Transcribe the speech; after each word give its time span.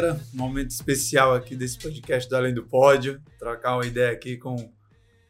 galera. 0.00 0.20
Momento 0.32 0.70
especial 0.70 1.34
aqui 1.34 1.54
desse 1.54 1.78
podcast 1.78 2.28
do 2.28 2.34
Além 2.34 2.54
do 2.54 2.64
Pódio. 2.64 3.20
Trocar 3.38 3.76
uma 3.76 3.86
ideia 3.86 4.10
aqui 4.10 4.38
com 4.38 4.72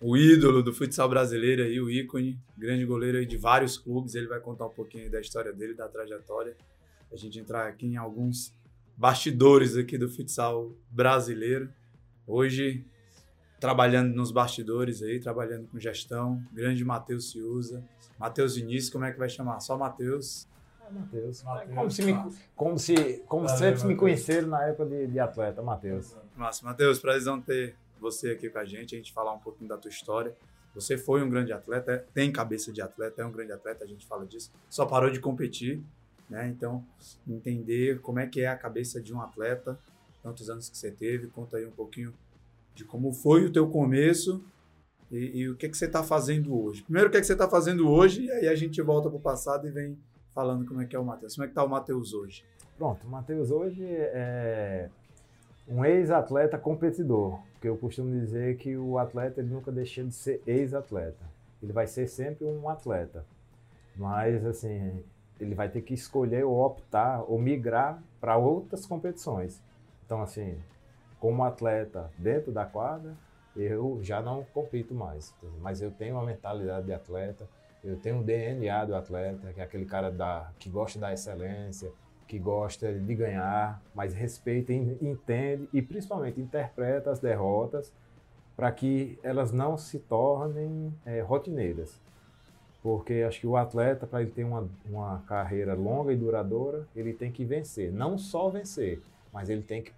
o 0.00 0.16
ídolo 0.16 0.62
do 0.62 0.72
futsal 0.72 1.08
brasileiro 1.08 1.62
aí, 1.62 1.80
o 1.80 1.90
ícone, 1.90 2.38
grande 2.56 2.84
goleiro 2.84 3.18
aí 3.18 3.26
de 3.26 3.36
vários 3.36 3.76
clubes. 3.76 4.14
Ele 4.14 4.28
vai 4.28 4.38
contar 4.38 4.66
um 4.66 4.70
pouquinho 4.70 5.10
da 5.10 5.20
história 5.20 5.52
dele, 5.52 5.74
da 5.74 5.88
trajetória. 5.88 6.56
A 7.12 7.16
gente 7.16 7.38
entrar 7.38 7.66
aqui 7.66 7.86
em 7.86 7.96
alguns 7.96 8.54
bastidores 8.96 9.76
aqui 9.76 9.98
do 9.98 10.08
futsal 10.08 10.72
brasileiro. 10.88 11.68
Hoje, 12.24 12.84
trabalhando 13.58 14.14
nos 14.14 14.30
bastidores 14.30 15.02
aí, 15.02 15.18
trabalhando 15.18 15.66
com 15.66 15.80
gestão. 15.80 16.40
Grande 16.52 16.84
Matheus 16.84 17.32
Ciusa. 17.32 17.84
Matheus 18.18 18.54
Vinícius, 18.54 18.90
como 18.90 19.04
é 19.04 19.10
que 19.10 19.18
vai 19.18 19.28
chamar? 19.28 19.58
Só 19.58 19.76
Matheus. 19.76 20.46
Matheus. 20.90 21.42
Como 21.74 21.90
se, 21.90 22.02
me, 22.02 22.12
como 22.54 22.78
se 22.78 23.22
como 23.26 23.42
Valeu, 23.42 23.56
sempre 23.56 23.70
Mateus. 23.72 23.84
me 23.84 23.96
conheceram 23.96 24.48
na 24.48 24.64
época 24.64 24.86
de, 24.86 25.06
de 25.06 25.18
atleta, 25.18 25.62
Matheus. 25.62 26.16
Massa, 26.36 26.64
Matheus, 26.64 26.98
prazer 26.98 27.40
ter 27.42 27.76
você 28.00 28.30
aqui 28.30 28.48
com 28.48 28.58
a 28.58 28.64
gente, 28.64 28.94
a 28.94 28.98
gente 28.98 29.12
falar 29.12 29.32
um 29.32 29.38
pouquinho 29.38 29.68
da 29.68 29.76
tua 29.76 29.90
história. 29.90 30.34
Você 30.74 30.96
foi 30.96 31.22
um 31.22 31.28
grande 31.28 31.52
atleta, 31.52 32.06
tem 32.14 32.30
cabeça 32.32 32.72
de 32.72 32.80
atleta, 32.80 33.22
é 33.22 33.24
um 33.24 33.32
grande 33.32 33.52
atleta, 33.52 33.84
a 33.84 33.86
gente 33.86 34.06
fala 34.06 34.24
disso. 34.24 34.52
Só 34.68 34.86
parou 34.86 35.10
de 35.10 35.18
competir, 35.18 35.82
né? 36.28 36.48
Então, 36.48 36.84
entender 37.26 38.00
como 38.00 38.20
é 38.20 38.26
que 38.26 38.40
é 38.40 38.46
a 38.46 38.56
cabeça 38.56 39.00
de 39.00 39.12
um 39.12 39.20
atleta, 39.20 39.78
tantos 40.22 40.48
anos 40.48 40.70
que 40.70 40.78
você 40.78 40.90
teve, 40.90 41.26
conta 41.26 41.56
aí 41.56 41.66
um 41.66 41.72
pouquinho 41.72 42.14
de 42.74 42.84
como 42.84 43.12
foi 43.12 43.44
o 43.44 43.52
teu 43.52 43.68
começo 43.68 44.44
e, 45.10 45.40
e 45.40 45.48
o 45.48 45.56
que, 45.56 45.68
que 45.68 45.76
você 45.76 45.86
está 45.86 46.04
fazendo 46.04 46.56
hoje. 46.56 46.82
Primeiro, 46.82 47.08
o 47.08 47.12
que, 47.12 47.18
que 47.18 47.26
você 47.26 47.32
está 47.32 47.48
fazendo 47.48 47.90
hoje, 47.90 48.24
e 48.24 48.30
aí 48.30 48.48
a 48.48 48.54
gente 48.54 48.80
volta 48.80 49.08
para 49.08 49.18
o 49.18 49.20
passado 49.20 49.66
e 49.66 49.70
vem 49.70 49.98
falando 50.34 50.66
como 50.66 50.80
é 50.80 50.86
que 50.86 50.94
é 50.94 50.98
o 50.98 51.04
Matheus. 51.04 51.34
Como 51.34 51.44
é 51.44 51.48
que 51.48 51.52
está 51.52 51.64
o 51.64 51.68
Matheus 51.68 52.12
hoje? 52.12 52.44
Pronto, 52.76 53.06
o 53.06 53.10
Matheus 53.10 53.50
hoje 53.50 53.84
é 53.84 54.88
um 55.68 55.84
ex-atleta 55.84 56.58
competidor, 56.58 57.38
porque 57.52 57.68
eu 57.68 57.76
costumo 57.76 58.10
dizer 58.18 58.56
que 58.56 58.76
o 58.76 58.98
atleta 58.98 59.40
ele 59.40 59.50
nunca 59.50 59.70
deixa 59.70 60.02
de 60.02 60.12
ser 60.12 60.42
ex-atleta. 60.46 61.24
Ele 61.62 61.72
vai 61.72 61.86
ser 61.86 62.08
sempre 62.08 62.44
um 62.44 62.68
atleta, 62.68 63.24
mas 63.96 64.44
assim 64.44 65.04
ele 65.38 65.54
vai 65.54 65.68
ter 65.68 65.82
que 65.82 65.94
escolher 65.94 66.44
ou 66.44 66.64
optar 66.64 67.22
ou 67.26 67.38
migrar 67.38 68.02
para 68.20 68.36
outras 68.36 68.84
competições. 68.86 69.62
Então 70.04 70.22
assim, 70.22 70.58
como 71.18 71.44
atleta 71.44 72.10
dentro 72.18 72.50
da 72.50 72.64
quadra, 72.64 73.14
eu 73.54 73.98
já 74.02 74.22
não 74.22 74.44
compito 74.54 74.94
mais, 74.94 75.34
mas 75.60 75.82
eu 75.82 75.90
tenho 75.90 76.14
uma 76.14 76.24
mentalidade 76.24 76.86
de 76.86 76.92
atleta 76.92 77.46
eu 77.82 77.96
tenho 77.96 78.16
um 78.16 78.22
DNA 78.22 78.84
do 78.84 78.94
atleta, 78.94 79.52
que 79.52 79.60
é 79.60 79.64
aquele 79.64 79.86
cara 79.86 80.10
da, 80.10 80.50
que 80.58 80.68
gosta 80.68 80.98
da 80.98 81.12
excelência, 81.12 81.90
que 82.26 82.38
gosta 82.38 82.92
de 82.92 83.14
ganhar, 83.14 83.82
mas 83.94 84.14
respeita, 84.14 84.72
entende 84.72 85.68
e 85.72 85.82
principalmente 85.82 86.40
interpreta 86.40 87.10
as 87.10 87.18
derrotas 87.18 87.92
para 88.54 88.70
que 88.70 89.18
elas 89.22 89.50
não 89.50 89.76
se 89.76 89.98
tornem 89.98 90.94
é, 91.04 91.20
rotineiras. 91.20 92.00
Porque 92.82 93.24
acho 93.26 93.40
que 93.40 93.46
o 93.46 93.56
atleta, 93.56 94.06
para 94.06 94.22
ele 94.22 94.30
ter 94.30 94.44
uma, 94.44 94.68
uma 94.86 95.22
carreira 95.26 95.74
longa 95.74 96.12
e 96.12 96.16
duradoura, 96.16 96.86
ele 96.94 97.12
tem 97.12 97.32
que 97.32 97.44
vencer. 97.44 97.92
Não 97.92 98.16
só 98.16 98.48
vencer, 98.48 99.02
mas 99.32 99.50
ele 99.50 99.62
tem 99.62 99.82
que 99.82 99.92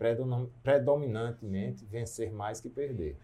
predominantemente 0.62 1.84
vencer 1.84 2.32
mais 2.32 2.60
que 2.60 2.68
perder. 2.68 3.16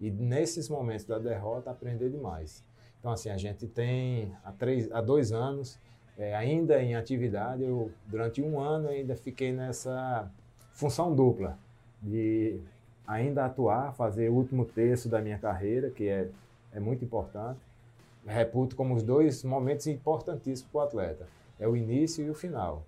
E 0.00 0.10
nesses 0.10 0.68
momentos 0.68 1.04
da 1.04 1.18
derrota, 1.18 1.70
aprender 1.70 2.10
demais. 2.10 2.64
Então, 3.02 3.10
assim, 3.10 3.30
a 3.30 3.36
gente 3.36 3.66
tem 3.66 4.32
há, 4.44 4.52
três, 4.52 4.88
há 4.92 5.00
dois 5.00 5.32
anos, 5.32 5.76
é, 6.16 6.36
ainda 6.36 6.80
em 6.80 6.94
atividade, 6.94 7.64
eu 7.64 7.90
durante 8.06 8.40
um 8.40 8.60
ano 8.60 8.88
ainda 8.88 9.16
fiquei 9.16 9.50
nessa 9.50 10.30
função 10.70 11.12
dupla, 11.12 11.58
de 12.00 12.60
ainda 13.04 13.44
atuar, 13.44 13.92
fazer 13.92 14.28
o 14.28 14.34
último 14.34 14.64
terço 14.64 15.08
da 15.08 15.20
minha 15.20 15.36
carreira, 15.36 15.90
que 15.90 16.06
é, 16.06 16.28
é 16.72 16.78
muito 16.78 17.04
importante. 17.04 17.58
Reputo 18.24 18.76
como 18.76 18.94
os 18.94 19.02
dois 19.02 19.42
momentos 19.42 19.88
importantíssimos 19.88 20.70
para 20.70 20.78
o 20.78 20.82
atleta. 20.82 21.26
É 21.58 21.66
o 21.66 21.76
início 21.76 22.24
e 22.24 22.30
o 22.30 22.34
final. 22.34 22.86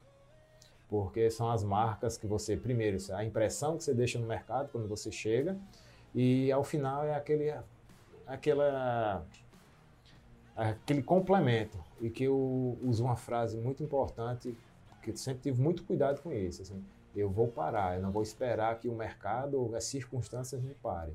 Porque 0.89 1.29
são 1.29 1.51
as 1.51 1.65
marcas 1.65 2.17
que 2.17 2.29
você, 2.29 2.57
primeiro, 2.57 2.99
a 3.13 3.25
impressão 3.25 3.77
que 3.77 3.83
você 3.83 3.93
deixa 3.93 4.17
no 4.17 4.29
mercado 4.29 4.69
quando 4.71 4.87
você 4.87 5.11
chega, 5.11 5.59
e 6.15 6.53
ao 6.53 6.63
final 6.63 7.05
é 7.05 7.17
aquele, 7.17 7.53
aquela 8.25 9.27
aquele 10.57 11.03
complemento. 11.03 11.79
E 12.01 12.11
que 12.11 12.25
eu 12.25 12.79
uso 12.83 13.05
uma 13.05 13.17
frase 13.17 13.57
muito 13.57 13.83
importante, 13.83 14.57
que 15.03 15.11
eu 15.11 15.17
sempre 15.17 15.43
tive 15.43 15.61
muito 15.61 15.85
cuidado 15.85 16.21
com 16.21 16.33
isso. 16.33 16.63
Assim, 16.63 16.83
eu 17.15 17.31
vou 17.31 17.49
parar, 17.49 17.97
eu 17.97 18.03
não 18.03 18.11
vou 18.11 18.23
esperar 18.23 18.79
que 18.79 18.89
o 18.89 18.95
mercado 18.95 19.61
ou 19.61 19.75
as 19.75 19.85
circunstâncias 19.85 20.61
me 20.63 20.75
parem. 20.75 21.15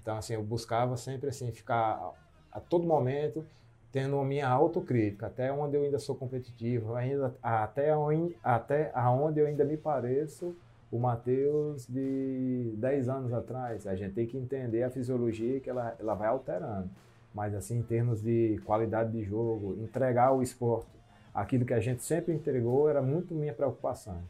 Então, 0.00 0.16
assim, 0.16 0.34
eu 0.34 0.42
buscava 0.42 0.96
sempre 0.96 1.28
assim, 1.28 1.52
ficar 1.52 2.12
a 2.50 2.60
todo 2.60 2.86
momento 2.86 3.44
tendo 3.90 4.18
a 4.18 4.24
minha 4.24 4.48
autocrítica, 4.48 5.26
até 5.26 5.52
onde 5.52 5.76
eu 5.76 5.82
ainda 5.82 5.98
sou 5.98 6.14
competitivo, 6.14 6.94
ainda, 6.94 7.34
até, 7.42 7.96
onde, 7.96 8.36
até 8.42 8.90
aonde 8.94 9.40
eu 9.40 9.46
ainda 9.46 9.64
me 9.64 9.76
pareço 9.76 10.54
o 10.90 10.98
Matheus 10.98 11.86
de 11.86 12.74
10 12.76 13.08
anos 13.08 13.32
atrás. 13.32 13.86
A 13.86 13.94
gente 13.94 14.14
tem 14.14 14.26
que 14.26 14.36
entender 14.36 14.82
a 14.82 14.90
fisiologia 14.90 15.60
que 15.60 15.70
ela, 15.70 15.96
ela 15.98 16.14
vai 16.14 16.28
alterando 16.28 16.90
mas 17.38 17.54
assim, 17.54 17.78
em 17.78 17.82
termos 17.84 18.20
de 18.20 18.60
qualidade 18.66 19.12
de 19.12 19.22
jogo, 19.22 19.80
entregar 19.80 20.32
o 20.32 20.42
esporte, 20.42 20.90
aquilo 21.32 21.64
que 21.64 21.72
a 21.72 21.78
gente 21.78 22.02
sempre 22.02 22.34
entregou 22.34 22.90
era 22.90 23.00
muito 23.00 23.32
minha 23.32 23.54
preocupação. 23.54 24.20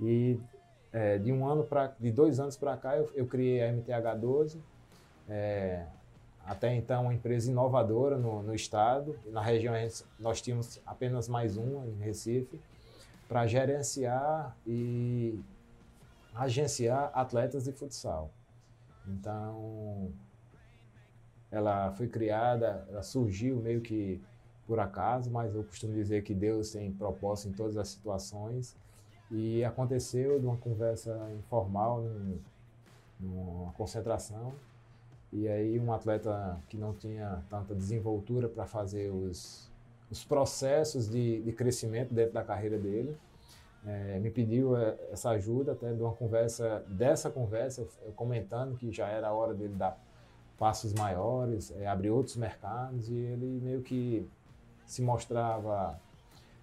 E 0.00 0.38
é, 0.92 1.18
de 1.18 1.32
um 1.32 1.48
ano 1.48 1.64
para, 1.64 1.88
de 1.98 2.12
dois 2.12 2.38
anos 2.38 2.56
para 2.56 2.76
cá, 2.76 2.96
eu, 2.96 3.10
eu, 3.16 3.26
criei 3.26 3.60
a 3.60 3.72
MTH12, 3.72 4.58
é, 5.28 5.84
até 6.46 6.72
então 6.76 7.02
uma 7.02 7.12
empresa 7.12 7.50
inovadora 7.50 8.16
no, 8.16 8.40
no 8.40 8.54
estado, 8.54 9.18
na 9.32 9.42
região 9.42 9.74
nós 10.20 10.40
tínhamos 10.40 10.80
apenas 10.86 11.28
mais 11.28 11.56
uma 11.56 11.84
em 11.88 11.98
Recife, 11.98 12.60
para 13.26 13.48
gerenciar 13.48 14.56
e 14.64 15.40
agenciar 16.32 17.10
atletas 17.14 17.64
de 17.64 17.72
futsal. 17.72 18.30
Então, 19.08 20.12
ela 21.54 21.92
foi 21.92 22.08
criada, 22.08 22.84
ela 22.90 23.02
surgiu 23.02 23.56
meio 23.56 23.80
que 23.80 24.20
por 24.66 24.80
acaso, 24.80 25.30
mas 25.30 25.54
eu 25.54 25.62
costumo 25.62 25.92
dizer 25.92 26.22
que 26.22 26.34
Deus 26.34 26.72
tem 26.72 26.90
propósito 26.90 27.50
em 27.50 27.52
todas 27.52 27.76
as 27.76 27.88
situações. 27.88 28.76
E 29.30 29.64
aconteceu 29.64 30.40
de 30.40 30.46
uma 30.46 30.56
conversa 30.56 31.30
informal, 31.38 32.02
num, 32.02 32.38
numa 33.20 33.72
concentração, 33.72 34.52
e 35.32 35.48
aí 35.48 35.78
um 35.78 35.92
atleta 35.92 36.58
que 36.68 36.76
não 36.76 36.92
tinha 36.92 37.42
tanta 37.48 37.74
desenvoltura 37.74 38.48
para 38.48 38.66
fazer 38.66 39.10
os, 39.10 39.70
os 40.10 40.24
processos 40.24 41.08
de, 41.08 41.42
de, 41.42 41.52
crescimento 41.52 42.14
dentro 42.14 42.32
da 42.32 42.42
carreira 42.42 42.78
dele, 42.78 43.16
é, 43.86 44.18
me 44.18 44.30
pediu 44.30 44.76
é, 44.76 44.96
essa 45.10 45.30
ajuda, 45.30 45.72
até 45.72 45.92
de 45.92 46.00
uma 46.00 46.12
conversa, 46.12 46.84
dessa 46.88 47.30
conversa, 47.30 47.86
eu 48.04 48.12
comentando 48.12 48.76
que 48.76 48.92
já 48.92 49.08
era 49.08 49.28
a 49.28 49.32
hora 49.32 49.52
dele 49.52 49.74
dar 49.74 49.98
passos 50.58 50.92
maiores, 50.92 51.72
é, 51.76 51.86
abrir 51.86 52.10
outros 52.10 52.36
mercados 52.36 53.08
e 53.08 53.14
ele 53.14 53.60
meio 53.62 53.82
que 53.82 54.28
se 54.86 55.02
mostrava 55.02 55.98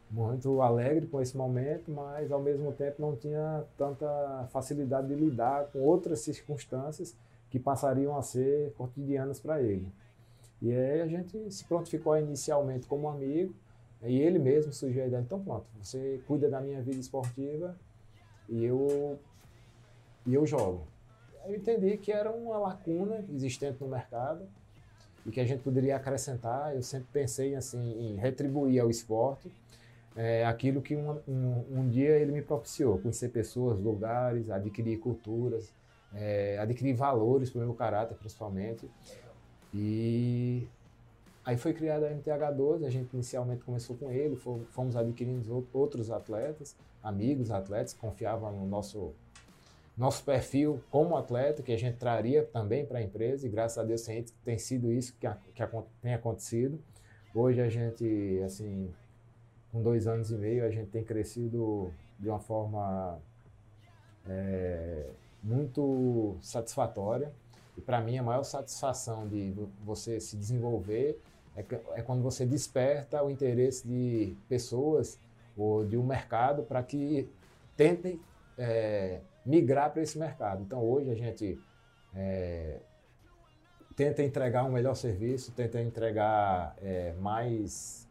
muito 0.10 0.62
alegre 0.62 1.08
com 1.08 1.22
esse 1.22 1.36
momento, 1.38 1.90
mas 1.90 2.32
ao 2.32 2.42
mesmo 2.42 2.72
tempo 2.74 3.02
não 3.02 3.16
tinha 3.16 3.64
tanta 3.78 4.48
facilidade 4.52 5.08
de 5.08 5.16
lidar 5.16 5.68
com 5.68 5.80
outras 5.80 6.20
circunstâncias 6.20 7.16
que 7.50 7.60
passariam 7.60 8.18
a 8.18 8.22
ser 8.22 8.74
cotidianas 8.74 9.40
para 9.40 9.62
ele. 9.62 9.92
E 10.62 10.72
aí 10.74 11.02
a 11.02 11.08
gente 11.08 11.52
se 11.52 11.64
prontificou 11.66 12.18
inicialmente 12.18 12.88
como 12.88 13.10
amigo, 13.10 13.54
e 14.04 14.20
ele 14.20 14.40
mesmo 14.40 14.74
surgiu 14.74 15.04
a 15.04 15.08
ideia, 15.08 15.22
então 15.22 15.40
pronto, 15.40 15.66
você 15.80 16.22
cuida 16.28 16.50
da 16.50 16.60
minha 16.60 16.82
vida 16.82 17.00
esportiva 17.00 17.76
e 18.50 18.66
eu, 18.66 19.20
e 20.26 20.34
eu 20.34 20.46
jogo 20.46 20.88
eu 21.46 21.56
entendi 21.56 21.98
que 21.98 22.12
era 22.12 22.32
uma 22.32 22.58
lacuna 22.58 23.24
existente 23.34 23.78
no 23.82 23.88
mercado 23.88 24.48
e 25.26 25.32
que 25.32 25.40
a 25.40 25.46
gente 25.46 25.62
poderia 25.62 25.96
acrescentar. 25.96 26.76
Eu 26.76 26.82
sempre 26.82 27.08
pensei 27.12 27.56
assim 27.56 27.80
em 27.80 28.16
retribuir 28.16 28.80
ao 28.82 28.90
esporte 28.90 29.52
é, 30.16 30.46
aquilo 30.46 30.82
que 30.82 30.96
um, 30.96 31.20
um, 31.28 31.66
um, 31.72 31.90
dia 31.90 32.18
ele 32.18 32.32
me 32.32 32.42
propiciou, 32.42 32.98
conhecer 33.00 33.30
pessoas, 33.30 33.80
lugares, 33.80 34.50
adquirir 34.50 35.00
culturas, 35.00 35.74
é, 36.14 36.58
adquirir 36.60 36.94
valores 36.94 37.50
para 37.50 37.62
o 37.62 37.66
meu 37.66 37.74
caráter, 37.74 38.16
principalmente. 38.16 38.90
E 39.74 40.68
aí 41.46 41.58
foi 41.58 41.74
criada 41.74 42.08
a 42.08 42.12
MTH12, 42.12 42.86
a 42.86 42.90
gente 42.90 43.14
inicialmente 43.14 43.64
começou 43.64 43.96
com 43.96 44.12
ele, 44.12 44.36
fomos 44.72 44.96
adquirindo 44.96 45.66
outros 45.72 46.12
atletas, 46.12 46.76
amigos 47.02 47.50
atletas, 47.50 47.94
confiavam 47.94 48.52
no 48.52 48.68
nosso 48.68 49.14
nosso 49.98 50.24
perfil 50.24 50.82
como 50.90 51.16
atleta, 51.16 51.62
que 51.62 51.72
a 51.72 51.78
gente 51.78 51.98
traria 51.98 52.44
também 52.44 52.86
para 52.86 53.00
a 53.00 53.02
empresa, 53.02 53.46
e 53.46 53.50
graças 53.50 53.78
a 53.78 53.84
Deus 53.84 54.02
tem, 54.02 54.24
tem 54.44 54.58
sido 54.58 54.92
isso 54.92 55.16
que, 55.20 55.28
que 55.54 55.64
tem 56.02 56.14
acontecido. 56.14 56.80
Hoje 57.34 57.62
a 57.62 57.70
gente, 57.70 58.42
assim, 58.46 58.92
com 59.72 59.82
dois 59.82 60.08
anos 60.08 60.32
e 60.32 60.36
meio, 60.36 60.66
a 60.66 60.70
gente 60.70 60.90
tem 60.90 61.04
crescido 61.04 61.94
de 62.20 62.30
uma 62.30 62.40
forma 62.40 63.20
é, 64.28 65.06
muito 65.42 66.36
satisfatória. 66.42 67.32
E 67.78 67.82
para 67.82 68.02
mim, 68.02 68.18
a 68.18 68.24
maior 68.24 68.44
satisfação 68.44 69.28
de 69.28 69.54
você 69.84 70.20
se 70.20 70.36
desenvolver 70.36 71.22
é, 71.56 71.66
é 71.94 72.02
quando 72.02 72.22
você 72.22 72.46
desperta 72.46 73.24
o 73.24 73.30
interesse 73.30 73.88
de 73.88 74.36
pessoas 74.48 75.20
ou 75.58 75.86
de 75.86 75.98
um 75.98 76.04
mercado 76.04 76.64
para 76.64 76.82
que 76.84 77.30
tentem 77.76 78.20
é, 78.58 79.22
migrar 79.46 79.92
para 79.92 80.02
esse 80.02 80.18
mercado. 80.18 80.64
Então, 80.64 80.84
hoje 80.84 81.10
a 81.10 81.16
gente 81.16 81.60
é, 82.16 82.80
tenta 83.96 84.24
entregar 84.24 84.64
um 84.64 84.72
melhor 84.72 84.96
serviço, 84.96 85.52
tenta 85.52 85.82
entregar 85.82 86.76
é, 86.82 87.14
mais, 87.14 88.08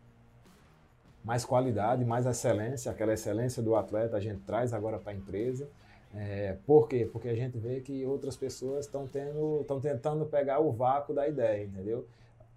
mais 1.25 1.44
qualidade, 1.44 2.05
mais 2.05 2.27
excelência, 2.27 2.91
aquela 2.91 3.12
excelência 3.12 3.62
do 3.62 3.75
atleta 3.75 4.17
a 4.17 4.21
gente 4.21 4.41
traz 4.43 4.73
agora 4.73 4.99
para 4.99 5.12
a 5.12 5.15
empresa. 5.15 5.69
É, 6.15 6.56
por 6.67 6.88
quê? 6.88 7.09
Porque 7.11 7.29
a 7.29 7.35
gente 7.35 7.56
vê 7.56 7.81
que 7.81 8.05
outras 8.05 8.37
pessoas 8.37 8.87
estão 8.87 9.06
tendo, 9.06 9.61
estão 9.61 9.81
tentando 9.81 10.27
pegar 10.27 10.59
o 10.59 10.73
vácuo 10.73 11.15
da 11.15 11.29
ideia, 11.29 11.65
entendeu? 11.65 12.06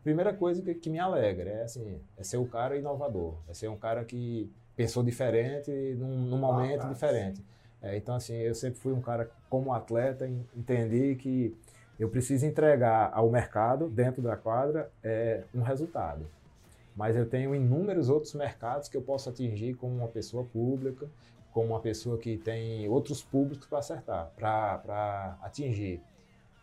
Primeira 0.03 0.33
coisa 0.33 0.61
que, 0.61 0.73
que, 0.73 0.89
me 0.89 0.99
alegra 0.99 1.49
é 1.49 1.63
assim, 1.63 1.99
é 2.17 2.23
ser 2.23 2.37
o 2.37 2.45
cara 2.45 2.75
inovador, 2.75 3.35
é 3.47 3.53
ser 3.53 3.69
um 3.69 3.77
cara 3.77 4.03
que 4.03 4.51
pensou 4.75 5.03
diferente 5.03 5.71
num, 5.97 6.25
num 6.25 6.37
momento 6.37 6.83
ah, 6.83 6.89
diferente. 6.89 7.41
É, 7.83 7.97
então 7.97 8.15
assim, 8.15 8.35
eu 8.35 8.55
sempre 8.55 8.79
fui 8.79 8.93
um 8.93 9.01
cara 9.01 9.29
como 9.49 9.73
atleta, 9.73 10.27
entendi 10.55 11.15
que 11.15 11.55
eu 11.99 12.09
preciso 12.09 12.45
entregar 12.45 13.11
ao 13.13 13.29
mercado 13.29 13.89
dentro 13.89 14.21
da 14.21 14.35
quadra 14.35 14.89
é, 15.03 15.43
um 15.53 15.61
resultado. 15.61 16.25
Mas 16.95 17.15
eu 17.15 17.27
tenho 17.27 17.53
inúmeros 17.53 18.09
outros 18.09 18.33
mercados 18.33 18.87
que 18.87 18.95
eu 18.95 19.01
posso 19.01 19.29
atingir 19.29 19.75
como 19.75 19.95
uma 19.95 20.07
pessoa 20.07 20.45
pública, 20.45 21.07
como 21.51 21.67
uma 21.67 21.79
pessoa 21.79 22.17
que 22.17 22.37
tem 22.37 22.87
outros 22.87 23.21
públicos 23.21 23.67
para 23.67 23.79
acertar, 23.79 24.31
para 24.35 25.37
atingir. 25.41 26.01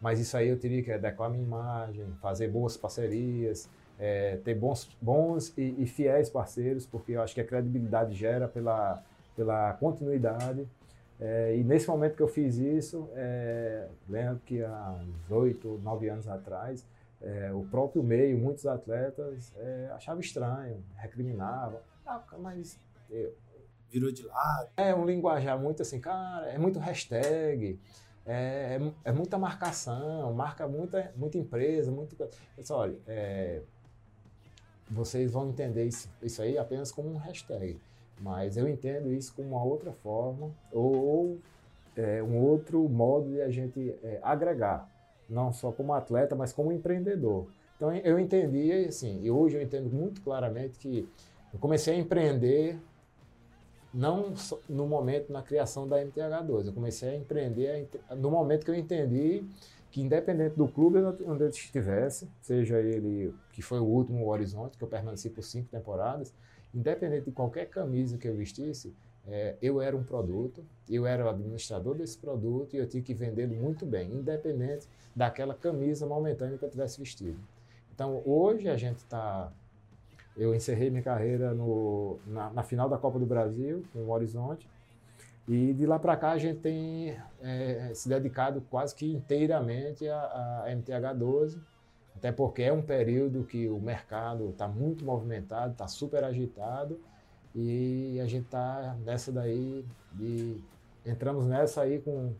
Mas 0.01 0.19
isso 0.19 0.37
aí 0.37 0.49
eu 0.49 0.59
teria 0.59 0.83
que 0.83 0.91
adequar 0.91 1.31
minha 1.31 1.45
imagem, 1.45 2.07
fazer 2.21 2.49
boas 2.49 2.77
parcerias, 2.77 3.69
é, 3.99 4.39
ter 4.39 4.55
bons, 4.55 4.89
bons 5.01 5.53
e, 5.59 5.75
e, 5.79 5.87
fiéis 5.87 6.31
parceiros, 6.31 6.87
porque 6.87 7.13
eu 7.13 7.23
acho 7.23 7.35
que 7.35 7.41
a 7.41 7.45
credibilidade 7.45 8.15
gera 8.15 8.49
pela, 8.49 9.03
pela 9.37 9.75
continuidade. 9.75 10.67
É, 11.21 11.57
e 11.57 11.63
nesse 11.63 11.87
momento 11.87 12.17
que 12.17 12.23
eu 12.23 12.29
fiz 12.29 12.57
isso, 12.57 13.09
é, 13.13 13.89
lembro 14.09 14.41
que 14.47 14.65
há 14.65 14.99
uns 15.03 15.31
oito, 15.31 15.79
nove 15.83 16.09
anos 16.09 16.27
atrás, 16.27 16.87
é, 17.21 17.53
o 17.53 17.63
próprio 17.65 18.03
meio, 18.03 18.39
muitos 18.39 18.67
atletas 18.67 19.53
é, 19.57 19.91
achavam 19.93 20.21
estranho, 20.21 20.83
recriminavam. 20.97 21.81
Ah, 22.07 22.23
mas 22.39 22.79
eu, 23.11 23.35
virou 23.91 24.11
de 24.11 24.25
lado. 24.25 24.71
É 24.77 24.95
um 24.95 25.05
linguajar 25.05 25.59
muito 25.59 25.83
assim, 25.83 26.01
cara, 26.01 26.47
é 26.47 26.57
muito 26.57 26.79
hashtag, 26.79 27.79
é, 28.25 28.79
é, 28.79 28.93
é 29.05 29.13
muita 29.13 29.37
marcação, 29.37 30.33
marca 30.33 30.67
muita, 30.67 31.13
muita 31.17 31.37
empresa, 31.37 31.91
muito. 31.91 32.17
Pessoal, 32.57 32.81
olha, 32.81 32.97
é, 33.07 33.63
vocês 34.89 35.33
vão 35.33 35.51
entender 35.51 35.85
isso, 35.85 36.09
isso 36.23 36.41
aí 36.41 36.57
apenas 36.57 36.91
como 36.91 37.11
um 37.11 37.17
hashtag, 37.17 37.79
mas 38.21 38.57
eu 38.57 38.69
entendo 38.69 39.13
isso 39.13 39.35
como 39.35 39.49
uma 39.51 39.65
outra 39.65 39.93
forma 39.93 40.51
ou 40.71 41.39
é, 41.97 42.23
um 42.23 42.39
outro 42.39 42.89
modo 42.89 43.31
de 43.31 43.41
a 43.41 43.51
gente 43.51 43.95
é, 44.03 44.21
agregar, 44.23 44.89
não 45.29 45.53
só 45.53 45.73
como 45.73 45.93
atleta, 45.93 46.37
mas 46.37 46.53
como 46.53 46.73
empreendedor. 46.73 47.47
Então 47.77 47.93
eu 47.95 48.19
entendi 48.19 48.71
assim, 48.87 49.21
e 49.23 49.31
hoje 49.31 49.57
eu 49.57 49.63
entendo 49.63 49.91
muito 49.91 50.21
claramente 50.21 50.79
que 50.79 51.09
eu 51.53 51.59
comecei 51.59 51.95
a 51.95 51.99
empreender 51.99 52.79
não 53.93 54.35
no 54.69 54.87
momento 54.87 55.33
na 55.33 55.43
criação 55.43 55.89
da 55.89 55.97
MTH2. 55.97 56.67
Eu 56.67 56.73
comecei 56.73 57.09
a 57.09 57.17
empreender 57.17 57.89
no 58.17 58.31
momento 58.31 58.65
que 58.65 58.71
eu 58.71 58.75
entendi 58.75 59.45
que 59.91 60.01
independente 60.01 60.55
do 60.57 60.69
clube 60.69 60.99
onde 61.27 61.43
eu 61.43 61.49
estivesse, 61.49 62.29
seja 62.41 62.79
ele 62.79 63.35
que 63.53 63.61
foi 63.61 63.81
o 63.81 63.85
último 63.85 64.25
o 64.25 64.29
Horizonte, 64.29 64.79
que 64.79 64.85
eu 64.85 64.89
permaneci 64.89 65.29
por 65.29 65.43
cinco 65.43 65.69
temporadas, 65.69 66.33
independente 66.75 67.27
de 67.27 67.33
qualquer 67.33 67.67
camisa 67.67 68.17
que 68.19 68.29
eu 68.29 68.35
vestisse, 68.35 68.95
é, 69.27 69.57
eu 69.61 69.81
era 69.81 69.97
um 69.97 70.03
produto, 70.03 70.65
eu 70.89 71.07
era 71.07 71.25
o 71.25 71.29
administrador 71.29 71.95
desse 71.95 72.17
produto 72.17 72.75
e 72.75 72.79
eu 72.79 72.87
tinha 72.87 73.03
que 73.03 73.15
vendê-lo 73.15 73.55
muito 73.55 73.85
bem, 73.85 74.13
independente 74.13 74.89
daquela 75.15 75.55
camisa 75.55 76.07
momentânea 76.07 76.59
que 76.59 76.65
eu 76.65 76.71
tivesse 76.71 76.99
vestido. 76.99 77.39
Então 77.93 78.23
hoje 78.25 78.69
a 78.69 78.77
gente 78.77 78.99
está 78.99 79.53
eu 80.37 80.55
encerrei 80.55 80.91
minha 80.91 81.03
carreira 81.03 81.53
no, 81.53 82.19
na, 82.27 82.51
na, 82.51 82.63
final 82.63 82.89
da 82.89 82.97
Copa 82.97 83.19
do 83.19 83.27
Brasil, 83.27 83.85
com 83.93 83.99
o 83.99 84.11
Horizonte. 84.11 84.67
E 85.47 85.75
de 85.75 85.85
lá 85.85 85.99
para 85.99 86.17
cá 86.17 86.31
a 86.31 86.39
gente 86.39 86.61
tem 86.61 87.17
é, 87.43 87.91
se 87.93 88.09
dedicado 88.09 88.63
quase 88.71 88.95
que 88.95 89.13
inteiramente 89.13 90.09
à, 90.09 90.19
à 90.19 90.65
MTH12, 90.69 91.59
até 92.17 92.31
porque 92.31 92.63
é 92.63 92.73
um 92.73 92.83
período 92.83 93.45
que 93.45 93.69
o 93.69 93.81
mercado 93.81 94.51
está 94.51 94.69
muito 94.69 95.05
movimentado, 95.05 95.73
está 95.73 95.89
super 95.89 96.25
agitado 96.25 97.01
e 97.55 98.19
a 98.21 98.27
gente 98.27 98.45
está 98.45 98.97
nessa 99.05 99.33
daí, 99.33 99.85
de, 100.13 100.63
entramos 101.05 101.47
nessa 101.47 101.83
aí 101.83 102.01
com 102.01 102.35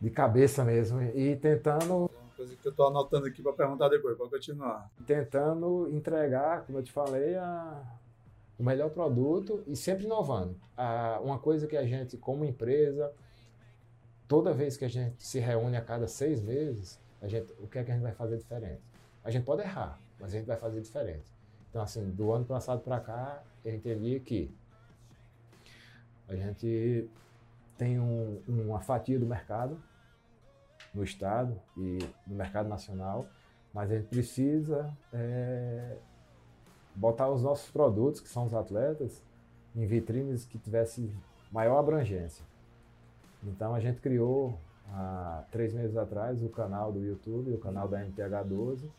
de 0.00 0.10
cabeça 0.10 0.64
mesmo 0.64 1.00
e 1.00 1.36
tentando 1.36 2.10
coisa 2.42 2.56
que 2.56 2.66
eu 2.66 2.70
estou 2.70 2.88
anotando 2.88 3.26
aqui 3.26 3.40
para 3.40 3.52
perguntar 3.52 3.88
depois, 3.88 4.16
para 4.16 4.28
continuar. 4.28 4.90
Tentando 5.06 5.88
entregar, 5.92 6.66
como 6.66 6.78
eu 6.78 6.82
te 6.82 6.90
falei, 6.90 7.36
a, 7.36 7.80
o 8.58 8.64
melhor 8.64 8.90
produto 8.90 9.62
e 9.66 9.76
sempre 9.76 10.06
inovando. 10.06 10.56
A, 10.76 11.20
uma 11.22 11.38
coisa 11.38 11.68
que 11.68 11.76
a 11.76 11.86
gente, 11.86 12.16
como 12.16 12.44
empresa, 12.44 13.12
toda 14.26 14.52
vez 14.52 14.76
que 14.76 14.84
a 14.84 14.88
gente 14.88 15.22
se 15.22 15.38
reúne 15.38 15.76
a 15.76 15.80
cada 15.80 16.08
seis 16.08 16.42
meses, 16.42 16.98
a 17.22 17.28
gente, 17.28 17.50
o 17.60 17.68
que 17.68 17.78
é 17.78 17.84
que 17.84 17.90
a 17.90 17.94
gente 17.94 18.02
vai 18.02 18.12
fazer 18.12 18.36
diferente? 18.36 18.82
A 19.24 19.30
gente 19.30 19.44
pode 19.44 19.62
errar, 19.62 19.98
mas 20.18 20.34
a 20.34 20.36
gente 20.36 20.46
vai 20.46 20.56
fazer 20.56 20.80
diferente. 20.80 21.24
Então, 21.70 21.80
assim, 21.80 22.10
do 22.10 22.32
ano 22.32 22.44
passado 22.44 22.80
para 22.80 23.00
cá, 23.00 23.42
eu 23.64 23.74
entendi 23.74 24.20
que 24.20 24.54
a 26.28 26.34
gente 26.34 27.08
tem 27.78 27.98
um, 27.98 28.42
uma 28.48 28.80
fatia 28.80 29.18
do 29.18 29.26
mercado 29.26 29.80
no 30.92 31.02
Estado 31.04 31.58
e 31.76 31.98
no 32.26 32.34
mercado 32.34 32.68
nacional, 32.68 33.26
mas 33.72 33.90
a 33.90 33.96
gente 33.96 34.08
precisa 34.08 34.92
é, 35.12 35.96
botar 36.94 37.30
os 37.30 37.42
nossos 37.42 37.70
produtos, 37.70 38.20
que 38.20 38.28
são 38.28 38.44
os 38.44 38.52
atletas, 38.52 39.22
em 39.74 39.86
vitrines 39.86 40.44
que 40.44 40.58
tivessem 40.58 41.10
maior 41.50 41.78
abrangência. 41.78 42.44
Então 43.42 43.74
a 43.74 43.80
gente 43.80 44.00
criou 44.00 44.58
há 44.92 45.44
três 45.50 45.72
meses 45.72 45.96
atrás 45.96 46.42
o 46.42 46.48
canal 46.48 46.92
do 46.92 47.02
YouTube, 47.02 47.52
o 47.52 47.58
canal 47.58 47.88
da 47.88 48.04
MTH12, 48.04 48.90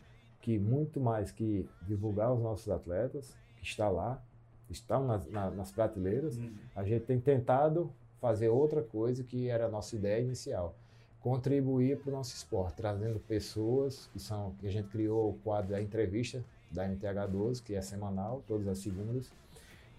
que 0.42 0.58
muito 0.58 1.00
mais 1.00 1.32
que 1.32 1.70
divulgar 1.84 2.34
os 2.34 2.42
nossos 2.42 2.70
atletas, 2.70 3.36
que 3.58 3.66
está 3.66 3.90
lá, 3.90 4.22
estão 4.70 5.06
nas, 5.06 5.30
na, 5.30 5.52
nas 5.52 5.72
prateleiras, 5.72 6.38
uhum. 6.38 6.52
a 6.76 6.84
gente 6.84 7.06
tem 7.06 7.20
tentado 7.20 7.92
fazer 8.20 8.50
outra 8.50 8.82
coisa 8.82 9.24
que 9.24 9.48
era 9.48 9.68
a 9.68 9.70
nossa 9.70 9.96
ideia 9.96 10.22
inicial, 10.22 10.76
contribuir 11.22 12.00
para 12.00 12.10
o 12.10 12.14
nosso 12.14 12.36
esporte, 12.36 12.76
trazendo 12.76 13.20
pessoas 13.20 14.10
que 14.12 14.20
são 14.20 14.54
que 14.60 14.68
a 14.68 14.72
gente 14.72 14.90
criou 14.90 15.30
o 15.30 15.34
quadro 15.44 15.72
da 15.72 15.82
entrevista 15.82 16.44
da 16.72 16.88
MTH12, 16.90 17.62
que 17.64 17.76
é 17.76 17.82
semanal, 17.82 18.44
todas 18.48 18.68
as 18.68 18.80
segundas. 18.80 19.32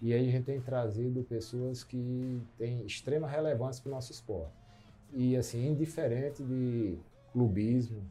E 0.01 0.13
aí 0.13 0.27
a 0.27 0.31
gente 0.31 0.43
tem 0.43 0.59
trazido 0.59 1.23
pessoas 1.23 1.83
que 1.83 2.41
têm 2.57 2.85
extrema 2.85 3.27
relevância 3.27 3.81
para 3.81 3.91
o 3.91 3.95
nosso 3.95 4.11
esporte. 4.11 4.64
E 5.15 5.37
assim, 5.37 5.69
indiferente 5.69 6.43
de 6.43 6.97
clubismo 7.31 8.03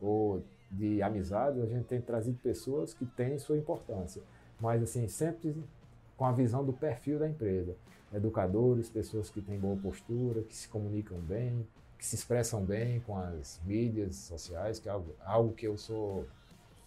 ou 0.00 0.44
de 0.70 1.02
amizade, 1.02 1.60
a 1.60 1.66
gente 1.66 1.86
tem 1.86 2.00
trazido 2.00 2.38
pessoas 2.40 2.94
que 2.94 3.04
têm 3.04 3.38
sua 3.38 3.56
importância, 3.56 4.22
mas 4.60 4.80
assim, 4.82 5.08
sempre 5.08 5.56
com 6.16 6.24
a 6.24 6.32
visão 6.32 6.64
do 6.64 6.72
perfil 6.72 7.18
da 7.18 7.28
empresa. 7.28 7.74
Educadores, 8.12 8.88
pessoas 8.88 9.28
que 9.30 9.42
têm 9.42 9.58
boa 9.58 9.76
postura, 9.76 10.42
que 10.42 10.56
se 10.56 10.68
comunicam 10.68 11.18
bem, 11.18 11.66
que 11.98 12.06
se 12.06 12.14
expressam 12.14 12.64
bem 12.64 13.00
com 13.00 13.16
as 13.18 13.60
mídias 13.64 14.14
sociais, 14.14 14.78
que 14.78 14.88
é 14.88 14.92
algo, 14.92 15.14
algo 15.24 15.52
que 15.54 15.66
eu 15.66 15.76
sou 15.76 16.24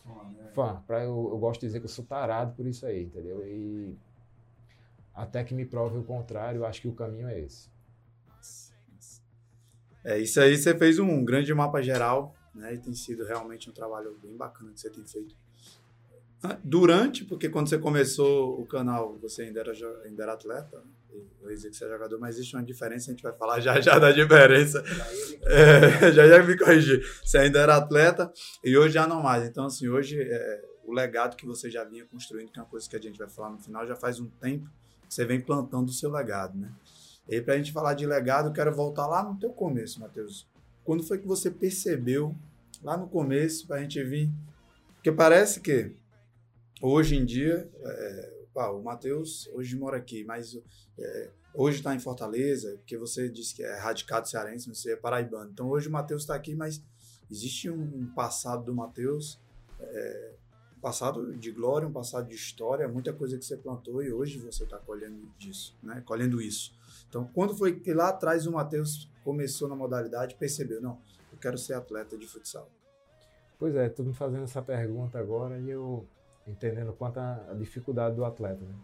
fã. 0.03 0.23
Né? 0.29 0.51
fã. 0.53 0.83
Pra 0.87 1.03
eu, 1.03 1.29
eu 1.31 1.37
gosto 1.37 1.61
de 1.61 1.67
dizer 1.67 1.79
que 1.79 1.85
eu 1.85 1.89
sou 1.89 2.05
tarado 2.05 2.55
por 2.55 2.65
isso 2.65 2.85
aí, 2.85 3.03
entendeu? 3.03 3.45
E 3.45 3.97
até 5.13 5.43
que 5.43 5.53
me 5.53 5.65
prove 5.65 5.97
o 5.97 6.03
contrário, 6.03 6.59
eu 6.59 6.65
acho 6.65 6.81
que 6.81 6.87
o 6.87 6.93
caminho 6.93 7.27
é 7.27 7.39
esse. 7.39 7.70
É, 10.03 10.19
isso 10.19 10.39
aí 10.39 10.57
você 10.57 10.75
fez 10.77 10.99
um 10.99 11.23
grande 11.23 11.53
mapa 11.53 11.81
geral, 11.81 12.35
né? 12.53 12.73
E 12.73 12.77
tem 12.77 12.93
sido 12.93 13.23
realmente 13.25 13.69
um 13.69 13.73
trabalho 13.73 14.17
bem 14.21 14.35
bacana 14.35 14.71
que 14.71 14.79
você 14.79 14.89
tem 14.89 15.05
feito. 15.05 15.35
Ah, 16.43 16.57
durante, 16.63 17.23
porque 17.23 17.49
quando 17.49 17.69
você 17.69 17.77
começou 17.77 18.59
o 18.59 18.65
canal, 18.65 19.15
você 19.19 19.43
ainda 19.43 19.59
era, 19.59 19.73
ainda 20.03 20.23
era 20.23 20.33
atleta, 20.33 20.83
eu 21.41 21.49
ia 21.49 21.55
dizer 21.55 21.69
que 21.69 21.75
você 21.75 21.85
é 21.85 21.89
jogador, 21.89 22.19
mas 22.19 22.35
existe 22.35 22.55
uma 22.55 22.63
diferença, 22.63 23.11
a 23.11 23.13
gente 23.13 23.21
vai 23.21 23.33
falar 23.33 23.59
já 23.61 23.79
já 23.79 23.99
da 23.99 24.11
diferença. 24.11 24.83
É, 25.45 26.09
já 26.11 26.27
já 26.27 26.43
me 26.43 26.57
corrigir. 26.57 27.03
Você 27.23 27.37
ainda 27.37 27.59
era 27.59 27.75
atleta 27.75 28.31
e 28.63 28.75
hoje 28.75 28.95
já 28.95 29.05
não 29.05 29.21
mais. 29.21 29.47
Então, 29.47 29.65
assim, 29.65 29.87
hoje 29.87 30.19
é, 30.19 30.61
o 30.83 30.91
legado 30.93 31.35
que 31.35 31.45
você 31.45 31.69
já 31.69 31.83
vinha 31.83 32.05
construindo, 32.05 32.51
que 32.51 32.59
é 32.59 32.61
uma 32.61 32.67
coisa 32.67 32.89
que 32.89 32.95
a 32.95 32.99
gente 32.99 33.19
vai 33.19 33.29
falar 33.29 33.51
no 33.51 33.59
final, 33.59 33.85
já 33.85 33.95
faz 33.95 34.19
um 34.19 34.27
tempo 34.27 34.67
que 35.07 35.13
você 35.13 35.25
vem 35.25 35.41
plantando 35.41 35.89
o 35.89 35.93
seu 35.93 36.09
legado, 36.09 36.57
né? 36.57 36.71
E 37.27 37.39
para 37.41 37.53
a 37.53 37.57
gente 37.57 37.71
falar 37.71 37.93
de 37.93 38.05
legado, 38.05 38.49
eu 38.49 38.53
quero 38.53 38.73
voltar 38.73 39.07
lá 39.07 39.23
no 39.23 39.39
teu 39.39 39.51
começo, 39.51 39.99
Matheus. 39.99 40.47
Quando 40.83 41.03
foi 41.03 41.17
que 41.17 41.27
você 41.27 41.49
percebeu, 41.49 42.35
lá 42.83 42.97
no 42.97 43.07
começo, 43.07 43.67
para 43.67 43.77
a 43.77 43.81
gente 43.81 44.03
vir... 44.03 44.31
Porque 44.95 45.11
parece 45.11 45.59
que 45.61 45.95
hoje 46.81 47.15
em 47.15 47.25
dia, 47.25 47.69
é, 47.79 48.33
pá, 48.53 48.69
o 48.69 48.83
Matheus 48.83 49.49
hoje 49.53 49.75
mora 49.75 49.97
aqui, 49.97 50.23
mas 50.23 50.59
é, 50.97 51.29
hoje 51.53 51.77
está 51.77 51.95
em 51.95 51.99
Fortaleza, 51.99 52.75
porque 52.77 52.97
você 52.97 53.29
disse 53.29 53.55
que 53.55 53.63
é 53.63 53.77
radicado 53.77 54.29
cearense, 54.29 54.67
você 54.67 54.93
é 54.93 54.95
paraibano. 54.95 55.49
Então 55.51 55.69
hoje 55.69 55.87
o 55.87 55.91
Matheus 55.91 56.23
está 56.23 56.35
aqui, 56.35 56.55
mas 56.55 56.83
existe 57.29 57.69
um 57.69 58.11
passado 58.13 58.65
do 58.65 58.75
Matheus, 58.75 59.39
é, 59.79 60.33
um 60.77 60.81
passado 60.81 61.35
de 61.35 61.51
glória, 61.51 61.87
um 61.87 61.93
passado 61.93 62.27
de 62.27 62.35
história, 62.35 62.87
muita 62.87 63.13
coisa 63.13 63.37
que 63.37 63.45
você 63.45 63.57
plantou 63.57 64.03
e 64.03 64.11
hoje 64.11 64.37
você 64.39 64.63
está 64.63 64.77
colhendo 64.77 65.31
disso, 65.37 65.77
né? 65.81 66.01
colhendo 66.05 66.41
isso. 66.41 66.73
Então, 67.11 67.25
quando 67.33 67.53
foi 67.53 67.77
que 67.77 67.93
lá 67.93 68.07
atrás 68.07 68.47
o 68.47 68.53
Matheus 68.53 69.11
começou 69.21 69.67
na 69.67 69.75
modalidade, 69.75 70.35
percebeu, 70.35 70.81
não, 70.81 70.97
eu 71.29 71.37
quero 71.37 71.57
ser 71.57 71.73
atleta 71.73 72.17
de 72.17 72.25
futsal? 72.25 72.69
Pois 73.59 73.75
é, 73.75 73.89
tu 73.89 74.01
me 74.01 74.13
fazendo 74.13 74.45
essa 74.45 74.61
pergunta 74.61 75.19
agora 75.19 75.59
e 75.59 75.69
eu 75.69 76.07
entendendo 76.47 76.93
quanto 76.93 77.19
a 77.19 77.53
dificuldade 77.59 78.15
do 78.15 78.23
atleta. 78.23 78.63
Né? 78.63 78.75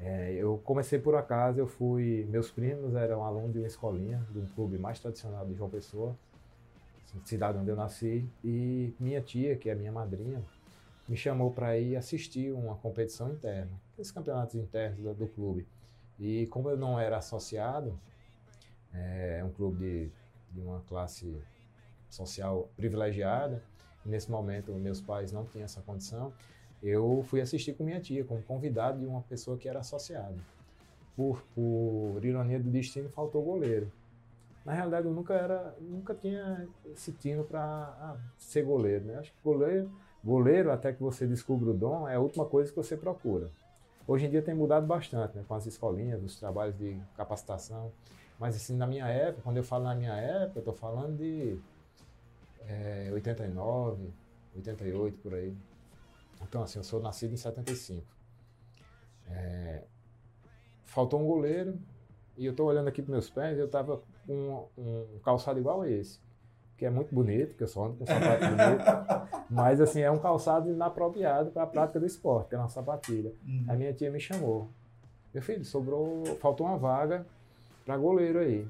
É, 0.00 0.32
eu 0.32 0.60
comecei 0.64 0.98
por 0.98 1.14
acaso, 1.14 1.60
eu 1.60 1.66
fui. 1.68 2.26
Meus 2.28 2.50
primos 2.50 2.96
eram 2.96 3.24
alunos 3.24 3.52
de 3.52 3.58
uma 3.60 3.68
escolinha, 3.68 4.26
de 4.32 4.40
um 4.40 4.46
clube 4.46 4.76
mais 4.76 4.98
tradicional 4.98 5.46
de 5.46 5.54
João 5.54 5.70
Pessoa, 5.70 6.18
cidade 7.24 7.56
onde 7.56 7.70
eu 7.70 7.76
nasci, 7.76 8.28
e 8.42 8.92
minha 8.98 9.20
tia, 9.20 9.54
que 9.54 9.70
é 9.70 9.76
minha 9.76 9.92
madrinha, 9.92 10.42
me 11.08 11.16
chamou 11.16 11.52
para 11.52 11.78
ir 11.78 11.94
assistir 11.94 12.52
uma 12.52 12.74
competição 12.74 13.30
interna, 13.30 13.70
esses 13.96 14.10
campeonatos 14.10 14.56
internos 14.56 14.98
do, 14.98 15.14
do, 15.14 15.28
clube. 15.28 15.64
E 16.22 16.46
como 16.46 16.70
eu 16.70 16.76
não 16.76 17.00
era 17.00 17.16
associado, 17.16 17.98
é 18.94 19.42
um 19.44 19.50
clube 19.50 19.76
de, 19.76 20.10
de 20.52 20.60
uma 20.60 20.80
classe 20.82 21.36
social 22.08 22.70
privilegiada, 22.76 23.60
nesse 24.06 24.30
momento 24.30 24.72
meus 24.74 25.00
pais 25.00 25.32
não 25.32 25.44
tinham 25.44 25.64
essa 25.64 25.82
condição, 25.82 26.32
eu 26.80 27.24
fui 27.26 27.40
assistir 27.40 27.74
com 27.74 27.82
minha 27.82 28.00
tia, 28.00 28.24
como 28.24 28.40
convidado 28.40 29.00
de 29.00 29.06
uma 29.06 29.22
pessoa 29.22 29.58
que 29.58 29.68
era 29.68 29.80
associada. 29.80 30.36
Por, 31.16 31.42
por 31.56 32.24
ironia 32.24 32.60
do 32.60 32.70
destino, 32.70 33.08
faltou 33.08 33.42
goleiro. 33.42 33.90
Na 34.64 34.74
realidade, 34.74 35.08
eu 35.08 35.12
nunca 35.12 35.34
era, 35.34 35.74
nunca 35.80 36.14
tinha 36.14 36.68
esse 36.86 37.10
tino 37.10 37.42
para 37.42 37.60
ah, 37.60 38.16
ser 38.38 38.62
goleiro, 38.62 39.06
né? 39.06 39.18
Acho 39.18 39.32
que 39.32 39.38
goleiro, 39.42 39.90
goleiro, 40.22 40.70
até 40.70 40.92
que 40.92 41.02
você 41.02 41.26
descubra 41.26 41.70
o 41.70 41.74
dom, 41.74 42.08
é 42.08 42.14
a 42.14 42.20
última 42.20 42.44
coisa 42.44 42.70
que 42.70 42.76
você 42.76 42.96
procura. 42.96 43.50
Hoje 44.06 44.26
em 44.26 44.30
dia 44.30 44.42
tem 44.42 44.54
mudado 44.54 44.86
bastante, 44.86 45.36
né? 45.36 45.44
Com 45.46 45.54
as 45.54 45.66
escolinhas, 45.66 46.22
os 46.22 46.38
trabalhos 46.38 46.76
de 46.76 47.00
capacitação. 47.16 47.92
Mas 48.38 48.56
assim, 48.56 48.76
na 48.76 48.86
minha 48.86 49.06
época, 49.06 49.42
quando 49.42 49.56
eu 49.56 49.64
falo 49.64 49.84
na 49.84 49.94
minha 49.94 50.14
época, 50.14 50.58
eu 50.58 50.60
estou 50.60 50.74
falando 50.74 51.16
de 51.16 51.58
é, 52.66 53.10
89, 53.12 54.12
88, 54.56 55.18
por 55.18 55.34
aí. 55.34 55.56
Então, 56.42 56.62
assim, 56.62 56.78
eu 56.78 56.84
sou 56.84 57.00
nascido 57.00 57.32
em 57.32 57.36
75. 57.36 58.04
É, 59.28 59.84
faltou 60.84 61.20
um 61.20 61.26
goleiro 61.26 61.78
e 62.36 62.44
eu 62.44 62.50
estou 62.50 62.66
olhando 62.66 62.88
aqui 62.88 63.00
para 63.00 63.12
meus 63.12 63.30
pés 63.30 63.58
eu 63.58 63.66
estava 63.66 64.02
com 64.26 64.68
um, 64.76 64.82
um, 64.82 65.18
calçado 65.20 65.58
igual 65.58 65.82
a 65.82 65.88
esse, 65.88 66.20
que 66.82 66.86
é 66.86 66.90
muito 66.90 67.14
bonito, 67.14 67.54
que 67.54 67.62
eu 67.62 67.68
só 67.68 67.84
ando 67.84 67.98
com 67.98 68.04
sapato 68.04 68.44
bonito, 68.44 69.46
mas 69.48 69.80
assim, 69.80 70.00
é 70.00 70.10
um 70.10 70.18
calçado 70.18 70.68
inapropriado 70.68 71.52
para 71.52 71.62
a 71.62 71.66
prática 71.66 72.00
do 72.00 72.06
esporte, 72.06 72.48
que 72.48 72.56
é 72.56 72.58
uma 72.58 72.68
sapatilha. 72.68 73.32
Uhum. 73.46 73.66
A 73.68 73.76
minha 73.76 73.92
tia 73.92 74.10
me 74.10 74.18
chamou. 74.18 74.68
Meu 75.32 75.40
filho, 75.40 75.64
sobrou, 75.64 76.24
faltou 76.40 76.66
uma 76.66 76.76
vaga 76.76 77.24
para 77.86 77.96
goleiro 77.96 78.40
aí. 78.40 78.68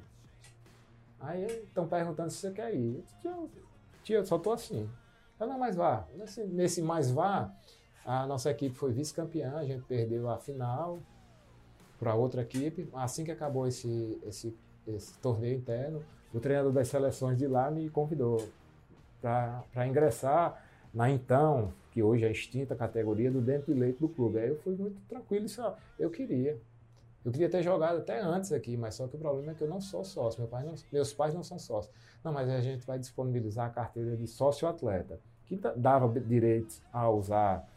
Aí 1.20 1.46
estão 1.46 1.88
perguntando 1.88 2.28
se 2.28 2.36
você 2.36 2.50
quer 2.50 2.74
ir. 2.74 2.96
Eu 2.96 3.00
disse, 3.00 3.16
tia, 3.22 3.36
tia, 4.02 4.16
eu 4.18 4.26
só 4.26 4.38
tô 4.38 4.52
assim. 4.52 4.86
Ela, 5.40 5.54
não, 5.54 5.58
mas 5.58 5.74
vá. 5.74 6.06
Nesse, 6.14 6.44
nesse 6.44 6.82
mais 6.82 7.10
vá, 7.10 7.50
a 8.04 8.26
nossa 8.26 8.50
equipe 8.50 8.76
foi 8.76 8.92
vice-campeã, 8.92 9.54
a 9.56 9.64
gente 9.64 9.84
perdeu 9.84 10.28
a 10.28 10.36
final 10.36 10.98
para 11.98 12.14
outra 12.14 12.42
equipe. 12.42 12.90
Assim 12.92 13.24
que 13.24 13.30
acabou 13.30 13.66
esse, 13.66 14.20
esse, 14.26 14.54
esse 14.86 15.18
torneio 15.18 15.56
interno, 15.56 16.04
o 16.32 16.40
treinador 16.40 16.72
das 16.72 16.88
seleções 16.88 17.36
de 17.36 17.46
lá 17.46 17.70
me 17.70 17.88
convidou 17.90 18.48
para 19.20 19.86
ingressar 19.86 20.62
na 20.92 21.10
então, 21.10 21.72
que 21.90 22.02
hoje 22.02 22.24
é 22.24 22.30
extinta 22.30 22.74
categoria 22.74 23.30
do 23.30 23.40
dentro 23.40 23.72
de 23.72 23.78
leite 23.78 23.98
do 23.98 24.08
clube. 24.08 24.38
Aí 24.38 24.48
eu 24.48 24.56
fui 24.56 24.74
muito 24.74 25.00
tranquilo, 25.08 25.46
isso 25.46 25.62
eu 25.98 26.10
queria. 26.10 26.58
Eu 27.24 27.30
queria 27.30 27.48
ter 27.48 27.62
jogado 27.62 27.98
até 27.98 28.20
antes 28.20 28.52
aqui, 28.52 28.76
mas 28.76 28.96
só 28.96 29.06
que 29.06 29.14
o 29.14 29.18
problema 29.18 29.52
é 29.52 29.54
que 29.54 29.62
eu 29.62 29.68
não 29.68 29.80
sou 29.80 30.04
sócio, 30.04 30.40
meu 30.40 30.48
pai 30.48 30.64
não, 30.64 30.74
meus 30.92 31.12
pais 31.12 31.32
não 31.32 31.42
são 31.42 31.58
sócios. 31.58 31.94
Não, 32.24 32.32
mas 32.32 32.48
a 32.48 32.60
gente 32.60 32.84
vai 32.84 32.98
disponibilizar 32.98 33.66
a 33.66 33.70
carteira 33.70 34.16
de 34.16 34.26
sócio-atleta, 34.26 35.20
que 35.46 35.56
dava 35.76 36.08
direito 36.20 36.82
a 36.92 37.08
usar 37.08 37.68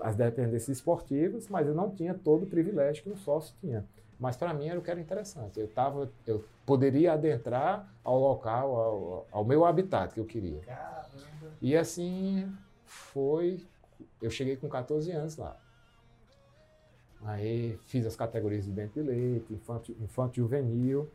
as 0.00 0.14
dependências 0.14 0.78
esportivas, 0.78 1.48
mas 1.48 1.66
eu 1.66 1.74
não 1.74 1.90
tinha 1.90 2.14
todo 2.14 2.44
o 2.44 2.46
privilégio 2.46 3.02
que 3.02 3.10
um 3.10 3.16
sócio 3.16 3.54
tinha. 3.60 3.84
Mas 4.24 4.38
para 4.38 4.54
mim 4.54 4.68
era 4.68 4.78
o 4.78 4.82
que 4.82 4.90
era 4.90 4.98
interessante. 4.98 5.60
Eu, 5.60 5.68
tava, 5.68 6.10
eu 6.26 6.42
poderia 6.64 7.12
adentrar 7.12 7.86
ao 8.02 8.18
local, 8.18 8.74
ao, 8.74 9.26
ao 9.30 9.44
meu 9.44 9.66
habitat 9.66 10.14
que 10.14 10.18
eu 10.18 10.24
queria. 10.24 10.60
Caramba. 10.60 11.52
E 11.60 11.76
assim 11.76 12.50
foi. 12.86 13.60
Eu 14.22 14.30
cheguei 14.30 14.56
com 14.56 14.66
14 14.66 15.12
anos 15.12 15.36
lá. 15.36 15.60
Aí 17.22 17.78
fiz 17.84 18.06
as 18.06 18.16
categorias 18.16 18.64
de 18.64 18.72
dente 18.72 18.94
de 18.94 19.02
leite, 19.02 19.52
infanto, 19.52 19.94
infanto 20.00 20.36
juvenil. 20.36 21.06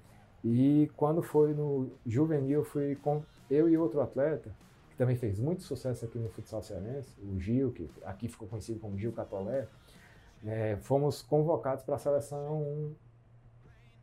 E 0.43 0.87
quando 0.95 1.23
foi 1.23 1.55
no 1.55 1.89
juvenil, 2.05 2.63
fui 2.63 2.95
com 2.95 3.23
eu 3.49 3.67
e 3.67 3.75
outro 3.75 4.01
atleta, 4.01 4.51
que 4.91 4.95
também 4.95 5.15
fez 5.15 5.39
muito 5.39 5.63
sucesso 5.63 6.05
aqui 6.05 6.19
no 6.19 6.29
futsal 6.29 6.61
cearense, 6.61 7.09
o 7.23 7.39
Gil, 7.39 7.71
que 7.71 7.89
aqui 8.05 8.27
ficou 8.27 8.47
conhecido 8.47 8.79
como 8.79 8.95
Gil 8.99 9.11
Catolé. 9.13 9.67
É, 10.45 10.77
fomos 10.77 11.21
convocados 11.21 11.83
para 11.83 11.95
a 11.95 11.99
seleção 11.99 12.95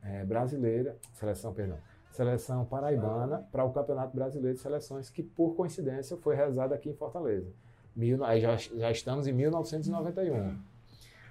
é, 0.02 0.24
brasileira, 0.24 0.96
seleção, 1.14 1.52
perdão, 1.52 1.78
seleção 2.12 2.64
paraibana 2.64 3.46
para 3.50 3.64
o 3.64 3.72
Campeonato 3.72 4.14
Brasileiro 4.14 4.56
de 4.56 4.62
Seleções, 4.62 5.10
que 5.10 5.22
por 5.22 5.54
coincidência 5.54 6.16
foi 6.16 6.34
realizado 6.34 6.72
aqui 6.72 6.90
em 6.90 6.94
Fortaleza. 6.94 7.50
Mil, 7.94 8.22
aí 8.24 8.40
já, 8.40 8.56
já 8.56 8.90
estamos 8.90 9.26
em 9.26 9.32
1991. 9.32 10.58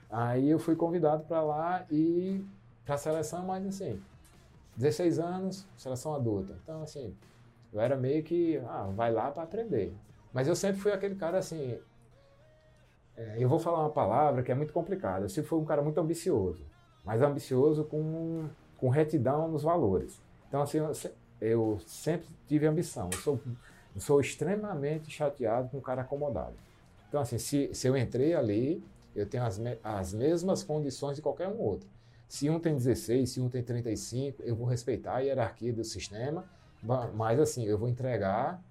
Aí 0.09 0.49
eu 0.49 0.57
fui 0.57 0.75
convidado 0.75 1.23
para 1.25 1.41
lá 1.43 1.85
e 1.91 2.43
para 2.85 2.95
a 2.95 2.97
seleção, 2.97 3.45
mas 3.45 3.65
assim, 3.65 4.01
16 4.75 5.19
anos, 5.19 5.67
seleção 5.77 6.13
adulta. 6.13 6.55
Então, 6.63 6.81
assim, 6.83 7.15
eu 7.73 7.79
era 7.79 7.95
meio 7.95 8.23
que, 8.23 8.57
ah, 8.67 8.89
vai 8.95 9.11
lá 9.11 9.31
para 9.31 9.43
aprender. 9.43 9.93
Mas 10.33 10.47
eu 10.47 10.55
sempre 10.55 10.81
fui 10.81 10.91
aquele 10.91 11.15
cara 11.15 11.37
assim. 11.37 11.77
É, 13.17 13.35
eu 13.39 13.47
vou 13.47 13.59
falar 13.59 13.79
uma 13.79 13.89
palavra 13.89 14.43
que 14.43 14.51
é 14.51 14.55
muito 14.55 14.73
complicada. 14.73 15.27
Sempre 15.29 15.49
fui 15.49 15.59
um 15.59 15.65
cara 15.65 15.81
muito 15.81 15.99
ambicioso, 15.99 16.65
mas 17.03 17.21
ambicioso 17.21 17.83
com, 17.85 18.47
com 18.77 18.89
retidão 18.89 19.47
nos 19.47 19.63
valores. 19.63 20.21
Então, 20.47 20.61
assim, 20.61 20.77
eu, 20.77 20.91
eu 21.41 21.79
sempre 21.85 22.27
tive 22.47 22.65
ambição. 22.67 23.09
Eu 23.11 23.19
sou, 23.19 23.39
eu 23.95 24.01
sou 24.01 24.19
extremamente 24.19 25.09
chateado 25.09 25.69
com 25.69 25.77
um 25.77 25.81
cara 25.81 26.01
acomodado. 26.01 26.55
Então, 27.07 27.21
assim, 27.21 27.37
se, 27.37 27.73
se 27.73 27.87
eu 27.87 27.95
entrei 27.95 28.33
ali, 28.33 28.83
eu 29.15 29.25
tenho 29.25 29.43
as, 29.43 29.61
as 29.83 30.13
mesmas 30.13 30.63
condições 30.63 31.15
de 31.15 31.21
qualquer 31.21 31.47
um 31.47 31.59
outro. 31.59 31.87
Se 32.27 32.49
um 32.49 32.59
tem 32.59 32.75
16, 32.75 33.29
se 33.29 33.39
um 33.39 33.47
tem 33.47 33.63
35, 33.63 34.43
eu 34.43 34.55
vou 34.55 34.67
respeitar 34.67 35.15
a 35.15 35.19
hierarquia 35.19 35.71
do 35.71 35.83
sistema, 35.83 36.43
mas 37.13 37.39
assim, 37.39 37.65
eu 37.65 37.77
vou 37.77 37.87
entregar. 37.87 38.61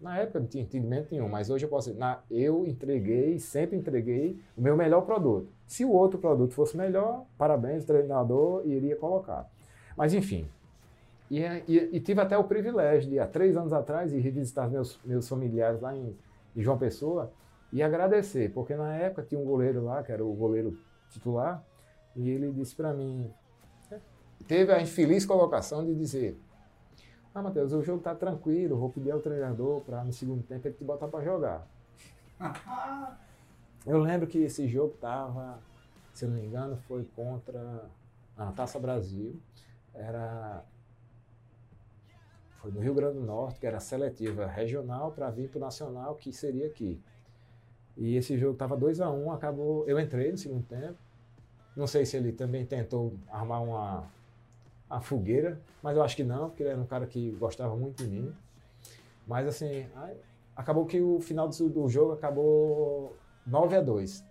Na 0.00 0.18
época 0.18 0.40
não 0.40 0.46
tinha 0.46 0.62
entendimento 0.62 1.08
nenhum, 1.10 1.28
mas 1.28 1.50
hoje 1.50 1.64
eu 1.64 1.68
posso 1.68 1.88
dizer, 1.88 1.98
na, 1.98 2.20
eu 2.30 2.64
entreguei, 2.66 3.38
sempre 3.38 3.76
entreguei 3.76 4.38
o 4.56 4.62
meu 4.62 4.76
melhor 4.76 5.00
produto. 5.00 5.48
Se 5.66 5.84
o 5.84 5.90
outro 5.90 6.20
produto 6.20 6.54
fosse 6.54 6.76
melhor, 6.76 7.24
parabéns, 7.36 7.82
o 7.82 7.86
treinador 7.86 8.62
iria 8.64 8.94
colocar. 8.94 9.50
Mas 9.96 10.14
enfim, 10.14 10.48
e, 11.30 11.40
e, 11.40 11.96
e, 11.96 12.00
tive 12.00 12.20
até 12.20 12.38
o 12.38 12.44
privilégio 12.44 13.10
de, 13.10 13.18
há 13.18 13.26
três 13.26 13.56
anos 13.56 13.72
atrás, 13.72 14.12
ir 14.12 14.20
revisitar 14.20 14.70
meus, 14.70 14.98
meus 15.04 15.28
familiares 15.28 15.80
lá 15.80 15.94
em, 15.94 16.16
em 16.56 16.62
João 16.62 16.78
Pessoa 16.78 17.32
e 17.72 17.82
agradecer, 17.82 18.50
porque 18.52 18.74
na 18.74 18.94
época 18.96 19.22
tinha 19.22 19.40
um 19.40 19.44
goleiro 19.44 19.84
lá, 19.84 20.02
que 20.02 20.10
era 20.10 20.24
o 20.24 20.32
goleiro 20.32 20.78
titular, 21.10 21.62
e 22.16 22.30
ele 22.30 22.50
disse 22.52 22.74
para 22.74 22.94
mim, 22.94 23.30
teve 24.46 24.72
a 24.72 24.80
infeliz 24.80 25.26
colocação 25.26 25.84
de 25.84 25.94
dizer, 25.94 26.38
ah, 27.34 27.42
Matheus, 27.42 27.72
o 27.72 27.82
jogo 27.82 28.02
tá 28.02 28.14
tranquilo, 28.14 28.76
vou 28.76 28.90
pedir 28.90 29.10
ao 29.10 29.20
treinador 29.20 29.80
para 29.82 30.02
no 30.04 30.12
segundo 30.12 30.42
tempo 30.42 30.66
ele 30.66 30.74
te 30.74 30.84
botar 30.84 31.08
para 31.08 31.24
jogar. 31.24 31.66
eu 33.86 33.98
lembro 33.98 34.26
que 34.26 34.38
esse 34.38 34.66
jogo 34.66 34.94
tava, 35.00 35.58
se 36.12 36.24
eu 36.24 36.30
não 36.30 36.36
me 36.36 36.46
engano, 36.46 36.76
foi 36.88 37.04
contra 37.14 37.84
a 38.36 38.52
Taça 38.52 38.78
Brasil, 38.78 39.40
era 39.94 40.64
foi 42.58 42.72
no 42.72 42.80
Rio 42.80 42.94
Grande 42.94 43.18
do 43.18 43.24
Norte, 43.24 43.60
que 43.60 43.66
era 43.66 43.78
seletiva 43.78 44.46
regional 44.46 45.12
para 45.12 45.30
vir 45.30 45.48
para 45.48 45.58
o 45.58 45.60
nacional, 45.60 46.16
que 46.16 46.32
seria 46.32 46.66
aqui. 46.66 47.00
E 47.96 48.16
esse 48.16 48.36
jogo 48.36 48.52
estava 48.52 48.76
2 48.76 49.00
a 49.00 49.10
1 49.10 49.24
um, 49.24 49.32
acabou. 49.32 49.88
Eu 49.88 49.98
entrei 49.98 50.30
no 50.30 50.38
segundo 50.38 50.64
tempo. 50.66 50.96
Não 51.76 51.86
sei 51.86 52.04
se 52.04 52.16
ele 52.16 52.32
também 52.32 52.66
tentou 52.66 53.14
armar 53.30 53.62
uma, 53.62 54.04
a 54.88 55.00
fogueira, 55.00 55.60
mas 55.82 55.96
eu 55.96 56.02
acho 56.02 56.16
que 56.16 56.24
não, 56.24 56.48
porque 56.48 56.62
ele 56.62 56.70
era 56.70 56.80
um 56.80 56.86
cara 56.86 57.06
que 57.06 57.30
gostava 57.32 57.76
muito 57.76 58.02
de 58.02 58.08
mim. 58.08 58.34
Mas 59.26 59.46
assim, 59.46 59.86
acabou 60.56 60.86
que 60.86 61.00
o 61.00 61.20
final 61.20 61.48
do, 61.48 61.88
jogo 61.88 62.12
acabou 62.12 63.16
9 63.46 63.76
a 63.76 63.82
2 63.82 64.24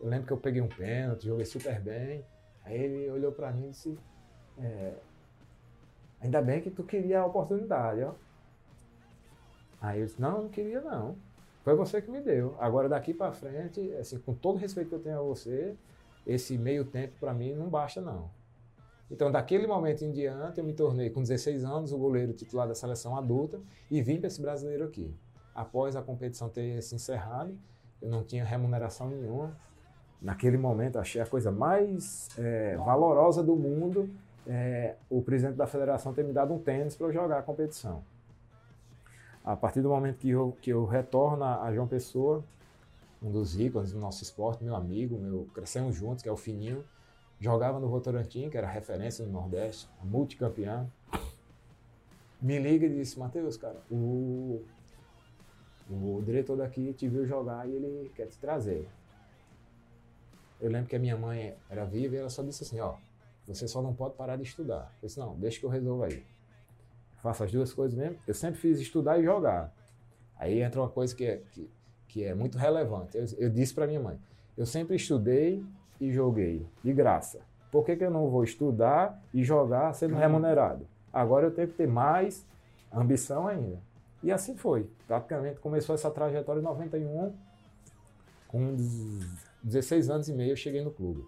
Eu 0.00 0.08
lembro 0.08 0.26
que 0.26 0.32
eu 0.32 0.36
peguei 0.36 0.60
um 0.60 0.68
pênalti, 0.68 1.26
joguei 1.26 1.46
super 1.46 1.80
bem. 1.80 2.24
Aí 2.64 2.78
ele 2.78 3.10
olhou 3.10 3.32
para 3.32 3.50
mim 3.50 3.66
e 3.66 3.70
disse: 3.70 3.98
é, 4.58 4.94
Ainda 6.20 6.42
bem 6.42 6.60
que 6.60 6.70
tu 6.70 6.82
queria 6.82 7.20
a 7.20 7.26
oportunidade, 7.26 8.02
ó. 8.02 8.12
Aí 9.80 10.00
eu 10.00 10.06
disse: 10.06 10.20
Não, 10.20 10.42
não 10.42 10.48
queria 10.48 10.80
não. 10.80 11.16
Foi 11.62 11.74
você 11.74 12.00
que 12.00 12.10
me 12.10 12.20
deu. 12.20 12.54
Agora 12.60 12.88
daqui 12.88 13.14
para 13.14 13.32
frente, 13.32 13.92
assim, 13.94 14.18
com 14.18 14.34
todo 14.34 14.56
o 14.56 14.58
respeito 14.58 14.88
que 14.88 14.94
eu 14.94 15.02
tenho 15.02 15.18
a 15.18 15.22
você, 15.22 15.74
esse 16.26 16.56
meio 16.58 16.84
tempo 16.84 17.14
para 17.18 17.32
mim 17.32 17.54
não 17.54 17.68
basta 17.68 18.00
não. 18.00 18.30
Então, 19.10 19.30
daquele 19.30 19.66
momento 19.66 20.04
em 20.04 20.10
diante, 20.10 20.58
eu 20.58 20.64
me 20.64 20.72
tornei, 20.72 21.10
com 21.10 21.22
16 21.22 21.64
anos, 21.64 21.92
o 21.92 21.98
goleiro 21.98 22.32
titular 22.32 22.66
da 22.66 22.74
seleção 22.74 23.16
adulta 23.16 23.60
e 23.90 24.02
vim 24.02 24.18
para 24.18 24.26
esse 24.26 24.40
brasileiro 24.40 24.84
aqui. 24.84 25.14
Após 25.54 25.94
a 25.94 26.02
competição 26.02 26.48
ter 26.48 26.82
se 26.82 26.94
encerrado, 26.94 27.56
eu 28.02 28.08
não 28.08 28.24
tinha 28.24 28.44
remuneração 28.44 29.08
nenhuma. 29.08 29.56
Naquele 30.20 30.56
momento, 30.56 30.98
achei 30.98 31.20
a 31.20 31.26
coisa 31.26 31.52
mais 31.52 32.28
é, 32.36 32.76
valorosa 32.76 33.42
do 33.42 33.54
mundo 33.54 34.10
é, 34.46 34.94
o 35.10 35.20
presidente 35.22 35.56
da 35.56 35.66
federação 35.66 36.14
ter 36.14 36.24
me 36.24 36.32
dado 36.32 36.54
um 36.54 36.58
tênis 36.58 36.96
para 36.96 37.06
eu 37.06 37.12
jogar 37.12 37.38
a 37.38 37.42
competição. 37.42 38.04
A 39.44 39.56
partir 39.56 39.80
do 39.80 39.88
momento 39.88 40.18
que 40.18 40.30
eu, 40.30 40.56
que 40.60 40.70
eu 40.70 40.84
retorno 40.84 41.44
a 41.44 41.72
João 41.72 41.86
Pessoa, 41.86 42.44
um 43.22 43.30
dos 43.30 43.58
ícones 43.58 43.92
do 43.92 43.98
nosso 43.98 44.22
esporte, 44.22 44.62
meu 44.62 44.74
amigo, 44.74 45.18
meu 45.18 45.48
crescemos 45.54 45.94
juntos, 45.94 46.22
que 46.22 46.28
é 46.28 46.32
o 46.32 46.36
Fininho, 46.36 46.84
jogava 47.40 47.78
no 47.78 47.88
Votorantim, 47.88 48.48
que 48.48 48.56
era 48.56 48.66
referência 48.66 49.24
no 49.24 49.32
Nordeste, 49.32 49.88
multicampeão. 50.02 50.90
Me 52.40 52.58
liga 52.58 52.86
e 52.86 52.94
disse, 52.94 53.18
Matheus, 53.18 53.56
cara, 53.56 53.80
o, 53.90 54.64
o 55.90 56.22
diretor 56.24 56.56
daqui 56.56 56.92
te 56.92 57.08
viu 57.08 57.26
jogar 57.26 57.68
e 57.68 57.72
ele 57.72 58.12
quer 58.14 58.26
te 58.26 58.38
trazer. 58.38 58.88
Eu 60.60 60.70
lembro 60.70 60.88
que 60.88 60.96
a 60.96 60.98
minha 60.98 61.16
mãe 61.16 61.54
era 61.68 61.84
viva 61.84 62.14
e 62.14 62.18
ela 62.18 62.30
só 62.30 62.42
disse 62.42 62.62
assim, 62.62 62.80
ó, 62.80 62.96
você 63.46 63.68
só 63.68 63.82
não 63.82 63.94
pode 63.94 64.14
parar 64.14 64.36
de 64.36 64.42
estudar. 64.42 64.92
Eu 65.02 65.06
disse, 65.06 65.18
não, 65.18 65.38
deixa 65.38 65.60
que 65.60 65.66
eu 65.66 65.70
resolvo 65.70 66.04
aí. 66.04 66.24
Faço 67.22 67.44
as 67.44 67.52
duas 67.52 67.72
coisas 67.72 67.96
mesmo. 67.96 68.18
Eu 68.26 68.34
sempre 68.34 68.58
fiz 68.60 68.80
estudar 68.80 69.18
e 69.18 69.24
jogar. 69.24 69.74
Aí 70.36 70.60
entra 70.60 70.80
uma 70.80 70.88
coisa 70.88 71.14
que 71.14 71.24
é, 71.24 71.42
que, 71.52 71.70
que 72.08 72.24
é 72.24 72.34
muito 72.34 72.58
relevante. 72.58 73.16
Eu, 73.16 73.24
eu 73.38 73.50
disse 73.50 73.74
para 73.74 73.86
minha 73.86 74.00
mãe, 74.00 74.18
eu 74.56 74.66
sempre 74.66 74.96
estudei 74.96 75.64
e 76.00 76.12
joguei, 76.12 76.66
de 76.82 76.92
graça. 76.92 77.40
Por 77.70 77.84
que, 77.84 77.96
que 77.96 78.04
eu 78.04 78.10
não 78.10 78.28
vou 78.28 78.44
estudar 78.44 79.20
e 79.32 79.42
jogar 79.42 79.92
sendo 79.92 80.14
uhum. 80.14 80.20
remunerado? 80.20 80.86
Agora 81.12 81.46
eu 81.46 81.50
tenho 81.50 81.68
que 81.68 81.74
ter 81.74 81.88
mais 81.88 82.44
ambição 82.92 83.46
ainda. 83.46 83.78
E 84.22 84.32
assim 84.32 84.56
foi. 84.56 84.88
Praticamente 85.06 85.60
começou 85.60 85.94
essa 85.94 86.10
trajetória 86.10 86.60
em 86.60 86.64
91. 86.64 87.32
Com 88.48 88.76
16 89.62 90.10
anos 90.10 90.28
e 90.28 90.32
meio 90.32 90.52
eu 90.52 90.56
cheguei 90.56 90.82
no 90.82 90.90
clube 90.90 91.24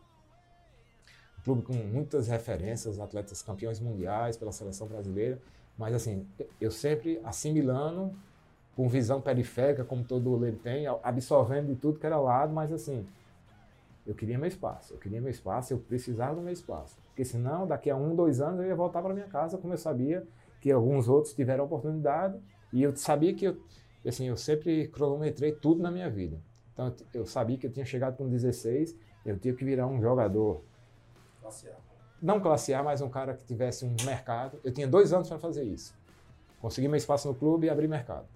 clube 1.48 1.62
com 1.62 1.72
muitas 1.72 2.28
referências, 2.28 3.00
atletas 3.00 3.40
campeões 3.40 3.80
mundiais 3.80 4.36
pela 4.36 4.52
seleção 4.52 4.86
brasileira, 4.86 5.40
mas 5.78 5.94
assim, 5.94 6.26
eu 6.60 6.70
sempre 6.70 7.18
assimilando 7.24 8.12
com 8.76 8.86
visão 8.86 9.20
periférica, 9.20 9.82
como 9.82 10.04
todo 10.04 10.28
goleiro 10.28 10.56
tem, 10.56 10.86
absorvendo 11.02 11.68
de 11.68 11.76
tudo 11.76 11.98
que 11.98 12.04
era 12.04 12.18
lado, 12.18 12.52
mas 12.52 12.70
assim, 12.70 13.06
eu 14.08 14.14
queria 14.14 14.38
meu 14.38 14.48
espaço, 14.48 14.94
eu 14.94 14.98
queria 14.98 15.20
meu 15.20 15.30
espaço, 15.30 15.72
eu 15.72 15.78
precisava 15.78 16.34
do 16.34 16.40
meu 16.40 16.52
espaço, 16.52 16.98
porque 17.08 17.24
senão 17.24 17.66
daqui 17.66 17.90
a 17.90 17.96
um, 17.96 18.16
dois 18.16 18.40
anos 18.40 18.60
eu 18.60 18.66
ia 18.66 18.74
voltar 18.74 19.02
para 19.02 19.12
minha 19.12 19.28
casa, 19.28 19.58
como 19.58 19.74
eu 19.74 19.78
sabia 19.78 20.26
que 20.60 20.72
alguns 20.72 21.08
outros 21.08 21.34
tiveram 21.34 21.64
oportunidade, 21.64 22.40
e 22.72 22.82
eu 22.82 22.96
sabia 22.96 23.34
que 23.34 23.44
eu, 23.44 23.60
assim, 24.06 24.26
eu 24.26 24.36
sempre 24.36 24.88
cronometrei 24.88 25.52
tudo 25.52 25.82
na 25.82 25.90
minha 25.90 26.08
vida. 26.10 26.40
Então 26.72 26.94
eu 27.12 27.26
sabia 27.26 27.58
que 27.58 27.66
eu 27.66 27.70
tinha 27.70 27.84
chegado 27.84 28.16
com 28.16 28.28
16, 28.28 28.96
eu 29.26 29.38
tinha 29.38 29.54
que 29.54 29.64
virar 29.64 29.86
um 29.86 30.00
jogador 30.00 30.64
Classe 31.48 31.68
A. 31.68 31.76
Não 32.20 32.40
classe 32.40 32.74
A, 32.74 32.82
mas 32.82 33.00
um 33.00 33.08
cara 33.08 33.34
que 33.34 33.44
tivesse 33.44 33.84
um 33.84 33.94
mercado. 34.04 34.58
Eu 34.64 34.72
tinha 34.72 34.88
dois 34.88 35.12
anos 35.12 35.28
para 35.28 35.38
fazer 35.38 35.64
isso. 35.64 35.94
Consegui 36.60 36.88
meu 36.88 36.96
espaço 36.96 37.28
no 37.28 37.34
clube 37.34 37.66
e 37.66 37.70
abrir 37.70 37.88
mercado. 37.88 38.26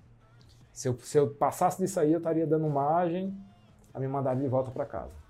Se 0.72 0.88
eu, 0.88 0.98
se 0.98 1.18
eu 1.18 1.28
passasse 1.34 1.78
disso 1.78 1.98
aí, 1.98 2.12
eu 2.12 2.18
estaria 2.18 2.46
dando 2.46 2.68
margem 2.68 3.36
a 3.92 3.98
me 3.98 4.06
mandar 4.06 4.36
de 4.36 4.46
volta 4.46 4.70
para 4.70 4.86
casa. 4.86 5.21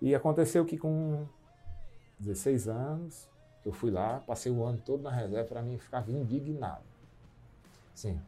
E 0.00 0.14
aconteceu 0.14 0.64
que 0.64 0.76
com 0.76 1.26
16 2.18 2.68
anos, 2.68 3.28
eu 3.64 3.72
fui 3.72 3.90
lá, 3.90 4.20
passei 4.26 4.52
o 4.52 4.62
ano 4.64 4.78
todo 4.84 5.02
na 5.02 5.10
reserva, 5.10 5.48
para 5.48 5.62
mim 5.62 5.78
ficava 5.78 6.10
indignado. 6.10 6.84
Sim, 7.94 8.20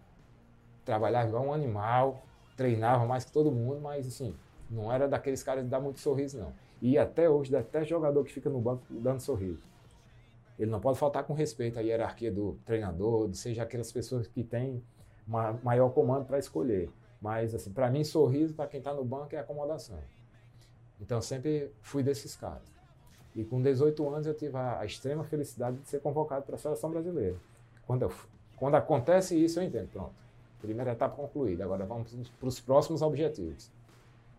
trabalhava 0.84 1.28
igual 1.28 1.44
um 1.44 1.52
animal, 1.52 2.22
treinava 2.56 3.06
mais 3.06 3.24
que 3.24 3.32
todo 3.32 3.52
mundo, 3.52 3.80
mas 3.80 4.06
assim, 4.06 4.34
não 4.70 4.92
era 4.92 5.06
daqueles 5.06 5.42
caras 5.42 5.64
de 5.64 5.70
dar 5.70 5.80
muito 5.80 6.00
sorriso, 6.00 6.38
não. 6.38 6.52
E 6.80 6.96
até 6.96 7.28
hoje, 7.28 7.54
até 7.54 7.84
jogador 7.84 8.24
que 8.24 8.32
fica 8.32 8.48
no 8.48 8.60
banco 8.60 8.82
dando 8.90 9.20
sorriso. 9.20 9.66
Ele 10.58 10.70
não 10.70 10.80
pode 10.80 10.98
faltar 10.98 11.24
com 11.24 11.34
respeito 11.34 11.78
à 11.78 11.82
hierarquia 11.82 12.32
do 12.32 12.58
treinador, 12.64 13.32
seja 13.34 13.62
aquelas 13.62 13.92
pessoas 13.92 14.26
que 14.26 14.42
têm 14.42 14.82
maior 15.62 15.90
comando 15.90 16.24
para 16.24 16.38
escolher. 16.38 16.90
Mas, 17.20 17.54
assim, 17.54 17.72
para 17.72 17.90
mim, 17.90 18.02
sorriso 18.02 18.54
para 18.54 18.66
quem 18.66 18.78
está 18.78 18.92
no 18.92 19.04
banco 19.04 19.34
é 19.34 19.38
acomodação. 19.38 19.98
Então, 21.00 21.20
sempre 21.22 21.70
fui 21.80 22.02
desses 22.02 22.34
caras. 22.36 22.62
E 23.34 23.44
com 23.44 23.62
18 23.62 24.08
anos, 24.08 24.26
eu 24.26 24.34
tive 24.34 24.56
a, 24.56 24.80
a 24.80 24.84
extrema 24.84 25.22
felicidade 25.24 25.76
de 25.78 25.88
ser 25.88 26.00
convocado 26.00 26.44
para 26.44 26.56
a 26.56 26.58
seleção 26.58 26.90
brasileira. 26.90 27.36
Quando, 27.86 28.02
eu, 28.02 28.12
quando 28.56 28.74
acontece 28.74 29.36
isso, 29.36 29.60
eu 29.60 29.64
entendo. 29.64 29.88
Pronto. 29.90 30.12
Primeira 30.60 30.92
etapa 30.92 31.14
concluída. 31.14 31.64
Agora 31.64 31.84
vamos 31.84 32.12
para 32.38 32.48
os 32.48 32.58
próximos 32.58 33.00
objetivos. 33.00 33.70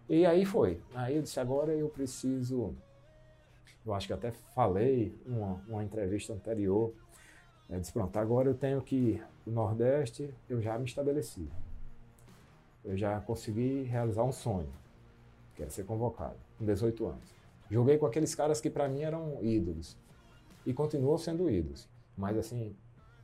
E 0.10 0.26
aí 0.26 0.44
foi. 0.44 0.82
Aí 0.94 1.16
eu 1.16 1.22
disse, 1.22 1.40
agora 1.40 1.74
eu 1.74 1.88
preciso. 1.88 2.76
Eu 3.86 3.94
acho 3.94 4.08
que 4.08 4.14
até 4.14 4.32
falei 4.54 5.16
uma, 5.26 5.62
uma 5.68 5.84
entrevista 5.84 6.34
anterior. 6.34 6.92
Eu 7.70 7.80
disse, 7.80 7.94
pronto, 7.94 8.18
agora 8.18 8.50
eu 8.50 8.54
tenho 8.54 8.82
que. 8.82 9.22
O 9.46 9.52
Nordeste, 9.52 10.34
eu 10.50 10.62
já 10.62 10.78
me 10.78 10.86
estabeleci. 10.86 11.48
Eu 12.84 12.98
já 12.98 13.20
consegui 13.22 13.84
realizar 13.84 14.24
um 14.24 14.32
sonho, 14.32 14.70
era 15.64 15.72
ser 15.72 15.86
convocado, 15.86 16.36
com 16.58 16.66
18 16.66 17.06
anos. 17.06 17.36
Joguei 17.70 17.98
com 17.98 18.06
aqueles 18.06 18.34
caras 18.34 18.60
que 18.60 18.70
para 18.70 18.88
mim 18.88 19.02
eram 19.02 19.38
ídolos. 19.42 19.98
E 20.66 20.74
continuam 20.74 21.18
sendo 21.18 21.50
ídolos. 21.50 21.88
Mas 22.18 22.38
assim, 22.38 22.76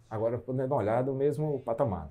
agora 0.10 0.38
podendo 0.38 0.76
olhar 0.76 1.04
do 1.04 1.13
mesmo 1.13 1.60
patamar. 1.62 2.10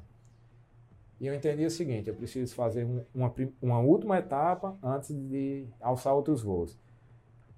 E 1.21 1.27
eu 1.27 1.35
entendi 1.35 1.65
o 1.65 1.71
seguinte: 1.71 2.09
eu 2.09 2.15
preciso 2.15 2.55
fazer 2.55 2.87
uma, 3.15 3.33
uma 3.63 3.79
última 3.81 4.19
etapa 4.19 4.77
antes 4.83 5.11
de 5.11 5.67
alçar 5.81 6.15
outros 6.15 6.43
voos. 6.43 6.77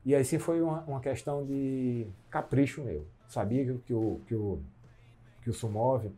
E 0.04 0.14
aí 0.14 0.24
sim 0.24 0.38
foi 0.38 0.60
uma, 0.60 0.82
uma 0.82 1.00
questão 1.00 1.44
de 1.44 2.06
capricho 2.30 2.82
meu. 2.82 3.06
Sabia 3.26 3.64
que, 3.64 3.78
que, 3.78 3.94
o, 3.94 4.20
que, 4.26 4.34
o, 4.34 4.60
que 5.42 5.50
o 5.50 5.52
Sumov 5.52 6.08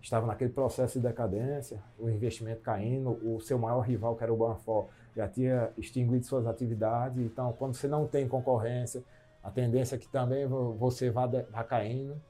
estava 0.00 0.26
naquele 0.26 0.50
processo 0.50 0.98
de 0.98 1.06
decadência, 1.06 1.82
o 1.98 2.08
investimento 2.08 2.62
caindo, 2.62 3.10
o 3.22 3.40
seu 3.40 3.58
maior 3.58 3.80
rival, 3.80 4.16
que 4.16 4.22
era 4.22 4.32
o 4.32 4.36
Banfor, 4.36 4.86
já 5.16 5.26
tinha 5.26 5.70
extinguido 5.78 6.24
suas 6.26 6.46
atividades. 6.46 7.18
Então, 7.18 7.52
quando 7.54 7.74
você 7.74 7.88
não 7.88 8.06
tem 8.06 8.28
concorrência, 8.28 9.02
a 9.42 9.50
tendência 9.50 9.96
é 9.96 9.98
que 9.98 10.08
também 10.08 10.46
você 10.46 11.10
vá, 11.10 11.26
vá 11.26 11.64
caindo. 11.64 12.20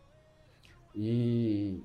E 0.95 1.83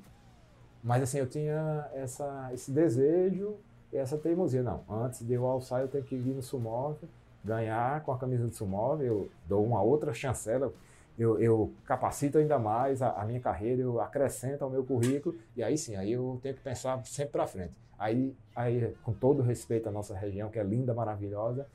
mas 0.84 1.04
assim, 1.04 1.20
eu 1.20 1.28
tinha 1.28 1.90
essa, 1.94 2.50
esse 2.54 2.72
desejo 2.72 3.58
e 3.94 3.98
essa 3.98 4.18
teimosia. 4.18 4.64
Não, 4.64 4.84
antes 4.90 5.26
de 5.26 5.34
eu 5.34 5.46
alçar, 5.46 5.82
eu 5.82 5.88
tenho 5.88 6.04
que 6.04 6.18
vir 6.18 6.34
no 6.34 6.42
Sumov, 6.42 6.98
ganhar 7.44 8.04
com 8.04 8.12
a 8.12 8.18
camisa 8.18 8.48
do 8.48 8.54
Sumov, 8.54 9.04
eu 9.04 9.30
dou 9.48 9.64
uma 9.64 9.82
outra 9.82 10.14
chancela, 10.14 10.74
eu, 11.20 11.40
eu 11.40 11.72
capacito 11.86 12.38
ainda 12.38 12.58
mais 12.58 13.02
a, 13.02 13.12
a, 13.12 13.26
minha 13.26 13.40
carreira, 13.40 13.82
eu 13.82 14.02
acrescento 14.02 14.64
ao 14.64 14.70
meu 14.70 14.84
currículo, 14.84 15.36
e 15.56 15.62
aí 15.62 15.78
sim, 15.78 15.96
aí 15.96 16.14
eu 16.14 16.40
tenho 16.42 16.56
que 16.56 16.62
pensar 16.62 17.04
sempre 17.06 17.34
para 17.34 17.46
frente. 17.46 17.74
Aí, 18.02 18.36
aí, 18.56 18.96
com 19.04 19.14
todo 19.14 19.44
respeito 19.44 19.88
à 19.88 19.92
nossa 19.92 20.18
região, 20.18 20.50
que 20.50 20.58
é 20.58 20.64
linda, 20.64 20.92
maravilhosa, 20.92 21.68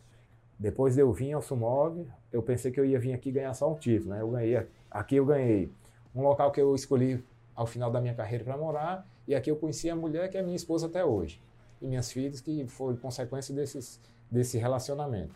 depois 0.59 0.97
de 0.97 1.01
eu 1.01 1.13
vir 1.13 1.33
ao 1.33 1.41
Sumov, 1.41 2.05
eu 2.33 2.43
pensei 2.43 2.73
que 2.73 2.81
eu 2.81 2.85
ia 2.85 2.99
vir 2.99 3.13
aqui 3.13 3.31
ganhar 3.31 3.55
só 3.55 3.71
um 3.71 3.77
título, 3.77 4.11
né? 4.11 4.23
Eu 4.23 4.31
ganhei, 4.33 4.67
aqui 4.91 5.15
eu 5.15 5.25
ganhei 5.25 5.71
um 6.13 6.23
local 6.23 6.51
que 6.51 6.61
eu 6.61 6.75
escolhi 6.75 7.25
ao 7.55 7.65
final 7.65 7.93
da 7.93 8.01
minha 8.01 8.13
carreira 8.13 8.43
para 8.43 8.57
morar. 8.57 9.07
E 9.29 9.37
aqui 9.37 9.53
eu 9.53 9.55
conheci 9.55 9.89
a 9.89 9.95
mulher 9.95 10.29
que 10.29 10.37
é 10.37 10.43
minha 10.43 10.57
esposa 10.57 10.89
até 10.89 11.05
hoje. 11.05 11.41
E 11.81 11.87
minhas 11.87 12.11
filhas, 12.11 12.41
que 12.41 12.67
foram 12.67 12.97
consequência 12.97 13.55
desses, 13.55 14.01
desse 14.29 14.59
relacionamento. 14.59 15.35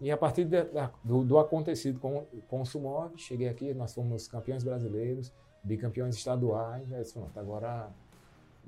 E 0.00 0.08
a 0.08 0.16
partir 0.16 0.44
de, 0.44 0.58
do, 1.02 1.24
do, 1.24 1.36
acontecido 1.36 1.98
com, 1.98 2.24
com 2.46 2.60
o 2.60 2.64
Sumov, 2.64 3.12
cheguei 3.16 3.48
aqui, 3.48 3.74
nós 3.74 3.92
fomos 3.92 4.28
campeões 4.28 4.62
brasileiros, 4.62 5.32
bicampeões 5.64 6.14
estaduais. 6.14 6.92
Aí, 6.92 7.04
pronto, 7.12 7.40
agora 7.40 7.90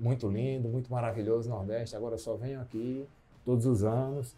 muito 0.01 0.29
lindo, 0.29 0.69
muito 0.69 0.91
maravilhoso 0.91 1.49
Nordeste. 1.51 1.95
Agora 1.95 2.17
só 2.17 2.35
venho 2.35 2.61
aqui 2.61 3.07
todos 3.45 3.67
os 3.67 3.85
anos, 3.85 4.35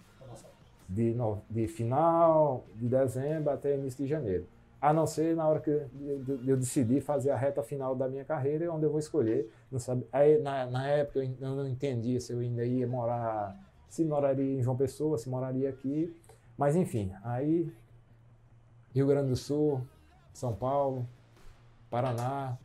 de, 0.89 1.15
no, 1.15 1.41
de 1.49 1.67
final 1.69 2.65
de 2.75 2.89
dezembro 2.89 3.51
até 3.51 3.75
início 3.77 4.05
de 4.05 4.11
janeiro. 4.11 4.47
a 4.81 4.93
não 4.93 5.07
ser 5.07 5.37
na 5.37 5.47
hora 5.47 5.61
que 5.61 5.71
eu, 5.71 6.41
eu 6.45 6.57
decidi 6.57 7.01
fazer 7.01 7.31
a 7.31 7.37
reta 7.37 7.63
final 7.63 7.95
da 7.95 8.09
minha 8.09 8.25
carreira, 8.25 8.71
onde 8.73 8.85
eu 8.85 8.91
vou 8.91 8.99
escolher. 8.99 9.49
Não 9.71 9.79
sabe, 9.79 10.05
aí, 10.13 10.39
na, 10.43 10.67
na 10.67 10.89
época 10.89 11.21
eu 11.23 11.55
não 11.55 11.67
entendia 11.69 12.19
se 12.21 12.33
eu 12.33 12.41
ainda 12.41 12.65
ia 12.65 12.87
morar, 12.87 13.57
se 13.89 14.05
moraria 14.05 14.59
em 14.59 14.63
João 14.63 14.77
Pessoa, 14.77 15.17
se 15.17 15.29
moraria 15.29 15.71
aqui. 15.71 16.15
Mas 16.59 16.75
enfim, 16.75 17.13
aí 17.23 17.73
Rio 18.93 19.07
Grande 19.07 19.29
do 19.29 19.37
Sul, 19.37 19.81
São 20.33 20.53
Paulo, 20.53 21.07
Paraná. 21.89 22.59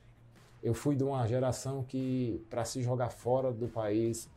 Eu 0.62 0.74
fui 0.74 0.96
de 0.96 1.04
uma 1.04 1.26
geração 1.28 1.84
que, 1.84 2.44
para 2.50 2.66
se 2.66 2.82
jogar 2.82 3.10
fora 3.10 3.52
do 3.52 3.68
país, 3.68 4.30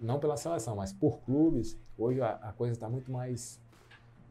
não 0.00 0.18
pela 0.18 0.36
seleção, 0.36 0.76
mas 0.76 0.92
por 0.92 1.20
clubes, 1.20 1.78
hoje 1.96 2.20
a, 2.20 2.32
a 2.34 2.52
coisa 2.52 2.74
está 2.74 2.88
muito 2.88 3.10
mais 3.10 3.60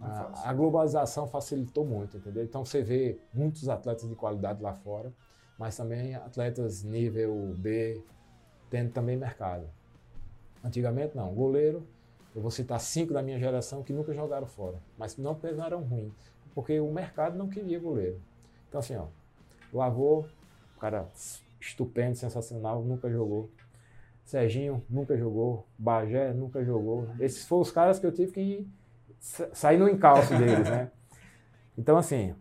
a, 0.01 0.49
a, 0.49 0.53
globalização 0.53 1.27
facilitou 1.27 1.85
muito, 1.85 2.17
entendeu? 2.17 2.43
Então 2.43 2.65
você 2.65 2.81
vê 2.81 3.19
muitos 3.31 3.69
atletas 3.69 4.09
de 4.09 4.15
qualidade 4.15 4.61
lá 4.61 4.73
fora, 4.73 5.13
mas 5.57 5.77
também 5.77 6.15
atletas 6.15 6.83
nível 6.83 7.53
B 7.57 8.01
tendo 8.69 8.91
também 8.91 9.15
mercado. 9.15 9.69
Antigamente 10.63 11.15
não, 11.15 11.33
goleiro, 11.33 11.85
eu 12.35 12.41
vou 12.41 12.49
citar 12.49 12.79
cinco 12.79 13.13
da 13.13 13.21
minha 13.21 13.37
geração 13.37 13.83
que 13.83 13.93
nunca 13.93 14.13
jogaram 14.13 14.47
fora, 14.47 14.81
mas 14.97 15.17
não 15.17 15.37
eram 15.63 15.83
ruins, 15.83 16.33
porque 16.55 16.79
o 16.79 16.91
mercado 16.91 17.37
não 17.37 17.47
queria 17.47 17.79
goleiro. 17.79 18.19
Então 18.69 18.79
assim, 18.79 18.95
ó, 18.95 19.05
Lavou, 19.71 20.25
cara 20.81 21.07
estupendo, 21.59 22.15
sensacional, 22.15 22.81
nunca 22.81 23.07
jogou. 23.07 23.51
Serginho 24.25 24.83
nunca 24.89 25.15
jogou, 25.15 25.67
Bagé 25.77 26.33
nunca 26.33 26.63
jogou. 26.63 27.07
Esses 27.19 27.45
foram 27.45 27.61
os 27.61 27.71
caras 27.71 27.99
que 27.99 28.05
eu 28.05 28.11
tive 28.11 28.31
que 28.31 28.67
sair 29.19 29.77
no 29.77 29.87
encalço 29.87 30.35
deles, 30.35 30.67
né? 30.67 30.91
Então, 31.77 31.97
assim, 31.97 32.35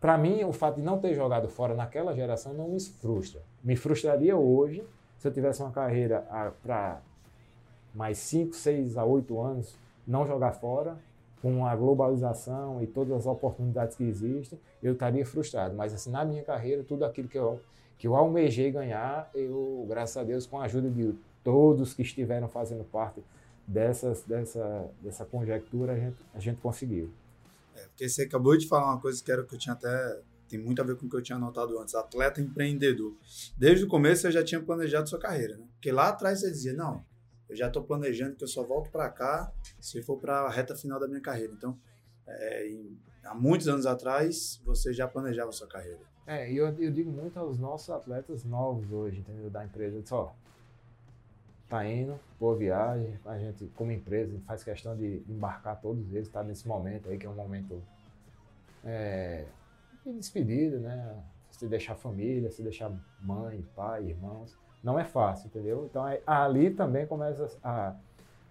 para 0.00 0.16
mim, 0.16 0.42
o 0.42 0.52
fato 0.52 0.76
de 0.76 0.82
não 0.82 0.98
ter 0.98 1.14
jogado 1.14 1.50
fora 1.50 1.74
naquela 1.74 2.14
geração 2.14 2.54
não 2.54 2.66
me 2.66 2.80
frustra. 2.80 3.42
Me 3.62 3.76
frustraria 3.76 4.34
hoje 4.34 4.82
se 5.18 5.28
eu 5.28 5.32
tivesse 5.32 5.62
uma 5.62 5.70
carreira 5.70 6.26
para 6.62 7.02
mais 7.94 8.16
5, 8.18 8.54
6 8.54 8.96
a 8.96 9.04
8 9.04 9.38
anos 9.38 9.76
não 10.06 10.26
jogar 10.26 10.52
fora, 10.52 10.98
com 11.40 11.66
a 11.66 11.74
globalização 11.74 12.82
e 12.82 12.86
todas 12.86 13.12
as 13.14 13.26
oportunidades 13.26 13.96
que 13.96 14.04
existem, 14.04 14.58
eu 14.82 14.92
estaria 14.92 15.24
frustrado. 15.24 15.74
Mas 15.74 15.94
assim, 15.94 16.10
na 16.10 16.24
minha 16.24 16.42
carreira, 16.42 16.84
tudo 16.84 17.04
aquilo 17.04 17.28
que 17.28 17.38
eu, 17.38 17.60
que 17.98 18.06
eu 18.06 18.14
almejei 18.14 18.70
ganhar, 18.70 19.30
eu, 19.34 19.86
graças 19.88 20.16
a 20.16 20.24
Deus, 20.24 20.46
com 20.46 20.58
a 20.58 20.64
ajuda 20.64 20.90
de 20.90 21.14
todos 21.42 21.94
que 21.94 22.02
estiveram 22.02 22.48
fazendo 22.48 22.84
parte 22.84 23.22
dessas, 23.66 24.22
dessa, 24.24 24.90
dessa 25.00 25.24
conjectura 25.24 25.92
a 25.92 25.96
gente, 25.96 26.16
a 26.34 26.38
gente 26.38 26.60
conseguiu. 26.60 27.10
É, 27.74 27.86
porque 27.86 28.08
você 28.08 28.22
acabou 28.22 28.56
de 28.56 28.68
falar 28.68 28.86
uma 28.86 29.00
coisa 29.00 29.22
que 29.22 29.30
era 29.30 29.42
que 29.42 29.54
eu 29.54 29.58
tinha 29.58 29.72
até 29.72 30.20
tem 30.48 30.58
muito 30.58 30.82
a 30.82 30.84
ver 30.84 30.96
com 30.96 31.06
o 31.06 31.08
que 31.08 31.16
eu 31.16 31.22
tinha 31.22 31.36
anotado 31.36 31.78
antes, 31.78 31.94
atleta 31.94 32.40
empreendedor. 32.40 33.14
Desde 33.56 33.84
o 33.84 33.88
começo 33.88 34.22
você 34.22 34.32
já 34.32 34.42
tinha 34.42 34.60
planejado 34.60 35.08
sua 35.08 35.18
carreira, 35.18 35.56
né? 35.56 35.64
Porque 35.74 35.92
lá 35.92 36.08
atrás 36.08 36.40
você 36.40 36.50
dizia, 36.50 36.72
não, 36.72 37.04
eu 37.50 37.56
já 37.56 37.66
estou 37.66 37.82
planejando 37.82 38.36
que 38.36 38.44
eu 38.44 38.48
só 38.48 38.62
volto 38.62 38.90
para 38.90 39.08
cá 39.10 39.52
se 39.80 40.00
for 40.02 40.16
para 40.16 40.42
a 40.42 40.50
reta 40.50 40.76
final 40.76 41.00
da 41.00 41.08
minha 41.08 41.20
carreira. 41.20 41.52
Então, 41.52 41.76
é, 42.26 42.68
em, 42.68 42.96
há 43.24 43.34
muitos 43.34 43.66
anos 43.66 43.86
atrás, 43.86 44.62
você 44.64 44.92
já 44.92 45.08
planejava 45.08 45.50
sua 45.50 45.66
carreira. 45.66 46.00
É, 46.26 46.50
e 46.50 46.56
eu, 46.56 46.68
eu, 46.78 46.92
digo 46.92 47.10
muito 47.10 47.36
aos 47.38 47.58
nossos 47.58 47.90
atletas 47.90 48.44
novos 48.44 48.92
hoje, 48.92 49.18
entendeu? 49.18 49.50
Da 49.50 49.64
empresa, 49.64 50.00
só 50.06 50.32
tá 51.68 51.84
indo, 51.84 52.18
boa 52.38 52.56
viagem. 52.56 53.18
A 53.24 53.36
gente, 53.36 53.66
como 53.74 53.90
empresa, 53.90 54.40
faz 54.46 54.62
questão 54.62 54.96
de, 54.96 55.24
embarcar 55.28 55.80
todos 55.80 56.12
eles, 56.12 56.28
tá 56.28 56.44
nesse 56.44 56.68
momento 56.68 57.08
aí, 57.08 57.18
que 57.18 57.26
é 57.26 57.30
um 57.30 57.34
momento 57.34 57.82
é, 58.84 59.46
de 60.06 60.12
despedida, 60.12 60.78
né? 60.78 61.24
Se 61.50 61.66
deixar 61.66 61.96
família, 61.96 62.50
se 62.50 62.62
deixar 62.62 62.92
mãe, 63.20 63.66
pai, 63.74 64.04
irmãos. 64.06 64.56
Não 64.82 64.98
é 64.98 65.04
fácil, 65.04 65.48
entendeu? 65.48 65.86
Então 65.88 66.06
é, 66.06 66.20
ali 66.26 66.70
também 66.70 67.06
começa 67.06 67.50
a, 67.62 67.94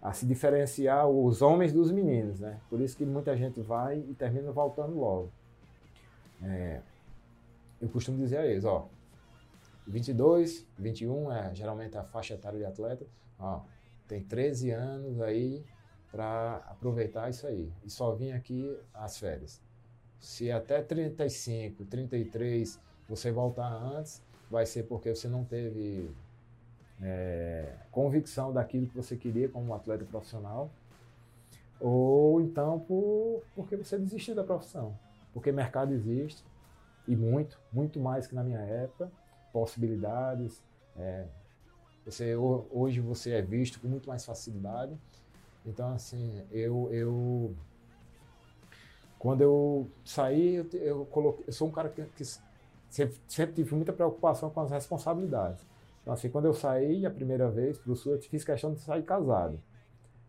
a 0.01 0.13
se 0.13 0.25
diferenciar 0.25 1.07
os 1.07 1.41
homens 1.41 1.73
dos 1.73 1.91
meninos, 1.91 2.39
né? 2.39 2.59
Por 2.69 2.79
isso 2.79 2.95
que 2.95 3.05
muita 3.05 3.35
gente 3.35 3.61
vai 3.61 3.97
e 3.97 4.13
termina 4.13 4.51
voltando 4.51 4.97
logo. 4.97 5.31
É, 6.43 6.81
eu 7.81 7.89
costumo 7.89 8.17
dizer 8.17 8.37
a 8.37 8.45
eles, 8.45 8.63
ó, 8.65 8.87
22, 9.87 10.67
21 10.77 11.31
é 11.31 11.55
geralmente 11.55 11.97
a 11.97 12.03
faixa 12.03 12.35
etária 12.35 12.59
de 12.59 12.65
atleta. 12.65 13.05
Ó, 13.39 13.61
tem 14.07 14.23
13 14.23 14.71
anos 14.71 15.19
aí 15.19 15.65
para 16.11 16.57
aproveitar 16.67 17.29
isso 17.29 17.47
aí. 17.47 17.71
E 17.83 17.89
só 17.89 18.13
vim 18.13 18.31
aqui 18.31 18.77
às 18.93 19.17
férias. 19.17 19.61
Se 20.19 20.51
até 20.51 20.81
35, 20.81 21.85
33 21.85 22.79
você 23.07 23.31
voltar 23.31 23.71
antes, 23.71 24.21
vai 24.49 24.65
ser 24.65 24.83
porque 24.83 25.13
você 25.13 25.27
não 25.27 25.43
teve 25.43 26.09
é, 27.01 27.75
convicção 27.91 28.51
daquilo 28.51 28.87
que 28.87 28.95
você 28.95 29.15
queria 29.15 29.47
como 29.49 29.73
atleta 29.73 30.05
profissional, 30.05 30.69
ou 31.79 32.41
então 32.41 32.79
por, 32.79 33.43
porque 33.55 33.75
você 33.77 33.97
desistiu 33.97 34.35
da 34.35 34.43
profissão. 34.43 34.97
Porque 35.33 35.51
mercado 35.51 35.93
existe, 35.93 36.43
e 37.07 37.15
muito, 37.15 37.59
muito 37.71 37.99
mais 37.99 38.27
que 38.27 38.35
na 38.35 38.43
minha 38.43 38.59
época 38.59 39.11
possibilidades. 39.51 40.61
É, 40.95 41.25
você 42.05 42.35
hoje 42.35 42.99
você 42.99 43.31
é 43.31 43.41
visto 43.41 43.79
com 43.79 43.87
muito 43.87 44.07
mais 44.07 44.25
facilidade. 44.25 44.95
Então 45.65 45.91
assim, 45.93 46.43
eu 46.51 46.87
eu 46.91 47.55
quando 49.17 49.41
eu 49.41 49.89
saí, 50.05 50.55
eu, 50.55 50.69
eu 50.73 51.05
coloquei, 51.07 51.45
eu 51.47 51.53
sou 51.53 51.67
um 51.67 51.71
cara 51.71 51.89
que, 51.89 52.03
que 52.15 52.23
sempre, 52.89 53.17
sempre, 53.27 53.55
tive 53.55 53.75
muita 53.75 53.93
preocupação 53.93 54.49
com 54.49 54.61
as 54.61 54.71
responsabilidades. 54.71 55.65
Então 56.01 56.13
assim, 56.13 56.29
quando 56.29 56.45
eu 56.45 56.53
saí 56.53 57.05
a 57.05 57.11
primeira 57.11 57.49
vez 57.49 57.77
para 57.77 57.91
o 57.91 57.95
sul, 57.95 58.13
eu 58.13 58.21
fiz 58.21 58.43
questão 58.43 58.73
de 58.73 58.79
sair 58.79 59.03
casado. 59.03 59.59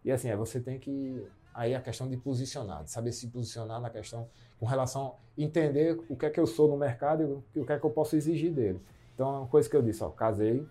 E 0.04 0.10
assim, 0.10 0.28
é, 0.28 0.36
você 0.36 0.60
tem 0.60 0.78
que 0.78 1.26
aí 1.52 1.74
a 1.74 1.80
questão 1.80 2.08
de 2.08 2.16
posicionar, 2.16 2.84
de 2.84 2.90
saber 2.90 3.12
se 3.12 3.26
posicionar 3.28 3.80
na 3.80 3.90
questão 3.90 4.28
com 4.58 4.66
relação 4.66 5.16
entender 5.36 5.98
o 6.08 6.16
que 6.16 6.26
é 6.26 6.30
que 6.30 6.38
eu 6.38 6.46
sou 6.46 6.68
no 6.68 6.76
mercado 6.76 7.44
e 7.54 7.60
o 7.60 7.64
que 7.64 7.72
é 7.72 7.78
que 7.78 7.84
eu 7.84 7.90
posso 7.90 8.16
exigir 8.16 8.52
dele. 8.52 8.80
Então, 9.14 9.34
é 9.34 9.38
uma 9.38 9.46
coisa 9.46 9.68
que 9.68 9.76
eu 9.76 9.82
disse, 9.82 10.02
ó, 10.02 10.10
casei, 10.10 10.66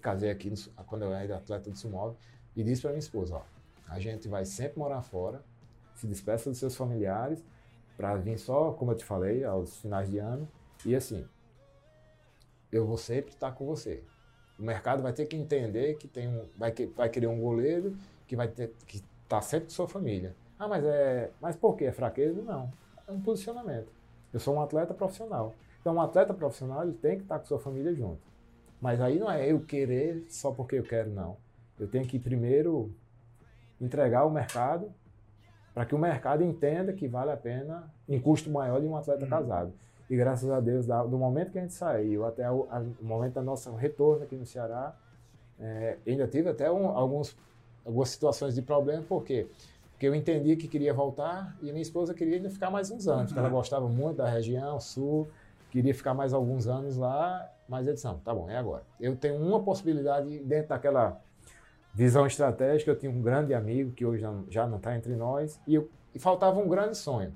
casei 0.00 0.30
aqui 0.30 0.50
no, 0.50 0.56
quando 0.84 1.02
eu 1.02 1.12
era 1.12 1.36
atleta 1.36 1.70
do 1.70 1.76
Sumov, 1.76 2.16
e 2.54 2.62
disse 2.62 2.82
para 2.82 2.90
minha 2.90 2.98
esposa, 2.98 3.36
ó, 3.36 3.42
a 3.88 3.98
gente 3.98 4.28
vai 4.28 4.44
sempre 4.44 4.78
morar 4.78 5.02
fora, 5.02 5.42
se 5.94 6.06
despeça 6.06 6.50
dos 6.50 6.58
seus 6.58 6.76
familiares, 6.76 7.42
para 7.96 8.14
vir 8.16 8.38
só, 8.38 8.72
como 8.72 8.92
eu 8.92 8.96
te 8.96 9.04
falei, 9.04 9.44
aos 9.44 9.76
finais 9.78 10.10
de 10.10 10.18
ano, 10.18 10.48
e 10.84 10.94
assim, 10.94 11.26
eu 12.70 12.86
vou 12.86 12.96
sempre 12.96 13.32
estar 13.32 13.52
com 13.52 13.66
você. 13.66 14.02
O 14.58 14.62
mercado 14.62 15.02
vai 15.02 15.12
ter 15.12 15.26
que 15.26 15.36
entender 15.36 15.96
que 15.96 16.08
tem 16.08 16.28
um, 16.28 16.48
vai, 16.56 16.72
que, 16.72 16.86
vai 16.86 17.08
querer 17.08 17.26
um 17.26 17.40
goleiro 17.40 17.96
que 18.26 18.36
vai 18.36 18.48
ter 18.48 18.74
que 18.86 19.02
tá 19.28 19.40
sempre 19.40 19.66
com 19.66 19.72
sua 19.72 19.88
família. 19.88 20.34
Ah, 20.58 20.68
mas 20.68 20.84
é, 20.84 21.30
mas 21.40 21.56
por 21.56 21.76
quê? 21.76 21.86
É 21.86 21.92
fraqueza? 21.92 22.40
Não, 22.42 22.72
é 23.06 23.12
um 23.12 23.20
posicionamento. 23.20 23.90
Eu 24.32 24.40
sou 24.40 24.54
um 24.54 24.60
atleta 24.60 24.94
profissional. 24.94 25.54
Então, 25.80 25.94
um 25.94 26.00
atleta 26.00 26.32
profissional 26.32 26.82
ele 26.84 26.94
tem 26.94 27.16
que 27.16 27.22
estar 27.24 27.38
com 27.38 27.44
sua 27.44 27.58
família 27.58 27.92
junto. 27.94 28.20
Mas 28.80 29.00
aí 29.00 29.18
não 29.18 29.30
é 29.30 29.50
eu 29.50 29.60
querer 29.60 30.24
só 30.28 30.52
porque 30.52 30.76
eu 30.76 30.82
quero, 30.82 31.10
não. 31.10 31.36
Eu 31.78 31.88
tenho 31.88 32.06
que 32.06 32.18
primeiro 32.18 32.94
entregar 33.80 34.20
ao 34.20 34.30
mercado 34.30 34.92
para 35.74 35.84
que 35.84 35.94
o 35.94 35.98
mercado 35.98 36.44
entenda 36.44 36.92
que 36.92 37.08
vale 37.08 37.30
a 37.30 37.36
pena 37.36 37.92
em 38.08 38.20
custo 38.20 38.50
maior 38.50 38.80
de 38.80 38.86
um 38.86 38.96
atleta 38.96 39.24
uhum. 39.24 39.30
casado. 39.30 39.72
E 40.12 40.16
graças 40.16 40.50
a 40.50 40.60
Deus, 40.60 40.84
do 40.86 41.16
momento 41.16 41.52
que 41.52 41.58
a 41.58 41.62
gente 41.62 41.72
saiu 41.72 42.26
até 42.26 42.50
o, 42.50 42.68
momento 43.00 43.32
do 43.32 43.42
nosso 43.42 43.74
retorno 43.74 44.22
aqui 44.22 44.36
no 44.36 44.44
Ceará, 44.44 44.94
é, 45.58 45.96
ainda 46.06 46.28
tive 46.28 46.50
até 46.50 46.70
um, 46.70 46.86
alguns, 46.88 47.34
algumas 47.82 48.10
situações 48.10 48.54
de 48.54 48.60
problema, 48.60 49.02
por 49.08 49.24
quê? 49.24 49.46
Porque 49.90 50.06
eu 50.06 50.14
entendi 50.14 50.54
que 50.54 50.68
queria 50.68 50.92
voltar 50.92 51.56
e 51.62 51.72
minha 51.72 51.80
esposa 51.80 52.12
queria 52.12 52.36
ainda 52.36 52.50
ficar 52.50 52.70
mais 52.70 52.90
uns 52.90 53.08
anos, 53.08 53.28
porque 53.28 53.38
ela 53.38 53.48
uhum. 53.48 53.54
gostava 53.54 53.88
muito 53.88 54.18
da 54.18 54.28
região 54.28 54.78
sul, 54.78 55.30
queria 55.70 55.94
ficar 55.94 56.12
mais 56.12 56.34
alguns 56.34 56.66
anos 56.66 56.98
lá, 56.98 57.50
mas 57.66 57.86
eles 57.86 58.04
não, 58.04 58.18
tá 58.18 58.34
bom, 58.34 58.50
é 58.50 58.58
agora. 58.58 58.82
Eu 59.00 59.16
tenho 59.16 59.36
uma 59.36 59.62
possibilidade 59.62 60.40
dentro 60.40 60.68
daquela 60.68 61.22
visão 61.94 62.26
estratégica, 62.26 62.90
eu 62.90 62.98
tinha 62.98 63.10
um 63.10 63.22
grande 63.22 63.54
amigo 63.54 63.92
que 63.92 64.04
hoje 64.04 64.26
já 64.50 64.66
não 64.66 64.76
está 64.76 64.94
entre 64.94 65.16
nós, 65.16 65.58
e, 65.66 65.74
eu, 65.74 65.88
e 66.14 66.18
faltava 66.18 66.60
um 66.60 66.68
grande 66.68 66.98
sonho. 66.98 67.32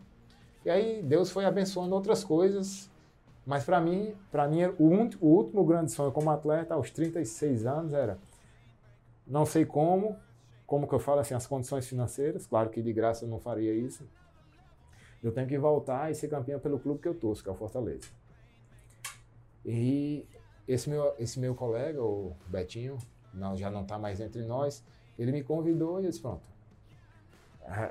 E 0.67 0.71
aí 0.71 1.01
Deus 1.01 1.31
foi 1.31 1.45
abençoando 1.45 1.95
outras 1.95 2.25
coisas, 2.25 2.91
mas 3.47 3.63
para 3.63 3.81
mim, 3.81 4.17
para 4.33 4.49
mim 4.49 4.65
o, 4.65 4.89
o 5.21 5.29
último 5.29 5.65
grande 5.65 5.93
sonho 5.93 6.11
como 6.11 6.29
atleta 6.29 6.75
aos 6.75 6.91
36 6.91 7.65
anos 7.65 7.93
era 7.93 8.19
não 9.25 9.47
sei 9.47 9.65
como, 9.65 10.17
como 10.67 10.89
que 10.89 10.93
eu 10.93 10.99
falo 10.99 11.21
assim, 11.21 11.35
as 11.35 11.47
condições 11.47 11.87
financeiras, 11.87 12.49
claro 12.49 12.69
que 12.69 12.83
de 12.83 12.93
graça 12.93 13.25
eu 13.25 13.29
não 13.29 13.39
faria 13.39 13.73
isso. 13.73 14.05
Eu 15.23 15.31
tenho 15.31 15.47
que 15.47 15.57
voltar 15.57 16.11
e 16.11 16.17
ser 16.17 16.27
campeão 16.27 16.59
pelo 16.59 16.81
clube 16.81 17.01
que 17.01 17.07
eu 17.07 17.15
torço, 17.15 17.45
que 17.45 17.49
é 17.49 17.53
o 17.53 17.55
Fortaleza. 17.55 18.09
E 19.65 20.27
esse 20.67 20.91
meu, 20.91 21.15
esse 21.17 21.39
meu 21.39 21.55
colega, 21.55 22.03
o 22.03 22.35
Betinho, 22.49 22.99
não, 23.33 23.57
já 23.57 23.71
não 23.71 23.83
está 23.83 24.01
mais 24.01 24.21
entre 24.21 24.43
nós, 24.43 24.85
ele 25.17 25.31
me 25.31 25.45
convidou 25.45 26.01
e 26.01 26.07
eu 26.07 26.11
disse, 26.11 26.21
pronto, 26.21 26.43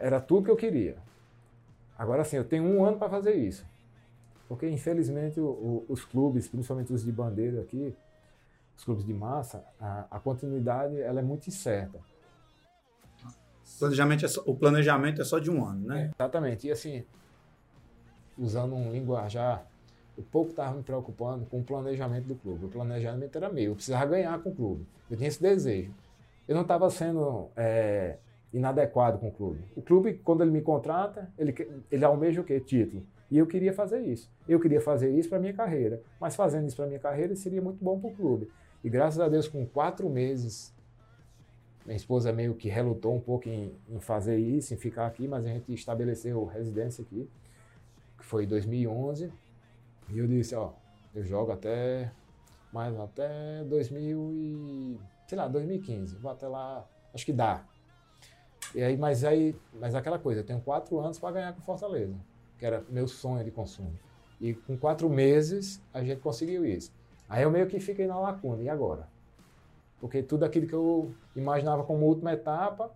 era 0.02 0.20
tudo 0.20 0.44
que 0.44 0.52
eu 0.52 0.58
queria. 0.58 0.98
Agora 1.98 2.24
sim, 2.24 2.38
eu 2.38 2.44
tenho 2.44 2.64
um 2.64 2.84
ano 2.86 2.98
para 2.98 3.10
fazer 3.10 3.36
isso. 3.36 3.66
Porque, 4.48 4.70
infelizmente, 4.70 5.40
o, 5.40 5.46
o, 5.46 5.86
os 5.90 6.06
clubes, 6.06 6.48
principalmente 6.48 6.94
os 6.94 7.04
de 7.04 7.12
bandeira 7.12 7.62
aqui, 7.62 7.96
os 8.78 8.84
clubes 8.84 9.06
de 9.06 9.14
massa, 9.14 9.64
a, 9.80 10.06
a 10.12 10.20
continuidade 10.20 11.00
ela 11.00 11.20
é 11.20 11.24
muito 11.24 11.48
incerta. 11.48 12.00
Planejamento 13.80 14.26
é 14.26 14.28
só, 14.28 14.44
o 14.46 14.56
planejamento 14.56 15.22
é 15.22 15.26
só 15.26 15.40
de 15.40 15.50
um 15.50 15.66
ano, 15.66 15.88
né? 15.88 16.04
É, 16.04 16.12
exatamente. 16.16 16.68
E 16.68 16.72
assim, 16.72 17.04
usando 18.38 18.76
um 18.76 18.92
linguajar, 18.92 19.66
o 20.18 20.22
pouco 20.22 20.52
estava 20.52 20.76
me 20.76 20.84
preocupando 20.84 21.46
com 21.46 21.60
o 21.60 21.64
planejamento 21.64 22.26
do 22.26 22.36
clube. 22.36 22.66
O 22.66 22.70
planejamento 22.70 23.36
era 23.36 23.50
meu, 23.50 23.72
eu 23.72 23.76
precisava 23.76 24.06
ganhar 24.06 24.38
com 24.40 24.50
o 24.50 24.56
clube. 24.56 24.88
Eu 25.10 25.18
tinha 25.18 25.28
esse 25.28 25.42
desejo. 25.42 25.94
Eu 26.48 26.56
não 26.56 26.62
estava 26.62 26.90
sendo 26.90 27.50
é, 27.56 28.18
inadequado 28.54 29.20
com 29.20 29.28
o 29.28 29.32
clube. 29.32 29.64
O 29.76 29.82
clube, 29.82 30.14
quando 30.24 30.42
ele 30.42 30.52
me 30.52 30.62
contrata, 30.62 31.32
ele, 31.38 31.54
ele 31.92 32.06
almeja 32.06 32.42
o 32.42 32.44
quê? 32.44 32.60
Título. 32.60 33.06
E 33.30 33.38
eu 33.38 33.48
queria 33.48 33.74
fazer 33.74 34.00
isso. 34.02 34.32
Eu 34.48 34.60
queria 34.60 34.80
fazer 34.80 35.10
isso 35.10 35.30
para 35.30 35.40
minha 35.40 35.54
carreira. 35.54 36.02
Mas 36.20 36.36
fazendo 36.36 36.68
isso 36.68 36.76
para 36.76 36.86
minha 36.88 37.00
carreira 37.00 37.36
seria 37.36 37.62
muito 37.62 37.84
bom 37.84 38.00
para 38.00 38.10
o 38.10 38.14
clube. 38.14 38.50
E 38.84 38.90
graças 38.90 39.20
a 39.20 39.28
Deus, 39.28 39.48
com 39.48 39.66
quatro 39.66 40.10
meses, 40.10 40.74
minha 41.86 41.96
esposa 41.98 42.32
meio 42.32 42.54
que 42.54 42.70
relutou 42.70 43.16
um 43.16 43.20
pouco 43.20 43.50
em, 43.50 43.74
em 43.90 44.00
fazer 44.00 44.38
isso, 44.38 44.74
em 44.74 44.78
ficar 44.78 45.08
aqui, 45.08 45.28
mas 45.28 45.46
a 45.46 45.50
gente 45.50 45.74
estabeleceu 45.74 46.46
residência 46.46 47.04
aqui, 47.04 47.30
que 48.18 48.26
foi 48.26 48.46
em 48.46 48.48
2011. 48.48 49.32
E 50.10 50.18
eu 50.20 50.28
disse, 50.28 50.56
ó, 50.56 50.72
eu 51.14 51.24
jogo 51.24 51.52
até 51.52 52.12
mais 52.72 52.98
até 53.00 53.64
2000 53.64 54.32
e 54.34 55.00
sei 55.28 55.38
lá, 55.38 55.48
2015. 55.48 56.16
Vou 56.18 56.32
até 56.32 56.48
lá, 56.48 56.86
acho 57.14 57.26
que 57.26 57.34
dá. 57.34 57.64
E 58.76 58.84
aí, 58.84 58.98
mas 58.98 59.24
aí, 59.24 59.56
mas 59.80 59.96
aquela 59.96 60.20
coisa, 60.20 60.42
eu 60.42 60.46
tenho 60.46 60.60
quatro 60.60 61.00
anos 61.00 61.18
para 61.18 61.32
ganhar 61.32 61.54
com 61.54 61.62
Fortaleza, 61.62 62.14
que 62.60 62.66
era 62.66 62.84
meu 62.90 63.08
sonho 63.08 63.42
de 63.42 63.50
consumo. 63.50 63.98
E 64.40 64.54
com 64.54 64.78
quatro 64.78 65.10
meses 65.10 65.82
a 65.94 66.04
gente 66.04 66.20
conseguiu 66.20 66.66
isso. 66.66 66.92
Aí 67.30 67.44
eu 67.44 67.50
meio 67.50 67.68
que 67.68 67.80
fiquei 67.80 68.06
na 68.06 68.20
lacuna, 68.20 68.62
e 68.62 68.68
agora? 68.68 69.08
Porque 70.02 70.22
tudo 70.22 70.44
aquilo 70.44 70.68
que 70.68 70.74
eu 70.74 71.16
imaginava 71.38 71.86
como 71.86 72.06
última 72.06 72.34
etapa 72.34 72.92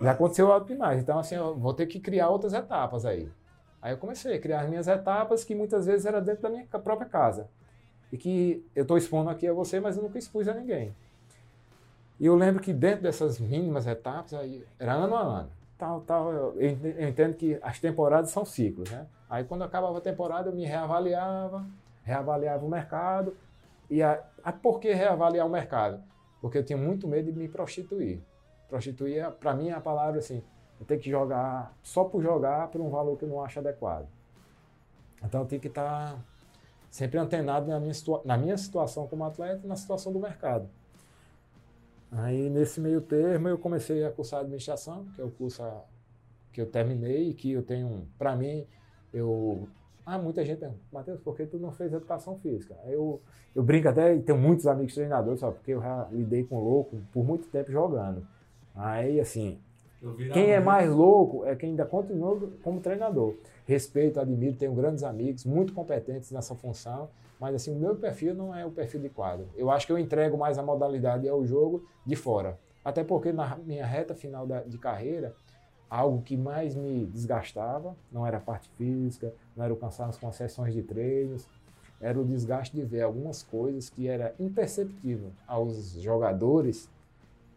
já 0.00 0.12
aconteceu 0.12 0.50
algo 0.50 0.66
demais. 0.66 1.02
Então, 1.02 1.18
assim, 1.18 1.34
eu 1.34 1.54
vou 1.54 1.74
ter 1.74 1.86
que 1.86 2.00
criar 2.00 2.30
outras 2.30 2.54
etapas 2.54 3.04
aí. 3.04 3.30
Aí 3.82 3.92
eu 3.92 3.98
comecei 3.98 4.34
a 4.34 4.40
criar 4.40 4.62
as 4.62 4.68
minhas 4.70 4.88
etapas, 4.88 5.44
que 5.44 5.54
muitas 5.54 5.84
vezes 5.84 6.06
era 6.06 6.22
dentro 6.22 6.42
da 6.42 6.48
minha 6.48 6.64
própria 6.66 7.06
casa. 7.06 7.50
E 8.10 8.16
que 8.16 8.64
eu 8.74 8.82
estou 8.82 8.96
expondo 8.96 9.28
aqui 9.28 9.46
a 9.46 9.52
você, 9.52 9.78
mas 9.78 9.98
eu 9.98 10.02
nunca 10.02 10.18
expus 10.18 10.48
a 10.48 10.54
ninguém. 10.54 10.94
E 12.18 12.26
eu 12.26 12.36
lembro 12.36 12.62
que 12.62 12.72
dentro 12.72 13.02
dessas 13.02 13.38
mínimas 13.38 13.86
etapas, 13.86 14.34
aí, 14.34 14.64
era 14.78 14.92
ano 14.92 15.16
a 15.16 15.20
ano. 15.20 15.50
Tal, 15.76 16.00
tal, 16.02 16.32
eu, 16.32 16.60
eu 16.60 17.08
entendo 17.08 17.34
que 17.34 17.58
as 17.60 17.80
temporadas 17.80 18.30
são 18.30 18.44
ciclos, 18.44 18.88
né? 18.90 19.06
Aí 19.28 19.42
quando 19.44 19.64
acabava 19.64 19.98
a 19.98 20.00
temporada, 20.00 20.50
eu 20.50 20.54
me 20.54 20.64
reavaliava, 20.64 21.66
reavaliava 22.04 22.64
o 22.64 22.68
mercado. 22.68 23.36
E 23.90 24.02
a, 24.02 24.22
a, 24.42 24.52
por 24.52 24.78
que 24.78 24.92
reavaliar 24.92 25.46
o 25.46 25.50
mercado? 25.50 26.00
Porque 26.40 26.58
eu 26.58 26.64
tinha 26.64 26.78
muito 26.78 27.08
medo 27.08 27.32
de 27.32 27.38
me 27.38 27.48
prostituir. 27.48 28.22
Prostituir, 28.68 29.28
para 29.32 29.54
mim, 29.54 29.70
é 29.70 29.72
a 29.72 29.80
palavra 29.80 30.20
assim, 30.20 30.42
eu 30.78 30.86
tenho 30.86 31.00
que 31.00 31.10
jogar 31.10 31.74
só 31.82 32.04
por 32.04 32.22
jogar 32.22 32.68
por 32.68 32.80
um 32.80 32.90
valor 32.90 33.16
que 33.16 33.24
eu 33.24 33.28
não 33.28 33.42
acho 33.42 33.58
adequado. 33.58 34.06
Então 35.22 35.40
eu 35.40 35.46
tenho 35.46 35.60
que 35.60 35.68
estar 35.68 36.12
tá 36.12 36.18
sempre 36.90 37.18
antenado 37.18 37.66
na 37.66 37.80
minha, 37.80 37.94
na 38.24 38.36
minha 38.36 38.56
situação 38.56 39.06
como 39.06 39.24
atleta 39.24 39.62
e 39.64 39.66
na 39.66 39.76
situação 39.76 40.12
do 40.12 40.20
mercado. 40.20 40.68
Aí 42.14 42.48
nesse 42.48 42.80
meio 42.80 43.00
termo 43.00 43.48
eu 43.48 43.58
comecei 43.58 44.04
a 44.04 44.10
cursar 44.10 44.40
administração, 44.40 45.06
que 45.14 45.20
é 45.20 45.24
o 45.24 45.30
curso 45.30 45.62
que 46.52 46.60
eu 46.60 46.66
terminei 46.66 47.30
e 47.30 47.34
que 47.34 47.52
eu 47.52 47.62
tenho, 47.62 48.06
para 48.16 48.36
mim, 48.36 48.66
eu 49.12 49.68
ah, 50.06 50.18
muita 50.18 50.44
gente 50.44 50.58
pergunta, 50.58 50.80
Matheus, 50.92 51.20
por 51.20 51.34
que 51.34 51.46
tu 51.46 51.58
não 51.58 51.72
fez 51.72 51.92
educação 51.92 52.36
física? 52.36 52.76
Eu, 52.86 53.22
eu 53.54 53.62
brinco 53.62 53.88
até, 53.88 54.14
e 54.14 54.20
tenho 54.20 54.36
muitos 54.36 54.66
amigos 54.66 54.94
treinadores, 54.94 55.40
só 55.40 55.50
porque 55.50 55.72
eu 55.72 55.80
já 55.80 56.06
lidei 56.12 56.44
com 56.44 56.58
louco 56.58 56.98
por 57.10 57.24
muito 57.24 57.48
tempo 57.48 57.72
jogando. 57.72 58.26
Aí, 58.74 59.18
assim, 59.18 59.58
quem 60.34 60.50
é 60.50 60.60
mais 60.60 60.90
louco 60.90 61.46
é 61.46 61.56
quem 61.56 61.70
ainda 61.70 61.86
continua 61.86 62.38
como 62.62 62.80
treinador. 62.80 63.34
Respeito, 63.66 64.20
admiro, 64.20 64.54
tenho 64.56 64.74
grandes 64.74 65.02
amigos, 65.02 65.46
muito 65.46 65.72
competentes 65.72 66.30
nessa 66.30 66.54
função, 66.54 67.08
mas 67.38 67.54
assim, 67.54 67.72
o 67.74 67.78
meu 67.78 67.96
perfil 67.96 68.34
não 68.34 68.54
é 68.54 68.64
o 68.64 68.70
perfil 68.70 69.00
de 69.00 69.08
quadro. 69.08 69.48
Eu 69.56 69.70
acho 69.70 69.86
que 69.86 69.92
eu 69.92 69.98
entrego 69.98 70.36
mais 70.36 70.58
a 70.58 70.62
modalidade 70.62 71.28
ao 71.28 71.44
jogo 71.44 71.84
de 72.06 72.16
fora. 72.16 72.58
Até 72.84 73.02
porque 73.02 73.32
na 73.32 73.56
minha 73.56 73.86
reta 73.86 74.14
final 74.14 74.46
da, 74.46 74.60
de 74.60 74.78
carreira, 74.78 75.34
algo 75.88 76.22
que 76.22 76.36
mais 76.36 76.74
me 76.74 77.06
desgastava 77.06 77.96
não 78.10 78.26
era 78.26 78.38
a 78.38 78.40
parte 78.40 78.68
física, 78.70 79.32
não 79.56 79.64
era 79.64 79.72
o 79.72 79.76
cansaço 79.76 80.20
com 80.20 80.28
as 80.28 80.36
sessões 80.36 80.74
de 80.74 80.82
treinos, 80.82 81.48
era 82.00 82.20
o 82.20 82.24
desgaste 82.24 82.76
de 82.76 82.84
ver 82.84 83.02
algumas 83.02 83.42
coisas 83.42 83.88
que 83.88 84.08
era 84.08 84.34
imperceptível 84.38 85.32
aos 85.46 85.92
jogadores, 86.00 86.90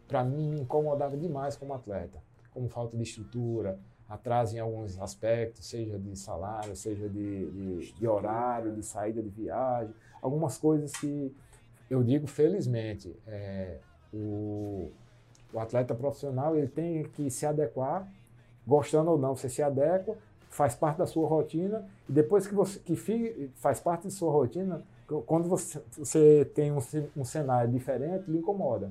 para 0.06 0.24
mim 0.24 0.48
me 0.48 0.60
incomodava 0.60 1.16
demais 1.16 1.56
como 1.56 1.74
atleta, 1.74 2.18
como 2.54 2.68
falta 2.68 2.96
de 2.96 3.02
estrutura, 3.02 3.78
atraso 4.08 4.56
em 4.56 4.60
alguns 4.60 4.98
aspectos, 5.00 5.66
seja 5.66 5.98
de 5.98 6.16
salário, 6.16 6.74
seja 6.74 7.08
de, 7.08 7.50
de, 7.50 7.92
de 7.92 8.08
horário, 8.08 8.74
de 8.74 8.82
saída 8.82 9.22
de 9.22 9.28
viagem, 9.28 9.92
algumas 10.22 10.56
coisas 10.56 10.92
que 10.92 11.34
eu 11.90 12.02
digo 12.02 12.26
felizmente, 12.26 13.14
é, 13.26 13.78
o, 14.12 14.90
o 15.52 15.58
atleta 15.58 15.94
profissional 15.94 16.56
ele 16.56 16.68
tem 16.68 17.04
que 17.04 17.30
se 17.30 17.44
adequar, 17.44 18.10
gostando 18.66 19.10
ou 19.10 19.18
não, 19.18 19.36
você 19.36 19.48
se 19.48 19.62
adequa, 19.62 20.16
faz 20.50 20.74
parte 20.74 20.98
da 20.98 21.06
sua 21.06 21.28
rotina 21.28 21.86
e 22.08 22.12
depois 22.12 22.46
que 22.46 22.54
você 22.54 22.78
que 22.78 22.96
fique, 22.96 23.50
faz 23.56 23.80
parte 23.80 24.04
da 24.04 24.10
sua 24.10 24.32
rotina, 24.32 24.82
quando 25.26 25.48
você, 25.48 25.82
você 25.96 26.44
tem 26.54 26.72
um, 26.72 26.78
um 27.16 27.24
cenário 27.24 27.70
diferente, 27.70 28.30
lhe 28.30 28.38
incomoda. 28.38 28.90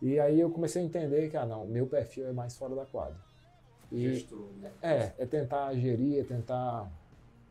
E 0.00 0.18
aí 0.20 0.40
eu 0.40 0.50
comecei 0.50 0.80
a 0.80 0.84
entender 0.84 1.28
que, 1.28 1.36
ah, 1.36 1.44
não, 1.44 1.66
meu 1.66 1.86
perfil 1.86 2.28
é 2.28 2.32
mais 2.32 2.56
fora 2.56 2.74
da 2.74 2.86
quadra. 2.86 3.27
E 3.90 4.26
né? 4.60 4.70
é, 4.82 5.12
é 5.18 5.26
tentar 5.26 5.74
gerir, 5.74 6.20
é 6.20 6.24
tentar 6.24 6.90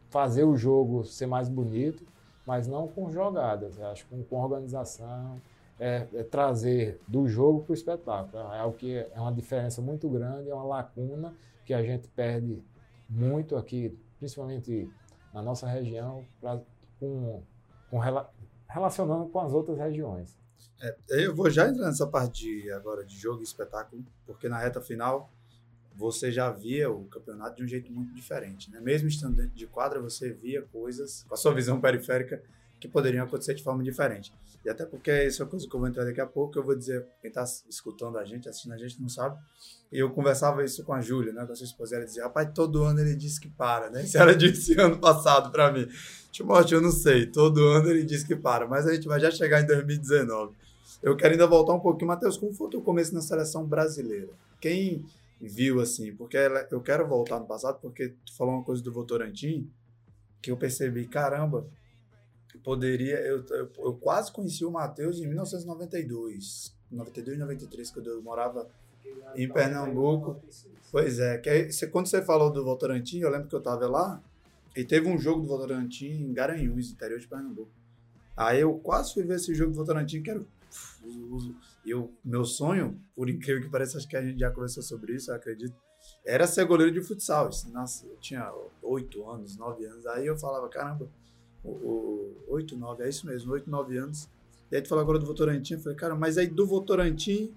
fazer 0.09 0.43
o 0.43 0.55
jogo 0.55 1.03
ser 1.03 1.25
mais 1.25 1.49
bonito, 1.49 2.05
mas 2.45 2.67
não 2.67 2.87
com 2.87 3.11
jogadas, 3.11 3.79
acho 3.79 4.05
com, 4.07 4.23
com 4.23 4.37
organização, 4.37 5.41
é, 5.79 6.07
é 6.13 6.23
trazer 6.23 6.99
do 7.07 7.27
jogo 7.27 7.63
para 7.63 7.71
o 7.71 7.73
espetáculo. 7.73 8.53
É 8.53 8.59
algo 8.59 8.77
que 8.77 8.97
é 8.97 9.19
uma 9.19 9.33
diferença 9.33 9.81
muito 9.81 10.07
grande, 10.09 10.49
é 10.49 10.53
uma 10.53 10.63
lacuna 10.63 11.33
que 11.65 11.73
a 11.73 11.83
gente 11.83 12.07
perde 12.09 12.63
muito 13.09 13.55
aqui, 13.55 13.97
principalmente 14.17 14.89
na 15.33 15.41
nossa 15.41 15.67
região, 15.67 16.23
pra, 16.39 16.59
com, 16.99 17.41
com, 17.89 17.99
relacionando 18.67 19.27
com 19.29 19.39
as 19.39 19.53
outras 19.53 19.77
regiões. 19.77 20.37
É, 20.81 20.95
eu 21.09 21.35
vou 21.35 21.49
já 21.49 21.67
entrar 21.67 21.87
nessa 21.87 22.07
parte 22.07 22.43
de, 22.43 22.71
agora 22.71 23.03
de 23.03 23.15
jogo 23.15 23.41
e 23.41 23.43
espetáculo, 23.43 24.03
porque 24.25 24.47
na 24.47 24.57
reta 24.57 24.79
final 24.79 25.29
você 25.97 26.31
já 26.31 26.51
via 26.51 26.91
o 26.91 27.05
campeonato 27.05 27.55
de 27.57 27.63
um 27.63 27.67
jeito 27.67 27.91
muito 27.91 28.13
diferente. 28.13 28.69
Né? 28.69 28.79
Mesmo 28.79 29.07
estando 29.07 29.35
dentro 29.35 29.55
de 29.55 29.65
quadra, 29.65 29.99
você 29.99 30.31
via 30.31 30.61
coisas 30.61 31.25
com 31.27 31.33
a 31.33 31.37
sua 31.37 31.53
visão 31.53 31.81
periférica 31.81 32.41
que 32.79 32.87
poderiam 32.87 33.25
acontecer 33.25 33.55
de 33.55 33.63
forma 33.63 33.83
diferente. 33.83 34.31
E 34.63 34.69
até 34.69 34.85
porque 34.85 35.25
isso 35.25 35.41
é 35.41 35.45
uma 35.45 35.49
coisa 35.49 35.67
que 35.67 35.75
eu 35.75 35.79
vou 35.79 35.89
entrar 35.89 36.03
daqui 36.03 36.21
a 36.21 36.27
pouco, 36.27 36.59
eu 36.59 36.63
vou 36.63 36.75
dizer, 36.75 37.03
quem 37.19 37.29
está 37.29 37.43
escutando 37.67 38.17
a 38.19 38.25
gente, 38.25 38.47
assistindo 38.47 38.73
a 38.73 38.77
gente, 38.77 39.01
não 39.01 39.09
sabe. 39.09 39.39
E 39.91 39.97
eu 39.97 40.11
conversava 40.11 40.63
isso 40.63 40.83
com 40.83 40.93
a 40.93 41.01
Júlia, 41.01 41.33
né, 41.33 41.45
com 41.45 41.53
a 41.53 41.55
sua 41.55 41.65
esposa, 41.65 41.95
ela 41.95 42.05
dizia, 42.05 42.23
rapaz, 42.23 42.51
todo 42.53 42.83
ano 42.83 42.99
ele 42.99 43.15
diz 43.15 43.39
que 43.39 43.49
para, 43.49 43.89
né? 43.89 44.03
Isso 44.05 44.17
ela 44.17 44.35
disse 44.35 44.79
ano 44.79 44.99
passado 44.99 45.51
para 45.51 45.71
mim. 45.71 45.87
Timóteo, 46.31 46.77
eu 46.77 46.81
não 46.81 46.91
sei, 46.91 47.25
todo 47.25 47.65
ano 47.69 47.89
ele 47.89 48.03
diz 48.03 48.23
que 48.23 48.35
para, 48.35 48.67
mas 48.67 48.85
a 48.85 48.93
gente 48.93 49.07
vai 49.07 49.19
já 49.19 49.31
chegar 49.31 49.61
em 49.61 49.65
2019. 49.65 50.53
Eu 51.01 51.15
quero 51.15 51.31
ainda 51.31 51.47
voltar 51.47 51.73
um 51.73 51.79
pouquinho, 51.79 52.09
Matheus, 52.09 52.37
como 52.37 52.53
foi 52.53 52.67
o 52.67 52.69
teu 52.69 52.81
começo 52.81 53.13
na 53.13 53.21
seleção 53.21 53.65
brasileira? 53.65 54.29
Quem 54.59 55.05
viu 55.39 55.79
assim, 55.79 56.15
porque 56.15 56.37
eu 56.71 56.81
quero 56.81 57.07
voltar 57.07 57.39
no 57.39 57.45
passado, 57.45 57.79
porque 57.79 58.13
tu 58.25 58.35
falou 58.35 58.55
uma 58.55 58.63
coisa 58.63 58.81
do 58.81 58.91
Votorantim, 58.91 59.69
que 60.41 60.51
eu 60.51 60.57
percebi, 60.57 61.07
caramba, 61.07 61.67
poderia. 62.63 63.17
Eu, 63.19 63.45
eu, 63.45 63.71
eu 63.77 63.93
quase 63.95 64.31
conheci 64.31 64.65
o 64.65 64.71
Matheus 64.71 65.19
em 65.19 65.27
1992, 65.27 66.75
92, 66.91 67.39
93, 67.39 67.91
quando 67.91 68.09
eu 68.09 68.21
morava 68.21 68.69
em 69.35 69.47
Pernambuco. 69.47 70.41
Pois 70.91 71.19
é, 71.19 71.37
que 71.37 71.49
aí, 71.49 71.69
quando 71.91 72.07
você 72.07 72.21
falou 72.21 72.51
do 72.51 72.63
Votorantim, 72.63 73.19
eu 73.19 73.29
lembro 73.29 73.47
que 73.47 73.55
eu 73.55 73.59
estava 73.59 73.87
lá 73.87 74.21
e 74.75 74.83
teve 74.83 75.07
um 75.07 75.17
jogo 75.17 75.41
do 75.41 75.47
Votorantim 75.47 76.07
em 76.07 76.33
Garanhuns, 76.33 76.91
interior 76.91 77.19
de 77.19 77.27
Pernambuco. 77.27 77.71
Aí 78.35 78.61
eu 78.61 78.73
quase 78.75 79.13
fui 79.13 79.23
ver 79.23 79.35
esse 79.35 79.53
jogo 79.53 79.71
do 79.71 79.77
Votorantim, 79.77 80.21
que 80.21 80.29
era 80.29 80.43
eu, 81.85 82.13
meu 82.23 82.45
sonho, 82.45 82.99
por 83.15 83.29
incrível 83.29 83.63
que 83.63 83.69
pareça, 83.69 83.97
acho 83.97 84.07
que 84.07 84.17
a 84.17 84.21
gente 84.21 84.39
já 84.39 84.51
conversou 84.51 84.83
sobre 84.83 85.13
isso, 85.13 85.31
eu 85.31 85.35
acredito, 85.35 85.75
era 86.25 86.45
ser 86.47 86.65
goleiro 86.65 86.93
de 86.93 87.01
futsal. 87.01 87.49
Nossa, 87.71 88.05
eu 88.05 88.17
tinha 88.17 88.51
oito 88.81 89.29
anos, 89.29 89.57
nove 89.57 89.85
anos. 89.85 90.05
Aí 90.07 90.25
eu 90.27 90.37
falava, 90.37 90.67
caramba, 90.69 91.09
oito, 92.47 92.77
nove, 92.77 93.03
é 93.03 93.09
isso 93.09 93.25
mesmo, 93.25 93.51
oito, 93.53 93.69
nove 93.69 93.97
anos. 93.97 94.29
E 94.71 94.75
aí 94.75 94.81
tu 94.81 94.89
falou 94.89 95.01
agora 95.01 95.19
do 95.19 95.25
Votorantim, 95.25 95.75
eu 95.75 95.79
falei, 95.79 95.97
cara, 95.97 96.15
mas 96.15 96.37
aí 96.37 96.47
do 96.47 96.65
Votorantim, 96.65 97.53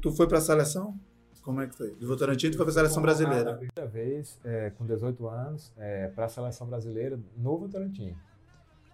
tu 0.00 0.12
foi 0.12 0.28
pra 0.28 0.40
seleção? 0.40 0.98
Como 1.42 1.60
é 1.60 1.66
que 1.66 1.74
foi? 1.74 1.90
Do 1.96 2.06
Votorantim 2.06 2.50
tu 2.52 2.56
foi 2.56 2.66
para 2.66 2.70
a 2.70 2.74
seleção 2.74 3.02
brasileira? 3.02 3.50
A 3.50 3.56
primeira 3.56 3.86
vez, 3.86 4.38
é, 4.44 4.70
com 4.70 4.86
18 4.86 5.28
anos, 5.28 5.72
é, 5.76 6.06
para 6.08 6.26
a 6.26 6.28
seleção 6.28 6.68
brasileira 6.68 7.18
no 7.36 7.58
Votorantim. 7.58 8.16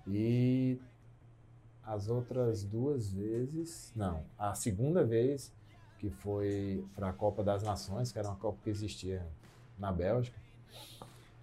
E 0.07 0.79
as 1.89 2.09
outras 2.09 2.63
duas 2.63 3.11
vezes, 3.11 3.91
não, 3.97 4.23
a 4.39 4.55
segunda 4.55 5.03
vez 5.05 5.51
que 5.99 6.11
foi 6.11 6.85
para 6.95 7.09
a 7.09 7.13
Copa 7.13 7.43
das 7.43 7.63
Nações, 7.63 8.13
que 8.13 8.19
era 8.19 8.29
uma 8.29 8.37
Copa 8.37 8.59
que 8.63 8.69
existia 8.69 9.27
na 9.79 9.91
Bélgica, 9.91 10.39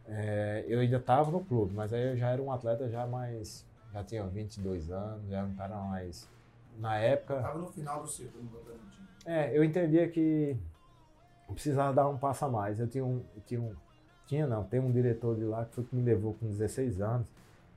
é, 0.05 0.63
eu 0.67 0.79
ainda 0.79 0.97
estava 0.97 1.31
no 1.31 1.43
clube, 1.43 1.73
mas 1.73 1.91
aí 1.91 2.12
eu 2.12 2.15
já 2.15 2.29
era 2.29 2.41
um 2.41 2.51
atleta 2.51 2.88
já 2.88 3.08
mais, 3.08 3.65
já 3.91 4.03
tinha 4.03 4.23
22 4.27 4.91
anos, 4.91 5.27
já 5.27 5.39
era 5.39 5.47
um 5.47 5.55
cara 5.55 5.75
mais, 5.77 6.29
na 6.77 6.95
época... 6.97 7.38
Estava 7.38 7.58
no 7.58 7.71
final 7.71 8.03
do 8.03 8.08
ciclo 8.08 8.43
Votorantim. 8.43 9.01
É, 9.25 9.58
eu 9.58 9.63
entendia 9.63 10.08
que 10.08 10.55
precisava 11.53 11.91
dar 11.91 12.08
um 12.08 12.17
passo 12.17 12.45
a 12.45 12.49
mais. 12.49 12.79
Eu 12.79 12.88
tinha 12.88 13.03
um, 13.03 13.23
tinha 13.47 13.60
um, 13.60 13.73
tinha 14.27 14.45
não, 14.45 14.63
tem 14.63 14.79
um 14.79 14.91
diretor 14.91 15.36
de 15.36 15.43
lá 15.43 15.65
que 15.65 15.73
foi 15.73 15.84
que 15.84 15.95
me 15.95 16.03
levou 16.03 16.36
com 16.36 16.47
16 16.47 17.01
anos 17.01 17.27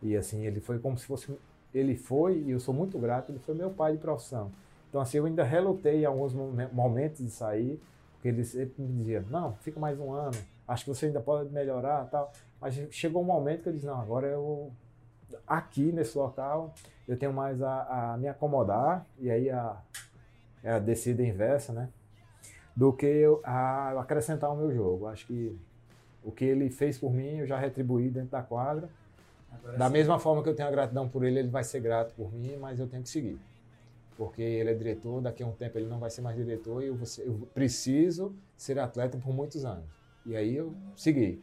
e 0.02 0.14
assim 0.14 0.44
ele 0.44 0.60
foi 0.60 0.78
como 0.78 0.98
se 0.98 1.06
fosse, 1.06 1.34
ele 1.74 1.96
foi 1.96 2.38
e 2.38 2.50
eu 2.50 2.60
sou 2.60 2.74
muito 2.74 2.98
grato, 2.98 3.30
ele 3.30 3.38
foi 3.38 3.54
meu 3.54 3.70
pai 3.70 3.92
de 3.92 3.98
profissão. 3.98 4.50
Então 4.88 5.00
assim 5.00 5.18
eu 5.18 5.26
ainda 5.26 5.44
relutei 5.44 6.02
em 6.02 6.04
alguns 6.04 6.32
momentos 6.72 7.18
de 7.18 7.30
sair, 7.30 7.80
porque 8.14 8.28
ele 8.28 8.44
sempre 8.44 8.82
me 8.82 8.98
dizia, 8.98 9.24
não, 9.30 9.54
fica 9.54 9.78
mais 9.78 9.98
um 9.98 10.12
ano, 10.12 10.36
acho 10.66 10.84
que 10.84 10.90
você 10.90 11.06
ainda 11.06 11.20
pode 11.20 11.50
melhorar, 11.50 12.04
tal. 12.06 12.32
Mas 12.60 12.74
chegou 12.90 13.22
um 13.22 13.26
momento 13.26 13.62
que 13.62 13.68
eu 13.68 13.72
disse, 13.72 13.86
não, 13.86 14.00
agora 14.00 14.26
eu 14.26 14.72
aqui 15.46 15.92
nesse 15.92 16.16
local 16.16 16.74
eu 17.06 17.16
tenho 17.18 17.32
mais 17.32 17.60
a, 17.62 18.12
a 18.12 18.16
me 18.16 18.28
acomodar 18.28 19.06
e 19.18 19.30
aí 19.30 19.50
a, 19.50 19.76
é 20.62 20.72
a 20.72 20.78
descida 20.78 21.22
inversa, 21.22 21.72
né? 21.72 21.88
do 22.78 22.92
que 22.92 23.24
a, 23.42 24.00
acrescentar 24.00 24.48
ao 24.48 24.56
meu 24.56 24.72
jogo. 24.72 25.08
Acho 25.08 25.26
que 25.26 25.58
o 26.22 26.30
que 26.30 26.44
ele 26.44 26.70
fez 26.70 26.96
por 26.96 27.12
mim, 27.12 27.38
eu 27.38 27.46
já 27.46 27.58
retribuí 27.58 28.08
dentro 28.08 28.30
da 28.30 28.40
quadra. 28.40 28.88
Agora 29.58 29.78
da 29.78 29.86
sim. 29.86 29.92
mesma 29.92 30.18
forma 30.18 30.42
que 30.42 30.48
eu 30.48 30.54
tenho 30.54 30.68
a 30.68 30.70
gratidão 30.70 31.08
por 31.08 31.24
ele, 31.24 31.40
ele 31.40 31.48
vai 31.48 31.64
ser 31.64 31.80
grato 31.80 32.14
por 32.14 32.32
mim, 32.32 32.56
mas 32.56 32.80
eu 32.80 32.86
tenho 32.86 33.02
que 33.02 33.08
seguir. 33.08 33.38
Porque 34.16 34.42
ele 34.42 34.70
é 34.70 34.74
diretor, 34.74 35.20
daqui 35.20 35.42
a 35.42 35.46
um 35.46 35.52
tempo 35.52 35.78
ele 35.78 35.86
não 35.86 35.98
vai 35.98 36.10
ser 36.10 36.22
mais 36.22 36.36
diretor 36.36 36.82
e 36.82 36.88
eu, 36.88 37.06
ser, 37.06 37.26
eu 37.26 37.48
preciso 37.54 38.34
ser 38.56 38.78
atleta 38.78 39.16
por 39.18 39.32
muitos 39.32 39.64
anos. 39.64 39.88
E 40.26 40.36
aí 40.36 40.56
eu 40.56 40.74
segui. 40.96 41.42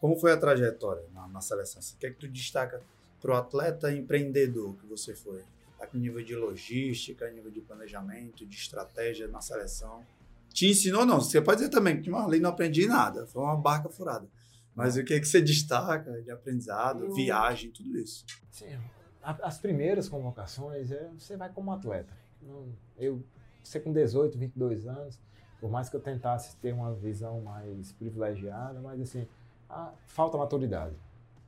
Como 0.00 0.16
foi 0.16 0.32
a 0.32 0.36
trajetória 0.36 1.04
na, 1.14 1.28
na 1.28 1.40
seleção? 1.40 1.80
O 1.80 1.98
que 1.98 2.06
é 2.06 2.10
que 2.10 2.18
tu 2.18 2.28
destaca 2.28 2.82
para 3.20 3.30
o 3.30 3.34
atleta 3.36 3.92
empreendedor 3.92 4.74
que 4.76 4.86
você 4.86 5.14
foi? 5.14 5.42
A 5.80 5.96
nível 5.96 6.22
de 6.22 6.34
logística, 6.34 7.24
a 7.26 7.30
nível 7.30 7.50
de 7.50 7.60
planejamento, 7.60 8.44
de 8.44 8.56
estratégia 8.56 9.26
na 9.28 9.40
seleção? 9.40 10.04
Te 10.52 10.68
ensinou, 10.68 11.06
não. 11.06 11.20
Você 11.20 11.40
pode 11.40 11.58
dizer 11.58 11.70
também 11.70 12.02
que 12.02 12.12
ali 12.12 12.38
não 12.38 12.50
aprendi 12.50 12.86
nada. 12.86 13.26
Foi 13.26 13.42
uma 13.42 13.56
barca 13.56 13.88
furada. 13.88 14.28
Mas 14.74 14.96
o 14.96 15.04
que, 15.04 15.14
é 15.14 15.20
que 15.20 15.26
você 15.26 15.40
destaca 15.40 16.22
de 16.22 16.30
aprendizado, 16.30 17.04
eu... 17.04 17.14
viagem, 17.14 17.70
tudo 17.70 17.96
isso? 17.98 18.24
Sim. 18.50 18.78
As 19.22 19.58
primeiras 19.58 20.08
convocações, 20.08 20.90
é, 20.90 21.08
você 21.16 21.36
vai 21.36 21.48
como 21.50 21.70
atleta. 21.72 22.12
Eu, 22.96 23.22
você 23.62 23.78
com 23.78 23.92
18, 23.92 24.36
22 24.36 24.86
anos, 24.86 25.20
por 25.60 25.70
mais 25.70 25.88
que 25.88 25.94
eu 25.94 26.00
tentasse 26.00 26.56
ter 26.56 26.72
uma 26.72 26.92
visão 26.92 27.40
mais 27.40 27.92
privilegiada, 27.92 28.80
mas 28.80 29.00
assim, 29.00 29.28
falta 30.06 30.36
maturidade. 30.36 30.96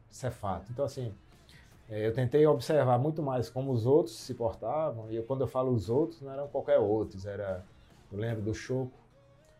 Isso 0.09 0.27
é 0.27 0.31
fato. 0.31 0.71
Então, 0.71 0.85
assim, 0.85 1.13
é, 1.89 2.07
eu 2.07 2.13
tentei 2.13 2.47
observar 2.47 2.99
muito 2.99 3.23
mais 3.23 3.51
como 3.51 3.73
os 3.73 3.87
outros 3.87 4.17
se 4.17 4.35
portavam, 4.35 5.11
e 5.11 5.17
eu, 5.17 5.25
quando 5.25 5.41
eu 5.41 5.49
falo 5.49 5.73
os 5.73 5.91
outros, 5.91 6.21
não 6.21 6.33
eram 6.33 6.47
qualquer 6.47 6.79
outros, 6.79 7.27
era 7.27 7.65
eu 8.13 8.19
lembro 8.19 8.43
do 8.43 8.55
Choco, 8.55 8.93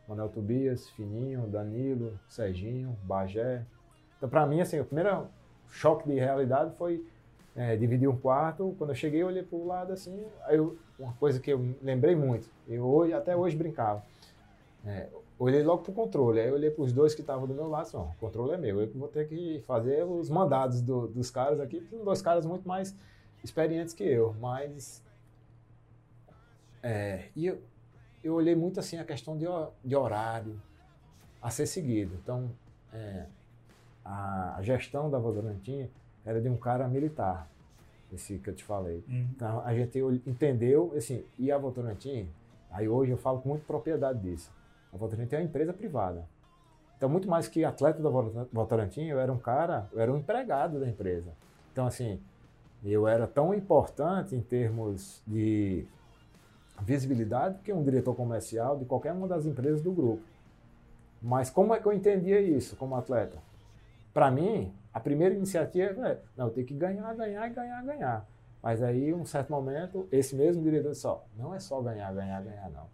Manuel 0.09 0.29
Tobias, 0.29 0.89
Fininho, 0.91 1.47
Danilo, 1.47 2.19
Serginho, 2.29 2.97
Bagé. 3.03 3.65
Então, 4.17 4.29
para 4.29 4.47
mim, 4.47 4.61
assim, 4.61 4.81
o 4.81 4.85
primeiro 4.85 5.27
choque 5.69 6.09
de 6.09 6.15
realidade 6.15 6.75
foi 6.77 7.05
é, 7.57 7.77
dividir 7.77 8.09
um 8.09 8.17
quarto. 8.17 8.75
Quando 8.79 8.91
eu 8.91 8.97
cheguei, 8.97 9.23
eu 9.23 9.27
olhei 9.27 9.43
para 9.43 9.57
o 9.57 9.67
lado 9.67 9.93
assim. 9.93 10.25
Aí 10.45 10.57
eu, 10.57 10.77
uma 10.99 11.13
coisa 11.15 11.41
que 11.41 11.51
eu 11.53 11.75
lembrei 11.83 12.15
muito, 12.15 12.49
eu 12.69 12.85
hoje, 12.85 13.13
até 13.13 13.37
hoje 13.37 13.57
brincava. 13.57 14.03
É, 14.85 15.09
olhei 15.39 15.63
logo 15.63 15.83
para 15.83 15.93
o 15.93 15.95
controle. 15.95 16.41
Aí 16.41 16.49
eu 16.49 16.55
olhei 16.55 16.71
para 16.71 16.85
os 16.85 16.93
dois 16.93 17.15
que 17.15 17.21
estavam 17.21 17.47
do 17.47 17.55
meu 17.55 17.69
lado, 17.69 17.83
assim, 17.83 17.97
ó, 17.97 18.03
o 18.03 18.15
controle 18.21 18.53
é 18.53 18.57
meu. 18.57 18.81
Eu 18.81 18.91
vou 18.95 19.09
ter 19.09 19.29
que 19.29 19.63
fazer 19.67 20.05
os 20.05 20.29
mandados 20.31 20.81
do, 20.81 21.09
dos 21.09 21.31
caras 21.31 21.61
aqui, 21.61 21.81
são 21.91 22.05
dois 22.05 22.21
caras 22.21 22.45
muito 22.45 22.67
mais 22.67 22.95
experientes 23.43 23.95
que 23.95 24.05
eu, 24.05 24.35
mas. 24.41 25.03
É, 26.83 27.29
e 27.35 27.47
eu, 27.47 27.59
eu 28.25 28.35
olhei 28.35 28.55
muito 28.55 28.81
assim 28.81 28.99
a 28.99 29.05
questão 29.05 29.37
de, 29.37 29.47
de 29.85 29.95
horário 29.95 30.61
a 31.43 31.51
ser 31.51 31.67
seguido. 31.67 32.19
Então, 32.23 32.51
é, 32.93 33.27
a, 34.05 34.59
gestão 34.63 35.11
da 35.11 35.19
Votorantim 35.19 35.89
era 36.25 36.41
de 36.41 36.49
um 36.49 36.57
cara 36.57 36.89
militar, 36.89 37.49
esse 38.13 38.39
que 38.39 38.49
eu 38.49 38.55
te 38.55 38.65
falei. 38.65 39.05
Uhum. 39.07 39.29
Então, 39.35 39.61
a 39.61 39.75
gente 39.75 39.99
entendeu, 40.27 40.93
assim, 40.97 41.23
e 41.39 41.53
a 41.53 41.59
Votorantim, 41.59 42.29
aí 42.71 42.89
hoje 42.89 43.13
eu 43.13 43.19
falo 43.19 43.41
com 43.41 43.51
muita 43.51 43.65
propriedade 43.67 44.21
disso. 44.21 44.51
A 44.93 44.97
Votorantim 44.97 45.35
é 45.35 45.39
uma 45.39 45.45
empresa 45.45 45.73
privada. 45.73 46.27
Então, 46.97 47.09
muito 47.09 47.29
mais 47.29 47.47
que 47.47 47.65
atleta 47.65 48.03
da 48.03 48.09
Votorantim, 48.09 49.05
eu 49.05 49.21
era 49.21 49.31
um 49.31 49.39
cara, 49.39 49.89
eu 49.93 50.01
era 50.01 50.11
um 50.11 50.17
empregado 50.17 50.81
da 50.81 50.89
empresa. 50.89 51.33
Então, 51.73 51.87
assim, 51.87 52.21
eu 52.83 53.07
era 53.07 53.27
tão 53.27 53.53
importante 53.53 54.35
em 54.35 54.41
termos 54.41 55.23
de 55.27 55.87
visibilidade 56.83 57.59
que 57.61 57.73
um 57.73 57.83
diretor 57.83 58.15
comercial 58.15 58.77
de 58.77 58.85
qualquer 58.85 59.13
uma 59.13 59.29
das 59.29 59.47
empresas 59.47 59.81
do 59.81 59.93
grupo. 59.93 60.23
Mas 61.23 61.49
como 61.49 61.75
é 61.75 61.81
que 61.81 61.87
eu 61.87 61.93
entendia 61.93 62.41
isso 62.41 62.77
como 62.77 62.97
atleta? 62.97 63.39
Para 64.13 64.31
mim, 64.31 64.73
a 64.93 65.01
primeira 65.01 65.35
iniciativa 65.35 66.09
é, 66.09 66.21
não, 66.37 66.47
eu 66.47 66.53
tenho 66.53 66.67
que 66.67 66.75
ganhar, 66.75 67.15
ganhar, 67.15 67.49
ganhar, 67.49 67.83
ganhar. 67.85 68.29
Mas 68.63 68.83
aí, 68.83 69.13
um 69.13 69.25
certo 69.25 69.51
momento, 69.51 70.09
esse 70.11 70.35
mesmo 70.35 70.63
diretor 70.63 70.93
disse, 70.93 71.07
não 71.37 71.55
é 71.55 71.61
só 71.61 71.81
ganhar, 71.81 72.13
ganhar, 72.13 72.43
ganhar, 72.43 72.71
não. 72.71 72.87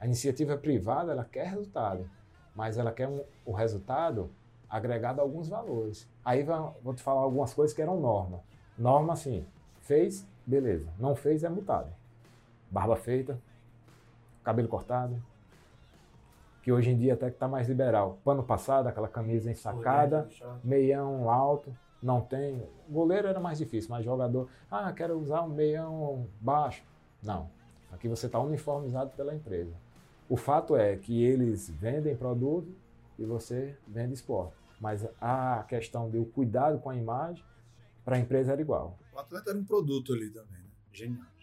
A 0.00 0.06
iniciativa 0.06 0.56
privada, 0.56 1.12
ela 1.12 1.24
quer 1.24 1.48
resultado, 1.48 2.08
mas 2.54 2.76
ela 2.76 2.92
quer 2.92 3.08
um, 3.08 3.22
o 3.44 3.52
resultado 3.52 4.30
agregado 4.68 5.20
a 5.20 5.22
alguns 5.22 5.48
valores. 5.48 6.08
Aí 6.24 6.44
vou 6.82 6.94
te 6.94 7.02
falar 7.02 7.20
algumas 7.20 7.54
coisas 7.54 7.74
que 7.74 7.82
eram 7.82 8.00
norma. 8.00 8.40
Norma, 8.76 9.12
assim, 9.12 9.46
fez, 9.82 10.26
beleza. 10.44 10.88
Não 10.98 11.14
fez, 11.14 11.44
é 11.44 11.48
multado 11.48 11.88
barba 12.74 12.96
feita, 12.96 13.40
cabelo 14.42 14.66
cortado, 14.66 15.22
que 16.60 16.72
hoje 16.72 16.90
em 16.90 16.98
dia 16.98 17.14
até 17.14 17.28
que 17.28 17.36
está 17.36 17.46
mais 17.46 17.68
liberal. 17.68 18.18
Pano 18.24 18.42
passado, 18.42 18.88
aquela 18.88 19.06
camisa 19.06 19.48
ensacada, 19.48 20.28
meião 20.64 21.30
alto, 21.30 21.72
não 22.02 22.20
tem. 22.20 22.66
Goleiro 22.88 23.28
era 23.28 23.38
mais 23.38 23.58
difícil, 23.58 23.90
mas 23.90 24.04
jogador, 24.04 24.48
ah, 24.68 24.92
quero 24.92 25.16
usar 25.16 25.42
um 25.42 25.48
meião 25.48 26.26
baixo. 26.40 26.82
Não. 27.22 27.48
Aqui 27.92 28.08
você 28.08 28.26
está 28.26 28.40
uniformizado 28.40 29.10
pela 29.10 29.32
empresa. 29.32 29.72
O 30.28 30.36
fato 30.36 30.74
é 30.74 30.96
que 30.96 31.22
eles 31.22 31.70
vendem 31.70 32.16
produto 32.16 32.74
e 33.16 33.24
você 33.24 33.76
vende 33.86 34.14
esporte. 34.14 34.56
Mas 34.80 35.06
a 35.20 35.64
questão 35.68 36.10
do 36.10 36.24
cuidado 36.24 36.80
com 36.80 36.90
a 36.90 36.96
imagem, 36.96 37.44
para 38.04 38.16
a 38.16 38.18
empresa 38.18 38.52
era 38.52 38.60
igual. 38.60 38.98
O 39.12 39.18
atleta 39.18 39.50
era 39.50 39.58
um 39.58 39.64
produto 39.64 40.12
ali 40.12 40.28
também, 40.30 40.58
né? 40.58 40.70
Genial. 40.92 41.33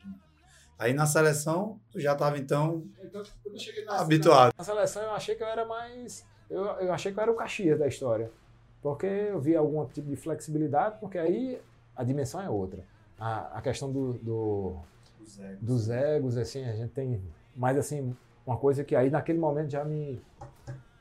Aí 0.81 0.93
na 0.93 1.05
seleção, 1.05 1.79
tu 1.91 1.99
já 1.99 2.13
estava 2.13 2.39
então, 2.39 2.83
então 3.03 3.21
na, 3.85 3.99
habituado. 3.99 4.51
Na 4.57 4.63
seleção 4.63 5.03
eu 5.03 5.11
achei 5.11 5.35
que 5.35 5.43
eu 5.43 5.47
era 5.47 5.63
mais. 5.63 6.25
Eu, 6.49 6.63
eu 6.63 6.91
achei 6.91 7.13
que 7.13 7.19
eu 7.19 7.21
era 7.21 7.31
o 7.31 7.35
Caxias 7.35 7.77
da 7.77 7.87
história. 7.87 8.31
Porque 8.81 9.05
eu 9.05 9.39
vi 9.39 9.55
algum 9.55 9.85
tipo 9.85 10.09
de 10.09 10.15
flexibilidade, 10.15 10.97
porque 10.99 11.19
aí 11.19 11.61
a 11.95 12.03
dimensão 12.03 12.41
é 12.41 12.49
outra. 12.49 12.83
A, 13.19 13.59
a 13.59 13.61
questão 13.61 13.91
do, 13.91 14.13
do 14.13 14.75
dos, 15.19 15.39
egos. 15.39 15.61
dos 15.61 15.89
egos, 15.91 16.37
assim, 16.37 16.65
a 16.65 16.73
gente 16.73 16.89
tem. 16.93 17.21
Mas 17.55 17.77
assim, 17.77 18.17
uma 18.43 18.57
coisa 18.57 18.83
que 18.83 18.95
aí 18.95 19.11
naquele 19.11 19.37
momento 19.37 19.69
já 19.69 19.85
me, 19.85 20.19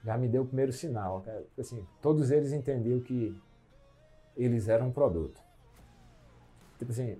já 0.05 0.19
me 0.19 0.29
deu 0.29 0.43
o 0.43 0.47
primeiro 0.47 0.75
sinal. 0.75 1.25
Assim, 1.59 1.87
todos 2.03 2.31
eles 2.31 2.53
entendiam 2.53 3.01
que 3.01 3.35
eles 4.37 4.69
eram 4.69 4.89
um 4.89 4.93
produto. 4.93 5.41
Tipo 6.79 6.93
assim, 6.93 7.17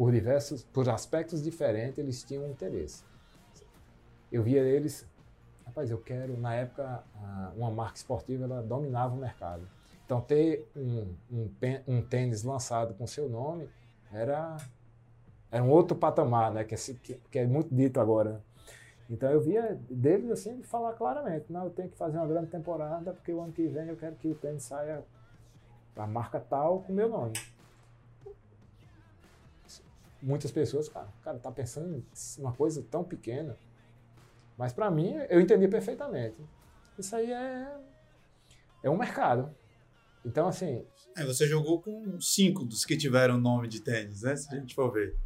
por 0.00 0.12
diversos, 0.12 0.64
por 0.64 0.88
aspectos 0.88 1.42
diferentes, 1.42 1.98
eles 1.98 2.22
tinham 2.22 2.48
interesse. 2.48 3.04
Eu 4.32 4.42
via 4.42 4.62
eles, 4.62 5.06
rapaz, 5.66 5.90
eu 5.90 5.98
quero, 5.98 6.38
na 6.38 6.54
época, 6.54 7.04
uma 7.54 7.70
marca 7.70 7.98
esportiva, 7.98 8.44
ela 8.44 8.62
dominava 8.62 9.14
o 9.14 9.18
mercado. 9.18 9.68
Então, 10.06 10.18
ter 10.22 10.66
um, 10.74 11.14
um, 11.30 11.50
um 11.86 12.00
tênis 12.00 12.42
lançado 12.42 12.94
com 12.94 13.06
seu 13.06 13.28
nome 13.28 13.68
era, 14.10 14.56
era 15.52 15.62
um 15.62 15.68
outro 15.68 15.94
patamar, 15.94 16.50
né? 16.50 16.64
Que, 16.64 16.74
é, 16.76 16.78
que, 17.30 17.38
é 17.38 17.46
muito 17.46 17.74
dito 17.74 18.00
agora. 18.00 18.42
Então, 19.10 19.30
eu 19.30 19.42
via 19.42 19.78
deles, 19.90 20.30
assim, 20.30 20.62
falar 20.62 20.94
claramente, 20.94 21.52
não, 21.52 21.64
eu 21.64 21.70
tenho 21.70 21.90
que 21.90 21.98
fazer 21.98 22.16
uma 22.16 22.26
grande 22.26 22.46
temporada, 22.46 23.12
porque 23.12 23.34
o 23.34 23.42
ano 23.42 23.52
que 23.52 23.68
vem 23.68 23.88
eu 23.88 23.96
quero 23.98 24.16
que 24.16 24.28
o 24.28 24.34
tênis 24.34 24.62
saia 24.62 25.04
a 25.94 26.06
marca 26.06 26.40
tal 26.40 26.80
com 26.84 26.90
meu 26.94 27.10
nome 27.10 27.34
muitas 30.22 30.50
pessoas, 30.50 30.88
cara, 30.88 31.08
cara, 31.22 31.38
tá 31.38 31.50
pensando 31.50 31.96
em 31.96 32.04
uma 32.38 32.52
coisa 32.52 32.84
tão 32.90 33.02
pequena. 33.04 33.56
Mas 34.56 34.72
para 34.72 34.90
mim, 34.90 35.14
eu 35.28 35.40
entendi 35.40 35.66
perfeitamente. 35.68 36.36
Isso 36.98 37.16
aí 37.16 37.32
é, 37.32 37.78
é 38.82 38.90
um 38.90 38.98
mercado. 38.98 39.54
Então, 40.24 40.46
assim. 40.46 40.84
É, 41.16 41.24
você 41.24 41.46
jogou 41.46 41.80
com 41.80 42.20
cinco 42.20 42.64
dos 42.64 42.84
que 42.84 42.96
tiveram 42.96 43.38
nome 43.38 43.68
de 43.68 43.80
tênis, 43.80 44.22
né? 44.22 44.36
Se 44.36 44.54
a 44.54 44.58
gente 44.58 44.74
for 44.74 44.92
ver. 44.92 45.16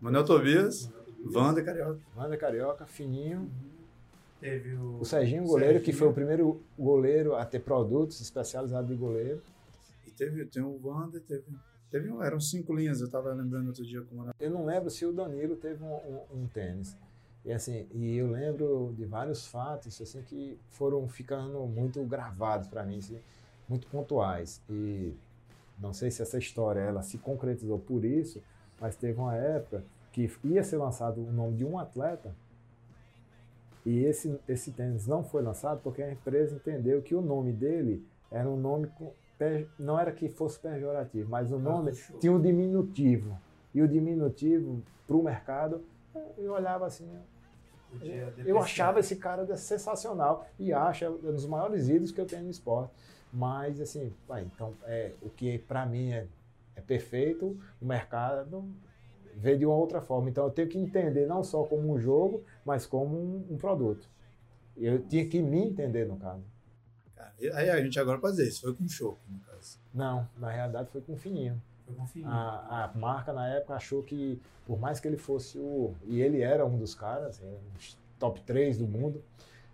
Manuel 0.00 0.24
Tobias, 0.24 0.90
Wander 1.24 1.64
Carioca. 1.64 2.00
Wander 2.16 2.38
Carioca, 2.38 2.86
fininho. 2.86 3.50
Teve 4.40 4.74
o, 4.74 5.00
o 5.00 5.04
Serginho, 5.04 5.42
goleiro, 5.44 5.74
Serginho. 5.74 5.84
que 5.84 5.92
foi 5.92 6.08
o 6.08 6.12
primeiro 6.12 6.62
goleiro 6.78 7.34
a 7.34 7.44
ter 7.44 7.58
produtos 7.58 8.20
especializados 8.20 8.88
de 8.88 8.96
goleiro. 8.96 9.42
E 10.06 10.10
teve, 10.10 10.46
tem 10.46 10.62
o 10.62 10.80
Wander, 10.82 11.20
teve, 11.22 11.44
teve 11.90 12.08
eram 12.22 12.40
cinco 12.40 12.74
linhas, 12.74 13.00
eu 13.00 13.06
estava 13.06 13.32
lembrando 13.32 13.68
outro 13.68 13.84
dia 13.84 14.02
como 14.02 14.24
era. 14.24 14.34
Eu 14.38 14.50
não 14.50 14.64
lembro 14.64 14.90
se 14.90 15.04
o 15.04 15.12
Danilo 15.12 15.56
teve 15.56 15.82
um, 15.82 15.94
um, 15.94 16.42
um, 16.42 16.46
tênis. 16.46 16.96
E 17.44 17.52
assim, 17.52 17.86
e 17.92 18.16
eu 18.16 18.30
lembro 18.30 18.92
de 18.96 19.04
vários 19.04 19.46
fatos 19.46 20.00
assim 20.00 20.22
que 20.22 20.58
foram 20.70 21.08
ficando 21.08 21.64
muito 21.66 22.02
gravados 22.04 22.68
para 22.68 22.84
mim, 22.84 22.98
assim, 22.98 23.20
muito 23.68 23.86
pontuais. 23.86 24.60
E 24.68 25.14
não 25.78 25.92
sei 25.92 26.10
se 26.10 26.20
essa 26.20 26.38
história 26.38 26.80
ela 26.80 27.02
se 27.02 27.18
concretizou 27.18 27.78
por 27.78 28.04
isso, 28.04 28.42
mas 28.80 28.96
teve 28.96 29.18
uma 29.18 29.36
época 29.36 29.84
que 30.12 30.30
ia 30.44 30.64
ser 30.64 30.76
lançado 30.76 31.20
o 31.20 31.32
nome 31.32 31.56
de 31.56 31.64
um 31.64 31.78
atleta 31.78 32.34
e 33.88 34.04
esse, 34.04 34.38
esse 34.46 34.70
tênis 34.72 35.06
não 35.06 35.24
foi 35.24 35.40
lançado 35.40 35.80
porque 35.82 36.02
a 36.02 36.12
empresa 36.12 36.56
entendeu 36.56 37.00
que 37.00 37.14
o 37.14 37.22
nome 37.22 37.52
dele 37.52 38.06
era 38.30 38.46
um 38.46 38.54
nome, 38.54 38.90
não 39.78 39.98
era 39.98 40.12
que 40.12 40.28
fosse 40.28 40.58
pejorativo, 40.58 41.30
mas 41.30 41.52
o 41.52 41.56
ah, 41.56 41.58
nome 41.58 41.92
ah, 41.92 42.18
tinha 42.18 42.32
um 42.32 42.40
diminutivo. 42.40 43.38
E 43.74 43.82
o 43.82 43.88
diminutivo 43.88 44.82
para 45.06 45.16
o 45.16 45.22
mercado, 45.22 45.84
eu 46.36 46.52
olhava 46.52 46.86
assim, 46.86 47.08
eu, 48.02 48.32
eu 48.44 48.58
achava 48.58 49.00
esse 49.00 49.16
cara 49.16 49.56
sensacional 49.56 50.46
e 50.58 50.72
acho 50.72 51.04
é 51.04 51.10
um 51.10 51.16
dos 51.16 51.46
maiores 51.46 51.88
ídolos 51.88 52.12
que 52.12 52.20
eu 52.20 52.26
tenho 52.26 52.44
no 52.44 52.50
esporte. 52.50 52.92
Mas 53.32 53.80
assim, 53.80 54.12
vai, 54.26 54.42
então 54.42 54.74
é, 54.84 55.12
o 55.22 55.28
que 55.28 55.58
para 55.58 55.84
mim 55.86 56.12
é, 56.12 56.26
é 56.76 56.80
perfeito, 56.80 57.58
o 57.80 57.84
mercado 57.84 58.64
vê 59.34 59.56
de 59.56 59.64
uma 59.64 59.76
outra 59.76 60.00
forma. 60.00 60.28
Então 60.28 60.44
eu 60.44 60.50
tenho 60.50 60.68
que 60.68 60.78
entender 60.78 61.26
não 61.26 61.42
só 61.42 61.64
como 61.64 61.92
um 61.92 61.98
jogo, 61.98 62.42
mas 62.64 62.86
como 62.86 63.16
um, 63.16 63.46
um 63.50 63.56
produto. 63.56 64.08
Eu 64.76 65.00
tinha 65.02 65.26
que 65.26 65.42
me 65.42 65.64
entender 65.66 66.06
no 66.06 66.16
caso. 66.16 66.44
Aí 67.40 67.70
a 67.70 67.80
gente 67.82 67.98
agora 67.98 68.18
pode 68.18 68.36
dizer, 68.36 68.48
isso 68.48 68.62
foi 68.62 68.74
com 68.74 68.88
choco, 68.88 69.18
no 69.28 69.38
caso. 69.40 69.78
Não, 69.94 70.28
na 70.36 70.50
realidade 70.50 70.90
foi 70.90 71.00
com 71.00 71.16
fininho. 71.16 71.60
Foi 71.86 71.94
com 71.94 72.06
fininho. 72.06 72.30
A, 72.30 72.84
a 72.84 72.98
marca 72.98 73.32
na 73.32 73.48
época 73.48 73.74
achou 73.74 74.02
que, 74.02 74.40
por 74.66 74.78
mais 74.78 74.98
que 74.98 75.06
ele 75.06 75.16
fosse 75.16 75.58
o. 75.58 75.94
E 76.04 76.20
ele 76.20 76.40
era 76.40 76.66
um 76.66 76.76
dos 76.76 76.94
caras, 76.94 77.40
é, 77.42 77.58
top 78.18 78.40
3 78.42 78.78
do 78.78 78.86
mundo, 78.86 79.22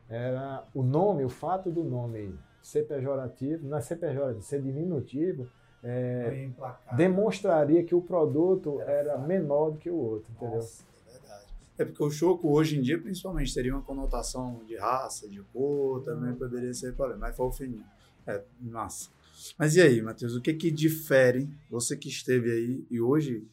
era 0.09 0.65
o 0.75 0.83
nome, 0.83 1.25
o 1.25 1.31
fato 1.31 1.71
do 1.71 1.83
nome 1.83 2.39
ser 2.63 2.87
pejorativo, 2.87 3.67
não 3.67 3.79
é 3.79 3.81
ser 3.81 3.97
pejorativo, 3.97 4.43
ser 4.43 4.61
diminutivo, 4.63 5.47
é, 5.83 6.49
demonstraria 6.97 7.85
que 7.85 7.95
o 7.95 8.01
produto 8.01 8.81
era, 8.81 8.93
era 8.93 9.19
menor 9.19 9.71
do 9.71 9.79
que 9.79 9.91
o 9.91 9.97
outro, 9.97 10.33
entendeu? 10.33 10.57
Nossa, 10.57 10.85
é. 11.79 11.83
É 11.83 11.85
porque 11.85 12.03
o 12.03 12.11
choco 12.11 12.53
hoje 12.53 12.79
em 12.79 12.83
dia, 12.83 13.01
principalmente, 13.01 13.53
teria 13.53 13.75
uma 13.75 13.83
conotação 13.83 14.65
de 14.65 14.77
raça, 14.77 15.29
de 15.29 15.43
cor, 15.53 16.03
também 16.03 16.33
hum. 16.33 16.37
poderia 16.37 16.73
ser 16.75 16.95
problema, 16.95 17.21
mas 17.23 17.37
foi 17.37 17.47
o 17.47 17.53
fininho. 17.53 17.85
É, 18.27 18.43
massa. 18.61 19.11
Mas 19.59 19.77
e 19.77 19.83
aí, 19.83 20.01
Matheus, 20.01 20.35
o 20.35 20.41
que 20.41 20.55
que 20.55 20.71
difere, 20.71 21.49
você 21.69 21.97
que 21.97 22.09
esteve 22.09 22.51
aí 22.51 22.87
e 22.91 23.01
hoje 23.01 23.47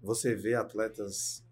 você 0.00 0.34
vê 0.34 0.54
atletas 0.54 1.44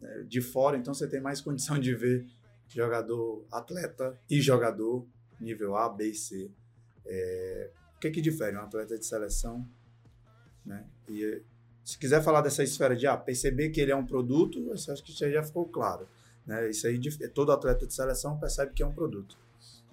né, 0.00 0.24
de 0.28 0.40
fora, 0.40 0.76
então 0.76 0.94
você 0.94 1.08
tem 1.08 1.20
mais 1.20 1.40
condição 1.40 1.78
de 1.78 1.94
ver 1.94 2.26
jogador, 2.68 3.44
atleta 3.50 4.18
e 4.30 4.40
jogador 4.40 5.06
nível 5.40 5.76
A, 5.76 5.88
B 5.88 6.10
e 6.10 6.14
C. 6.14 6.50
É, 7.04 7.70
que, 8.02 8.10
que 8.10 8.20
difere 8.20 8.56
um 8.56 8.60
atleta 8.60 8.98
de 8.98 9.06
seleção? 9.06 9.64
Né? 10.66 10.84
E 11.08 11.42
se 11.84 11.98
quiser 11.98 12.22
falar 12.22 12.40
dessa 12.40 12.62
esfera 12.62 12.94
de 12.94 13.06
ah, 13.06 13.16
perceber 13.16 13.70
que 13.70 13.80
ele 13.80 13.90
é 13.90 13.96
um 13.96 14.06
produto, 14.06 14.72
acho 14.72 15.02
que 15.02 15.10
isso 15.10 15.24
aí 15.24 15.32
já 15.32 15.42
ficou 15.42 15.66
claro. 15.66 16.08
Né? 16.46 16.70
Isso 16.70 16.86
aí, 16.86 17.00
todo 17.34 17.52
atleta 17.52 17.86
de 17.86 17.94
seleção 17.94 18.38
percebe 18.38 18.72
que 18.72 18.82
é 18.82 18.86
um 18.86 18.92
produto. 18.92 19.36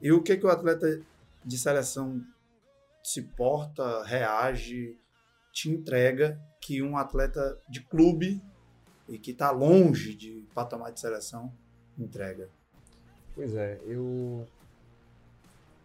E 0.01 0.11
o 0.11 0.21
que, 0.21 0.37
que 0.37 0.45
o 0.45 0.49
atleta 0.49 1.01
de 1.43 1.57
seleção 1.57 2.23
se 3.03 3.21
porta, 3.21 4.03
reage, 4.03 4.97
te 5.51 5.69
entrega 5.69 6.39
que 6.61 6.81
um 6.81 6.97
atleta 6.97 7.59
de 7.67 7.81
clube 7.81 8.41
e 9.07 9.17
que 9.17 9.31
está 9.31 9.51
longe 9.51 10.13
de 10.13 10.47
patamar 10.53 10.91
de 10.91 10.99
seleção 10.99 11.51
entrega? 11.97 12.49
Pois 13.33 13.55
é, 13.55 13.79
eu 13.85 14.47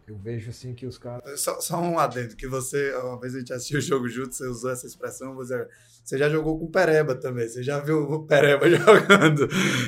eu 0.07 0.15
vejo 0.15 0.51
assim 0.51 0.73
que 0.73 0.85
os 0.85 0.97
caras. 0.97 1.39
Só, 1.41 1.59
só, 1.59 1.81
um 1.81 1.97
adendo, 1.97 2.35
que 2.35 2.47
você, 2.47 2.93
uma 2.95 3.19
vez 3.19 3.33
a 3.33 3.39
gente 3.39 3.51
assistiu 3.51 3.79
o 3.79 3.81
jogo 3.81 4.07
junto, 4.07 4.35
você 4.35 4.47
usou 4.47 4.69
essa 4.69 4.85
expressão, 4.85 5.33
você, 5.33 5.67
você 6.03 6.17
já 6.17 6.29
jogou 6.29 6.59
com 6.59 6.65
o 6.65 6.69
Pereba 6.69 7.15
também, 7.15 7.47
você 7.47 7.63
já 7.63 7.79
viu 7.79 8.03
o 8.03 8.23
Pereba 8.23 8.69
jogando. 8.69 9.47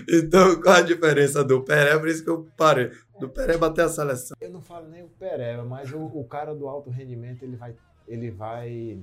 Então, 0.09 0.59
qual 0.61 0.77
a 0.77 0.81
diferença 0.81 1.43
do 1.43 1.63
Pereba? 1.63 1.99
Por 1.99 2.09
isso 2.09 2.23
que 2.23 2.29
eu 2.29 2.47
parei, 2.57 2.91
do 3.19 3.29
Pereba 3.29 3.67
até 3.67 3.83
a 3.83 3.89
seleção. 3.89 4.35
Eu 4.41 4.49
não 4.49 4.61
falo 4.61 4.87
nem 4.87 5.03
o 5.03 5.09
Pereba, 5.09 5.63
mas 5.63 5.91
o, 5.91 5.99
o 5.99 6.23
cara 6.23 6.55
do 6.55 6.67
alto 6.67 6.89
rendimento, 6.89 7.43
ele 7.43 7.55
vai, 7.55 7.75
ele 8.07 8.31
vai 8.31 8.99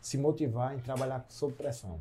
se 0.00 0.16
motivar 0.16 0.74
em 0.74 0.78
trabalhar 0.78 1.26
sob 1.28 1.52
pressão. 1.52 2.00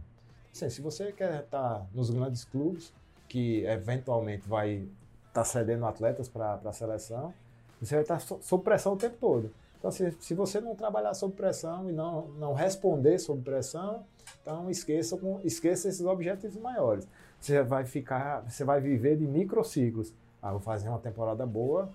Assim, 0.53 0.69
se 0.69 0.79
você 0.79 1.11
quer 1.11 1.41
estar 1.43 1.85
nos 1.93 2.09
grandes 2.09 2.45
clubes, 2.45 2.93
que 3.27 3.65
eventualmente 3.65 4.47
vai 4.47 4.87
estar 5.27 5.43
cedendo 5.43 5.85
atletas 5.85 6.29
para 6.29 6.53
a 6.63 6.71
seleção, 6.71 7.33
você 7.81 7.95
vai 7.95 8.03
estar 8.03 8.19
sob 8.19 8.63
pressão 8.63 8.93
o 8.93 8.97
tempo 8.97 9.17
todo. 9.19 9.51
Então, 9.77 9.91
se, 9.91 10.11
se 10.19 10.33
você 10.33 10.59
não 10.59 10.75
trabalhar 10.75 11.13
sob 11.13 11.35
pressão 11.35 11.89
e 11.89 11.93
não, 11.93 12.27
não 12.39 12.53
responder 12.53 13.19
sob 13.19 13.41
pressão, 13.41 14.03
então 14.41 14.69
esqueça, 14.69 15.19
esqueça 15.43 15.89
esses 15.89 16.05
objetivos 16.05 16.57
maiores. 16.57 17.07
Você 17.39 17.61
vai 17.61 17.85
ficar, 17.85 18.41
você 18.41 18.63
vai 18.63 18.81
viver 18.81 19.17
de 19.17 19.27
microciclos. 19.27 20.13
Ah, 20.41 20.51
vou 20.51 20.59
fazer 20.59 20.89
uma 20.89 20.99
temporada 20.99 21.45
boa, 21.45 21.89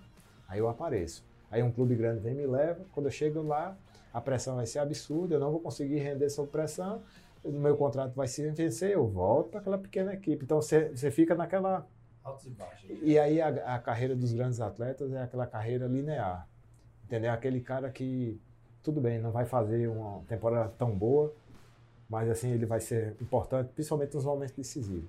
aí 0.48 0.58
eu 0.58 0.68
apareço. 0.68 1.24
Aí 1.50 1.62
um 1.62 1.72
clube 1.72 1.96
grande 1.96 2.20
vem 2.20 2.34
e 2.34 2.36
me 2.36 2.46
leva. 2.46 2.84
Quando 2.92 3.06
eu 3.06 3.10
chego 3.10 3.42
lá, 3.42 3.76
a 4.12 4.20
pressão 4.20 4.56
vai 4.56 4.66
ser 4.66 4.78
absurda, 4.78 5.34
eu 5.34 5.40
não 5.40 5.50
vou 5.50 5.60
conseguir 5.60 5.98
render 5.98 6.28
sob 6.30 6.48
pressão, 6.48 7.02
o 7.42 7.50
meu 7.50 7.76
contrato 7.76 8.14
vai 8.14 8.28
se 8.28 8.48
vencer, 8.50 8.90
eu 8.90 9.06
volto 9.06 9.50
para 9.50 9.60
aquela 9.60 9.78
pequena 9.78 10.12
equipe. 10.12 10.44
Então 10.44 10.60
você, 10.60 10.90
você 10.90 11.10
fica 11.10 11.34
naquela 11.34 11.86
Altos 12.22 12.46
e 12.46 12.50
baixos. 12.50 12.90
E 13.02 13.18
aí 13.18 13.40
a, 13.40 13.48
a, 13.74 13.78
carreira 13.78 14.14
dos 14.14 14.32
grandes 14.32 14.60
atletas 14.60 15.12
é 15.12 15.22
aquela 15.22 15.46
carreira 15.46 15.86
linear. 15.86 16.46
Entendeu? 17.04 17.32
Aquele 17.32 17.60
cara 17.60 17.90
que, 17.90 18.40
tudo 18.82 19.00
bem, 19.00 19.18
não 19.18 19.30
vai 19.30 19.46
fazer 19.46 19.88
uma 19.88 20.22
temporada 20.28 20.68
tão 20.78 20.90
boa, 20.96 21.32
mas 22.08 22.28
assim 22.28 22.50
ele 22.50 22.66
vai 22.66 22.80
ser 22.80 23.16
importante, 23.20 23.70
principalmente 23.72 24.14
nos 24.14 24.24
momentos 24.24 24.54
decisivos. 24.54 25.08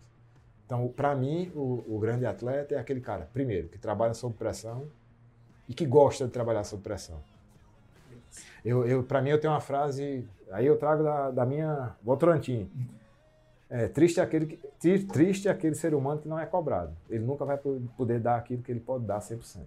Então, 0.66 0.88
para 0.88 1.14
mim, 1.16 1.52
o, 1.54 1.84
o, 1.96 2.00
grande 2.00 2.26
atleta 2.26 2.76
é 2.76 2.80
aquele 2.80 3.02
cara, 3.02 3.28
primeiro, 3.34 3.68
que 3.68 3.78
trabalha 3.78 4.14
sob 4.14 4.34
pressão 4.36 4.88
e 5.68 5.74
que 5.74 5.86
gosta 5.86 6.26
de 6.26 6.32
trabalhar 6.32 6.64
sob 6.64 6.82
pressão. 6.82 7.20
Eu, 8.64 8.88
eu 8.88 9.04
para 9.04 9.22
mim, 9.22 9.32
eu 9.32 9.40
tenho 9.40 9.52
uma 9.52 9.60
frase, 9.60 10.26
aí 10.50 10.66
eu 10.66 10.78
trago 10.78 11.04
da, 11.04 11.30
da 11.30 11.46
minha 11.46 11.94
Votorantim. 12.02 12.72
É, 13.74 13.88
triste, 13.88 14.20
é 14.20 14.24
aquele 14.24 14.48
que, 14.48 15.00
triste 15.06 15.48
é 15.48 15.52
aquele 15.52 15.76
ser 15.76 15.96
humano 15.96 16.20
que 16.20 16.28
não 16.28 16.38
é 16.38 16.46
cobrado. 16.46 16.94
Ele 17.10 17.24
nunca 17.24 17.46
vai 17.46 17.58
poder 17.58 18.20
dar 18.20 18.36
aquilo 18.36 18.62
que 18.62 18.70
ele 18.70 18.82
pode 18.82 19.06
dar 19.06 19.20
100%. 19.20 19.62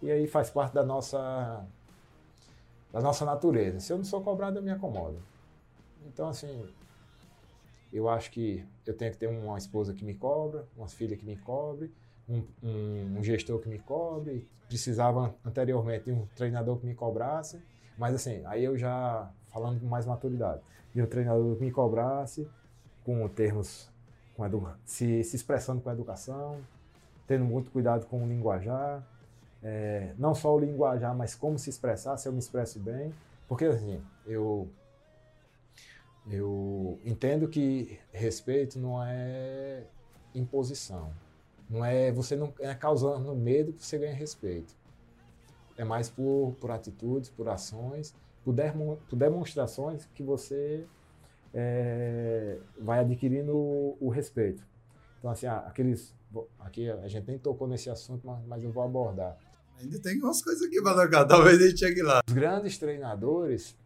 E 0.00 0.10
aí 0.10 0.26
faz 0.26 0.48
parte 0.48 0.72
da 0.72 0.82
nossa, 0.82 1.62
da 2.90 2.98
nossa 3.02 3.26
natureza. 3.26 3.78
Se 3.78 3.92
eu 3.92 3.98
não 3.98 4.04
sou 4.04 4.22
cobrado, 4.22 4.58
eu 4.58 4.62
me 4.62 4.70
acomodo. 4.70 5.18
Então, 6.06 6.30
assim, 6.30 6.66
eu 7.92 8.08
acho 8.08 8.30
que 8.30 8.64
eu 8.86 8.96
tenho 8.96 9.12
que 9.12 9.18
ter 9.18 9.26
uma 9.26 9.58
esposa 9.58 9.92
que 9.92 10.02
me 10.02 10.14
cobra, 10.14 10.64
uma 10.74 10.88
filha 10.88 11.14
que 11.14 11.26
me 11.26 11.36
cobre, 11.36 11.92
um, 12.26 12.42
um, 12.62 13.18
um 13.18 13.22
gestor 13.22 13.58
que 13.58 13.68
me 13.68 13.80
cobre. 13.80 14.48
Precisava 14.66 15.34
anteriormente 15.44 16.06
de 16.06 16.12
um 16.12 16.26
treinador 16.34 16.78
que 16.78 16.86
me 16.86 16.94
cobrasse. 16.94 17.60
Mas, 17.98 18.14
assim, 18.14 18.40
aí 18.46 18.64
eu 18.64 18.78
já, 18.78 19.30
falando 19.50 19.78
com 19.78 19.86
mais 19.86 20.06
maturidade, 20.06 20.62
de 20.94 21.02
um 21.02 21.06
treinador 21.06 21.56
que 21.56 21.62
me 21.62 21.70
cobrasse 21.70 22.48
com 23.04 23.28
termos, 23.28 23.90
com 24.34 24.44
se, 24.84 25.24
se 25.24 25.36
expressando 25.36 25.80
com 25.80 25.90
a 25.90 25.92
educação, 25.92 26.60
tendo 27.26 27.44
muito 27.44 27.70
cuidado 27.70 28.06
com 28.06 28.24
o 28.24 28.28
linguajar, 28.28 29.06
é, 29.62 30.14
não 30.18 30.34
só 30.34 30.54
o 30.54 30.58
linguajar, 30.58 31.14
mas 31.14 31.34
como 31.34 31.58
se 31.58 31.70
expressar, 31.70 32.16
se 32.16 32.28
eu 32.28 32.32
me 32.32 32.38
expresso 32.38 32.78
bem, 32.78 33.12
porque 33.48 33.64
assim, 33.64 34.00
eu 34.26 34.68
eu 36.30 36.98
entendo 37.04 37.48
que 37.48 37.98
respeito 38.12 38.78
não 38.78 39.02
é 39.02 39.84
imposição, 40.34 41.12
não 41.68 41.84
é 41.84 42.12
você 42.12 42.36
não 42.36 42.52
é 42.60 42.74
causando 42.74 43.34
medo 43.34 43.72
que 43.72 43.84
você 43.84 43.98
ganha 43.98 44.14
respeito, 44.14 44.74
é 45.76 45.84
mais 45.84 46.08
por, 46.08 46.56
por 46.60 46.70
atitudes, 46.70 47.30
por 47.30 47.48
ações, 47.48 48.14
por, 48.44 48.54
por 49.08 49.16
demonstrações 49.16 50.06
que 50.14 50.22
você 50.22 50.86
é, 51.52 52.58
vai 52.78 53.00
adquirindo 53.00 53.56
o, 53.56 53.96
o, 54.00 54.08
respeito. 54.08 54.62
Então, 55.18 55.30
assim, 55.30 55.46
aqueles. 55.46 56.14
Aqui 56.60 56.88
a 56.88 57.08
gente 57.08 57.26
nem 57.26 57.38
tocou 57.38 57.66
nesse 57.66 57.90
assunto, 57.90 58.26
mas, 58.26 58.44
mas 58.46 58.62
eu 58.62 58.70
vou 58.70 58.84
abordar. 58.84 59.36
Ainda 59.80 59.98
tem 59.98 60.20
umas 60.20 60.42
coisas 60.42 60.62
aqui 60.62 60.80
para 60.82 61.04
tocar, 61.04 61.24
talvez 61.24 61.60
a 61.60 61.68
gente 61.68 61.78
chegue 61.78 62.02
lá. 62.02 62.20
Os 62.28 62.34
grandes 62.34 62.78
treinadores 62.78 63.76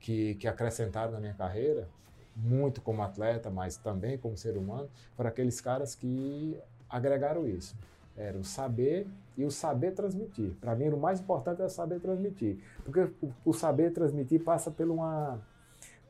que, 0.00 0.36
que 0.36 0.48
acrescentaram 0.48 1.12
na 1.12 1.20
minha 1.20 1.34
carreira, 1.34 1.88
muito 2.34 2.80
como 2.80 3.02
atleta, 3.02 3.50
mas 3.50 3.76
também 3.76 4.16
como 4.16 4.36
ser 4.36 4.56
humano, 4.56 4.88
foram 5.16 5.28
aqueles 5.28 5.60
caras 5.60 5.94
que 5.94 6.56
agregaram 6.88 7.46
isso. 7.46 7.76
Era 8.16 8.38
o 8.38 8.44
saber 8.44 9.06
e 9.36 9.44
o 9.44 9.50
saber 9.50 9.92
transmitir. 9.92 10.52
Para 10.60 10.74
mim, 10.74 10.88
o 10.88 10.96
mais 10.96 11.20
importante 11.20 11.62
é 11.62 11.68
saber 11.68 12.00
transmitir. 12.00 12.58
Porque 12.84 13.00
o, 13.20 13.32
o 13.44 13.52
saber 13.52 13.92
transmitir 13.92 14.42
passa 14.42 14.70
por 14.70 14.88
uma, 14.88 15.40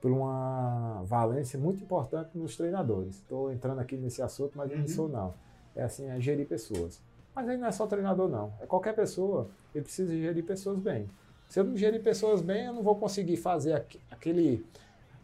por 0.03 0.11
uma 0.11 1.00
valência 1.05 1.57
muito 1.57 1.84
importante 1.84 2.36
nos 2.36 2.57
treinadores. 2.57 3.14
Estou 3.14 3.53
entrando 3.53 3.78
aqui 3.78 3.96
nesse 3.96 4.20
assunto, 4.20 4.59
mas 4.59 4.70
uhum. 4.72 4.78
não 4.78 4.88
sou 4.88 5.09
não. 5.09 5.32
É 5.76 5.84
assim, 5.84 6.09
é 6.09 6.20
gerir 6.20 6.46
pessoas. 6.46 7.00
Mas 7.32 7.48
aí 7.48 7.57
não 7.57 7.68
é 7.68 7.72
só 7.72 7.86
treinador, 7.86 8.28
não. 8.28 8.53
É 8.61 8.66
qualquer 8.66 8.94
pessoa. 8.96 9.48
Ele 9.72 9.84
precisa 9.84 10.12
gerir 10.12 10.44
pessoas 10.44 10.80
bem. 10.80 11.09
Se 11.48 11.61
eu 11.61 11.64
não 11.64 11.76
gerir 11.76 12.03
pessoas 12.03 12.42
bem, 12.42 12.66
eu 12.66 12.72
não 12.72 12.82
vou 12.82 12.96
conseguir 12.96 13.36
fazer 13.36 13.74
aquele, 14.11 14.66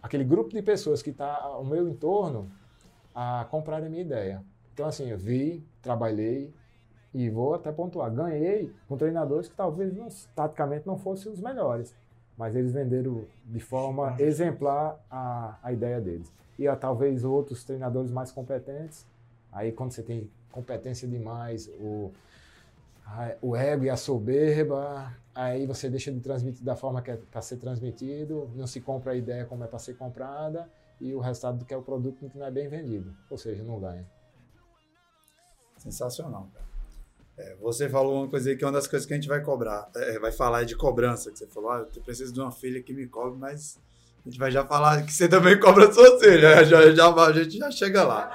aquele 0.00 0.22
grupo 0.22 0.50
de 0.50 0.62
pessoas 0.62 1.02
que 1.02 1.10
está 1.10 1.36
ao 1.36 1.64
meu 1.64 1.88
entorno 1.88 2.48
a 3.12 3.46
comprar 3.50 3.82
a 3.82 3.88
minha 3.88 4.02
ideia. 4.02 4.44
Então, 4.72 4.86
assim, 4.86 5.10
eu 5.10 5.18
vi, 5.18 5.62
trabalhei, 5.82 6.54
e 7.12 7.28
vou 7.28 7.54
até 7.54 7.72
pontuar, 7.72 8.12
ganhei 8.12 8.72
com 8.86 8.96
treinadores 8.96 9.48
que 9.48 9.56
talvez 9.56 9.92
não, 9.96 10.08
taticamente 10.36 10.86
não 10.86 10.96
fossem 10.96 11.32
os 11.32 11.40
melhores, 11.40 11.96
mas 12.38 12.54
eles 12.54 12.72
venderam 12.72 13.24
de 13.44 13.58
forma 13.58 14.14
exemplar 14.20 15.04
a, 15.10 15.58
a 15.60 15.72
ideia 15.72 16.00
deles. 16.00 16.32
E 16.56 16.68
a, 16.68 16.76
talvez 16.76 17.24
outros 17.24 17.64
treinadores 17.64 18.12
mais 18.12 18.30
competentes, 18.30 19.04
aí 19.52 19.72
quando 19.72 19.90
você 19.90 20.02
tem 20.02 20.30
competência 20.52 21.08
demais, 21.08 21.68
o, 21.80 22.12
a, 23.04 23.34
o 23.42 23.56
ego 23.56 23.84
e 23.84 23.90
a 23.90 23.96
soberba, 23.96 25.12
aí 25.34 25.66
você 25.66 25.90
deixa 25.90 26.12
de 26.12 26.20
transmitir 26.20 26.64
da 26.64 26.76
forma 26.76 27.02
que 27.02 27.10
é 27.10 27.16
para 27.16 27.42
ser 27.42 27.56
transmitido, 27.56 28.48
não 28.54 28.68
se 28.68 28.80
compra 28.80 29.12
a 29.12 29.16
ideia 29.16 29.44
como 29.44 29.64
é 29.64 29.66
para 29.66 29.78
ser 29.80 29.96
comprada, 29.96 30.70
e 31.00 31.12
o 31.14 31.18
resultado 31.18 31.58
do 31.58 31.64
que 31.64 31.74
é 31.74 31.76
o 31.76 31.82
produto 31.82 32.30
não 32.34 32.46
é 32.46 32.50
bem 32.50 32.68
vendido, 32.68 33.14
ou 33.28 33.36
seja, 33.36 33.64
não 33.64 33.80
ganha. 33.80 34.06
Sensacional, 35.76 36.48
cara. 36.54 36.67
É, 37.38 37.54
você 37.60 37.88
falou 37.88 38.16
uma 38.16 38.28
coisa 38.28 38.50
aí 38.50 38.56
que 38.56 38.64
é 38.64 38.66
uma 38.66 38.72
das 38.72 38.88
coisas 38.88 39.06
que 39.06 39.12
a 39.12 39.16
gente 39.16 39.28
vai 39.28 39.40
cobrar, 39.40 39.88
é, 39.94 40.18
vai 40.18 40.32
falar 40.32 40.64
de 40.64 40.74
cobrança, 40.74 41.30
que 41.30 41.38
você 41.38 41.46
falou, 41.46 41.70
ah, 41.70 41.86
eu 41.94 42.02
preciso 42.02 42.34
de 42.34 42.40
uma 42.40 42.50
filha 42.50 42.82
que 42.82 42.92
me 42.92 43.06
cobre, 43.06 43.38
mas 43.38 43.78
a 44.26 44.28
gente 44.28 44.40
vai 44.40 44.50
já 44.50 44.66
falar 44.66 45.06
que 45.06 45.12
você 45.12 45.28
também 45.28 45.58
cobra 45.60 45.92
sua 45.92 46.18
filha, 46.18 46.64
já, 46.64 46.92
já, 46.92 47.14
a 47.14 47.32
gente 47.32 47.56
já 47.56 47.70
chega 47.70 48.02
lá. 48.02 48.28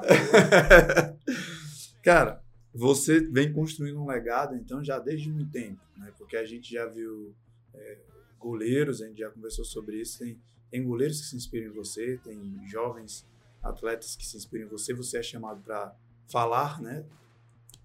Cara, 2.02 2.42
você 2.74 3.20
vem 3.20 3.52
construindo 3.52 4.00
um 4.00 4.06
legado, 4.06 4.56
então, 4.56 4.82
já 4.82 4.98
desde 4.98 5.28
muito 5.28 5.52
tempo, 5.52 5.80
né? 5.98 6.10
Porque 6.16 6.38
a 6.38 6.46
gente 6.46 6.72
já 6.72 6.86
viu 6.86 7.34
é, 7.74 7.98
goleiros, 8.38 9.02
a 9.02 9.08
gente 9.08 9.18
já 9.18 9.28
conversou 9.28 9.64
sobre 9.64 10.00
isso, 10.00 10.18
tem, 10.18 10.40
tem 10.70 10.82
goleiros 10.82 11.20
que 11.20 11.26
se 11.26 11.36
inspiram 11.36 11.70
em 11.70 11.74
você, 11.74 12.18
tem 12.24 12.66
jovens 12.66 13.26
atletas 13.62 14.16
que 14.16 14.24
se 14.24 14.38
inspiram 14.38 14.64
em 14.64 14.70
você, 14.70 14.94
você 14.94 15.18
é 15.18 15.22
chamado 15.22 15.60
para 15.62 15.94
falar, 16.26 16.80
né? 16.80 17.04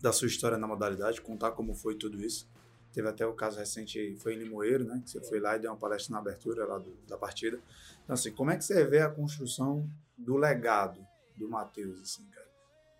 Da 0.02 0.12
sua 0.12 0.28
história 0.28 0.58
na 0.58 0.68
modalidade, 0.68 1.22
contar 1.22 1.52
como 1.52 1.74
foi 1.74 1.96
tudo 1.96 2.24
isso. 2.24 2.48
Teve 2.94 3.08
até 3.10 3.26
o 3.26 3.34
caso 3.34 3.60
recente, 3.60 4.16
foi 4.18 4.36
em 4.36 4.40
Limoeiro, 4.40 4.84
né? 4.84 5.02
Que 5.04 5.12
você 5.12 5.22
foi 5.22 5.40
lá 5.40 5.56
e 5.56 5.60
deu 5.60 5.72
uma 5.72 5.78
palestra 5.78 6.14
na 6.14 6.20
abertura 6.20 6.66
lá 6.66 6.78
do, 6.78 6.96
da 7.08 7.18
partida. 7.18 7.60
Então, 8.04 8.14
assim, 8.14 8.32
como 8.32 8.52
é 8.52 8.58
que 8.58 8.64
você 8.64 8.84
vê 8.86 9.02
a 9.02 9.10
construção 9.10 9.88
do 10.18 10.36
legado 10.36 11.06
do 11.36 11.48
Matheus, 11.48 12.02
assim, 12.02 12.26
cara? 12.30 12.48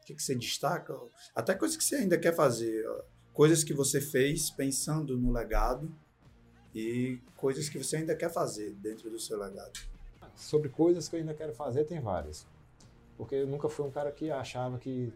O 0.02 0.06
que, 0.06 0.14
que 0.14 0.22
você 0.22 0.36
destaca? 0.36 0.96
Até 1.36 1.56
coisas 1.56 1.76
que 1.76 1.84
você 1.84 1.96
ainda 1.96 2.18
quer 2.18 2.36
fazer. 2.36 2.86
Coisas 3.34 3.64
que 3.64 3.74
você 3.74 4.00
fez 4.00 4.50
pensando 4.50 5.18
no 5.18 5.32
legado 5.32 5.92
e 6.74 7.20
coisas 7.36 7.70
que 7.70 7.78
você 7.78 7.98
ainda 7.98 8.16
quer 8.16 8.30
fazer 8.30 8.72
dentro 8.76 9.10
do 9.10 9.20
seu 9.20 9.40
legado. 9.40 9.80
Sobre 10.36 10.70
coisas 10.70 11.10
que 11.10 11.16
eu 11.16 11.20
ainda 11.20 11.34
quero 11.34 11.54
fazer, 11.54 11.86
tem 11.86 12.00
várias. 12.00 12.46
Porque 13.18 13.36
eu 13.36 13.48
nunca 13.48 13.68
fui 13.68 13.86
um 13.86 13.92
cara 13.92 14.12
que 14.12 14.30
achava 14.30 14.78
que. 14.78 15.12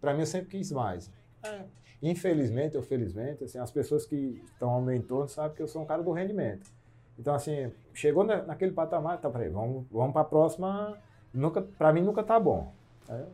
Para 0.00 0.12
mim, 0.12 0.20
eu 0.20 0.26
sempre 0.26 0.58
quis 0.58 0.72
mais. 0.72 1.10
É. 1.44 1.64
Infelizmente 2.02 2.76
ou 2.76 2.82
felizmente, 2.82 3.44
assim, 3.44 3.58
as 3.58 3.70
pessoas 3.70 4.04
que 4.04 4.42
estão 4.44 4.70
ao 4.70 4.82
meu 4.82 4.94
entorno 4.94 5.28
sabem 5.28 5.56
que 5.56 5.62
eu 5.62 5.68
sou 5.68 5.82
um 5.82 5.86
cara 5.86 6.02
do 6.02 6.12
rendimento. 6.12 6.70
Então, 7.18 7.34
assim, 7.34 7.72
chegou 7.92 8.24
na, 8.24 8.42
naquele 8.42 8.72
patamar, 8.72 9.20
tá, 9.20 9.30
peraí, 9.30 9.48
vamos, 9.48 9.86
vamos 9.90 10.12
para 10.12 10.22
a 10.22 10.24
próxima. 10.24 10.98
Nunca, 11.32 11.62
para 11.62 11.92
mim 11.92 12.02
nunca 12.02 12.22
tá 12.22 12.38
bom. 12.38 12.72
É? 13.08 13.24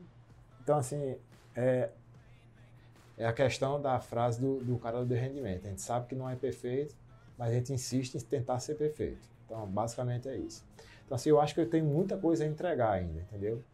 Então, 0.63 0.77
assim, 0.77 1.17
é, 1.57 1.91
é 3.17 3.27
a 3.27 3.33
questão 3.33 3.81
da 3.81 3.99
frase 4.01 4.41
do, 4.41 4.61
do 4.61 4.79
cara 4.79 5.05
do 5.05 5.15
rendimento. 5.15 5.67
A 5.67 5.71
gente 5.71 5.81
sabe 5.81 6.07
que 6.07 6.15
não 6.15 6.29
é 6.29 6.37
perfeito, 6.37 6.95
mas 7.37 7.51
a 7.51 7.55
gente 7.55 7.73
insiste 7.73 8.15
em 8.17 8.21
tentar 8.21 8.61
ser 8.61 8.75
perfeito. 8.77 9.29
Então, 9.47 9.67
basicamente 9.67 10.29
é 10.29 10.37
isso. 10.37 10.65
Então, 11.05 11.17
assim, 11.17 11.31
eu 11.31 11.41
acho 11.41 11.55
que 11.55 11.61
eu 11.61 11.69
tenho 11.69 11.85
muita 11.85 12.17
coisa 12.17 12.45
a 12.45 12.47
entregar 12.47 12.93
ainda, 12.93 13.21
entendeu? 13.21 13.65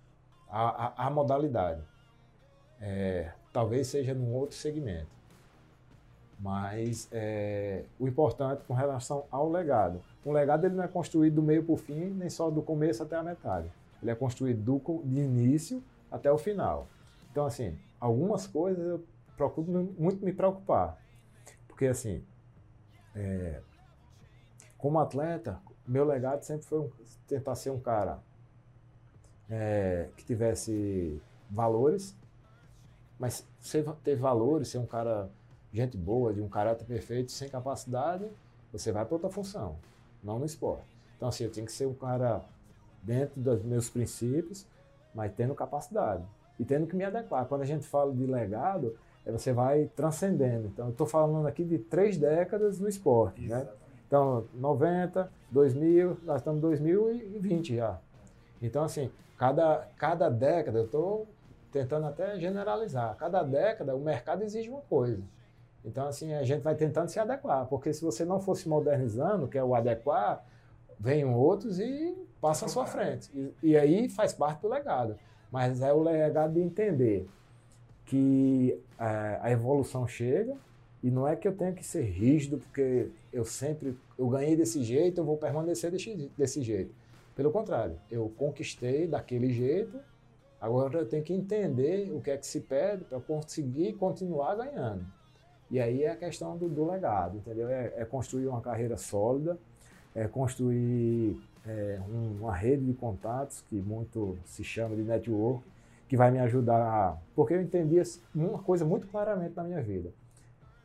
A, 0.49 0.87
a, 0.87 1.07
a 1.07 1.11
modalidade. 1.11 1.83
É, 2.81 3.33
talvez 3.57 3.87
seja 3.87 4.13
num 4.13 4.35
outro 4.35 4.55
segmento. 4.55 5.09
Mas 6.39 7.09
é, 7.11 7.85
o 7.99 8.07
importante 8.07 8.63
com 8.69 8.75
relação 8.75 9.25
ao 9.31 9.51
legado. 9.51 10.03
Um 10.27 10.33
legado 10.33 10.67
ele 10.67 10.75
não 10.75 10.85
é 10.85 10.89
construído 10.89 11.37
do 11.37 11.43
meio 11.43 11.65
para 11.65 11.73
o 11.73 11.77
fim, 11.79 12.11
nem 12.11 12.29
só 12.29 12.51
do 12.51 12.61
começo 12.61 13.03
até 13.03 13.17
a 13.17 13.23
metade. 13.23 13.73
Ele 14.03 14.11
é 14.11 14.15
construído 14.15 14.63
do 14.63 15.03
de 15.03 15.21
início 15.21 15.83
até 16.13 16.31
o 16.31 16.37
final. 16.37 16.87
Então, 17.33 17.47
assim, 17.47 17.79
algumas 17.99 18.47
coisas 18.47 18.87
eu 18.87 19.03
procuro 19.39 19.95
muito 19.99 20.23
me 20.23 20.35
preocupar. 20.35 21.03
Porque, 21.67 21.87
assim, 21.87 22.23
é, 23.15 23.63
como 24.77 24.99
atleta, 24.99 25.63
meu 25.89 26.05
legado 26.05 26.43
sempre 26.43 26.67
foi 26.67 26.81
um, 26.81 26.91
tentar 27.27 27.55
ser 27.55 27.71
um 27.71 27.81
cara 27.81 28.19
é, 29.49 30.11
que 30.15 30.27
tivesse 30.27 31.23
valores, 31.51 32.15
mas 33.19 33.47
você 33.59 33.85
ter 34.05 34.17
valores, 34.17 34.69
ser 34.69 34.79
um 34.79 34.87
cara, 34.87 35.31
gente 35.73 35.97
boa, 35.97 36.33
de 36.33 36.41
um 36.41 36.49
caráter 36.49 36.85
perfeito, 36.85 37.33
sem 37.33 37.49
capacidade, 37.49 38.27
você 38.73 38.93
vai 38.93 39.05
para 39.05 39.15
outra 39.15 39.31
função, 39.31 39.77
não 40.23 40.39
no 40.39 40.45
esporte. 40.45 40.97
Então, 41.17 41.29
assim, 41.29 41.45
eu 41.45 41.51
tenho 41.51 41.67
que 41.67 41.73
ser 41.73 41.87
um 41.87 41.95
cara 41.95 42.45
dentro 43.03 43.41
dos 43.41 43.63
meus 43.63 43.89
princípios, 43.89 44.67
mas 45.15 45.33
tendo 45.35 45.55
capacidade 45.55 46.25
e 46.59 46.65
tendo 46.65 46.87
que 46.87 46.97
me 46.97 47.05
adequar. 47.05 47.47
Quando 47.47 47.63
a 47.63 47.67
gente 47.67 47.87
fala 47.87 48.13
de 48.13 48.27
legado, 48.27 48.97
é 49.25 49.33
você 49.33 49.53
vai 49.53 49.91
transcendendo. 49.97 50.69
Então, 50.69 50.87
eu 50.87 50.93
estou 50.93 51.07
falando 51.07 51.47
aqui 51.47 51.65
de 51.65 51.79
três 51.79 52.19
décadas 52.19 52.79
no 52.79 52.89
esporte? 52.89 53.45
Exatamente. 53.45 53.71
né? 53.71 53.77
Então, 54.07 54.47
90, 54.55 55.31
2000, 55.51 56.19
nós 56.23 56.37
estamos 56.37 56.59
em 56.59 56.61
2020 56.61 57.77
já. 57.77 57.99
Então, 58.63 58.85
assim, 58.85 59.11
cada, 59.37 59.89
cada 59.97 60.29
década 60.29 60.79
eu 60.79 60.85
estou 60.85 61.27
tentando 61.73 62.07
até 62.07 62.39
generalizar. 62.39 63.17
Cada 63.17 63.43
década 63.43 63.95
o 63.95 64.01
mercado 64.01 64.43
exige 64.43 64.69
uma 64.69 64.83
coisa. 64.83 65.23
Então, 65.85 66.09
assim, 66.09 66.35
a 66.35 66.43
gente 66.43 66.63
vai 66.63 66.75
tentando 66.75 67.09
se 67.09 67.19
adequar, 67.19 67.67
porque 67.67 67.93
se 67.93 68.03
você 68.03 68.25
não 68.25 68.41
fosse 68.41 68.69
modernizando, 68.69 69.47
que 69.47 69.57
é 69.57 69.63
o 69.63 69.75
adequar, 69.75 70.45
vêm 70.99 71.25
outros 71.25 71.79
e 71.79 72.17
passam 72.41 72.67
à 72.67 72.69
sua 72.69 72.87
frente. 72.87 73.31
E, 73.35 73.71
e, 73.71 73.77
aí 73.77 74.09
faz 74.09 74.33
parte 74.33 74.63
do 74.63 74.69
legado. 74.69 75.17
Mas 75.51 75.81
é 75.81 75.93
o 75.93 76.03
legado 76.03 76.55
de 76.55 76.61
entender 76.61 77.29
que 78.05 78.81
é, 78.99 79.39
a 79.41 79.51
evolução 79.51 80.07
chega 80.09 80.57
e 81.03 81.11
não 81.11 81.27
é 81.27 81.37
que 81.37 81.47
eu 81.47 81.57
tenha 81.57 81.73
que 81.73 81.85
ser 81.85 82.03
rígido, 82.03 82.59
porque 82.59 83.11
eu 83.33 83.45
sempre 83.45 83.97
eu 84.19 84.29
ganhei 84.29 84.57
desse 84.57 84.83
jeito, 84.83 85.21
eu 85.21 85.25
vou 85.25 85.37
permanecer 85.37 85.91
desse, 85.91 86.31
desse 86.37 86.63
jeito. 86.63 86.93
Pelo 87.35 87.53
contrário, 87.53 87.97
eu 88.11 88.33
conquistei 88.37 89.07
daquele 89.07 89.53
jeito 89.53 90.01
Agora 90.61 90.99
eu 90.99 91.09
tenho 91.09 91.23
que 91.23 91.33
entender 91.33 92.11
o 92.13 92.21
que 92.21 92.31
é 92.31 92.37
que 92.37 92.47
se 92.47 92.61
pede 92.61 93.05
para 93.05 93.21
conseguir 93.21 93.93
continuar 93.95 94.55
ganhando. 94.55 95.05
E 95.71 95.81
aí 95.81 96.05
é 96.05 96.11
a 96.11 96.17
questão 96.17 96.57
do, 96.57 96.69
do 96.69 96.89
legado, 96.91 97.39
entendeu? 97.39 97.69
É, 97.69 97.93
é, 97.97 98.05
construir 98.05 98.47
uma 98.47 98.61
carreira 98.61 98.97
sólida, 98.97 99.59
é 100.15 100.27
construir 100.27 101.37
é, 101.67 102.01
um, 102.09 102.39
uma 102.41 102.55
rede 102.55 102.85
de 102.85 102.95
contatos, 102.95 103.63
que 103.69 103.77
muito 103.77 104.39
se 104.45 104.65
chama 104.65 104.97
de 104.97 105.03
network, 105.03 105.63
que 106.09 106.17
vai 106.17 106.31
me 106.31 106.39
ajudar. 106.39 107.21
Porque 107.35 107.55
eu 107.55 107.61
entendi 107.61 108.01
uma 108.35 108.61
coisa 108.61 108.85
muito 108.85 109.07
claramente 109.09 109.55
na 109.57 109.65
minha 109.65 109.83
vida. 109.83 110.11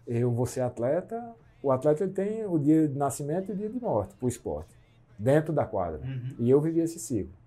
Eu 0.06 0.32
vou 0.32 0.46
ser 0.46 0.62
atleta, 0.62 1.34
o 1.64 1.72
atleta 1.72 2.08
tem 2.08 2.46
o 2.46 2.58
dia 2.58 2.88
de 2.88 2.98
nascimento 2.98 3.50
e 3.50 3.52
o 3.54 3.56
dia 3.56 3.70
de 3.70 3.80
morte 3.80 4.16
para 4.16 4.26
o 4.26 4.30
esporte, 4.30 4.76
dentro 5.18 5.54
da 5.54 5.64
quadra. 5.64 6.02
Uhum. 6.04 6.36
E 6.40 6.50
eu 6.50 6.60
vivi 6.60 6.80
esse 6.80 7.00
ciclo 7.00 7.41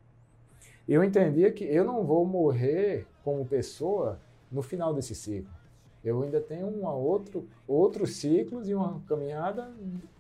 eu 0.89 1.03
entendia 1.03 1.51
que 1.51 1.65
eu 1.65 1.85
não 1.85 2.05
vou 2.05 2.25
morrer 2.27 3.07
como 3.25 3.45
pessoa 3.45 4.19
no 4.51 4.63
final 4.63 4.93
desse 4.93 5.15
ciclo. 5.15 5.53
Eu 6.05 6.23
ainda 6.23 6.41
tenho 6.41 6.69
uma 6.69 6.93
outro, 6.93 7.49
outros 7.67 8.17
ciclos 8.17 8.69
e 8.69 8.75
uma 8.75 9.01
caminhada, 9.09 9.73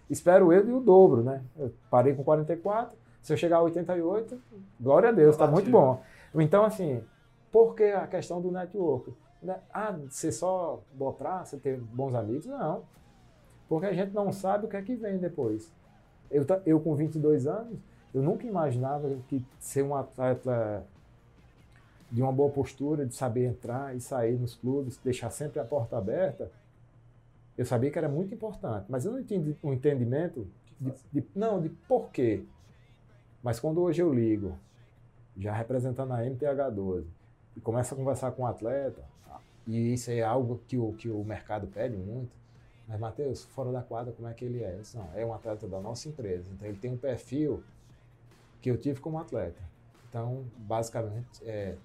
espero 0.09 0.53
eu, 0.53 0.65
de 0.65 0.73
o 0.73 0.81
dobro, 0.81 1.23
né? 1.23 1.43
Eu 1.57 1.73
parei 1.91 2.15
com 2.15 2.25
44, 2.25 2.97
se 3.21 3.33
eu 3.33 3.37
chegar 3.37 3.59
a 3.59 3.63
88, 3.63 4.41
glória 4.81 5.11
a 5.11 5.13
Deus, 5.13 5.35
está 5.35 5.47
muito 5.47 5.71
bom. 5.71 6.03
Então, 6.35 6.65
assim, 6.65 7.03
Por 7.55 7.77
que 7.77 7.85
a 7.85 8.05
questão 8.09 8.41
do 8.41 8.51
network? 8.51 9.15
Né? 9.41 9.57
Ah, 9.73 9.97
ser 10.11 10.33
só 10.33 10.83
boa 10.93 11.13
praça, 11.13 11.57
ter 11.57 11.79
bons 11.79 12.13
amigos? 12.13 12.47
Não. 12.47 12.83
Porque 13.69 13.87
a 13.87 13.93
gente 13.93 14.13
não 14.13 14.33
sabe 14.33 14.67
o 14.67 14.69
que 14.69 14.77
é 14.77 14.83
que 14.83 14.97
vem 14.97 15.19
depois. 15.19 15.73
Eu, 16.29 16.45
eu 16.67 16.81
com 16.81 16.97
22 16.97 17.47
anos, 17.47 17.79
eu 18.15 18.23
nunca 18.23 18.47
imaginava 18.47 19.15
que 19.29 19.45
ser 19.59 19.83
um 19.83 19.95
atleta 19.95 20.87
de 22.11 22.23
uma 22.23 22.33
boa 22.33 22.49
postura, 22.49 23.05
de 23.05 23.15
saber 23.15 23.47
entrar 23.47 23.95
e 23.97 24.01
sair 24.01 24.39
nos 24.39 24.55
clubes, 24.55 24.97
deixar 25.03 25.31
sempre 25.31 25.59
a 25.59 25.65
porta 25.65 25.99
aberta, 25.99 26.49
eu 27.59 27.67
sabia 27.67 27.91
que 27.91 27.99
era 27.99 28.09
muito 28.09 28.33
importante, 28.33 28.87
mas 28.89 29.05
eu 29.05 29.13
não 29.13 29.19
entendi 29.19 29.57
o 29.61 29.69
um 29.69 29.73
entendimento 29.73 30.47
de, 30.81 30.93
de, 31.13 31.27
não, 31.35 31.61
de 31.61 31.69
porquê. 31.69 32.45
Mas 33.43 33.59
quando 33.59 33.81
hoje 33.81 34.01
eu 34.01 34.15
ligo, 34.15 34.57
já 35.37 35.53
representando 35.53 36.13
a 36.13 36.19
MTH12, 36.19 37.05
e 37.57 37.61
começo 37.61 37.95
a 37.95 37.97
conversar 37.97 38.31
com 38.33 38.43
o 38.43 38.45
um 38.45 38.49
atleta, 38.49 39.03
e 39.67 39.93
isso 39.93 40.11
é 40.11 40.23
algo 40.23 40.61
que 40.69 40.79
o, 40.79 40.93
que 40.93 41.11
o 41.11 41.25
mercado 41.25 41.67
pede 41.67 41.97
muito, 41.97 42.31
mas, 42.87 43.01
Matheus, 43.01 43.45
fora 43.47 43.73
da 43.73 43.83
quadra, 43.83 44.13
como 44.13 44.29
é 44.29 44.35
que 44.35 44.45
ele 44.45 44.63
é? 44.63 44.77
Disse, 44.77 44.97
não, 44.97 45.09
é 45.15 45.25
um 45.25 45.33
atleta 45.33 45.67
da 45.67 45.81
nossa 45.81 46.09
empresa. 46.09 46.51
Então, 46.53 46.69
ele 46.69 46.77
tem 46.77 46.93
um 46.93 46.99
perfil 46.99 47.63
que 48.65 48.71
eu 48.71 48.79
tive 48.79 48.99
como 48.99 49.19
atleta. 49.19 49.61
Então, 50.09 50.47
basicamente, 50.57 51.27
é, 51.45 51.77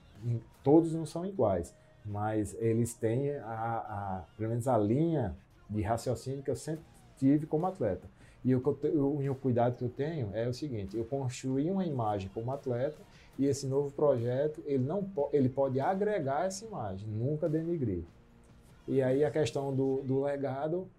todos 0.64 0.94
não 0.94 1.06
são 1.06 1.26
iguais, 1.26 1.76
mas 2.06 2.56
eles 2.58 2.94
têm, 2.94 3.36
a, 3.36 3.44
a, 3.44 4.24
pelo 4.38 4.52
menos, 4.52 4.66
a 4.66 4.78
linha 4.78 5.36
de 5.70 5.82
raciocínio 5.82 6.42
que 6.42 6.50
eu 6.50 6.56
sempre 6.56 6.86
tive 7.18 7.46
como 7.46 7.66
atleta. 7.66 8.08
E 8.46 8.56
o, 8.56 8.62
o, 8.96 9.30
o 9.30 9.36
cuidado 9.36 9.76
que 9.76 9.84
eu 9.84 9.90
tenho 9.90 10.30
é 10.34 10.48
o 10.48 10.54
seguinte: 10.54 10.96
eu 10.96 11.04
construí 11.04 11.70
uma 11.70 11.86
imagem 11.86 12.30
como 12.34 12.50
atleta 12.50 13.02
e 13.38 13.46
esse 13.46 13.68
novo 13.68 13.92
projeto 13.92 14.64
ele 14.66 14.86
não 14.86 15.06
ele 15.34 15.50
pode 15.50 15.82
agregar 15.82 16.46
essa 16.46 16.64
imagem, 16.66 17.10
nunca 17.10 17.50
denigrir. 17.50 18.06
E 18.88 19.02
aí 19.02 19.26
a 19.26 19.30
questão 19.30 19.76
do, 19.76 20.02
do 20.04 20.24
legado. 20.24 20.90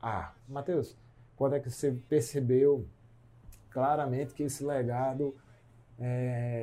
Ah, 0.00 0.32
Matheus, 0.48 0.96
quando 1.36 1.56
é 1.56 1.60
que 1.60 1.68
você 1.68 1.94
percebeu 2.08 2.86
claramente 3.76 4.32
que 4.32 4.44
esse 4.44 4.64
legado 4.64 5.34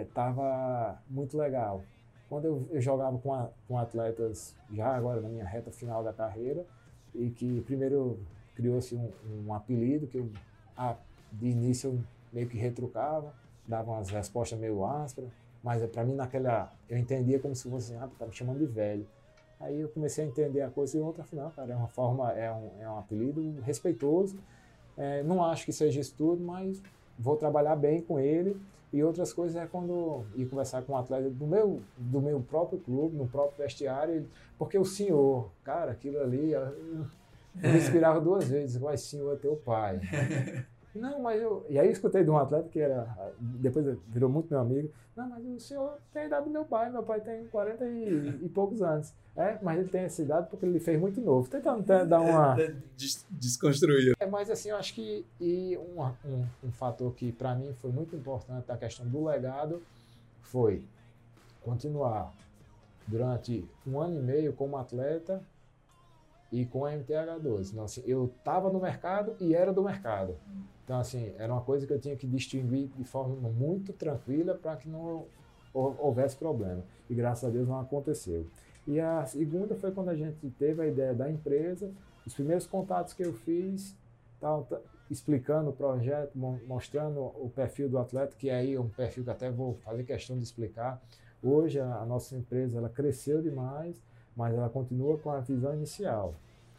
estava 0.01 0.97
é, 0.99 1.14
muito 1.14 1.38
legal? 1.38 1.84
Quando 2.28 2.45
eu, 2.45 2.68
eu 2.72 2.82
jogava 2.82 3.16
com, 3.20 3.32
a, 3.32 3.49
com 3.68 3.78
atletas, 3.78 4.55
já 4.72 4.95
agora 4.95 5.22
na 5.22 5.30
minha 5.30 5.45
reta 5.45 5.70
final 5.70 6.03
da 6.03 6.11
carreira, 6.11 6.66
e 7.14 7.30
que 7.30 7.61
primeiro 7.61 8.20
criou-se 8.55 8.95
um, 8.95 9.11
um, 9.45 9.53
apelido 9.53 10.07
que 10.07 10.18
eu, 10.18 10.28
a, 10.76 10.95
de 11.32 11.49
início 11.49 11.91
eu 11.91 11.99
meio 12.34 12.49
que 12.49 12.57
retrucava, 12.57 13.32
dava 13.68 13.91
umas 13.91 14.09
respostas 14.09 14.57
meio 14.57 14.84
ásperas, 14.84 15.30
mas 15.64 15.86
para 15.91 16.03
mim 16.03 16.16
naquela 16.16 16.74
eu 16.89 16.97
entendia 16.97 17.38
como 17.38 17.55
se 17.55 17.70
fosse, 17.70 17.93
ah, 17.93 18.09
tá 18.18 18.26
me 18.26 18.34
chamando 18.34 18.57
de 18.57 18.66
velho. 18.66 19.05
Aí 19.59 19.80
eu 19.80 19.89
comecei 19.89 20.26
a 20.26 20.28
entender 20.28 20.61
a 20.61 20.70
coisa 20.72 20.97
e 20.97 20.99
outra, 20.99 21.22
afinal, 21.22 21.51
cara, 21.51 21.74
é 21.74 21.76
uma 21.76 21.88
forma, 21.88 22.32
é 22.32 22.51
um, 22.51 22.72
é 22.82 22.89
um 22.89 22.97
apelido 22.97 23.61
respeitoso. 23.61 24.36
É, 24.97 25.22
não 25.24 25.43
acho 25.43 25.66
que 25.66 25.72
seja 25.72 25.99
isso 25.99 26.16
tudo, 26.18 26.43
mas 26.43 26.82
vou 27.18 27.36
trabalhar 27.36 27.76
bem 27.76 28.01
com 28.01 28.20
ele. 28.20 28.59
E 28.91 29.03
outras 29.03 29.34
coisas 29.34 29.55
é 29.55 29.66
quando 29.66 30.24
ir 30.36 30.45
conversar 30.45 30.84
com 30.84 30.93
um 30.93 30.97
atleta 30.97 31.28
do 31.28 31.47
meu, 31.47 31.82
do 31.97 32.22
meu 32.22 32.39
próprio 32.39 32.80
clube, 32.80 33.18
no 33.18 33.28
próprio 33.28 33.57
vestiário, 33.57 34.28
porque 34.55 34.78
o 34.78 34.86
senhor, 34.86 35.49
cara, 35.64 35.91
aquilo 35.91 36.20
ali, 36.22 36.51
eu, 36.51 36.61
eu 36.61 37.72
me 37.72 37.78
inspirava 37.78 38.22
duas 38.22 38.47
vezes, 38.47 38.80
mas 38.80 39.01
senhor 39.01 39.34
é 39.34 39.36
teu 39.38 39.55
pai. 39.55 39.99
Não, 40.95 41.21
mas 41.21 41.41
eu. 41.41 41.65
E 41.69 41.79
aí 41.79 41.87
eu 41.87 41.91
escutei 41.91 42.23
de 42.23 42.29
um 42.29 42.37
atleta 42.37 42.69
que 42.69 42.79
era. 42.79 43.07
Depois 43.39 43.97
virou 44.07 44.29
muito 44.29 44.49
meu 44.49 44.59
amigo. 44.59 44.91
Não, 45.15 45.29
mas 45.29 45.45
o 45.45 45.59
senhor 45.59 45.97
tem 46.11 46.23
a 46.23 46.25
idade 46.27 46.45
do 46.45 46.51
meu 46.51 46.65
pai. 46.65 46.91
Meu 46.91 47.03
pai 47.03 47.21
tem 47.21 47.45
40 47.47 47.85
e, 47.85 48.45
e 48.45 48.49
poucos 48.49 48.81
anos. 48.81 49.13
É, 49.35 49.57
mas 49.61 49.79
ele 49.79 49.89
tem 49.89 50.01
essa 50.01 50.21
idade 50.21 50.47
porque 50.49 50.65
ele 50.65 50.79
fez 50.79 50.99
muito 50.99 51.19
novo. 51.19 51.49
Tentando 51.49 51.83
dar 51.83 52.21
uma. 52.21 52.55
Desconstruir. 53.31 54.13
É, 54.19 54.25
mas 54.27 54.49
assim, 54.49 54.69
eu 54.69 54.77
acho 54.77 54.93
que. 54.93 55.25
E 55.41 55.77
um, 55.77 56.01
um, 56.01 56.45
um 56.63 56.71
fator 56.71 57.11
que 57.13 57.31
para 57.31 57.55
mim 57.55 57.73
foi 57.81 57.91
muito 57.91 58.15
importante 58.15 58.67
da 58.67 58.77
questão 58.77 59.07
do 59.07 59.25
legado 59.25 59.81
foi 60.41 60.85
continuar 61.61 62.31
durante 63.07 63.67
um 63.87 63.99
ano 63.99 64.19
e 64.19 64.21
meio 64.21 64.53
como 64.53 64.77
atleta 64.77 65.41
e 66.51 66.65
com 66.65 66.85
a 66.85 66.91
MTH12. 66.91 67.71
Então, 67.71 67.83
assim, 67.85 68.03
eu 68.05 68.25
estava 68.25 68.69
no 68.69 68.79
mercado 68.79 69.35
e 69.39 69.55
era 69.55 69.73
do 69.73 69.83
mercado. 69.83 70.37
Então, 70.84 70.99
assim, 70.99 71.34
era 71.38 71.51
uma 71.51 71.61
coisa 71.61 71.88
que 71.88 71.93
eu 71.93 71.99
tinha 71.99 72.15
que 72.15 72.27
distinguir 72.27 72.89
de 72.97 73.03
forma 73.03 73.49
muito 73.49 73.93
tranquila 73.93 74.55
para 74.55 74.75
que 74.75 74.89
não 74.89 75.25
houvesse 75.73 76.36
problema. 76.36 76.84
E 77.09 77.15
graças 77.15 77.43
a 77.45 77.49
Deus 77.49 77.67
não 77.67 77.79
aconteceu. 77.79 78.45
E 78.86 78.99
a 78.99 79.25
segunda 79.25 79.75
foi 79.75 79.91
quando 79.91 80.09
a 80.09 80.15
gente 80.15 80.49
teve 80.59 80.81
a 80.81 80.88
ideia 80.88 81.13
da 81.13 81.29
empresa, 81.29 81.91
os 82.25 82.34
primeiros 82.34 82.67
contatos 82.67 83.13
que 83.13 83.23
eu 83.23 83.34
fiz, 83.34 83.95
tal, 84.41 84.67
explicando 85.09 85.69
o 85.69 85.73
projeto, 85.73 86.38
mostrando 86.67 87.19
o 87.21 87.49
perfil 87.55 87.88
do 87.88 87.97
atleta, 87.97 88.36
que 88.38 88.49
aí 88.49 88.73
é 88.73 88.79
um 88.79 88.89
perfil 88.89 89.23
que 89.23 89.29
até 89.29 89.49
vou 89.49 89.75
fazer 89.75 90.03
questão 90.03 90.38
de 90.38 90.43
explicar. 90.43 91.01
Hoje 91.41 91.79
a 91.79 92.05
nossa 92.05 92.36
empresa 92.36 92.77
ela 92.77 92.89
cresceu 92.89 93.41
demais 93.41 94.01
mas 94.36 94.55
ela 94.55 94.69
continua 94.69 95.17
com 95.17 95.29
a 95.29 95.39
visão 95.39 95.73
inicial, 95.73 96.34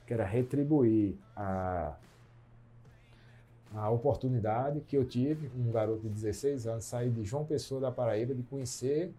que 0.06 0.12
era 0.12 0.24
retribuir 0.24 1.16
a, 1.36 1.94
a 3.74 3.90
oportunidade 3.90 4.80
que 4.80 4.96
eu 4.96 5.04
tive, 5.04 5.50
um 5.56 5.70
garoto 5.70 6.02
de 6.02 6.08
16 6.08 6.66
anos, 6.66 6.84
sair 6.84 7.10
de 7.10 7.24
João 7.24 7.44
Pessoa 7.44 7.80
da 7.80 7.90
Paraíba, 7.90 8.34
de 8.34 8.42
conhecer 8.42 9.12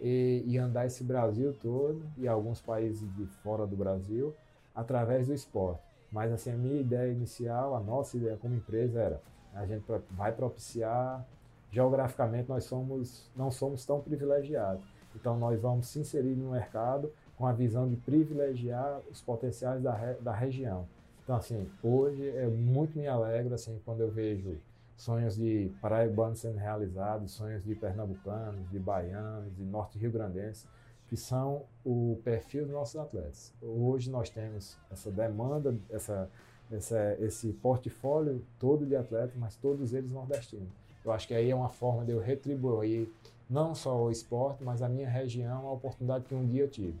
e, 0.00 0.42
e 0.46 0.56
andar 0.58 0.86
esse 0.86 1.04
Brasil 1.04 1.54
todo 1.60 2.02
e 2.16 2.26
alguns 2.26 2.60
países 2.60 3.06
de 3.14 3.26
fora 3.42 3.66
do 3.66 3.76
Brasil 3.76 4.34
através 4.74 5.26
do 5.26 5.34
esporte. 5.34 5.82
Mas 6.10 6.32
assim, 6.32 6.50
a 6.50 6.56
minha 6.56 6.80
ideia 6.80 7.12
inicial, 7.12 7.74
a 7.74 7.80
nossa 7.80 8.16
ideia 8.16 8.36
como 8.36 8.54
empresa 8.54 9.00
era 9.00 9.22
a 9.54 9.66
gente 9.66 9.84
vai 10.10 10.32
propiciar 10.32 11.26
geograficamente 11.70 12.48
nós 12.48 12.64
somos 12.64 13.30
não 13.36 13.50
somos 13.50 13.84
tão 13.84 14.00
privilegiados. 14.00 14.84
Então 15.14 15.36
nós 15.38 15.60
vamos 15.60 15.88
se 15.88 15.98
inserir 15.98 16.34
no 16.34 16.52
mercado 16.52 17.12
com 17.36 17.46
a 17.46 17.52
visão 17.52 17.88
de 17.88 17.96
privilegiar 17.96 19.00
os 19.10 19.20
potenciais 19.20 19.82
da, 19.82 20.14
da 20.20 20.32
região. 20.32 20.86
Então, 21.28 21.36
assim, 21.36 21.68
hoje 21.82 22.26
é 22.26 22.46
muito 22.46 22.98
me 22.98 23.06
alegro 23.06 23.54
assim, 23.54 23.78
quando 23.84 24.00
eu 24.00 24.10
vejo 24.10 24.56
sonhos 24.96 25.36
de 25.36 25.70
paraibanos 25.78 26.38
sendo 26.38 26.56
realizados, 26.56 27.32
sonhos 27.32 27.62
de 27.62 27.74
pernambucanos, 27.74 28.66
de 28.70 28.78
baianos, 28.78 29.54
de 29.54 29.62
norte 29.62 29.98
rio 29.98 30.10
grandense, 30.10 30.66
que 31.06 31.18
são 31.18 31.66
o 31.84 32.18
perfil 32.24 32.64
dos 32.64 32.72
nossos 32.72 32.96
atletas. 32.96 33.52
Hoje 33.60 34.10
nós 34.10 34.30
temos 34.30 34.78
essa 34.90 35.10
demanda, 35.10 35.76
essa, 35.90 36.30
essa, 36.72 37.18
esse 37.20 37.52
portfólio 37.52 38.42
todo 38.58 38.86
de 38.86 38.96
atletas, 38.96 39.36
mas 39.36 39.54
todos 39.54 39.92
eles 39.92 40.10
nordestinos. 40.10 40.70
Eu 41.04 41.12
acho 41.12 41.28
que 41.28 41.34
aí 41.34 41.50
é 41.50 41.54
uma 41.54 41.68
forma 41.68 42.06
de 42.06 42.12
eu 42.12 42.20
retribuir 42.20 43.06
não 43.50 43.74
só 43.74 44.02
o 44.02 44.10
esporte, 44.10 44.64
mas 44.64 44.80
a 44.80 44.88
minha 44.88 45.10
região, 45.10 45.68
a 45.68 45.72
oportunidade 45.72 46.24
que 46.24 46.34
um 46.34 46.46
dia 46.46 46.62
eu 46.62 46.70
tive. 46.70 46.98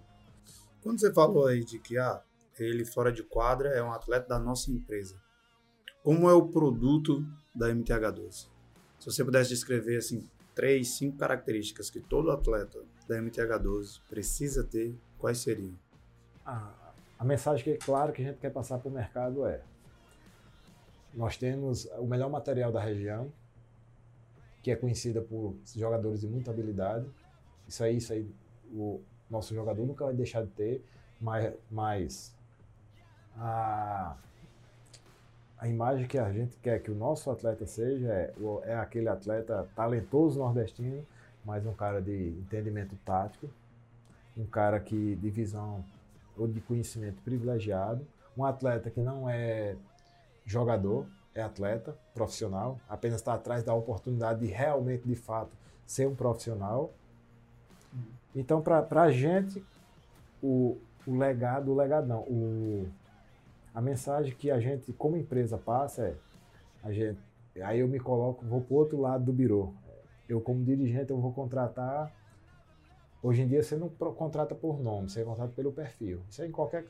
Quando 0.82 1.00
você 1.00 1.10
falou 1.14 1.46
aí 1.46 1.64
de 1.64 1.78
que 1.78 1.96
ah, 1.96 2.22
ele 2.64 2.84
fora 2.84 3.12
de 3.12 3.22
quadra 3.22 3.70
é 3.70 3.82
um 3.82 3.92
atleta 3.92 4.28
da 4.28 4.38
nossa 4.38 4.70
empresa, 4.70 5.20
como 6.02 6.28
é 6.28 6.32
o 6.32 6.48
produto 6.48 7.24
da 7.54 7.68
MTH12? 7.68 8.48
Se 8.98 9.06
você 9.06 9.24
pudesse 9.24 9.50
descrever 9.50 9.98
assim 9.98 10.28
três, 10.54 10.96
cinco 10.96 11.18
características 11.18 11.90
que 11.90 12.00
todo 12.00 12.30
atleta 12.30 12.80
da 13.06 13.16
MTH12 13.16 14.00
precisa 14.08 14.64
ter, 14.64 14.94
quais 15.18 15.38
seriam? 15.38 15.74
A 17.18 17.24
mensagem 17.24 17.64
que 17.64 17.70
é 17.70 17.76
claro 17.76 18.12
que 18.12 18.22
a 18.22 18.26
gente 18.26 18.38
quer 18.38 18.50
passar 18.50 18.78
para 18.78 18.88
o 18.88 18.92
mercado 18.92 19.44
é: 19.44 19.60
nós 21.12 21.36
temos 21.36 21.86
o 21.98 22.06
melhor 22.06 22.30
material 22.30 22.70
da 22.70 22.80
região, 22.80 23.32
que 24.62 24.70
é 24.70 24.76
conhecida 24.76 25.20
por 25.20 25.56
jogadores 25.74 26.20
de 26.20 26.28
muita 26.28 26.50
habilidade. 26.50 27.08
Isso 27.66 27.82
aí, 27.82 27.96
isso 27.96 28.12
aí, 28.12 28.30
o, 28.72 29.00
nosso 29.28 29.54
jogador 29.54 29.84
nunca 29.84 30.04
vai 30.04 30.14
deixar 30.14 30.42
de 30.42 30.50
ter, 30.52 30.84
mas, 31.20 31.52
mas 31.70 32.37
a, 33.38 34.16
a 35.58 35.68
imagem 35.68 36.06
que 36.06 36.18
a 36.18 36.30
gente 36.32 36.56
quer 36.58 36.80
que 36.82 36.90
o 36.90 36.94
nosso 36.94 37.30
atleta 37.30 37.66
seja 37.66 38.12
é, 38.12 38.32
é 38.64 38.74
aquele 38.76 39.08
atleta 39.08 39.68
talentoso 39.74 40.38
nordestino, 40.38 41.04
mas 41.44 41.64
um 41.66 41.72
cara 41.72 42.00
de 42.02 42.28
entendimento 42.40 42.96
tático, 43.04 43.48
um 44.36 44.46
cara 44.46 44.78
que 44.78 45.16
de 45.16 45.30
visão 45.30 45.84
ou 46.36 46.46
de 46.46 46.60
conhecimento 46.60 47.20
privilegiado, 47.22 48.06
um 48.36 48.44
atleta 48.44 48.90
que 48.90 49.00
não 49.00 49.28
é 49.28 49.76
jogador, 50.46 51.06
é 51.34 51.42
atleta 51.42 51.96
profissional, 52.14 52.78
apenas 52.88 53.20
está 53.20 53.34
atrás 53.34 53.62
da 53.62 53.74
oportunidade 53.74 54.40
de 54.40 54.46
realmente, 54.46 55.06
de 55.06 55.14
fato, 55.14 55.50
ser 55.86 56.06
um 56.06 56.14
profissional. 56.14 56.92
Então, 58.34 58.60
para 58.60 59.02
a 59.02 59.10
gente, 59.10 59.64
o, 60.42 60.76
o 61.06 61.16
legado, 61.16 61.72
o 61.72 61.76
legado 61.76 62.06
não, 62.06 62.20
o, 62.20 62.88
a 63.74 63.80
mensagem 63.80 64.34
que 64.34 64.50
a 64.50 64.58
gente, 64.58 64.92
como 64.92 65.16
empresa, 65.16 65.58
passa 65.58 66.02
é, 66.02 66.14
a 66.82 66.92
gente, 66.92 67.18
aí 67.62 67.80
eu 67.80 67.88
me 67.88 67.98
coloco, 67.98 68.44
vou 68.44 68.60
para 68.60 68.74
o 68.74 68.76
outro 68.76 69.00
lado 69.00 69.24
do 69.24 69.32
birô. 69.32 69.72
Eu, 70.28 70.40
como 70.40 70.62
dirigente, 70.64 71.10
eu 71.10 71.18
vou 71.18 71.32
contratar 71.32 72.12
Hoje 73.20 73.42
em 73.42 73.48
dia 73.48 73.62
você 73.62 73.76
não 73.76 73.88
contrata 73.88 74.54
por 74.54 74.80
nome, 74.80 75.10
você 75.10 75.24
contrata 75.24 75.52
pelo 75.52 75.72
perfil. 75.72 76.20
Isso 76.30 76.40
é 76.40 76.46
em 76.46 76.52
qualquer 76.52 76.84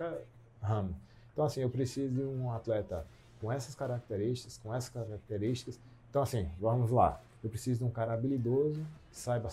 ramo. 0.61 0.95
Então, 1.33 1.45
assim, 1.45 1.63
eu 1.63 1.71
preciso 1.71 2.13
de 2.13 2.23
um 2.23 2.51
atleta 2.53 3.07
com 3.41 3.51
essas 3.51 3.75
características, 3.75 4.59
com 4.59 4.75
essas 4.75 4.91
características. 4.91 5.81
Então, 6.11 6.23
assim, 6.23 6.51
vamos 6.61 6.91
lá. 6.91 7.21
Eu 7.43 7.49
preciso 7.49 7.79
de 7.79 7.85
um 7.85 7.91
cara 7.91 8.13
habilidoso, 8.13 8.85
que 9.11 9.17
saiba 9.17 9.49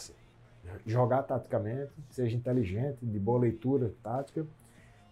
jogar 0.86 1.24
taticamente, 1.24 1.92
seja 2.10 2.36
inteligente, 2.36 3.06
de 3.06 3.20
boa 3.20 3.40
leitura 3.40 3.94
tática 4.04 4.46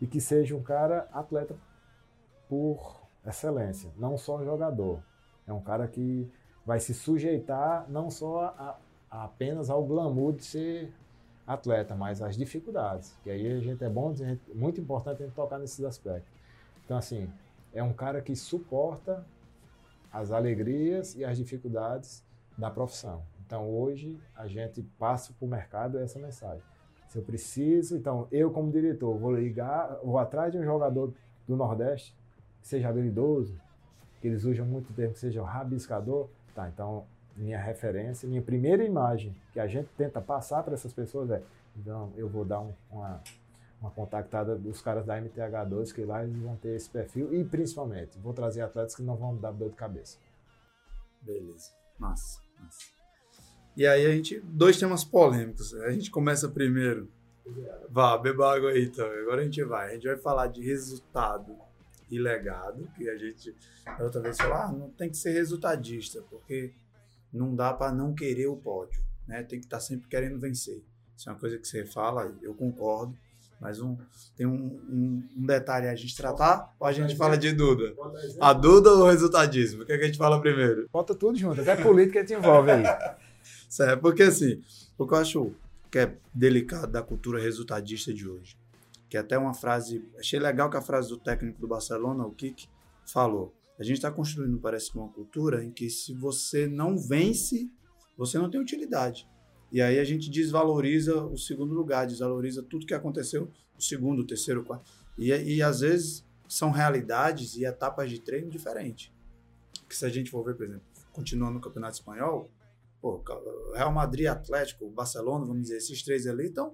e 0.01 0.07
que 0.07 0.20
seja 0.20 0.55
um 0.55 0.64
cara 0.64 1.07
atleta 1.14 1.55
por 2.53 3.01
excelência, 3.25 3.91
não 3.97 4.15
só 4.15 4.43
jogador. 4.43 5.01
É 5.47 5.51
um 5.51 5.59
cara 5.59 5.87
que 5.87 6.31
vai 6.63 6.79
se 6.79 6.93
sujeitar 6.93 7.89
não 7.89 8.11
só 8.11 8.53
a, 8.55 8.79
a 9.09 9.23
apenas 9.23 9.71
ao 9.71 9.83
glamour 9.83 10.33
de 10.33 10.43
ser 10.43 10.93
atleta, 11.47 11.95
mas 11.95 12.21
às 12.21 12.37
dificuldades. 12.37 13.17
Que 13.23 13.31
aí 13.31 13.57
a 13.57 13.59
gente 13.59 13.83
é 13.83 13.89
bom, 13.89 14.13
muito 14.53 14.79
importante 14.79 15.23
a 15.23 15.25
gente 15.25 15.33
tocar 15.33 15.57
nesses 15.57 15.83
aspectos. 15.83 16.31
Então, 16.85 16.95
assim, 16.95 17.27
é 17.73 17.81
um 17.81 17.91
cara 17.91 18.21
que 18.21 18.35
suporta 18.35 19.25
as 20.11 20.29
alegrias 20.29 21.15
e 21.15 21.25
as 21.25 21.39
dificuldades 21.39 22.23
da 22.55 22.69
profissão. 22.69 23.23
Então, 23.43 23.67
hoje, 23.67 24.21
a 24.35 24.45
gente 24.45 24.83
passa 24.99 25.33
para 25.33 25.43
o 25.43 25.49
mercado 25.49 25.97
essa 25.97 26.19
mensagem. 26.19 26.61
Se 27.07 27.17
eu 27.17 27.23
preciso, 27.23 27.97
então, 27.97 28.27
eu 28.31 28.51
como 28.51 28.71
diretor, 28.71 29.17
vou 29.17 29.31
ligar, 29.35 29.97
vou 30.03 30.19
atrás 30.19 30.51
de 30.51 30.59
um 30.59 30.63
jogador 30.63 31.11
do 31.47 31.55
Nordeste, 31.55 32.15
que 32.64 32.68
seja 32.70 32.88
habilidoso, 32.89 33.53
que 34.22 34.28
eles 34.28 34.45
usam 34.45 34.66
muito 34.66 34.93
termo 34.93 35.14
que 35.14 35.20
seja 35.20 35.43
rabiscador, 35.43 36.30
tá, 36.55 36.70
então 36.70 37.05
minha 37.36 37.59
referência, 37.59 38.28
minha 38.28 38.41
primeira 38.41 38.86
imagem 38.86 39.36
que 39.51 39.59
a 39.59 39.68
gente 39.68 39.89
tenta 39.97 40.22
passar 40.22 40.64
para 40.64 40.74
essas 40.74 40.93
pessoas 40.93 41.30
é, 41.30 41.43
então 41.76 42.14
eu 42.16 42.30
vou 42.30 42.45
dar 42.45 42.61
um, 42.61 42.74
uma, 42.89 43.22
uma 43.82 43.91
contactada 43.91 44.55
dos 44.55 44.82
caras 44.82 45.05
da 45.05 45.22
MTH2, 45.22 45.93
que 45.93 46.05
lá 46.05 46.24
eles 46.24 46.38
vão 46.38 46.55
ter 46.55 46.76
esse 46.76 46.89
perfil 46.89 47.34
e 47.34 47.43
principalmente 47.43 48.18
vou 48.20 48.34
trazer 48.34 48.61
atletas 48.61 48.95
que 48.95 49.03
não 49.03 49.18
vão 49.18 49.36
dar 49.36 49.51
dor 49.51 49.70
de 49.70 49.76
cabeça. 49.76 50.18
Beleza, 51.22 51.72
massa, 51.99 52.39
massa. 52.61 52.93
E 53.76 53.86
aí 53.86 54.05
a 54.05 54.11
gente, 54.11 54.39
dois 54.39 54.80
temas 54.80 55.03
polêmicos. 55.03 55.74
A 55.74 55.91
gente 55.91 56.11
começa 56.11 56.47
primeiro. 56.47 57.09
Vá, 57.89 58.18
beba 58.18 58.55
água 58.55 58.70
aí 58.70 58.86
então. 58.86 59.05
Agora 59.05 59.41
a 59.41 59.43
gente 59.43 59.64
vai. 59.64 59.89
A 59.89 59.93
gente 59.95 60.07
vai 60.07 60.18
falar 60.18 60.47
de 60.47 60.64
resultado 60.64 61.57
e 62.14 62.20
legado, 62.20 62.88
que 62.95 63.09
a 63.09 63.18
gente 63.18 63.55
outra 63.99 64.22
vez 64.22 64.38
falou, 64.38 64.55
ah, 64.55 64.72
não 64.72 64.89
tem 64.89 65.09
que 65.09 65.18
ser 65.18 65.32
resultadista, 65.32 66.22
porque 66.30 66.74
não 67.32 67.55
dá 67.55 67.74
para 67.74 67.91
não 67.91 68.14
querer 68.14 68.47
o 68.47 68.55
pódio, 68.55 69.03
né? 69.28 69.43
Tem 69.43 69.59
que 69.59 69.66
estar 69.66 69.78
tá 69.78 69.82
sempre 69.82 70.07
querendo 70.07 70.39
vencer. 70.39 70.84
Isso 71.18 71.30
é 71.30 71.34
uma 71.34 71.39
coisa 71.39 71.57
que 71.57 71.68
você 71.68 71.86
fala, 71.86 72.34
eu 72.41 72.53
concordo. 72.53 73.18
Mas 73.59 73.80
um, 73.80 73.97
tem 74.36 74.45
um, 74.45 74.51
um, 74.89 75.30
um 75.38 75.45
detalhe 75.45 75.88
a 75.88 75.95
gente 75.95 76.18
tratar 76.18 76.76
ou 76.78 76.86
a 76.86 76.91
gente 76.91 77.16
fala 77.16 77.38
de 77.38 77.53
Duda? 77.53 77.95
A 78.41 78.51
Duda 78.51 78.91
ou 78.91 79.03
o 79.03 79.09
resultadismo? 79.09 79.84
O 79.84 79.86
que, 79.86 79.93
é 79.93 79.97
que 79.97 80.03
a 80.03 80.07
gente 80.07 80.18
fala 80.18 80.41
primeiro? 80.41 80.89
Bota 80.91 81.16
tudo 81.16 81.38
junto, 81.38 81.61
até 81.61 81.78
política 81.78 82.26
te 82.26 82.34
envolve 82.34 82.72
aí. 82.72 82.84
certo, 83.70 84.01
porque 84.01 84.24
assim, 84.24 84.61
o 84.97 85.07
que 85.07 85.14
eu 85.14 85.18
acho 85.18 85.55
que 85.89 85.97
é 85.97 86.14
delicado 86.34 86.91
da 86.91 87.01
cultura 87.01 87.39
resultadista 87.39 88.14
de 88.14 88.28
hoje, 88.28 88.57
que 89.14 89.18
é 89.18 89.20
até 89.20 89.38
uma 89.38 89.53
frase, 89.53 90.03
achei 90.18 90.39
legal 90.39 90.72
que 90.72 90.76
a 90.76 90.82
frase 90.82 91.07
do 91.07 91.20
técnico 91.20 91.61
do 91.61 91.68
Barcelona, 91.68 92.26
o 92.26 92.32
Kik, 92.32 92.68
falou. 93.05 93.53
A 93.78 93.84
gente 93.84 93.97
está 93.97 94.09
construindo, 94.09 94.57
parece 94.57 94.91
que, 94.91 94.97
uma 94.97 95.07
cultura 95.07 95.64
em 95.64 95.70
que 95.70 95.88
se 95.88 96.16
você 96.16 96.66
não 96.66 96.97
vence, 96.97 97.70
você 98.18 98.39
não 98.39 98.49
tem 98.49 98.59
utilidade. 98.59 99.30
E 99.72 99.84
aí 99.84 99.99
a 99.99 100.03
gente 100.03 100.32
desvaloriza 100.32 101.26
o 101.26 101.38
segundo 101.38 101.76
lugar, 101.76 102.07
desvaloriza 102.07 102.64
tudo 102.64 102.88
que 102.88 102.93
aconteceu, 102.95 103.51
o 103.78 103.84
segundo, 103.84 104.24
o 104.24 104.26
terceiro, 104.26 104.61
o 104.61 104.66
quarto. 104.66 104.89
E, 105.16 105.30
e 105.30 105.61
às 105.61 105.82
vezes 105.82 106.26
são 106.49 106.72
realidades 106.72 107.55
e 107.55 107.66
etapas 107.66 108.09
de 108.09 108.20
treino 108.20 108.49
diferentes. 108.49 109.11
Que 109.88 109.95
se 109.95 110.07
a 110.07 110.09
gente 110.09 110.32
for 110.32 110.43
ver, 110.43 110.55
por 110.55 110.66
exemplo, 110.66 110.88
continuando 111.11 111.53
no 111.53 111.61
Campeonato 111.61 111.97
Espanhol, 111.97 112.49
pô, 112.99 113.24
Real 113.76 113.93
Madrid, 113.93 114.26
Atlético, 114.26 114.89
Barcelona, 114.89 115.45
vamos 115.45 115.61
dizer, 115.61 115.78
esses 115.78 116.01
três 116.01 116.26
ali 116.26 116.47
estão 116.47 116.74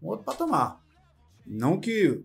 um 0.00 0.06
outro 0.06 0.24
patamar. 0.24 0.83
Não 1.46 1.80
que 1.80 2.24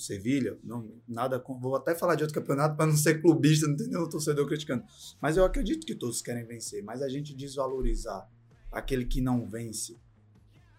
Sevilha, 0.00 0.58
não, 0.64 0.90
nada 1.06 1.38
com, 1.38 1.58
vou 1.58 1.76
até 1.76 1.94
falar 1.94 2.14
de 2.14 2.22
outro 2.22 2.40
campeonato 2.40 2.74
para 2.74 2.86
não 2.86 2.96
ser 2.96 3.20
clubista, 3.20 3.68
não 3.68 3.76
tem 3.76 3.86
nenhum 3.88 4.08
torcedor 4.08 4.46
criticando. 4.46 4.82
Mas 5.20 5.36
eu 5.36 5.44
acredito 5.44 5.86
que 5.86 5.94
todos 5.94 6.22
querem 6.22 6.44
vencer, 6.44 6.82
mas 6.82 7.02
a 7.02 7.08
gente 7.08 7.34
desvalorizar 7.34 8.26
aquele 8.72 9.04
que 9.04 9.20
não 9.20 9.46
vence 9.46 9.98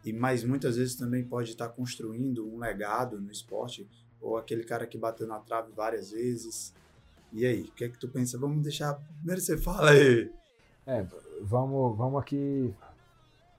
e 0.03 0.11
mais 0.11 0.43
muitas 0.43 0.75
vezes 0.75 0.95
também 0.95 1.23
pode 1.23 1.51
estar 1.51 1.69
construindo 1.69 2.47
um 2.47 2.57
legado 2.57 3.21
no 3.21 3.31
esporte 3.31 3.87
ou 4.19 4.37
aquele 4.37 4.63
cara 4.63 4.87
que 4.87 4.97
bateu 4.97 5.27
na 5.27 5.39
trave 5.39 5.71
várias 5.71 6.11
vezes. 6.11 6.73
E 7.31 7.45
aí, 7.45 7.61
o 7.61 7.71
que 7.71 7.83
é 7.85 7.89
que 7.89 7.99
tu 7.99 8.09
pensa? 8.09 8.37
Vamos 8.37 8.63
deixar. 8.63 8.95
Primeiro 9.17 9.41
você 9.41 9.57
fala 9.57 9.91
aí. 9.91 10.31
É, 10.85 11.05
vamos, 11.41 11.97
vamos 11.97 12.21
aqui. 12.21 12.73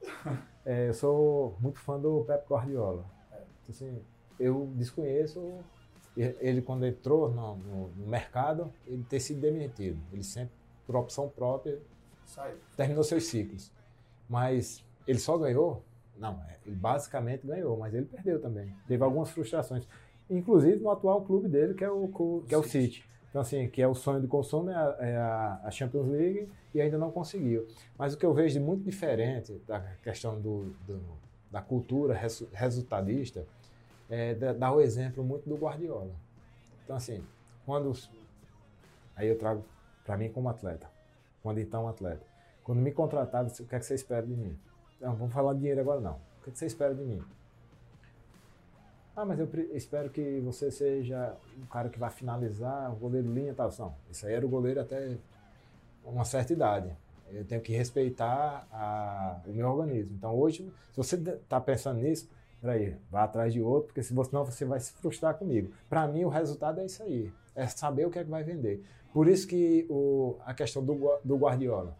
É, 0.64 0.91
eu 0.91 0.95
sou 0.95 1.59
muito 1.61 1.80
fã 1.80 1.99
do 1.99 2.22
Pep 2.24 2.47
Guardiola. 2.49 3.05
Assim, 3.68 4.01
eu 4.43 4.70
desconheço 4.74 5.40
ele 6.16 6.61
quando 6.61 6.84
entrou 6.84 7.30
no, 7.30 7.57
no, 7.57 7.88
no, 7.88 8.07
mercado, 8.07 8.70
ele 8.86 9.05
ter 9.09 9.20
sido 9.20 9.40
demitido. 9.40 9.99
Ele 10.12 10.22
sempre, 10.22 10.53
por 10.86 10.97
opção 10.97 11.28
própria, 11.28 11.78
Sai. 12.26 12.55
terminou 12.76 13.03
seus 13.03 13.24
ciclos. 13.24 13.72
Mas 14.28 14.84
ele 15.07 15.18
só 15.18 15.38
ganhou? 15.38 15.82
Não, 16.18 16.34
é, 16.49 16.59
ele 16.66 16.76
basicamente 16.76 17.47
ganhou, 17.47 17.76
mas 17.78 17.95
ele 17.95 18.05
perdeu 18.05 18.40
também. 18.40 18.74
Teve 18.86 19.03
algumas 19.03 19.30
frustrações. 19.30 19.86
Inclusive 20.28 20.82
no 20.82 20.90
atual 20.90 21.22
clube 21.22 21.49
dele, 21.49 21.74
que 21.74 21.84
é 21.84 21.90
o, 21.90 22.43
que 22.47 22.55
é 22.55 22.59
o 22.59 22.62
City. 22.62 23.05
Então, 23.30 23.40
assim, 23.40 23.66
que 23.68 23.80
é 23.80 23.88
o 23.88 23.95
sonho 23.95 24.20
de 24.20 24.26
consumo, 24.26 24.68
é 24.68 24.74
a, 24.74 24.97
é 25.01 25.16
a 25.64 25.70
Champions 25.70 26.07
League 26.09 26.49
e 26.74 26.80
ainda 26.80 26.99
não 26.99 27.11
conseguiu. 27.11 27.66
Mas 27.97 28.12
o 28.12 28.18
que 28.18 28.26
eu 28.26 28.34
vejo 28.34 28.53
de 28.53 28.61
muito 28.61 28.84
diferente 28.84 29.55
da 29.66 29.80
questão 30.03 30.38
do, 30.38 30.74
do 30.86 31.01
da 31.53 31.61
cultura 31.61 32.18
resultadista 32.53 33.47
é 34.13 34.35
dar 34.35 34.73
o 34.73 34.81
exemplo 34.81 35.25
muito 35.25 35.49
do 35.49 35.57
Guardiola. 35.57 36.15
Então, 36.85 36.95
assim, 36.95 37.25
quando. 37.65 37.93
Aí 39.17 39.27
eu 39.27 39.39
trago 39.39 39.65
para 40.05 40.19
mim 40.19 40.31
como 40.31 40.51
atleta, 40.51 40.87
quando 41.43 41.59
então 41.59 41.89
atleta. 41.89 42.27
Quando 42.63 42.81
me 42.81 42.93
contrataram, 42.93 43.49
o 43.49 43.67
que 43.67 43.75
é 43.75 43.79
que 43.79 43.87
você 43.87 43.95
espera 43.95 44.27
de 44.27 44.37
mim? 44.37 44.57
Não, 45.01 45.17
vamos 45.17 45.33
falar 45.33 45.55
de 45.55 45.61
dinheiro 45.61 45.81
agora 45.81 46.01
não. 46.01 46.15
O 46.41 46.45
que 46.45 46.51
é 46.51 46.53
que 46.53 46.59
você 46.59 46.67
espera 46.67 46.95
de 46.95 47.03
mim? 47.03 47.23
Ah, 49.17 49.25
mas 49.25 49.39
eu 49.39 49.49
espero 49.73 50.11
que 50.11 50.41
você 50.41 50.71
seja 50.71 51.35
um 51.59 51.67
cara 51.67 51.89
que 51.89 51.99
vai 51.99 52.11
finalizar, 52.11 52.93
o 52.93 52.97
goleiro 52.97 53.33
linha 53.33 53.53
e 53.53 53.55
tal. 53.55 53.71
Não, 53.79 53.95
isso 54.11 54.27
aí 54.27 54.35
era 54.35 54.45
o 54.45 54.49
goleiro 54.49 54.81
até 54.81 55.17
uma 56.05 56.25
certa 56.25 56.53
idade. 56.53 56.97
Eu 57.31 57.45
tenho 57.47 57.63
que 57.63 57.73
respeitar 57.73 58.67
a, 58.71 59.41
o 59.47 59.53
meu 59.53 59.69
organismo. 59.69 60.15
Então 60.15 60.35
hoje, 60.35 60.71
se 60.91 60.97
você 60.97 61.17
está 61.17 61.61
pensando 61.61 62.01
nisso, 62.01 62.29
peraí, 62.63 62.97
vá 63.11 63.25
atrás 63.25 63.53
de 63.53 63.61
outro, 63.61 63.89
porque 63.89 64.03
senão 64.03 64.45
você 64.45 64.65
vai 64.65 64.79
se 64.79 64.93
frustrar 64.93 65.35
comigo. 65.35 65.73
Para 65.91 66.07
mim, 66.07 66.25
o 66.25 66.29
resultado 66.29 66.81
é 66.81 66.87
isso 66.87 67.03
aí. 67.03 67.33
É 67.55 67.67
saber 67.67 68.07
o 68.07 68.11
que 68.11 68.21
é 68.21 68.25
que 68.25 68.31
vai 68.31 68.45
vender. 68.45 68.83
Por 69.13 69.27
isso 69.29 69.47
que 69.47 69.85
o, 69.91 70.37
a 70.47 70.55
questão 70.55 70.83
do, 70.83 71.19
do 71.25 71.37
Guardiola. 71.37 71.95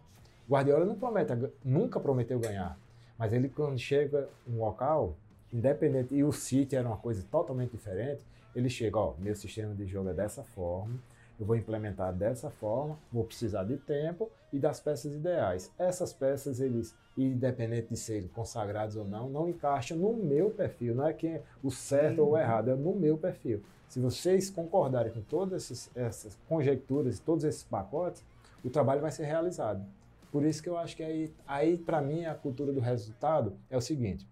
Guardiola 0.49 0.85
não 0.85 0.95
promete, 0.95 1.33
nunca 1.65 1.99
prometeu 1.99 2.39
ganhar. 2.39 2.79
Mas 3.19 3.33
ele, 3.33 3.49
quando 3.49 3.79
chega 3.79 4.29
um 4.49 4.61
local, 4.61 5.17
independente, 5.53 6.15
e 6.15 6.25
o 6.25 6.33
City 6.33 6.77
era 6.77 6.89
uma 6.89 6.97
coisa 6.97 7.25
totalmente 7.31 7.73
diferente, 7.73 8.25
ele 8.55 8.71
chega, 8.71 8.99
ó, 8.99 9.15
meu 9.19 9.35
sistema 9.35 9.75
de 9.75 9.85
jogo 9.85 10.11
é 10.11 10.15
dessa 10.15 10.43
forma, 10.43 10.95
eu 11.43 11.47
vou 11.47 11.57
implementar 11.57 12.13
dessa 12.13 12.49
forma, 12.49 12.97
vou 13.13 13.25
precisar 13.25 13.65
de 13.65 13.77
tempo 13.77 14.31
e 14.53 14.61
das 14.61 14.79
peças 14.79 15.13
ideais. 15.13 15.73
Essas 15.77 16.13
peças, 16.13 16.61
eles, 16.61 16.95
independente 17.19 17.89
de 17.89 17.97
serem 17.97 18.29
consagrados 18.29 18.95
ou 18.95 19.05
não, 19.05 19.29
não 19.29 19.49
encaixam 19.49 19.99
no 19.99 20.13
meu 20.13 20.51
perfil, 20.51 20.95
não 20.95 21.09
é 21.09 21.13
que 21.13 21.27
é 21.27 21.43
o 21.61 21.69
certo 21.69 22.21
ou 22.21 22.31
o 22.31 22.39
errado, 22.39 22.71
é 22.71 22.77
no 22.77 22.95
meu 22.95 23.19
perfil. 23.19 23.61
Se 23.89 23.99
vocês 23.99 24.51
concordarem 24.51 25.13
com 25.13 25.21
todas 25.21 25.65
essas, 25.65 25.91
essas 25.97 26.39
conjecturas, 26.49 27.19
todos 27.19 27.43
esses 27.43 27.65
pacotes, 27.65 28.25
o 28.65 28.71
trabalho 28.71 29.01
vai 29.01 29.11
ser 29.11 29.25
realizado. 29.25 29.85
Por 30.31 30.45
isso 30.45 30.63
que 30.63 30.69
eu 30.69 30.79
acho 30.79 30.97
que 30.97 31.03
aí, 31.03 31.35
aí 31.45 31.77
para 31.77 32.01
mim, 32.01 32.25
a 32.25 32.37
cultura 32.37 32.73
do 32.73 32.81
resultado 32.81 33.59
é 33.69 33.77
o 33.77 33.81
seguinte: 33.81 34.25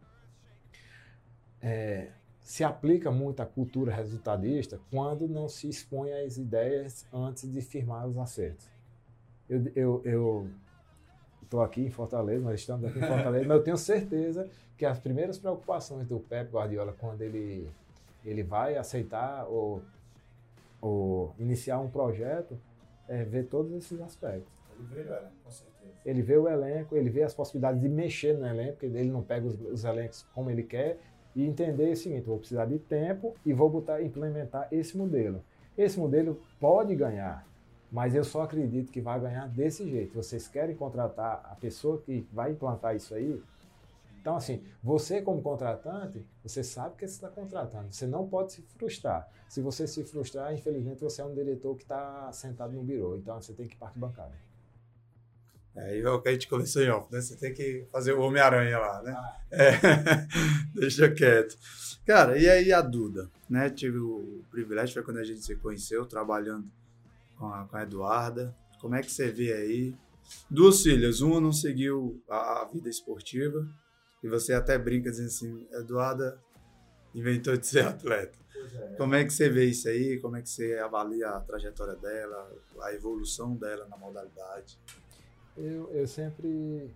é, 1.60 2.12
se 2.50 2.64
aplica 2.64 3.12
muito 3.12 3.40
a 3.40 3.46
cultura 3.46 3.94
resultadista 3.94 4.80
quando 4.90 5.28
não 5.28 5.48
se 5.48 5.68
expõe 5.68 6.12
às 6.12 6.36
ideias 6.36 7.06
antes 7.12 7.48
de 7.48 7.60
firmar 7.60 8.08
os 8.08 8.18
acertos. 8.18 8.68
Eu 9.48 10.48
estou 11.44 11.62
aqui 11.62 11.80
em 11.80 11.90
Fortaleza, 11.90 12.42
nós 12.42 12.58
estamos 12.58 12.90
aqui 12.90 12.98
em 12.98 13.06
Fortaleza, 13.06 13.46
mas 13.46 13.56
eu 13.56 13.62
tenho 13.62 13.76
certeza 13.76 14.50
que 14.76 14.84
as 14.84 14.98
primeiras 14.98 15.38
preocupações 15.38 16.08
do 16.08 16.18
Pep 16.18 16.50
Guardiola 16.50 16.92
quando 16.98 17.22
ele, 17.22 17.70
ele 18.24 18.42
vai 18.42 18.76
aceitar 18.76 19.46
ou, 19.46 19.84
ou 20.80 21.32
iniciar 21.38 21.78
um 21.78 21.88
projeto 21.88 22.58
é 23.06 23.22
ver 23.22 23.44
todos 23.44 23.72
esses 23.74 24.00
aspectos. 24.00 24.52
Ele 24.76 24.88
vê 24.88 25.02
o 25.02 25.06
elenco, 25.12 25.32
com 25.44 25.50
certeza. 25.52 25.92
Ele 26.04 26.22
vê 26.22 26.36
o 26.36 26.48
elenco, 26.48 26.96
ele 26.96 27.10
vê 27.10 27.22
as 27.22 27.32
possibilidades 27.32 27.80
de 27.80 27.88
mexer 27.88 28.36
no 28.36 28.44
elenco, 28.44 28.72
porque 28.72 28.86
ele 28.86 29.10
não 29.10 29.22
pega 29.22 29.46
os, 29.46 29.54
os 29.60 29.84
elencos 29.84 30.26
como 30.34 30.50
ele 30.50 30.64
quer, 30.64 30.98
e 31.34 31.44
entender 31.44 31.92
o 31.92 31.96
seguinte, 31.96 32.26
vou 32.26 32.38
precisar 32.38 32.66
de 32.66 32.78
tempo 32.78 33.34
e 33.44 33.52
vou 33.52 33.68
botar, 33.68 34.02
implementar 34.02 34.68
esse 34.72 34.96
modelo. 34.96 35.42
Esse 35.76 35.98
modelo 35.98 36.40
pode 36.58 36.94
ganhar, 36.94 37.46
mas 37.90 38.14
eu 38.14 38.24
só 38.24 38.42
acredito 38.42 38.92
que 38.92 39.00
vai 39.00 39.20
ganhar 39.20 39.48
desse 39.48 39.88
jeito. 39.88 40.14
Vocês 40.14 40.48
querem 40.48 40.74
contratar 40.74 41.48
a 41.50 41.54
pessoa 41.54 41.98
que 41.98 42.26
vai 42.32 42.52
implantar 42.52 42.96
isso 42.96 43.14
aí? 43.14 43.40
Então, 44.20 44.36
assim, 44.36 44.62
você 44.82 45.22
como 45.22 45.40
contratante, 45.40 46.22
você 46.42 46.62
sabe 46.62 46.96
que 46.96 47.08
você 47.08 47.14
está 47.14 47.28
contratando. 47.28 47.90
Você 47.90 48.06
não 48.06 48.28
pode 48.28 48.52
se 48.52 48.62
frustrar. 48.76 49.26
Se 49.48 49.62
você 49.62 49.86
se 49.86 50.04
frustrar, 50.04 50.52
infelizmente, 50.52 51.00
você 51.00 51.22
é 51.22 51.24
um 51.24 51.32
diretor 51.32 51.74
que 51.74 51.82
está 51.82 52.30
sentado 52.32 52.72
no 52.74 52.82
birô. 52.82 53.16
Então, 53.16 53.40
você 53.40 53.54
tem 53.54 53.66
que 53.66 53.74
ir 53.74 53.78
para 53.78 53.92
bancada. 53.96 54.49
E 55.76 56.00
é 56.00 56.10
o 56.10 56.20
que 56.20 56.28
a 56.28 56.32
gente 56.32 56.48
conversou 56.48 56.82
em 56.82 56.90
off, 56.90 57.12
né? 57.12 57.20
Você 57.20 57.36
tem 57.36 57.54
que 57.54 57.86
fazer 57.90 58.12
o 58.12 58.20
Homem-Aranha 58.20 58.78
lá, 58.78 59.02
né? 59.02 59.14
Ah. 59.16 59.40
É, 59.50 59.72
deixa 60.74 61.08
quieto. 61.10 61.56
Cara, 62.04 62.36
e 62.36 62.48
aí 62.48 62.72
a 62.72 62.80
Duda, 62.80 63.30
né? 63.48 63.70
Tive 63.70 63.98
o 63.98 64.42
privilégio, 64.50 64.94
foi 64.94 65.02
quando 65.02 65.18
a 65.18 65.24
gente 65.24 65.44
se 65.44 65.54
conheceu, 65.56 66.04
trabalhando 66.06 66.68
com 67.36 67.46
a, 67.46 67.64
com 67.66 67.76
a 67.76 67.82
Eduarda. 67.82 68.54
Como 68.80 68.94
é 68.94 69.02
que 69.02 69.12
você 69.12 69.30
vê 69.30 69.52
aí? 69.52 69.94
Duas 70.48 70.82
filhas, 70.82 71.20
uma 71.20 71.40
não 71.40 71.52
seguiu 71.52 72.22
a, 72.28 72.62
a 72.62 72.64
vida 72.64 72.88
esportiva, 72.88 73.66
e 74.22 74.28
você 74.28 74.52
até 74.52 74.78
brinca 74.78 75.10
dizendo 75.10 75.26
assim, 75.26 75.66
Eduarda 75.72 76.40
inventou 77.14 77.56
de 77.56 77.66
ser 77.66 77.86
atleta. 77.86 78.38
É. 78.74 78.94
Como 78.96 79.14
é 79.14 79.24
que 79.24 79.32
você 79.32 79.48
vê 79.48 79.64
isso 79.64 79.88
aí? 79.88 80.20
Como 80.20 80.36
é 80.36 80.42
que 80.42 80.48
você 80.48 80.74
avalia 80.78 81.28
a 81.28 81.40
trajetória 81.40 81.96
dela, 81.96 82.52
a 82.82 82.92
evolução 82.92 83.56
dela 83.56 83.86
na 83.88 83.96
modalidade? 83.96 84.78
Eu, 85.56 85.90
eu 85.90 86.06
sempre, 86.06 86.94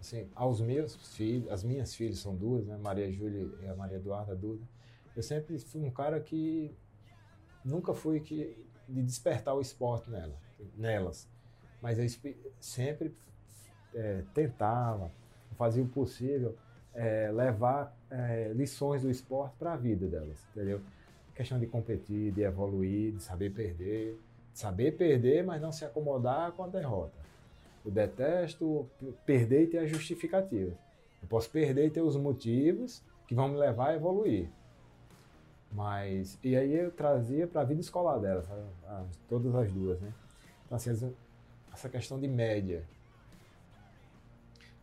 assim, 0.00 0.28
aos 0.34 0.60
meus 0.60 0.94
filhos, 1.16 1.50
as 1.50 1.64
minhas 1.64 1.94
filhas 1.94 2.18
são 2.18 2.34
duas, 2.34 2.66
né, 2.66 2.76
Maria 2.76 3.10
Júlia 3.10 3.48
e 3.62 3.66
a 3.68 3.74
Maria 3.74 3.96
Eduarda 3.96 4.34
Duda, 4.34 4.62
eu 5.16 5.22
sempre 5.22 5.58
fui 5.58 5.82
um 5.82 5.90
cara 5.90 6.20
que 6.20 6.70
nunca 7.64 7.94
fui 7.94 8.20
que, 8.20 8.66
de 8.88 9.02
despertar 9.02 9.54
o 9.54 9.60
esporte 9.60 10.10
nela, 10.10 10.36
nelas, 10.76 11.28
mas 11.80 11.98
eu 11.98 12.06
sempre 12.60 13.14
é, 13.94 14.22
tentava, 14.34 15.10
fazia 15.56 15.82
o 15.82 15.88
possível 15.88 16.56
é, 16.94 17.30
levar 17.30 17.96
é, 18.10 18.52
lições 18.54 19.02
do 19.02 19.10
esporte 19.10 19.54
para 19.58 19.72
a 19.72 19.76
vida 19.76 20.06
delas, 20.06 20.46
entendeu? 20.50 20.80
Questão 21.34 21.58
de 21.58 21.66
competir, 21.66 22.32
de 22.32 22.42
evoluir, 22.42 23.12
de 23.12 23.22
saber 23.22 23.50
perder, 23.50 24.18
de 24.52 24.58
saber 24.58 24.96
perder, 24.96 25.44
mas 25.44 25.60
não 25.60 25.70
se 25.70 25.84
acomodar 25.84 26.52
com 26.52 26.64
a 26.64 26.68
derrota. 26.68 27.25
Eu 27.86 27.92
detesto 27.92 28.90
perder 29.24 29.62
e 29.62 29.66
ter 29.68 29.78
a 29.78 29.86
justificativa. 29.86 30.76
Eu 31.22 31.28
posso 31.28 31.48
perder 31.48 31.86
e 31.86 31.90
ter 31.90 32.00
os 32.00 32.16
motivos 32.16 33.00
que 33.28 33.34
vão 33.34 33.48
me 33.48 33.56
levar 33.56 33.90
a 33.90 33.94
evoluir. 33.94 34.50
Mas, 35.70 36.36
e 36.42 36.56
aí 36.56 36.74
eu 36.74 36.90
trazia 36.90 37.46
para 37.46 37.60
a 37.60 37.64
vida 37.64 37.80
escolar 37.80 38.18
delas, 38.18 38.46
todas 39.28 39.54
as 39.54 39.70
duas, 39.70 40.00
né? 40.00 40.12
Então, 40.64 40.76
assim, 40.76 40.90
essa 41.72 41.88
questão 41.88 42.18
de 42.18 42.26
média, 42.26 42.84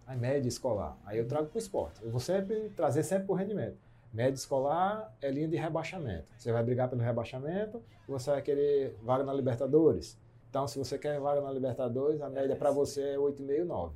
a 0.08 0.16
média 0.16 0.47
escolar. 0.47 0.97
Aí 1.06 1.18
eu 1.18 1.28
trago 1.28 1.47
para 1.47 1.58
o 1.58 1.60
esporte. 1.60 2.01
Eu 2.04 2.12
vou 2.12 2.20
sempre 2.20 2.70
trazer 2.76 3.04
sempre 3.04 3.26
para 3.26 3.34
o 3.34 3.36
rendimento. 3.36 3.78
Média 4.14 4.36
escolar 4.36 5.14
é 5.22 5.30
linha 5.30 5.47
de 5.47 5.58
rebaixamento. 5.58 6.28
Você 6.38 6.51
vai 6.51 6.64
brigar 6.64 6.89
pelo 6.89 7.01
rebaixamento, 7.01 7.82
você 8.08 8.32
vai 8.32 8.41
querer 8.41 8.95
vaga 9.01 9.24
na 9.24 9.34
Libertadores. 9.34 10.18
Então, 10.54 10.68
se 10.68 10.78
você 10.78 10.99
quer 10.99 11.20
vaga 11.20 11.41
na 11.41 11.49
Libertadores, 11.49 12.22
a 12.22 12.30
média 12.30 12.56
para 12.56 12.70
você 12.70 13.01
é 13.01 13.18
8,5, 13.18 13.66
9. 13.66 13.95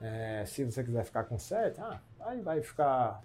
É, 0.00 0.44
se 0.46 0.64
você 0.64 0.82
quiser 0.82 1.04
ficar 1.04 1.22
com 1.22 1.38
7, 1.38 1.80
ah, 1.80 2.00
aí 2.22 2.40
vai 2.40 2.60
ficar 2.60 3.22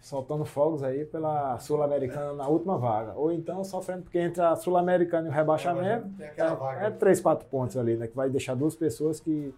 soltando 0.00 0.46
fogos 0.46 0.82
aí 0.82 1.04
pela 1.04 1.58
Sul-Americana 1.58 2.32
na 2.32 2.48
última 2.48 2.78
vaga. 2.78 3.12
Ou 3.16 3.30
então 3.30 3.62
sofrendo 3.62 4.04
porque 4.04 4.18
entre 4.18 4.40
a 4.40 4.56
Sul-Americana 4.56 5.28
e 5.28 5.30
o 5.30 5.34
rebaixamento 5.34 6.08
é, 6.22 6.86
é 6.86 6.90
3, 6.90 7.20
4 7.20 7.46
pontos 7.48 7.76
ali, 7.76 7.98
né? 7.98 8.06
Que 8.06 8.16
vai 8.16 8.30
deixar 8.30 8.54
duas 8.54 8.74
pessoas 8.74 9.20
que 9.20 9.54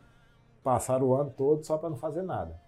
passaram 0.65 1.07
o 1.07 1.15
ano 1.15 1.31
todo 1.31 1.65
só 1.65 1.79
para 1.79 1.89
não 1.89 1.97
fazer 1.97 2.23
nada. 2.23 2.61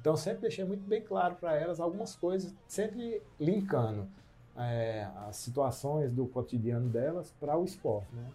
Então 0.00 0.16
sempre 0.16 0.40
deixei 0.40 0.64
muito 0.64 0.88
bem 0.88 1.02
claro 1.02 1.34
para 1.34 1.54
elas 1.54 1.80
algumas 1.80 2.16
coisas, 2.16 2.54
sempre 2.66 3.22
linkando 3.38 4.08
é, 4.58 5.08
as 5.28 5.36
situações 5.36 6.12
do 6.12 6.26
cotidiano 6.26 6.88
delas 6.88 7.32
para 7.38 7.56
o 7.56 7.64
esporte, 7.64 8.14
né? 8.14 8.30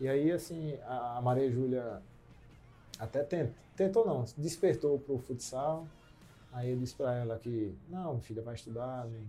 E 0.00 0.08
aí, 0.08 0.32
assim, 0.32 0.78
a 0.86 1.20
Maria 1.22 1.50
Júlia 1.50 2.00
até 2.98 3.22
tentou, 3.22 3.54
tentou 3.76 4.06
não, 4.06 4.24
despertou 4.36 4.98
para 4.98 5.14
o 5.14 5.18
futsal. 5.18 5.86
Aí 6.52 6.70
eu 6.70 6.78
disse 6.78 6.94
para 6.94 7.14
ela 7.14 7.38
que, 7.38 7.76
não, 7.88 8.18
filha, 8.20 8.42
vai 8.42 8.54
estudar. 8.54 9.04
Né? 9.04 9.20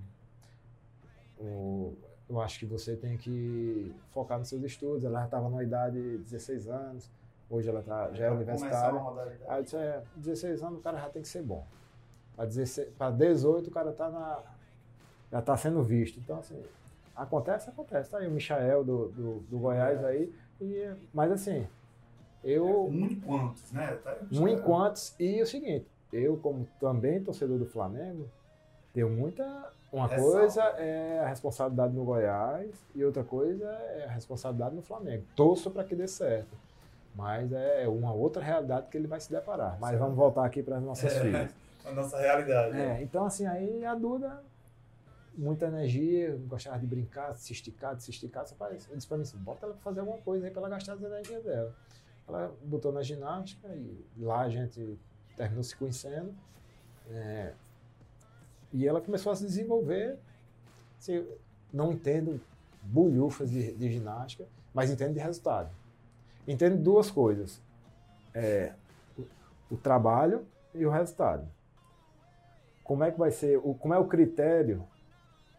O, 1.37 1.93
eu 2.29 2.39
acho 2.39 2.57
que 2.57 2.65
você 2.65 2.95
tem 2.95 3.17
que 3.17 3.93
focar 4.11 4.39
nos 4.39 4.47
seus 4.47 4.63
estudos. 4.63 5.03
Ela 5.03 5.19
já 5.19 5.25
estava 5.25 5.49
na 5.49 5.61
idade 5.61 6.01
de 6.01 6.17
16 6.19 6.69
anos, 6.69 7.11
hoje 7.49 7.67
ela 7.67 7.83
tá, 7.83 8.11
já 8.13 8.27
é 8.27 8.31
universitária. 8.31 9.01
Aí 9.49 9.59
eu 9.59 9.63
disse, 9.63 9.75
é, 9.75 10.03
16 10.15 10.63
anos 10.63 10.79
o 10.79 10.81
cara 10.81 10.99
já 10.99 11.09
tem 11.09 11.21
que 11.21 11.27
ser 11.27 11.43
bom. 11.43 11.67
Para 12.97 13.11
18 13.11 13.67
o 13.67 13.71
cara 13.71 13.91
está 13.91 14.09
na, 14.09 14.41
já 15.31 15.39
está 15.39 15.55
sendo 15.55 15.81
visto. 15.81 16.19
Então, 16.19 16.39
assim, 16.39 16.61
acontece, 17.15 17.69
acontece. 17.69 18.09
Tá 18.09 18.17
aí 18.17 18.27
o 18.27 18.31
Michael 18.31 18.83
do, 18.83 19.07
do, 19.09 19.39
do 19.49 19.59
Goiás 19.59 20.01
é. 20.03 20.05
aí. 20.05 20.33
E, 20.59 20.91
mas 21.13 21.31
assim, 21.31 21.67
eu. 22.43 22.67
É, 22.67 22.71
um 22.71 23.05
em 23.05 23.15
quantos, 23.19 23.71
né? 23.71 23.97
Tá 24.03 24.17
um 24.31 24.47
em 24.47 24.59
quantos. 24.59 25.15
E 25.19 25.41
o 25.41 25.47
seguinte, 25.47 25.87
eu, 26.11 26.37
como 26.37 26.67
também 26.79 27.23
torcedor 27.23 27.57
do 27.57 27.65
Flamengo, 27.65 28.27
tenho 28.93 29.09
muita. 29.09 29.71
Uma 29.91 30.07
coisa 30.07 30.63
é 30.77 31.19
a 31.19 31.27
responsabilidade 31.27 31.93
no 31.93 32.05
Goiás 32.05 32.71
e 32.95 33.03
outra 33.03 33.25
coisa 33.25 33.65
é 33.65 34.05
a 34.05 34.11
responsabilidade 34.11 34.73
no 34.73 34.81
Flamengo. 34.81 35.25
Torço 35.35 35.69
para 35.69 35.83
que 35.83 35.93
dê 35.93 36.07
certo. 36.07 36.55
Mas 37.13 37.51
é 37.51 37.85
uma 37.89 38.13
outra 38.13 38.41
realidade 38.41 38.87
que 38.87 38.97
ele 38.97 39.07
vai 39.07 39.19
se 39.19 39.29
deparar. 39.29 39.77
Mas 39.81 39.89
certo. 39.89 40.01
vamos 40.01 40.15
voltar 40.15 40.45
aqui 40.45 40.63
para 40.63 40.77
as 40.77 40.83
nossas 40.83 41.13
é, 41.13 41.19
filhas. 41.19 41.51
A 41.83 41.91
nossa 41.91 42.17
realidade. 42.17 42.77
É, 42.77 43.01
então, 43.01 43.25
assim, 43.25 43.45
aí 43.45 43.83
a 43.83 43.93
Duda 43.93 44.41
muita 45.37 45.67
energia, 45.67 46.37
gostava 46.47 46.77
de 46.79 46.85
brincar, 46.85 47.33
de 47.33 47.41
se 47.41 47.53
esticar, 47.53 47.95
de 47.95 48.03
se 48.03 48.11
esticar. 48.11 48.47
Faz, 48.47 48.87
eu 48.89 48.95
disse 48.95 49.07
para 49.07 49.17
mim 49.17 49.23
assim, 49.23 49.37
bota 49.37 49.65
ela 49.65 49.73
para 49.73 49.83
fazer 49.83 50.01
alguma 50.01 50.17
coisa 50.19 50.45
aí 50.45 50.51
para 50.51 50.61
ela 50.61 50.69
gastar 50.69 50.93
as 50.93 51.01
energias 51.01 51.43
dela. 51.43 51.75
Ela 52.27 52.55
botou 52.63 52.91
na 52.91 53.01
ginástica 53.01 53.67
e 53.75 54.05
lá 54.17 54.41
a 54.41 54.49
gente 54.49 54.97
terminou 55.35 55.63
se 55.63 55.75
conhecendo. 55.75 56.33
É, 57.09 57.53
e 58.71 58.87
ela 58.87 59.01
começou 59.01 59.31
a 59.31 59.35
se 59.35 59.43
desenvolver. 59.43 60.17
Assim, 60.97 61.25
não 61.73 61.91
entendo 61.91 62.39
bulhufas 62.83 63.49
de, 63.49 63.73
de, 63.73 63.91
ginástica, 63.91 64.47
mas 64.73 64.89
entendo 64.89 65.13
de 65.13 65.19
resultado. 65.19 65.69
Entendo 66.47 66.77
duas 66.77 67.09
coisas: 67.09 67.61
é, 68.33 68.73
o, 69.17 69.25
o 69.71 69.77
trabalho 69.77 70.45
e 70.73 70.85
o 70.85 70.89
resultado. 70.89 71.47
Como 72.83 73.03
é 73.03 73.11
que 73.11 73.17
vai 73.17 73.31
ser, 73.31 73.57
o, 73.57 73.73
como 73.73 73.93
é 73.93 73.97
o 73.97 74.05
critério 74.05 74.85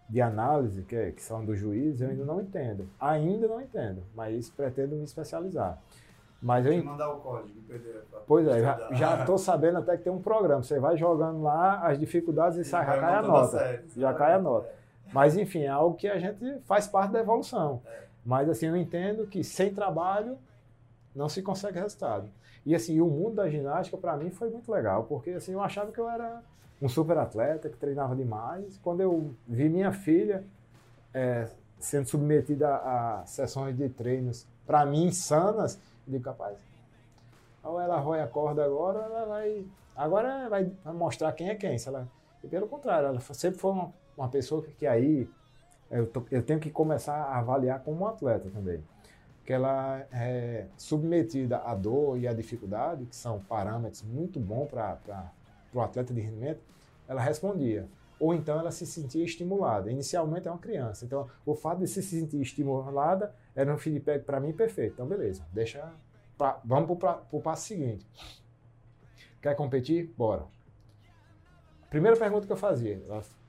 de 0.08 0.20
análise, 0.20 0.82
que, 0.82 0.94
é, 0.94 1.10
que 1.10 1.22
são 1.22 1.44
do 1.44 1.54
juiz, 1.54 2.00
eu 2.00 2.10
ainda 2.10 2.24
não 2.24 2.40
entendo. 2.40 2.88
Ainda 3.00 3.48
não 3.48 3.60
entendo, 3.60 4.02
mas 4.14 4.50
pretendo 4.50 4.96
me 4.96 5.04
especializar. 5.04 5.78
Mas 6.42 6.66
eu 6.66 6.84
mandar 6.84 7.08
o 7.08 7.20
código 7.20 7.60
Pois 8.26 8.46
é, 8.48 8.60
já 8.94 9.20
estou 9.20 9.38
sabendo 9.38 9.78
até 9.78 9.96
que 9.96 10.02
tem 10.02 10.12
um 10.12 10.20
programa. 10.20 10.62
Você 10.62 10.80
vai 10.80 10.96
jogando 10.96 11.40
lá 11.40 11.86
as 11.86 11.98
dificuldades 11.98 12.58
e, 12.58 12.64
sai, 12.64 12.84
já 12.84 12.98
cai 12.98 13.14
a 13.14 13.22
nota. 13.22 13.58
Série, 13.58 13.82
já 13.96 14.14
cai 14.14 14.32
a 14.34 14.38
nota. 14.40 14.66
É. 14.66 14.74
Mas 15.12 15.36
enfim, 15.36 15.62
é 15.62 15.68
algo 15.68 15.96
que 15.96 16.08
a 16.08 16.18
gente 16.18 16.58
faz 16.64 16.88
parte 16.88 17.12
da 17.12 17.20
evolução. 17.20 17.80
É. 17.86 18.02
Mas 18.24 18.48
assim, 18.48 18.66
eu 18.66 18.76
entendo 18.76 19.26
que 19.26 19.44
sem 19.44 19.72
trabalho 19.72 20.36
não 21.14 21.28
se 21.28 21.42
consegue 21.42 21.78
resultado. 21.78 22.28
E 22.66 22.74
assim, 22.74 23.00
o 23.00 23.06
mundo 23.06 23.36
da 23.36 23.48
ginástica 23.48 23.96
para 23.96 24.16
mim 24.16 24.30
foi 24.30 24.50
muito 24.50 24.70
legal, 24.70 25.04
porque 25.04 25.30
assim, 25.30 25.52
eu 25.52 25.60
achava 25.60 25.92
que 25.92 25.98
eu 25.98 26.08
era 26.08 26.42
um 26.82 26.88
super 26.88 27.16
atleta 27.16 27.68
que 27.68 27.76
treinava 27.76 28.16
demais. 28.16 28.76
Quando 28.82 29.00
eu 29.00 29.32
vi 29.46 29.68
minha 29.68 29.92
filha 29.92 30.44
é, 31.14 31.48
sendo 31.78 32.08
submetida 32.08 32.74
a, 32.74 33.22
sessões 33.24 33.76
de 33.76 33.88
treinos, 33.88 34.46
para 34.66 34.84
mim, 34.84 35.06
insanas, 35.06 35.76
eu 36.06 36.12
digo, 36.12 36.24
capaz, 36.24 36.58
ou 37.62 37.80
ela 37.80 37.98
roia 37.98 38.24
a 38.24 38.26
corda 38.26 38.64
agora, 38.64 38.98
ela 38.98 39.24
vai. 39.24 39.64
Agora 39.94 40.48
vai, 40.48 40.70
mostrar 40.86 41.32
quem 41.32 41.50
é 41.50 41.54
quem. 41.54 41.78
Se 41.78 41.88
ela, 41.88 42.08
e 42.42 42.48
pelo 42.48 42.66
contrário, 42.66 43.06
ela 43.06 43.20
sempre 43.20 43.60
foi 43.60 43.70
uma, 43.70 43.92
uma 44.16 44.28
pessoa 44.28 44.60
que, 44.62 44.72
que 44.72 44.86
aí 44.86 45.30
eu, 45.88 46.06
tô, 46.06 46.24
eu, 46.30 46.42
tenho 46.42 46.58
que 46.58 46.70
começar 46.70 47.14
a 47.14 47.38
avaliar 47.38 47.80
como 47.80 48.00
um 48.00 48.06
atleta 48.08 48.50
também. 48.50 48.82
Que 49.44 49.52
ela 49.52 50.04
é 50.10 50.66
submetida 50.76 51.58
à 51.58 51.74
dor 51.74 52.18
e 52.18 52.26
à 52.26 52.32
dificuldade, 52.32 53.06
que 53.06 53.14
são 53.14 53.38
parâmetros 53.40 54.02
muito 54.02 54.40
bons 54.40 54.68
para 54.68 55.30
o 55.72 55.80
atleta 55.80 56.12
de 56.12 56.20
rendimento, 56.20 56.71
ela 57.08 57.20
respondia. 57.20 57.88
Ou 58.18 58.32
então 58.32 58.58
ela 58.58 58.70
se 58.70 58.86
sentia 58.86 59.24
estimulada. 59.24 59.90
Inicialmente 59.90 60.46
é 60.46 60.50
uma 60.50 60.60
criança. 60.60 61.04
Então, 61.04 61.28
o 61.44 61.54
fato 61.54 61.80
de 61.80 61.88
se 61.88 62.02
sentir 62.02 62.40
estimulada 62.40 63.34
era 63.54 63.72
um 63.72 63.78
feedback 63.78 64.24
para 64.24 64.38
mim 64.38 64.52
perfeito. 64.52 64.94
Então, 64.94 65.06
beleza, 65.06 65.44
deixa. 65.52 65.92
Pra, 66.38 66.60
vamos 66.64 66.96
para 66.98 67.22
o 67.32 67.40
passo 67.40 67.66
seguinte. 67.66 68.06
Quer 69.40 69.56
competir? 69.56 70.14
Bora. 70.16 70.44
Primeira 71.90 72.16
pergunta 72.16 72.46
que 72.46 72.52
eu 72.52 72.56
fazia, 72.56 73.02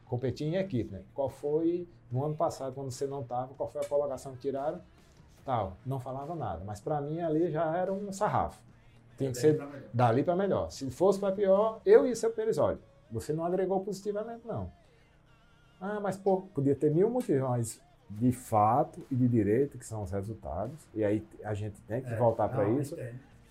competir 0.06 0.48
em 0.48 0.56
equipe, 0.56 0.92
né? 0.92 1.04
Qual 1.14 1.30
foi 1.30 1.88
no 2.12 2.26
ano 2.26 2.36
passado, 2.36 2.74
quando 2.74 2.92
você 2.92 3.08
não 3.08 3.22
estava, 3.22 3.54
qual 3.54 3.70
foi 3.70 3.82
a 3.82 3.86
colocação 3.86 4.34
que 4.34 4.40
tiraram? 4.40 4.82
Tal. 5.46 5.78
Não 5.86 6.00
falava 6.00 6.36
nada. 6.36 6.64
Mas 6.66 6.82
para 6.82 7.00
mim 7.00 7.22
ali 7.22 7.52
já 7.52 7.78
era 7.78 7.94
um 7.94 8.12
sarrafo. 8.12 8.62
Tem 9.18 9.32
que 9.32 9.38
ser 9.38 9.60
dali 9.94 10.24
para 10.24 10.36
melhor. 10.36 10.72
Se 10.72 10.90
fosse 10.90 11.20
para 11.20 11.34
pior, 11.34 11.80
eu 11.86 12.08
ia 12.08 12.16
ser 12.16 12.28
o 12.28 12.32
Perisódio. 12.32 12.82
Você 13.14 13.32
não 13.32 13.46
agregou 13.46 13.80
positivamente, 13.80 14.46
não. 14.46 14.72
Ah, 15.80 16.00
mas 16.00 16.18
pô, 16.18 16.42
podia 16.54 16.76
ter 16.76 16.92
mil 16.92 17.10
motivos, 17.10 17.48
mas 17.48 17.82
de 18.10 18.32
fato 18.32 19.06
e 19.10 19.16
de 19.16 19.28
direito, 19.28 19.78
que 19.78 19.86
são 19.86 20.04
os 20.04 20.12
resultados, 20.12 20.88
e 20.94 21.04
aí 21.04 21.26
a 21.44 21.54
gente 21.54 21.80
tem 21.82 22.02
que 22.02 22.14
é, 22.14 22.18
voltar 22.18 22.50
para 22.50 22.68
isso. 22.70 22.96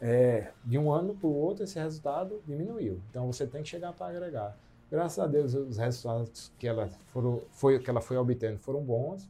É, 0.01 0.51
de 0.65 0.77
um 0.79 0.91
ano 0.91 1.15
para 1.15 1.27
o 1.29 1.35
outro, 1.35 1.65
esse 1.65 1.79
resultado 1.79 2.43
diminuiu. 2.47 3.01
Então 3.11 3.31
você 3.31 3.47
tem 3.47 3.63
que 3.63 3.69
chegar 3.69 3.93
para 3.93 4.09
agregar. 4.09 4.57
Graças 4.91 5.19
a 5.19 5.27
Deus, 5.27 5.55
os 5.55 5.79
resultados 5.79 6.53
que 6.59 6.67
ela, 6.69 6.89
foram, 7.07 7.41
foi, 7.53 7.79
que 7.79 7.89
ela 7.89 8.01
foi 8.01 8.17
obtendo 8.17 8.59
foram 8.59 8.83
bons, 8.83 9.29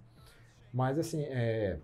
mas 0.73 0.99
assim, 0.99 1.23
é, 1.25 1.79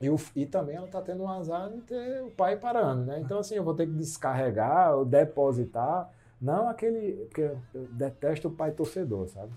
e, 0.00 0.10
o, 0.10 0.16
e 0.36 0.44
também 0.44 0.76
ela 0.76 0.86
está 0.86 1.00
tendo 1.00 1.22
um 1.22 1.28
azar 1.28 1.70
de 1.70 1.80
ter 1.82 2.22
o 2.22 2.30
pai 2.30 2.56
parando, 2.56 3.06
né? 3.06 3.20
Então, 3.20 3.38
assim, 3.38 3.54
eu 3.54 3.64
vou 3.64 3.74
ter 3.74 3.86
que 3.86 3.92
descarregar 3.92 4.94
ou 4.94 5.04
depositar. 5.04 6.10
Não 6.44 6.68
aquele. 6.68 7.24
Porque 7.24 7.50
eu 7.72 7.86
detesto 7.92 8.48
o 8.48 8.50
pai 8.50 8.70
torcedor, 8.70 9.28
sabe? 9.28 9.50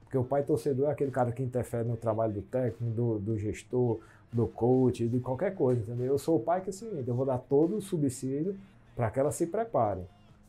Porque 0.00 0.16
o 0.16 0.24
pai 0.24 0.42
torcedor 0.42 0.88
é 0.88 0.92
aquele 0.92 1.10
cara 1.10 1.30
que 1.30 1.42
interfere 1.42 1.86
no 1.86 1.96
trabalho 1.96 2.32
do 2.32 2.42
técnico, 2.42 2.84
do, 2.94 3.18
do 3.18 3.36
gestor, 3.36 4.00
do 4.32 4.46
coach, 4.46 5.06
de 5.06 5.20
qualquer 5.20 5.54
coisa, 5.54 5.82
entendeu? 5.82 6.06
Eu 6.06 6.18
sou 6.18 6.36
o 6.36 6.40
pai 6.40 6.62
que 6.62 6.68
é 6.68 6.70
o 6.70 6.72
seguinte: 6.72 7.06
eu 7.06 7.14
vou 7.14 7.26
dar 7.26 7.36
todo 7.36 7.76
o 7.76 7.82
subsídio 7.82 8.58
para 8.96 9.10
que 9.10 9.20
ela 9.20 9.30
se 9.30 9.46
prepare. 9.46 10.06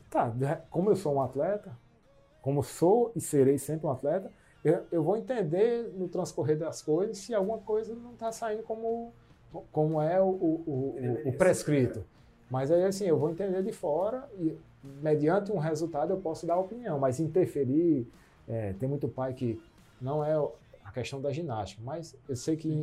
Tá, 0.10 0.34
como 0.70 0.90
eu 0.90 0.96
sou 0.96 1.16
um 1.16 1.22
atleta, 1.22 1.76
como 2.42 2.64
sou 2.64 3.12
e 3.14 3.20
serei 3.20 3.58
sempre 3.58 3.86
um 3.86 3.92
atleta, 3.92 4.32
eu, 4.64 4.84
eu 4.90 5.04
vou 5.04 5.18
entender 5.18 5.92
no 5.98 6.08
transcorrer 6.08 6.58
das 6.58 6.82
coisas 6.82 7.18
se 7.18 7.34
alguma 7.34 7.58
coisa 7.58 7.94
não 7.94 8.14
está 8.14 8.32
saindo 8.32 8.64
como 8.64 9.12
como 9.72 10.02
é 10.02 10.20
o, 10.22 10.26
o, 10.26 11.20
o, 11.26 11.30
o 11.30 11.34
prescrito. 11.34 12.06
Mas 12.50 12.72
aí, 12.72 12.84
assim, 12.84 13.06
eu 13.06 13.18
vou 13.18 13.30
entender 13.30 13.62
de 13.62 13.72
fora 13.72 14.30
e, 14.40 14.58
mediante 15.02 15.52
um 15.52 15.58
resultado, 15.58 16.12
eu 16.12 16.18
posso 16.18 16.46
dar 16.46 16.58
opinião. 16.58 17.00
Mas 17.00 17.20
interferir, 17.20 18.08
é, 18.48 18.74
tem 18.74 18.88
muito 18.88 19.08
pai 19.08 19.34
que 19.34 19.62
não 20.02 20.24
é 20.24 20.36
a 20.84 20.92
questão 20.92 21.22
da 21.22 21.32
ginástica, 21.32 21.82
mas 21.84 22.16
eu 22.28 22.36
sei 22.36 22.58
que. 22.58 22.82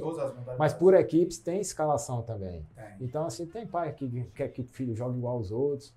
Mas 0.58 0.72
por 0.72 0.94
equipes 0.94 1.38
tem 1.38 1.60
escalação 1.60 2.22
também. 2.22 2.66
É. 2.76 2.94
Então, 3.00 3.24
assim, 3.26 3.46
tem 3.46 3.66
pai 3.66 3.92
que 3.92 4.24
quer 4.34 4.48
que 4.48 4.62
o 4.62 4.64
filho 4.64 4.94
jogue 4.94 5.18
igual 5.18 5.36
aos 5.36 5.50
outros. 5.50 5.94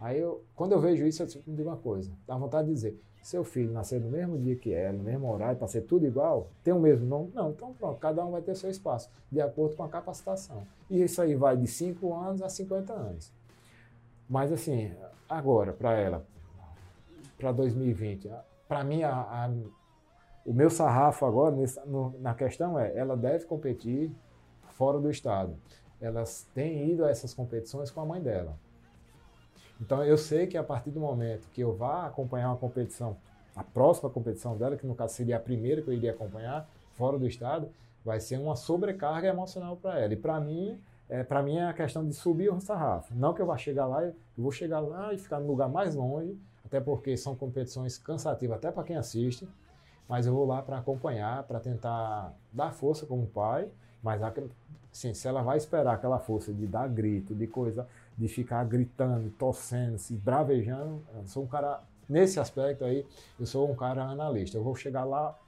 Aí, 0.00 0.18
eu, 0.18 0.42
quando 0.56 0.72
eu 0.72 0.80
vejo 0.80 1.06
isso, 1.06 1.22
eu 1.22 1.26
digo 1.46 1.68
uma 1.68 1.76
coisa: 1.76 2.10
dá 2.26 2.36
vontade 2.36 2.66
de 2.68 2.74
dizer, 2.74 3.00
seu 3.22 3.44
filho 3.44 3.72
nascer 3.72 4.00
no 4.00 4.10
mesmo 4.10 4.36
dia 4.36 4.56
que 4.56 4.72
ela, 4.72 4.96
no 4.96 5.04
mesmo 5.04 5.32
horário, 5.32 5.56
para 5.56 5.68
ser 5.68 5.82
tudo 5.82 6.04
igual, 6.04 6.48
tem 6.64 6.74
o 6.74 6.80
mesmo 6.80 7.06
nome? 7.06 7.30
Não, 7.32 7.50
então 7.50 7.72
pronto, 7.72 7.98
cada 8.00 8.24
um 8.26 8.32
vai 8.32 8.42
ter 8.42 8.56
seu 8.56 8.68
espaço, 8.68 9.08
de 9.30 9.40
acordo 9.40 9.76
com 9.76 9.84
a 9.84 9.88
capacitação. 9.88 10.66
E 10.90 11.00
isso 11.00 11.22
aí 11.22 11.36
vai 11.36 11.56
de 11.56 11.68
5 11.68 12.12
anos 12.12 12.42
a 12.42 12.48
50 12.48 12.92
anos. 12.92 13.32
Mas 14.32 14.50
assim, 14.50 14.90
agora, 15.28 15.74
para 15.74 15.92
ela, 15.92 16.26
para 17.36 17.52
2020, 17.52 18.30
para 18.66 18.82
mim, 18.82 19.02
a, 19.02 19.12
a, 19.14 19.50
o 20.46 20.54
meu 20.54 20.70
sarrafo 20.70 21.26
agora 21.26 21.54
no, 21.84 22.18
na 22.18 22.32
questão 22.32 22.78
é, 22.78 22.96
ela 22.96 23.14
deve 23.14 23.44
competir 23.44 24.10
fora 24.70 24.98
do 24.98 25.10
estado. 25.10 25.54
Elas 26.00 26.48
têm 26.54 26.90
ido 26.92 27.04
a 27.04 27.10
essas 27.10 27.34
competições 27.34 27.90
com 27.90 28.00
a 28.00 28.06
mãe 28.06 28.22
dela. 28.22 28.56
Então 29.78 30.02
eu 30.02 30.16
sei 30.16 30.46
que 30.46 30.56
a 30.56 30.64
partir 30.64 30.92
do 30.92 30.98
momento 30.98 31.46
que 31.52 31.60
eu 31.60 31.74
vá 31.74 32.06
acompanhar 32.06 32.48
uma 32.48 32.56
competição, 32.56 33.18
a 33.54 33.62
próxima 33.62 34.08
competição 34.08 34.56
dela, 34.56 34.78
que 34.78 34.86
no 34.86 34.94
caso 34.94 35.12
seria 35.12 35.36
a 35.36 35.40
primeira 35.40 35.82
que 35.82 35.88
eu 35.88 35.92
iria 35.92 36.12
acompanhar 36.12 36.66
fora 36.94 37.18
do 37.18 37.26
estado, 37.26 37.68
vai 38.02 38.18
ser 38.18 38.38
uma 38.38 38.56
sobrecarga 38.56 39.28
emocional 39.28 39.76
para 39.76 40.00
ela. 40.00 40.14
E 40.14 40.16
para 40.16 40.40
mim, 40.40 40.80
é, 41.12 41.22
para 41.22 41.42
mim 41.42 41.58
é 41.58 41.66
a 41.66 41.74
questão 41.74 42.08
de 42.08 42.14
subir 42.14 42.50
o 42.50 42.58
sarrafo. 42.58 43.14
Não 43.14 43.34
que 43.34 43.42
eu 43.42 43.44
vá 43.44 43.58
chegar 43.58 43.84
lá, 43.84 44.02
eu 44.02 44.14
vou 44.38 44.50
chegar 44.50 44.80
lá 44.80 45.12
e 45.12 45.18
ficar 45.18 45.38
no 45.40 45.46
lugar 45.46 45.68
mais 45.68 45.94
longe, 45.94 46.40
até 46.64 46.80
porque 46.80 47.14
são 47.18 47.36
competições 47.36 47.98
cansativas 47.98 48.56
até 48.56 48.72
para 48.72 48.82
quem 48.82 48.96
assiste, 48.96 49.46
mas 50.08 50.26
eu 50.26 50.32
vou 50.32 50.46
lá 50.46 50.62
para 50.62 50.78
acompanhar, 50.78 51.42
para 51.42 51.60
tentar 51.60 52.32
dar 52.50 52.72
força 52.72 53.04
como 53.04 53.26
pai, 53.26 53.68
mas 54.02 54.22
assim, 54.90 55.12
se 55.12 55.28
ela 55.28 55.42
vai 55.42 55.58
esperar 55.58 55.92
aquela 55.96 56.18
força 56.18 56.50
de 56.50 56.66
dar 56.66 56.88
grito, 56.88 57.34
de 57.34 57.46
coisa, 57.46 57.86
de 58.16 58.26
ficar 58.26 58.64
gritando, 58.64 59.28
torcendo, 59.32 59.98
se 59.98 60.14
bravejando. 60.14 61.02
Eu 61.14 61.26
sou 61.26 61.44
um 61.44 61.46
cara, 61.46 61.82
nesse 62.08 62.40
aspecto 62.40 62.86
aí, 62.86 63.06
eu 63.38 63.44
sou 63.44 63.70
um 63.70 63.74
cara 63.74 64.02
analista. 64.02 64.56
Eu 64.56 64.64
vou 64.64 64.74
chegar 64.74 65.04
lá 65.04 65.38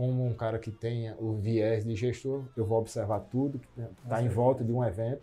como 0.00 0.24
um 0.24 0.32
cara 0.32 0.58
que 0.58 0.70
tenha 0.70 1.14
o 1.18 1.34
viés 1.34 1.84
de 1.84 1.94
gestor, 1.94 2.42
eu 2.56 2.64
vou 2.64 2.78
observar 2.78 3.20
tudo 3.20 3.58
que 3.58 3.68
está 4.02 4.22
em 4.22 4.30
volta 4.30 4.64
de 4.64 4.72
um 4.72 4.82
evento 4.82 5.20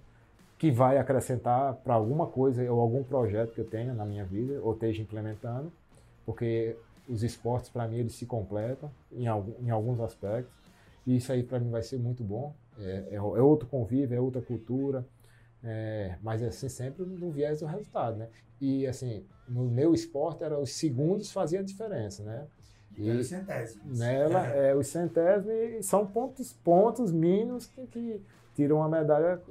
que 0.55 0.69
vai 0.69 0.99
acrescentar 0.99 1.73
para 1.77 1.95
alguma 1.95 2.27
coisa 2.27 2.61
ou 2.71 2.79
algum 2.79 3.03
projeto 3.03 3.53
que 3.53 3.59
eu 3.59 3.65
tenha 3.65 3.91
na 3.91 4.05
minha 4.05 4.23
vida 4.23 4.61
ou 4.61 4.73
esteja 4.73 5.01
implementando, 5.01 5.73
porque 6.27 6.77
os 7.09 7.23
esportes 7.23 7.71
para 7.71 7.87
mim 7.87 7.97
eles 7.97 8.13
se 8.13 8.27
completam 8.27 8.91
em, 9.11 9.25
algum, 9.25 9.53
em 9.65 9.71
alguns 9.71 9.99
aspectos 9.99 10.53
e 11.07 11.17
isso 11.17 11.31
aí 11.31 11.41
para 11.41 11.59
mim 11.59 11.71
vai 11.71 11.81
ser 11.81 11.97
muito 11.97 12.23
bom. 12.23 12.53
É, 12.77 13.07
é, 13.09 13.15
é 13.15 13.19
outro 13.19 13.67
convívio, 13.67 14.15
é 14.15 14.21
outra 14.21 14.43
cultura, 14.43 15.03
é, 15.63 16.17
mas 16.21 16.43
assim, 16.43 16.69
sempre 16.69 17.03
no 17.03 17.31
viés 17.31 17.61
do 17.61 17.65
resultado, 17.65 18.17
né? 18.17 18.29
E 18.61 18.85
assim, 18.85 19.25
no 19.49 19.63
meu 19.71 19.95
esporte 19.95 20.43
era 20.43 20.59
os 20.59 20.69
segundos 20.75 21.31
faziam 21.31 21.61
a 21.61 21.65
diferença, 21.65 22.21
né? 22.21 22.45
E 22.97 23.09
os 23.11 23.27
centésimos. 23.27 23.99
Nela, 23.99 24.47
é. 24.47 24.71
é, 24.71 24.75
os 24.75 24.87
centésimos 24.87 25.85
são 25.85 26.05
pontos, 26.05 26.53
pontos 26.53 27.11
mínimos 27.11 27.67
que, 27.67 27.85
que 27.87 28.21
tiram 28.55 28.77
uma 28.77 28.89
medalha 28.89 29.41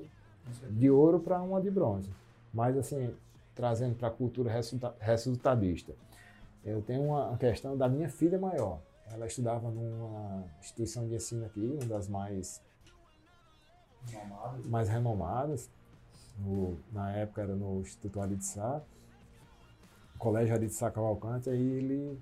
de 0.71 0.91
ouro 0.91 1.21
para 1.21 1.41
uma 1.41 1.61
de 1.61 1.71
bronze. 1.71 2.11
Mas 2.53 2.77
assim, 2.77 3.15
trazendo 3.55 3.95
para 3.95 4.09
a 4.09 4.11
cultura 4.11 4.51
resultadista. 4.99 5.95
Eu 6.65 6.83
tenho 6.83 7.05
uma 7.05 7.37
questão 7.39 7.77
da 7.77 7.89
minha 7.89 8.09
filha 8.09 8.39
maior. 8.39 8.81
Ela 9.13 9.27
estudava 9.27 9.71
numa 9.71 10.45
instituição 10.59 11.07
de 11.07 11.15
ensino 11.15 11.47
aqui, 11.47 11.61
uma 11.61 11.87
das 11.87 12.09
mais 12.09 12.61
renomadas. 14.11 14.67
mais 14.67 14.89
renomadas 14.89 15.71
no, 16.39 16.77
na 16.93 17.13
época 17.13 17.43
era 17.43 17.55
no 17.55 17.81
Instituto 17.81 18.21
Aridissá, 18.21 18.83
Colégio 20.19 20.55
Aridissá 20.55 20.91
Cavalcante, 20.91 21.49
aí 21.49 21.61
ele, 21.61 22.19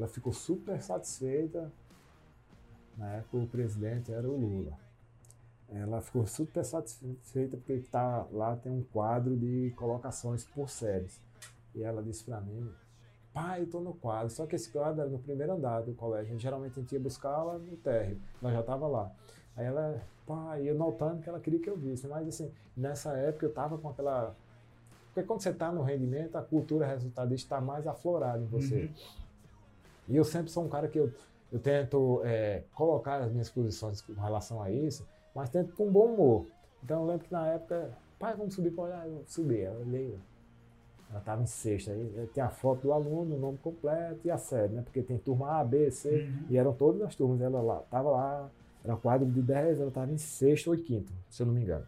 ela 0.00 0.08
ficou 0.08 0.32
super 0.32 0.80
satisfeita, 0.80 1.70
na 2.96 3.16
época 3.16 3.36
o 3.36 3.46
presidente 3.46 4.10
era 4.10 4.26
o 4.26 4.34
Lula. 4.34 4.72
Ela 5.68 6.00
ficou 6.00 6.26
super 6.26 6.64
satisfeita 6.64 7.58
porque 7.58 7.80
tá, 7.90 8.26
lá 8.32 8.56
tem 8.56 8.72
um 8.72 8.82
quadro 8.82 9.36
de 9.36 9.72
colocações 9.76 10.42
por 10.42 10.70
séries. 10.70 11.20
E 11.74 11.82
ela 11.82 12.02
disse 12.02 12.24
para 12.24 12.40
mim, 12.40 12.72
pai, 13.32 13.62
estou 13.62 13.82
no 13.82 13.92
quadro. 13.92 14.30
Só 14.30 14.46
que 14.46 14.56
esse 14.56 14.70
quadro 14.70 15.02
era 15.02 15.10
no 15.10 15.18
primeiro 15.18 15.52
andar 15.52 15.82
do 15.82 15.92
colégio. 15.92 16.36
Geralmente 16.38 16.78
a 16.78 16.82
gente 16.82 16.92
ia 16.92 17.00
buscar 17.00 17.38
ela 17.38 17.58
no 17.58 17.76
térreo. 17.76 18.18
Ela 18.42 18.52
já 18.52 18.60
estava 18.60 18.88
lá. 18.88 19.12
Aí 19.54 19.66
ela, 19.66 20.02
pá, 20.26 20.58
ia 20.58 20.72
notando 20.72 21.22
que 21.22 21.28
ela 21.28 21.38
queria 21.38 21.60
que 21.60 21.68
eu 21.68 21.76
visse. 21.76 22.08
Mas 22.08 22.26
assim, 22.26 22.50
nessa 22.74 23.12
época 23.12 23.44
eu 23.44 23.52
tava 23.52 23.76
com 23.76 23.90
aquela. 23.90 24.34
Porque 25.12 25.26
quando 25.26 25.42
você 25.42 25.50
está 25.50 25.70
no 25.70 25.82
rendimento, 25.82 26.36
a 26.36 26.42
cultura 26.42 26.86
resultadista 26.86 27.46
está 27.46 27.60
mais 27.60 27.86
aflorada 27.86 28.42
em 28.42 28.46
você. 28.46 28.84
Uhum. 28.84 29.19
E 30.10 30.16
eu 30.16 30.24
sempre 30.24 30.50
sou 30.50 30.64
um 30.64 30.68
cara 30.68 30.88
que 30.88 30.98
eu, 30.98 31.12
eu 31.50 31.58
tento 31.58 32.20
é, 32.24 32.64
colocar 32.74 33.22
as 33.22 33.30
minhas 33.30 33.48
posições 33.48 34.02
com 34.02 34.12
relação 34.12 34.62
a 34.62 34.70
isso, 34.70 35.06
mas 35.34 35.48
tento 35.48 35.74
com 35.74 35.90
bom 35.90 36.12
humor. 36.12 36.46
Então 36.82 37.02
eu 37.02 37.06
lembro 37.06 37.26
que 37.26 37.32
na 37.32 37.46
época, 37.46 37.90
pai, 38.18 38.34
vamos 38.36 38.54
subir 38.54 38.72
para 38.72 38.84
olhar. 38.84 39.08
Eu 39.08 39.22
subi, 39.26 39.60
eu 39.60 39.80
olhei. 39.80 40.18
Ela 41.08 41.20
estava 41.20 41.42
em 41.42 41.46
sexta. 41.46 41.92
Aí 41.92 42.28
tem 42.34 42.42
a 42.42 42.50
foto 42.50 42.82
do 42.82 42.92
aluno, 42.92 43.36
o 43.36 43.38
nome 43.38 43.58
completo 43.58 44.20
e 44.24 44.30
a 44.30 44.38
série, 44.38 44.72
né? 44.72 44.82
Porque 44.82 45.02
tem 45.02 45.18
turma 45.18 45.60
A, 45.60 45.64
B, 45.64 45.90
C, 45.90 46.08
uhum. 46.08 46.46
e 46.50 46.56
eram 46.56 46.72
todas 46.72 47.00
as 47.02 47.14
turmas. 47.14 47.40
Ela 47.40 47.60
lá, 47.60 47.80
estava 47.80 48.10
lá 48.10 48.50
era 48.84 48.96
quadro 48.96 49.30
de 49.30 49.42
10, 49.42 49.80
ela 49.80 49.88
estava 49.88 50.10
em 50.10 50.18
sexto 50.18 50.70
ou 50.70 50.76
quinto, 50.76 51.12
se 51.28 51.42
eu 51.42 51.46
não 51.46 51.54
me 51.54 51.62
engano. 51.62 51.86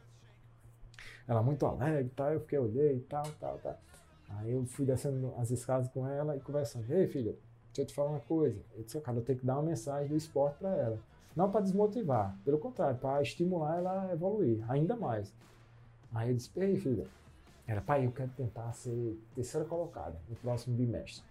Ela 1.27 1.43
muito 1.43 1.65
alegre 1.65 2.07
e 2.07 2.11
tal, 2.11 2.33
eu 2.33 2.41
fiquei, 2.41 2.59
olhei 2.59 2.97
e 2.97 3.01
tal, 3.01 3.25
tal, 3.41 3.59
tal. 3.59 3.79
Aí 4.29 4.53
eu 4.53 4.65
fui 4.67 4.85
descendo 4.85 5.33
as 5.39 5.51
escadas 5.51 5.89
com 5.89 6.07
ela 6.07 6.37
e 6.37 6.41
conversando. 6.41 6.91
Ei, 6.93 7.07
filha, 7.07 7.35
deixa 7.73 7.83
eu 7.83 7.87
te 7.87 7.95
falar 7.95 8.11
uma 8.11 8.21
coisa. 8.21 8.61
Eu 8.77 8.85
disse, 8.85 9.01
cara, 9.01 9.19
eu 9.19 9.25
tenho 9.25 9.39
que 9.39 9.47
dar 9.47 9.55
uma 9.55 9.63
mensagem 9.63 10.09
do 10.09 10.17
esporte 10.17 10.59
para 10.59 10.71
ela. 10.77 10.99
Não 11.35 11.51
para 11.51 11.63
desmotivar, 11.63 12.37
pelo 12.45 12.59
contrário, 12.59 12.99
para 12.99 13.23
estimular 13.23 13.79
ela 13.79 14.09
a 14.09 14.13
evoluir 14.13 14.63
ainda 14.71 14.95
mais. 14.95 15.33
Aí 16.15 16.29
eu 16.29 16.37
disse, 16.37 16.51
ei, 16.57 16.77
filha, 16.77 17.07
era, 17.67 17.81
pai, 17.81 18.05
eu 18.07 18.13
quero 18.13 18.31
tentar 18.37 18.71
ser 18.73 19.19
terceira 19.35 19.67
colocada 19.67 20.17
no 20.29 20.37
próximo 20.37 20.77
bimestre. 20.77 21.25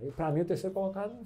E 0.00 0.10
para 0.12 0.30
mim, 0.30 0.42
o 0.42 0.44
terceiro 0.44 0.72
colocado. 0.72 1.16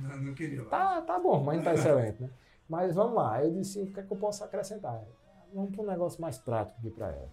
Não, 0.00 0.16
não 0.18 0.34
queria. 0.34 0.64
Tá, 0.64 1.02
tá 1.02 1.18
bom, 1.18 1.42
mas 1.42 1.56
não 1.58 1.64
tá 1.64 1.74
excelente, 1.74 2.22
né? 2.22 2.30
Mas 2.68 2.94
vamos 2.94 3.14
lá, 3.14 3.42
eu 3.42 3.52
disse, 3.52 3.80
o 3.80 3.92
que 3.92 4.00
é 4.00 4.02
que 4.02 4.12
eu 4.12 4.16
posso 4.16 4.44
acrescentar? 4.44 5.02
Vamos 5.54 5.74
para 5.74 5.84
um 5.84 5.86
negócio 5.86 6.20
mais 6.20 6.38
prático 6.38 6.78
aqui 6.78 6.90
para 6.90 7.08
ela. 7.08 7.28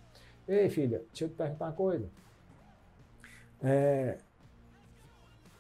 Ei, 0.47 0.69
filha, 0.69 0.99
deixa 1.07 1.25
eu 1.25 1.29
te 1.29 1.35
perguntar 1.35 1.65
uma 1.65 1.73
coisa. 1.73 2.09
É, 3.61 4.17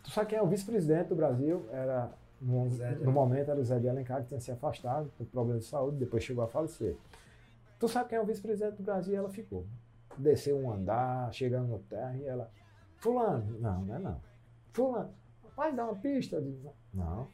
tu 0.05 0.11
sabe 0.11 0.29
quem 0.29 0.37
é 0.37 0.41
o 0.41 0.47
vice-presidente 0.47 1.09
do 1.09 1.15
Brasil? 1.15 1.65
Era, 1.71 2.11
no, 2.39 2.65
no, 2.65 3.11
momento 3.11 3.49
era 3.49 3.59
o 3.59 3.63
Zé 3.63 3.79
de 3.79 3.89
Alencar, 3.89 4.21
que 4.21 4.27
tinha 4.27 4.39
se 4.39 4.51
afastado 4.51 5.11
por 5.17 5.25
problemas 5.25 5.63
de 5.63 5.69
saúde, 5.69 5.97
depois 5.97 6.23
chegou 6.23 6.43
a 6.43 6.47
falecer. 6.47 6.95
Tu 7.79 7.87
sabe 7.87 8.09
quem 8.09 8.17
é 8.19 8.21
o 8.21 8.25
vice-presidente 8.25 8.77
do 8.77 8.83
Brasil? 8.83 9.13
E 9.13 9.17
ela 9.17 9.29
ficou. 9.29 9.65
Desceu 10.15 10.57
um 10.57 10.71
andar, 10.71 11.33
chegando 11.33 11.67
no 11.67 11.79
terra, 11.79 12.15
e 12.15 12.23
ela, 12.23 12.49
fulano, 12.97 13.59
não, 13.59 13.81
não 13.81 13.95
é 13.95 13.99
não. 13.99 14.21
Fulano, 14.71 15.09
vai 15.57 15.73
dar 15.73 15.85
uma 15.85 15.95
pista? 15.95 16.41
Não. 16.93 17.27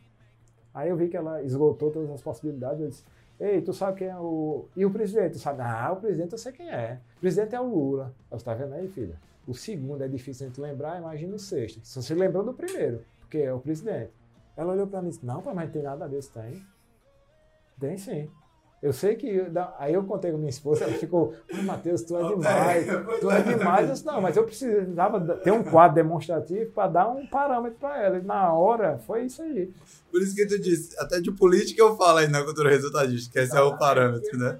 Aí 0.73 0.89
eu 0.89 0.95
vi 0.95 1.09
que 1.09 1.17
ela 1.17 1.43
esgotou 1.43 1.91
todas 1.91 2.09
as 2.09 2.21
possibilidades, 2.21 2.79
eu 2.79 2.87
disse, 2.87 3.03
Ei, 3.37 3.59
tu 3.59 3.73
sabe 3.73 3.97
quem 3.97 4.07
é 4.07 4.17
o. 4.17 4.67
E 4.77 4.85
o 4.85 4.91
presidente? 4.91 5.33
Tu 5.33 5.39
sabe? 5.39 5.61
Ah, 5.63 5.91
o 5.91 5.95
presidente 5.95 6.31
eu 6.31 6.37
sei 6.37 6.51
quem 6.51 6.69
é. 6.69 6.99
O 7.17 7.19
presidente 7.21 7.55
é 7.55 7.59
o 7.59 7.65
Lula. 7.65 8.13
Você 8.29 8.45
tá 8.45 8.53
vendo 8.53 8.75
aí, 8.75 8.87
filha? 8.87 9.15
O 9.47 9.53
segundo 9.53 10.03
é 10.03 10.07
difícil 10.07 10.45
a 10.45 10.49
gente 10.49 10.61
lembrar, 10.61 10.99
imagina 10.99 11.35
o 11.35 11.39
sexto. 11.39 11.79
Se 11.83 12.01
você 12.01 12.13
lembrou 12.13 12.43
do 12.43 12.53
primeiro, 12.53 13.03
porque 13.19 13.39
é 13.39 13.53
o 13.53 13.59
presidente. 13.59 14.11
Ela 14.55 14.73
olhou 14.73 14.87
para 14.87 15.01
mim 15.01 15.07
e 15.07 15.11
disse: 15.11 15.25
Não, 15.25 15.41
mas 15.41 15.55
não 15.55 15.71
tem 15.71 15.81
nada 15.81 16.07
desse, 16.07 16.31
tem. 16.31 16.63
Tem 17.79 17.97
sim. 17.97 18.29
Eu 18.81 18.91
sei 18.91 19.15
que. 19.15 19.29
Aí 19.77 19.93
eu 19.93 20.03
contei 20.03 20.31
com 20.31 20.37
minha 20.37 20.49
esposa, 20.49 20.85
ela 20.85 20.93
ficou, 20.93 21.35
ah, 21.53 21.61
Matheus, 21.61 22.01
tu 22.01 22.17
é 22.17 22.23
demais. 22.33 22.85
Tu 23.21 23.31
é 23.31 23.41
demais. 23.43 23.87
Eu 23.87 23.93
disse, 23.93 24.05
não, 24.05 24.19
mas 24.19 24.35
eu 24.35 24.43
precisava 24.43 25.35
ter 25.37 25.51
um 25.51 25.63
quadro 25.63 25.95
demonstrativo 25.95 26.71
para 26.71 26.89
dar 26.89 27.07
um 27.09 27.27
parâmetro 27.27 27.77
para 27.79 28.01
ela. 28.01 28.17
E 28.17 28.23
na 28.23 28.51
hora, 28.53 28.97
foi 29.05 29.25
isso 29.25 29.41
aí. 29.43 29.71
Por 30.09 30.21
isso 30.21 30.35
que 30.35 30.47
tu 30.47 30.59
disse, 30.59 30.97
até 30.99 31.21
de 31.21 31.31
política 31.31 31.81
eu 31.81 31.95
falo 31.95 32.17
aí 32.17 32.27
na 32.27 32.43
cultura 32.43 32.69
resultadista, 32.69 33.31
que 33.31 33.37
esse 33.37 33.55
é 33.55 33.61
o 33.61 33.77
parâmetro, 33.77 34.37
né? 34.37 34.59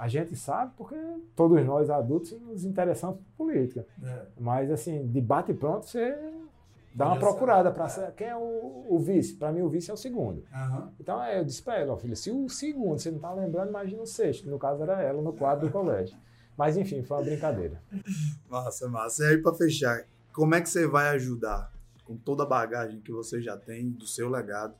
A 0.00 0.08
gente 0.08 0.34
sabe 0.34 0.72
porque 0.78 0.96
todos 1.36 1.62
nós 1.66 1.90
adultos 1.90 2.32
nos 2.40 2.64
interessamos 2.64 3.18
por 3.18 3.44
política. 3.44 3.86
É. 4.02 4.22
Mas, 4.40 4.70
assim, 4.70 5.06
debate 5.06 5.52
pronto, 5.52 5.84
você 5.84 6.16
Dá 6.94 7.06
uma 7.06 7.18
procurada 7.18 7.70
para 7.70 7.86
é. 7.86 8.10
quem 8.12 8.26
é 8.28 8.34
o, 8.34 8.86
o 8.88 8.98
vice. 8.98 9.34
Para 9.34 9.52
mim, 9.52 9.60
o 9.60 9.68
vice 9.68 9.90
é 9.90 9.94
o 9.94 9.98
segundo. 9.98 10.42
Uhum. 10.50 10.88
Então, 10.98 11.22
é, 11.22 11.38
eu 11.38 11.44
disse 11.44 11.62
para 11.62 11.78
ela, 11.78 11.98
filha, 11.98 12.16
se 12.16 12.30
o 12.30 12.48
segundo 12.48 12.98
você 12.98 13.10
não 13.10 13.18
está 13.18 13.30
lembrando, 13.34 13.68
imagina 13.68 14.00
o 14.00 14.06
sexto. 14.06 14.48
No 14.48 14.58
caso, 14.58 14.82
era 14.82 15.02
ela 15.02 15.20
no 15.20 15.34
quadro 15.34 15.66
do 15.66 15.70
colégio. 15.70 16.16
Mas, 16.56 16.78
enfim, 16.78 17.02
foi 17.02 17.18
uma 17.18 17.22
brincadeira. 17.22 17.82
Massa, 18.48 18.88
massa. 18.88 19.24
E 19.24 19.26
aí, 19.26 19.38
para 19.42 19.54
fechar, 19.54 20.02
como 20.32 20.54
é 20.54 20.62
que 20.62 20.68
você 20.70 20.86
vai 20.86 21.10
ajudar, 21.10 21.70
com 22.06 22.16
toda 22.16 22.44
a 22.44 22.46
bagagem 22.46 23.02
que 23.02 23.12
você 23.12 23.42
já 23.42 23.54
tem 23.54 23.90
do 23.90 24.06
seu 24.06 24.30
legado, 24.30 24.74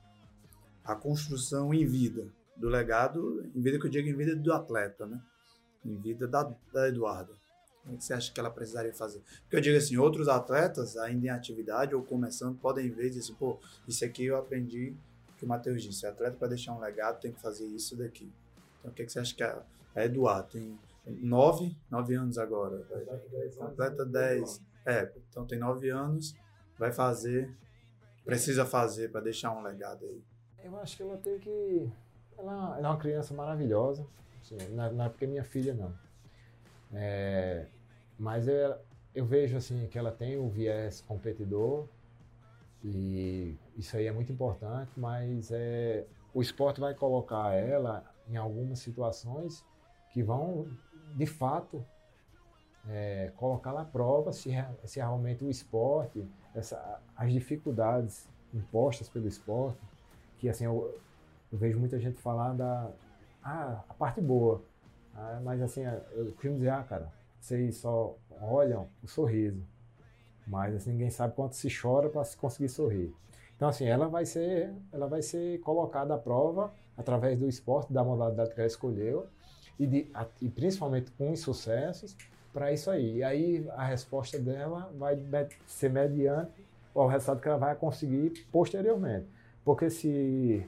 a 0.82 0.94
construção 0.94 1.74
em 1.74 1.84
vida 1.84 2.39
do 2.60 2.68
legado, 2.68 3.42
em 3.54 3.60
vida 3.60 3.78
que 3.78 3.86
eu 3.86 3.90
digo 3.90 4.08
em 4.08 4.14
vida 4.14 4.36
do 4.36 4.52
atleta, 4.52 5.06
né? 5.06 5.20
Em 5.84 5.96
vida 5.96 6.28
da, 6.28 6.42
da 6.72 6.88
Eduarda. 6.88 7.32
O 7.86 7.96
que 7.96 8.04
você 8.04 8.12
acha 8.12 8.32
que 8.32 8.38
ela 8.38 8.50
precisaria 8.50 8.92
fazer? 8.92 9.22
Porque 9.42 9.56
eu 9.56 9.60
digo 9.60 9.78
assim, 9.78 9.96
outros 9.96 10.28
atletas 10.28 10.96
ainda 10.98 11.26
em 11.26 11.30
atividade 11.30 11.94
ou 11.94 12.02
começando 12.02 12.58
podem 12.58 12.90
ver 12.90 13.06
e 13.06 13.08
dizer 13.08 13.20
assim, 13.20 13.34
pô, 13.34 13.58
isso 13.88 14.04
aqui 14.04 14.26
eu 14.26 14.36
aprendi 14.36 14.94
que 15.38 15.46
o 15.46 15.48
Matheus 15.48 15.82
disse, 15.82 16.06
atleta 16.06 16.36
para 16.36 16.48
deixar 16.48 16.74
um 16.74 16.78
legado 16.78 17.18
tem 17.20 17.32
que 17.32 17.40
fazer 17.40 17.66
isso 17.66 17.96
daqui. 17.96 18.30
Então 18.78 18.90
o 18.90 18.94
que, 18.94 19.04
que 19.04 19.10
você 19.10 19.20
acha 19.20 19.34
que 19.34 19.42
a, 19.42 19.62
a 19.94 20.04
Eduardo 20.04 20.50
tem 20.50 20.78
nove, 21.06 21.74
nove 21.90 22.14
anos 22.14 22.36
agora, 22.36 22.86
atleta 23.60 24.04
dez, 24.04 24.60
é, 24.84 25.10
então 25.30 25.46
tem 25.46 25.58
nove 25.58 25.88
anos, 25.88 26.34
vai 26.78 26.92
fazer, 26.92 27.50
precisa 28.24 28.66
fazer 28.66 29.10
para 29.10 29.22
deixar 29.22 29.50
um 29.52 29.62
legado 29.62 30.04
aí. 30.04 30.22
Eu 30.62 30.76
acho 30.78 30.98
que 30.98 31.02
ela 31.02 31.16
tem 31.16 31.38
que, 31.38 31.90
ela, 32.40 32.78
ela 32.78 32.88
é 32.88 32.90
uma 32.90 32.98
criança 32.98 33.34
maravilhosa, 33.34 34.06
assim, 34.40 34.56
não, 34.70 34.92
não 34.92 35.04
é 35.04 35.08
porque 35.08 35.24
é 35.24 35.28
minha 35.28 35.44
filha 35.44 35.74
não. 35.74 35.92
É, 36.92 37.66
mas 38.18 38.48
eu, 38.48 38.76
eu 39.14 39.24
vejo 39.24 39.56
assim 39.56 39.86
que 39.88 39.98
ela 39.98 40.10
tem 40.10 40.36
o 40.36 40.48
viés 40.48 41.00
competidor 41.00 41.86
e 42.82 43.56
isso 43.76 43.96
aí 43.96 44.06
é 44.06 44.12
muito 44.12 44.32
importante, 44.32 44.90
mas 44.96 45.50
é, 45.52 46.06
o 46.32 46.40
esporte 46.40 46.80
vai 46.80 46.94
colocar 46.94 47.52
ela 47.52 48.04
em 48.28 48.36
algumas 48.36 48.78
situações 48.78 49.64
que 50.12 50.22
vão, 50.22 50.66
de 51.14 51.26
fato, 51.26 51.84
é, 52.88 53.32
colocar 53.36 53.76
à 53.78 53.84
prova 53.84 54.32
se, 54.32 54.50
se 54.84 54.98
realmente 54.98 55.44
o 55.44 55.50
esporte, 55.50 56.26
essa, 56.54 57.00
as 57.16 57.32
dificuldades 57.32 58.28
impostas 58.52 59.08
pelo 59.08 59.28
esporte, 59.28 59.78
que 60.38 60.48
assim, 60.48 60.64
eu, 60.64 60.98
eu 61.52 61.58
vejo 61.58 61.78
muita 61.78 61.98
gente 61.98 62.18
falar 62.20 62.52
da 62.54 62.90
ah, 63.42 63.82
a 63.88 63.94
parte 63.94 64.20
boa, 64.20 64.62
ah, 65.14 65.40
mas 65.42 65.60
assim, 65.62 65.82
eu 66.12 66.26
costumo 66.32 66.56
dizer, 66.56 66.70
ah, 66.70 66.82
cara, 66.82 67.12
vocês 67.40 67.76
só 67.76 68.16
olham 68.40 68.88
o 69.02 69.08
sorriso, 69.08 69.62
mas 70.46 70.74
assim, 70.74 70.92
ninguém 70.92 71.10
sabe 71.10 71.34
quanto 71.34 71.54
se 71.56 71.68
chora 71.70 72.08
para 72.08 72.24
se 72.24 72.36
conseguir 72.36 72.68
sorrir. 72.68 73.14
Então 73.56 73.68
assim, 73.68 73.86
ela 73.86 74.08
vai 74.08 74.24
ser, 74.24 74.72
ela 74.92 75.06
vai 75.06 75.22
ser 75.22 75.60
colocada 75.60 76.14
à 76.14 76.18
prova 76.18 76.72
através 76.96 77.38
do 77.38 77.48
esporte, 77.48 77.92
da 77.92 78.04
modalidade 78.04 78.54
que 78.54 78.60
ela 78.60 78.66
escolheu 78.66 79.26
e, 79.78 79.86
de, 79.86 80.12
e 80.40 80.48
principalmente 80.48 81.10
com 81.12 81.30
insucessos 81.30 82.16
para 82.52 82.72
isso 82.72 82.90
aí. 82.90 83.16
E 83.16 83.22
aí 83.22 83.68
a 83.70 83.84
resposta 83.84 84.38
dela 84.38 84.92
vai 84.96 85.16
ser 85.66 85.90
mediante 85.90 86.64
o 86.94 87.06
resultado 87.06 87.40
que 87.40 87.48
ela 87.48 87.58
vai 87.58 87.74
conseguir 87.74 88.46
posteriormente. 88.50 89.26
Porque 89.64 89.88
se 89.90 90.66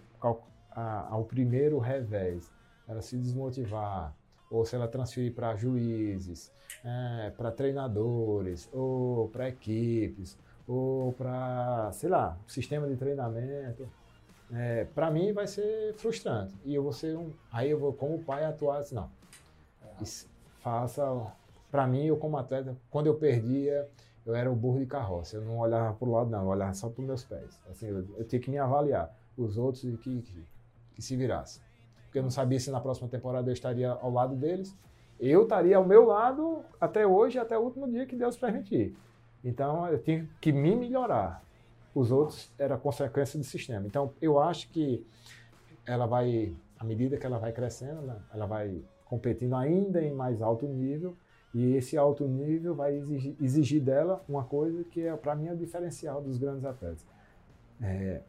ao, 0.75 1.15
ao 1.15 1.25
primeiro 1.25 1.79
revés 1.79 2.51
ela 2.89 3.01
se 3.01 3.17
desmotivar, 3.17 4.15
ou 4.51 4.65
se 4.65 4.75
ela 4.75 4.87
transferir 4.87 5.35
para 5.35 5.57
juízes, 5.57 6.53
é, 6.85 7.31
para 7.31 7.51
treinadores, 7.51 8.69
ou 8.73 9.29
para 9.29 9.49
equipes, 9.49 10.37
ou 10.67 11.13
para, 11.13 11.91
sei 11.93 12.11
lá, 12.11 12.39
sistema 12.47 12.89
de 12.89 12.97
treinamento. 12.97 13.89
É, 14.53 14.85
para 14.85 15.11
mim 15.11 15.33
vai 15.33 15.47
ser 15.47 15.95
frustrante. 15.95 16.55
E 16.65 16.75
eu 16.75 16.83
vou 16.83 16.93
ser 16.93 17.17
um. 17.17 17.31
Aí 17.51 17.71
eu 17.71 17.79
vou, 17.79 17.93
como 17.93 18.23
pai, 18.23 18.45
atuar 18.45 18.79
assim, 18.79 18.95
não. 18.95 19.11
Faça. 20.61 21.33
Para 21.71 21.87
mim, 21.87 22.05
eu 22.05 22.19
como 22.19 22.37
atleta, 22.37 22.77
quando 22.91 23.07
eu 23.07 23.15
perdia, 23.15 23.89
eu 24.27 24.35
era 24.35 24.51
o 24.51 24.55
burro 24.55 24.79
de 24.79 24.87
carroça. 24.87 25.37
Eu 25.37 25.43
não 25.43 25.59
olhava 25.59 25.95
para 25.95 26.07
o 26.07 26.13
lado, 26.13 26.31
não, 26.31 26.43
eu 26.43 26.49
olhava 26.49 26.75
só 26.75 26.91
para 26.91 27.01
os 27.01 27.07
meus 27.07 27.25
pés. 27.25 27.59
Assim, 27.71 27.87
eu, 27.87 28.07
eu 28.19 28.25
tinha 28.25 28.41
que 28.41 28.51
me 28.51 28.59
avaliar. 28.59 29.15
Os 29.37 29.57
outros 29.57 29.83
que, 30.01 30.21
que, 30.21 30.45
que 30.93 31.03
se 31.03 31.17
virassem 31.17 31.63
porque 32.13 32.19
eu 32.19 32.23
não 32.23 32.31
sabia 32.31 32.61
se 32.61 32.71
na 32.71 32.79
próxima 32.79 33.09
temporada 33.09 33.49
eu 33.49 33.55
estaria 33.55 33.91
ao 33.91 34.11
lado 34.11 34.37
deles. 34.37 34.77
Eu 35.19 35.45
estaria 35.45 35.79
ao 35.79 35.85
meu 35.85 36.05
lado 36.05 36.63
até 36.79 37.07
hoje, 37.07 37.39
até 37.39 37.57
o 37.57 37.63
último 37.63 37.91
dia 37.91 38.05
que 38.05 38.15
Deus 38.15 38.37
permitir. 38.37 38.95
Então 39.43 39.89
eu 39.89 39.99
tinha 39.99 40.29
que 40.39 40.53
me 40.53 40.77
melhorar. 40.77 41.43
Os 41.95 42.13
outros 42.13 42.53
era 42.59 42.77
consequência 42.77 43.39
do 43.39 43.45
sistema. 43.47 43.87
Então 43.87 44.13
eu 44.21 44.39
acho 44.39 44.69
que 44.69 45.07
ela 45.87 46.05
vai, 46.05 46.55
à 46.79 46.85
medida 46.85 47.17
que 47.17 47.25
ela 47.25 47.39
vai 47.39 47.51
crescendo, 47.51 48.03
né, 48.03 48.17
ela 48.35 48.45
vai 48.45 48.83
competindo 49.07 49.57
ainda 49.57 50.03
em 50.03 50.13
mais 50.13 50.43
alto 50.43 50.67
nível. 50.67 51.17
E 51.55 51.77
esse 51.77 51.97
alto 51.97 52.29
nível 52.29 52.75
vai 52.75 52.95
exigir, 52.95 53.35
exigir 53.41 53.81
dela 53.81 54.23
uma 54.29 54.45
coisa 54.45 54.85
que 54.85 55.01
é 55.01 55.17
para 55.17 55.35
mim 55.35 55.47
é 55.47 55.53
o 55.55 55.57
diferencial 55.57 56.21
dos 56.21 56.37
grandes 56.37 56.67
atletas. 56.67 57.07
É, 57.81 58.21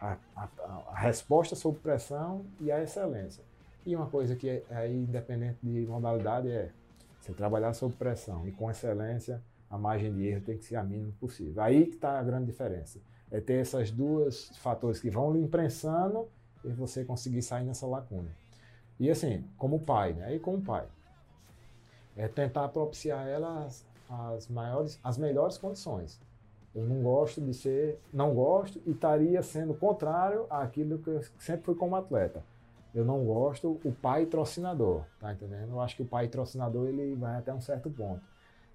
a, 0.00 0.16
a, 0.34 0.48
a, 0.88 0.98
resposta 0.98 1.54
sob 1.54 1.78
pressão 1.78 2.44
e 2.60 2.72
a 2.72 2.82
excelência. 2.82 3.44
E 3.84 3.94
uma 3.94 4.06
coisa 4.06 4.34
que 4.34 4.48
é, 4.48 4.62
aí, 4.70 4.94
independente 4.94 5.58
de 5.62 5.86
modalidade, 5.86 6.50
é 6.50 6.70
você 7.20 7.32
trabalhar 7.32 7.72
sob 7.74 7.94
pressão 7.94 8.46
e 8.48 8.52
com 8.52 8.70
excelência, 8.70 9.42
a 9.68 9.78
margem 9.78 10.12
de 10.12 10.26
erro 10.26 10.42
tem 10.42 10.58
que 10.58 10.64
ser 10.64 10.76
a 10.76 10.82
mínima 10.82 11.12
possível. 11.20 11.62
Aí 11.62 11.86
que 11.86 11.94
está 11.94 12.18
a 12.18 12.22
grande 12.22 12.46
diferença. 12.46 13.00
É 13.30 13.40
ter 13.40 13.60
esses 13.60 13.90
dois 13.90 14.50
fatores 14.58 14.98
que 14.98 15.08
vão 15.08 15.32
lhe 15.32 15.40
imprensando 15.40 16.28
e 16.64 16.72
você 16.72 17.04
conseguir 17.04 17.42
sair 17.42 17.64
nessa 17.64 17.86
lacuna. 17.86 18.28
E 18.98 19.08
assim, 19.08 19.44
como 19.56 19.78
pai, 19.80 20.12
né? 20.14 20.26
Aí 20.26 20.40
como 20.40 20.60
pai, 20.60 20.86
é 22.16 22.26
tentar 22.26 22.68
propiciar 22.68 23.26
ela 23.26 23.64
as, 23.64 23.86
as 24.08 24.48
maiores, 24.48 24.98
as 25.02 25.16
melhores 25.16 25.56
condições. 25.56 26.20
Eu 26.74 26.84
não 26.84 27.02
gosto 27.02 27.40
de 27.40 27.52
ser, 27.52 27.98
não 28.12 28.34
gosto 28.34 28.80
e 28.86 28.92
estaria 28.92 29.42
sendo 29.42 29.74
contrário 29.74 30.46
àquilo 30.48 30.98
que 30.98 31.08
eu 31.08 31.22
sempre 31.38 31.64
fui 31.64 31.74
como 31.74 31.96
atleta. 31.96 32.44
Eu 32.94 33.04
não 33.04 33.24
gosto 33.24 33.80
o 33.84 33.92
pai 33.92 34.26
trocinador, 34.26 35.02
tá 35.18 35.32
entendendo? 35.32 35.70
Eu 35.70 35.80
acho 35.80 35.96
que 35.96 36.02
o 36.02 36.06
pai 36.06 36.28
trocinador 36.28 36.88
ele 36.88 37.14
vai 37.14 37.36
até 37.36 37.52
um 37.52 37.60
certo 37.60 37.90
ponto. 37.90 38.22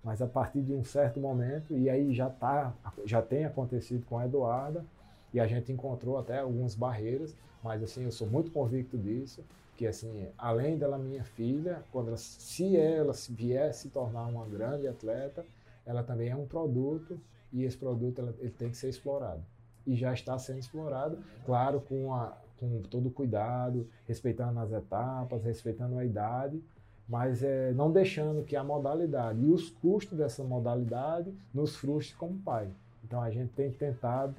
Mas 0.03 0.21
a 0.21 0.27
partir 0.27 0.61
de 0.61 0.73
um 0.73 0.83
certo 0.83 1.19
momento, 1.19 1.75
e 1.75 1.89
aí 1.89 2.13
já 2.13 2.29
tá, 2.29 2.73
já 3.05 3.21
tem 3.21 3.45
acontecido 3.45 4.05
com 4.05 4.17
a 4.17 4.25
Eduarda, 4.25 4.85
e 5.33 5.39
a 5.39 5.47
gente 5.47 5.71
encontrou 5.71 6.17
até 6.17 6.39
algumas 6.39 6.75
barreiras, 6.75 7.35
mas 7.61 7.83
assim, 7.83 8.03
eu 8.03 8.11
sou 8.11 8.27
muito 8.27 8.51
convicto 8.51 8.97
disso, 8.97 9.43
que 9.75 9.85
assim, 9.85 10.27
além 10.37 10.77
dela 10.77 10.97
minha 10.97 11.23
filha, 11.23 11.83
quando 11.91 12.07
ela, 12.09 12.17
se 12.17 12.77
ela 12.77 13.11
vier 13.29 13.73
se 13.73 13.89
tornar 13.89 14.27
uma 14.27 14.45
grande 14.45 14.87
atleta, 14.87 15.45
ela 15.85 16.03
também 16.03 16.29
é 16.29 16.35
um 16.35 16.45
produto 16.45 17.19
e 17.55 17.63
esse 17.63 17.77
produto 17.77 18.35
ele 18.39 18.51
tem 18.51 18.69
que 18.69 18.75
ser 18.75 18.89
explorado. 18.89 19.41
E 19.87 19.95
já 19.95 20.11
está 20.11 20.37
sendo 20.37 20.59
explorado, 20.59 21.17
claro, 21.45 21.79
com 21.79 22.13
a, 22.13 22.37
com 22.59 22.81
todo 22.81 23.09
cuidado, 23.09 23.87
respeitando 24.05 24.59
as 24.59 24.73
etapas, 24.73 25.41
respeitando 25.41 25.97
a 25.97 26.03
idade, 26.03 26.61
mas 27.07 27.41
é, 27.41 27.71
não 27.71 27.89
deixando 27.91 28.43
que 28.43 28.57
a 28.57 28.63
modalidade 28.63 29.39
e 29.41 29.49
os 29.49 29.69
custos 29.69 30.17
dessa 30.17 30.43
modalidade 30.43 31.33
nos 31.53 31.77
frustre 31.77 32.15
como 32.17 32.37
pai. 32.39 32.69
Então 33.05 33.21
a 33.21 33.29
gente 33.29 33.53
tem 33.53 33.71
tentado, 33.71 34.35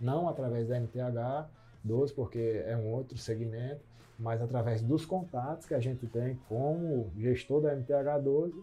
não 0.00 0.28
através 0.28 0.68
da 0.68 0.78
MTH 0.78 1.48
12, 1.82 2.14
porque 2.14 2.62
é 2.64 2.76
um 2.76 2.92
outro 2.92 3.18
segmento, 3.18 3.80
mas 4.16 4.40
através 4.40 4.82
dos 4.82 5.04
contatos 5.04 5.66
que 5.66 5.74
a 5.74 5.80
gente 5.80 6.06
tem 6.06 6.38
como 6.48 7.10
gestor 7.16 7.60
da 7.62 7.74
MTH 7.74 8.22
12, 8.22 8.54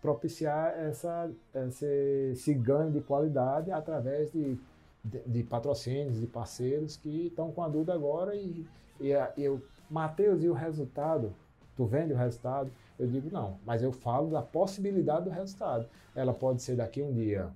propiciar 0.00 0.78
essa, 0.78 1.30
esse, 1.54 2.30
esse 2.32 2.54
ganho 2.54 2.90
de 2.90 3.00
qualidade 3.00 3.70
através 3.70 4.30
de, 4.32 4.58
de, 5.04 5.20
de, 5.26 5.42
patrocínios, 5.42 6.18
de 6.18 6.26
parceiros 6.26 6.96
que 6.96 7.26
estão 7.26 7.52
com 7.52 7.62
a 7.62 7.68
Duda 7.68 7.94
agora 7.94 8.34
e, 8.34 8.66
e, 9.00 9.12
e 9.36 9.42
eu, 9.42 9.62
Matheus, 9.90 10.42
e 10.42 10.48
o 10.48 10.54
resultado? 10.54 11.34
Tu 11.76 11.86
vende 11.86 12.12
o 12.12 12.16
resultado? 12.16 12.70
Eu 12.98 13.06
digo 13.06 13.30
não, 13.32 13.58
mas 13.64 13.82
eu 13.82 13.92
falo 13.92 14.30
da 14.30 14.42
possibilidade 14.42 15.24
do 15.24 15.30
resultado. 15.30 15.88
Ela 16.14 16.34
pode 16.34 16.62
ser 16.62 16.76
daqui 16.76 17.02
um 17.02 17.12
dia 17.12 17.50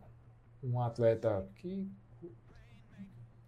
um 0.62 0.80
atleta 0.80 1.46
que 1.56 1.90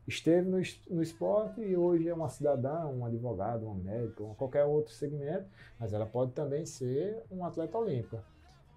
esteve 0.06 0.48
no, 0.48 0.58
no 0.90 1.02
esporte 1.02 1.60
e 1.60 1.76
hoje 1.76 2.08
é 2.08 2.14
uma 2.14 2.28
cidadã, 2.28 2.86
um 2.86 3.04
advogado, 3.04 3.66
um 3.66 3.74
médico, 3.74 4.34
qualquer 4.36 4.64
outro 4.64 4.92
segmento, 4.92 5.46
mas 5.80 5.92
ela 5.92 6.06
pode 6.06 6.32
também 6.32 6.64
ser 6.64 7.22
um 7.30 7.44
atleta 7.44 7.76
olímpica. 7.76 8.22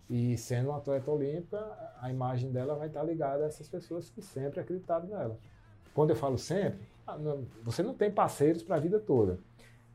E 0.09 0.35
sendo 0.37 0.69
um 0.69 0.75
atleta 0.75 1.11
olímpica, 1.11 1.59
a 2.01 2.09
imagem 2.09 2.51
dela 2.51 2.75
vai 2.75 2.87
estar 2.87 3.03
ligada 3.03 3.43
a 3.43 3.47
essas 3.47 3.69
pessoas 3.69 4.09
que 4.09 4.21
sempre 4.21 4.59
acreditaram 4.59 5.07
nela. 5.07 5.37
Quando 5.93 6.09
eu 6.09 6.15
falo 6.15 6.37
sempre, 6.37 6.87
ah, 7.05 7.17
você 7.63 7.83
não 7.83 7.93
tem 7.93 8.09
parceiros 8.09 8.63
para 8.63 8.77
a 8.77 8.79
vida 8.79 8.99
toda, 8.99 9.37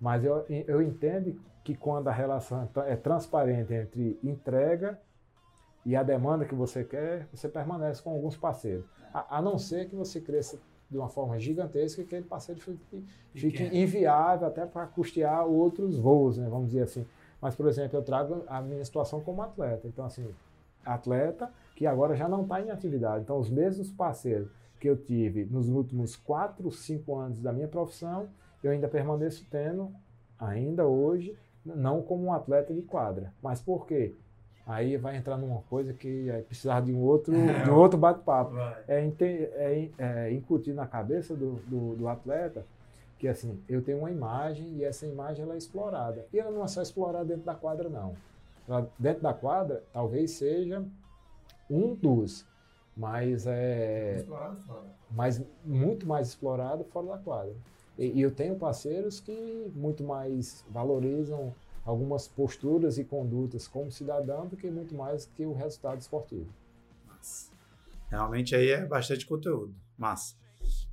mas 0.01 0.25
eu, 0.25 0.45
eu 0.49 0.81
entendo 0.81 1.41
que 1.65 1.75
quando 1.75 2.09
a 2.09 2.13
relação 2.13 2.69
é 2.87 2.95
transparente 2.95 3.73
entre 3.73 4.19
entrega 4.23 5.01
e 5.85 5.97
a 5.97 6.03
demanda 6.03 6.45
que 6.45 6.55
você 6.55 6.85
quer, 6.85 7.27
você 7.33 7.49
permanece 7.49 8.03
com 8.03 8.11
alguns 8.11 8.37
parceiros. 8.37 8.85
A, 9.13 9.39
a 9.39 9.43
não 9.43 9.59
ser 9.59 9.89
que 9.89 9.97
você 9.97 10.21
cresça 10.21 10.61
de 10.91 10.99
uma 10.99 11.09
forma 11.09 11.39
gigantesca 11.39 12.03
e 12.03 12.05
aquele 12.05 12.25
parceiro 12.25 12.61
fique, 12.61 13.05
fique 13.35 13.65
inviável 13.65 14.47
até 14.47 14.67
para 14.67 14.87
custear 14.87 15.47
outros 15.47 15.99
voos, 15.99 16.39
né, 16.39 16.49
vamos 16.49 16.67
dizer 16.67 16.83
assim. 16.83 17.07
Mas, 17.45 17.55
por 17.55 17.69
exemplo, 17.69 17.99
eu 17.99 18.03
trago 18.03 18.43
a 18.47 18.63
minha 18.63 18.83
situação 18.83 19.21
como 19.21 19.43
atleta. 19.43 19.87
Então, 19.87 20.07
assim, 20.07 20.27
atleta 20.83 21.51
que 21.77 21.87
agora 21.87 22.17
já 22.17 22.27
não 22.27 22.41
está 22.41 22.59
em 22.59 22.71
atividade. 22.71 23.23
Então, 23.23 23.39
os 23.39 23.51
mesmos 23.51 23.91
parceiros 23.91 24.49
que 24.81 24.89
eu 24.89 24.97
tive 24.97 25.45
nos 25.45 25.69
últimos 25.69 26.17
4, 26.17 26.73
5 26.73 27.15
anos 27.15 27.43
da 27.43 27.53
minha 27.53 27.69
profissão, 27.69 28.31
eu 28.63 28.71
ainda 28.71 28.89
permaneço 28.89 29.47
tendo, 29.51 29.93
ainda 30.39 30.87
hoje, 30.87 31.37
não 31.63 32.01
como 32.01 32.25
um 32.25 32.33
atleta 32.33 32.73
de 32.73 32.81
quadra. 32.81 33.31
Mas 33.43 33.61
por 33.61 33.87
quê? 33.87 34.15
Aí 34.67 34.97
vai 34.97 35.15
entrar 35.15 35.37
numa 35.37 35.61
coisa 35.69 35.93
que 35.93 36.31
é 36.31 36.41
precisar 36.41 36.81
de 36.81 36.95
um 36.95 37.03
outro, 37.03 37.35
de 37.35 37.71
um 37.71 37.75
outro 37.77 37.99
bate-papo. 37.99 38.57
É, 38.89 39.07
é, 39.21 39.91
é, 39.99 40.33
incutir 40.33 40.73
na 40.73 40.87
cabeça 40.87 41.37
do, 41.37 41.57
do, 41.67 41.95
do, 41.95 42.09
atleta 42.09 42.65
que 43.25 43.29
assim, 43.29 43.59
eu 43.67 43.81
tenho 43.81 44.01
uma 44.01 44.11
imagem 44.11 44.77
e 44.77 44.85
essa 44.85 45.07
imagem 45.07 45.45
ela 45.45 45.55
é 45.55 45.57
explorada. 45.57 46.27
E 46.31 46.39
ela 46.39 46.51
não 46.51 46.63
é 46.63 46.69
só 46.69 46.83
explorada 46.83 47.25
dentro 47.25 47.43
da 47.43 47.55
quadra, 47.55 47.89
não. 47.89 48.15
Ela, 48.69 48.87
dentro 48.99 49.23
da 49.23 49.33
quadra, 49.33 49.83
talvez 49.95 50.33
seja 50.33 50.85
um 51.71 51.95
dos, 51.95 52.47
mas 52.95 53.47
é. 53.47 54.17
Explorado 54.17 54.61
fora. 54.65 54.85
Mas 55.11 55.43
muito 55.65 56.07
mais 56.07 56.29
explorado 56.29 56.85
fora 56.85 57.07
da 57.07 57.17
quadra. 57.17 57.55
E, 57.97 58.09
e 58.09 58.21
eu 58.21 58.31
tenho 58.31 58.57
parceiros 58.57 59.21
que 59.21 59.73
muito 59.75 60.05
mais 60.05 60.63
valorizam 60.69 61.55
algumas 61.83 62.29
posturas 62.29 62.99
e 62.99 63.05
condutas 63.05 63.67
como 63.67 63.91
cidadão 63.91 64.47
do 64.47 64.55
que 64.55 64.71
muito 64.71 64.95
mais 64.95 65.25
que 65.25 65.47
o 65.47 65.55
resultado 65.55 65.99
esportivo. 65.99 66.53
Massa. 67.07 67.51
Realmente 68.11 68.55
aí 68.55 68.69
é 68.69 68.85
bastante 68.85 69.25
conteúdo. 69.25 69.75
Massa. 69.97 70.37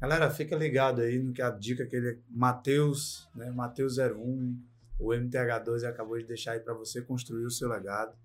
Galera, 0.02 0.32
fica 0.32 0.56
ligado 0.56 0.99
aí 0.99 1.19
no 1.19 1.32
que 1.32 1.44
a 1.44 1.52
dica 1.52 1.86
que 1.86 1.95
ele 1.95 2.18
Matheus, 2.28 3.30
né, 3.36 3.52
Matheus 3.52 3.99
01, 3.99 4.57
o 4.99 5.10
MTH12 5.10 5.84
acabou 5.84 6.18
de 6.18 6.23
deixar 6.23 6.53
aí 6.53 6.60
para 6.60 6.73
você 6.73 7.03
construir 7.03 7.45
o 7.45 7.52
seu 7.52 7.69
legado. 7.69 8.15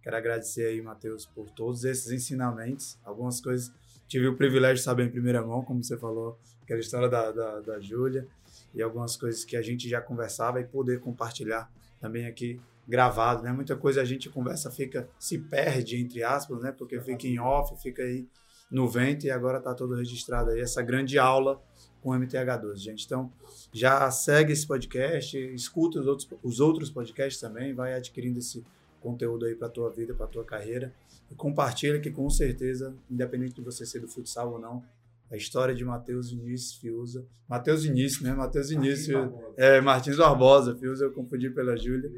Quero 0.00 0.16
agradecer 0.16 0.66
aí, 0.66 0.80
Matheus, 0.80 1.26
por 1.26 1.50
todos 1.50 1.82
esses 1.82 2.12
ensinamentos. 2.12 2.96
Algumas 3.02 3.40
coisas 3.40 3.72
tive 4.06 4.28
o 4.28 4.36
privilégio 4.36 4.76
de 4.76 4.82
saber 4.82 5.06
em 5.06 5.10
primeira 5.10 5.44
mão, 5.44 5.64
como 5.64 5.82
você 5.82 5.98
falou, 5.98 6.38
aquela 6.62 6.78
história 6.78 7.08
da, 7.08 7.32
da, 7.32 7.60
da 7.60 7.80
Júlia, 7.80 8.28
e 8.72 8.80
algumas 8.80 9.16
coisas 9.16 9.44
que 9.44 9.56
a 9.56 9.62
gente 9.62 9.88
já 9.88 10.00
conversava 10.00 10.60
e 10.60 10.64
poder 10.64 11.00
compartilhar 11.00 11.68
também 12.00 12.26
aqui 12.26 12.60
gravado, 12.86 13.42
né? 13.42 13.50
Muita 13.50 13.74
coisa 13.74 14.00
a 14.00 14.04
gente 14.04 14.30
conversa 14.30 14.70
fica 14.70 15.08
se 15.18 15.36
perde 15.38 16.00
entre 16.00 16.22
aspas, 16.22 16.62
né? 16.62 16.70
Porque 16.70 17.00
fica 17.00 17.26
em 17.26 17.40
off, 17.40 17.74
fica 17.82 18.04
aí 18.04 18.24
no 18.74 18.88
vento 18.88 19.24
e 19.24 19.30
agora 19.30 19.58
está 19.58 19.72
todo 19.72 19.94
registrado 19.94 20.50
aí 20.50 20.60
essa 20.60 20.82
grande 20.82 21.16
aula 21.16 21.62
com 22.02 22.10
o 22.10 22.12
MTH12, 22.12 22.76
gente. 22.76 23.06
Então, 23.06 23.32
já 23.72 24.10
segue 24.10 24.52
esse 24.52 24.66
podcast, 24.66 25.38
escuta 25.54 26.00
os 26.00 26.06
outros, 26.06 26.28
os 26.42 26.60
outros 26.60 26.90
podcasts 26.90 27.40
também, 27.40 27.72
vai 27.72 27.94
adquirindo 27.94 28.40
esse 28.40 28.64
conteúdo 29.00 29.46
aí 29.46 29.54
para 29.54 29.68
tua 29.68 29.90
vida, 29.90 30.12
para 30.12 30.26
tua 30.26 30.44
carreira 30.44 30.92
e 31.30 31.34
compartilha 31.36 32.00
que 32.00 32.10
com 32.10 32.28
certeza, 32.28 32.92
independente 33.08 33.54
de 33.54 33.60
você 33.60 33.86
ser 33.86 34.00
do 34.00 34.08
futsal 34.08 34.52
ou 34.52 34.58
não, 34.58 34.82
a 35.30 35.36
história 35.36 35.74
de 35.74 35.84
Matheus 35.84 36.30
Vinícius 36.30 36.74
Fiuza. 36.74 37.24
Matheus 37.48 37.84
Vinícius, 37.84 38.22
né? 38.22 38.34
Matheus 38.34 38.70
Vinícius. 38.70 39.30
É, 39.56 39.80
Martins 39.80 40.16
Barbosa. 40.16 40.76
Fiuza 40.76 41.04
eu 41.04 41.12
confundi 41.12 41.48
pela 41.48 41.76
Júlia. 41.76 42.10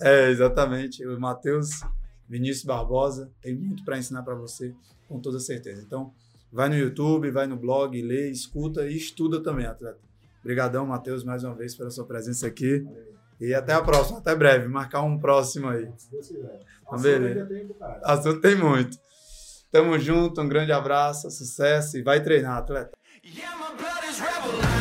É, 0.00 0.28
exatamente. 0.28 1.06
O 1.06 1.18
Matheus 1.20 1.82
Vinícius 2.28 2.64
Barbosa 2.64 3.30
tem 3.40 3.54
muito 3.54 3.84
para 3.84 3.98
ensinar 3.98 4.22
para 4.22 4.34
você, 4.34 4.74
com 5.08 5.18
toda 5.18 5.40
certeza. 5.40 5.82
Então, 5.82 6.12
vai 6.52 6.68
no 6.68 6.76
YouTube, 6.76 7.30
vai 7.30 7.46
no 7.46 7.56
blog, 7.56 8.00
lê, 8.02 8.30
escuta 8.30 8.86
e 8.86 8.96
estuda 8.96 9.42
também, 9.42 9.66
atleta. 9.66 9.98
Obrigadão, 10.40 10.86
Matheus, 10.86 11.24
mais 11.24 11.42
uma 11.44 11.54
vez 11.54 11.74
pela 11.74 11.90
sua 11.90 12.04
presença 12.04 12.46
aqui. 12.46 12.86
E 13.40 13.54
até 13.54 13.72
a 13.72 13.82
próxima, 13.82 14.18
até 14.18 14.34
breve. 14.34 14.68
Marcar 14.68 15.02
um 15.02 15.18
próximo 15.18 15.68
aí. 15.68 15.88
Se 15.96 16.10
Deus 16.10 16.28
quiser. 16.28 16.60
Beleza. 17.00 17.48
Assunto 18.02 18.40
tem 18.40 18.56
muito. 18.56 18.98
Tamo 19.70 19.98
junto, 19.98 20.40
um 20.40 20.48
grande 20.48 20.72
abraço, 20.72 21.30
sucesso 21.30 21.98
e 21.98 22.02
vai 22.02 22.22
treinar, 22.22 22.56
atleta. 22.56 22.96
Yeah, 23.22 24.77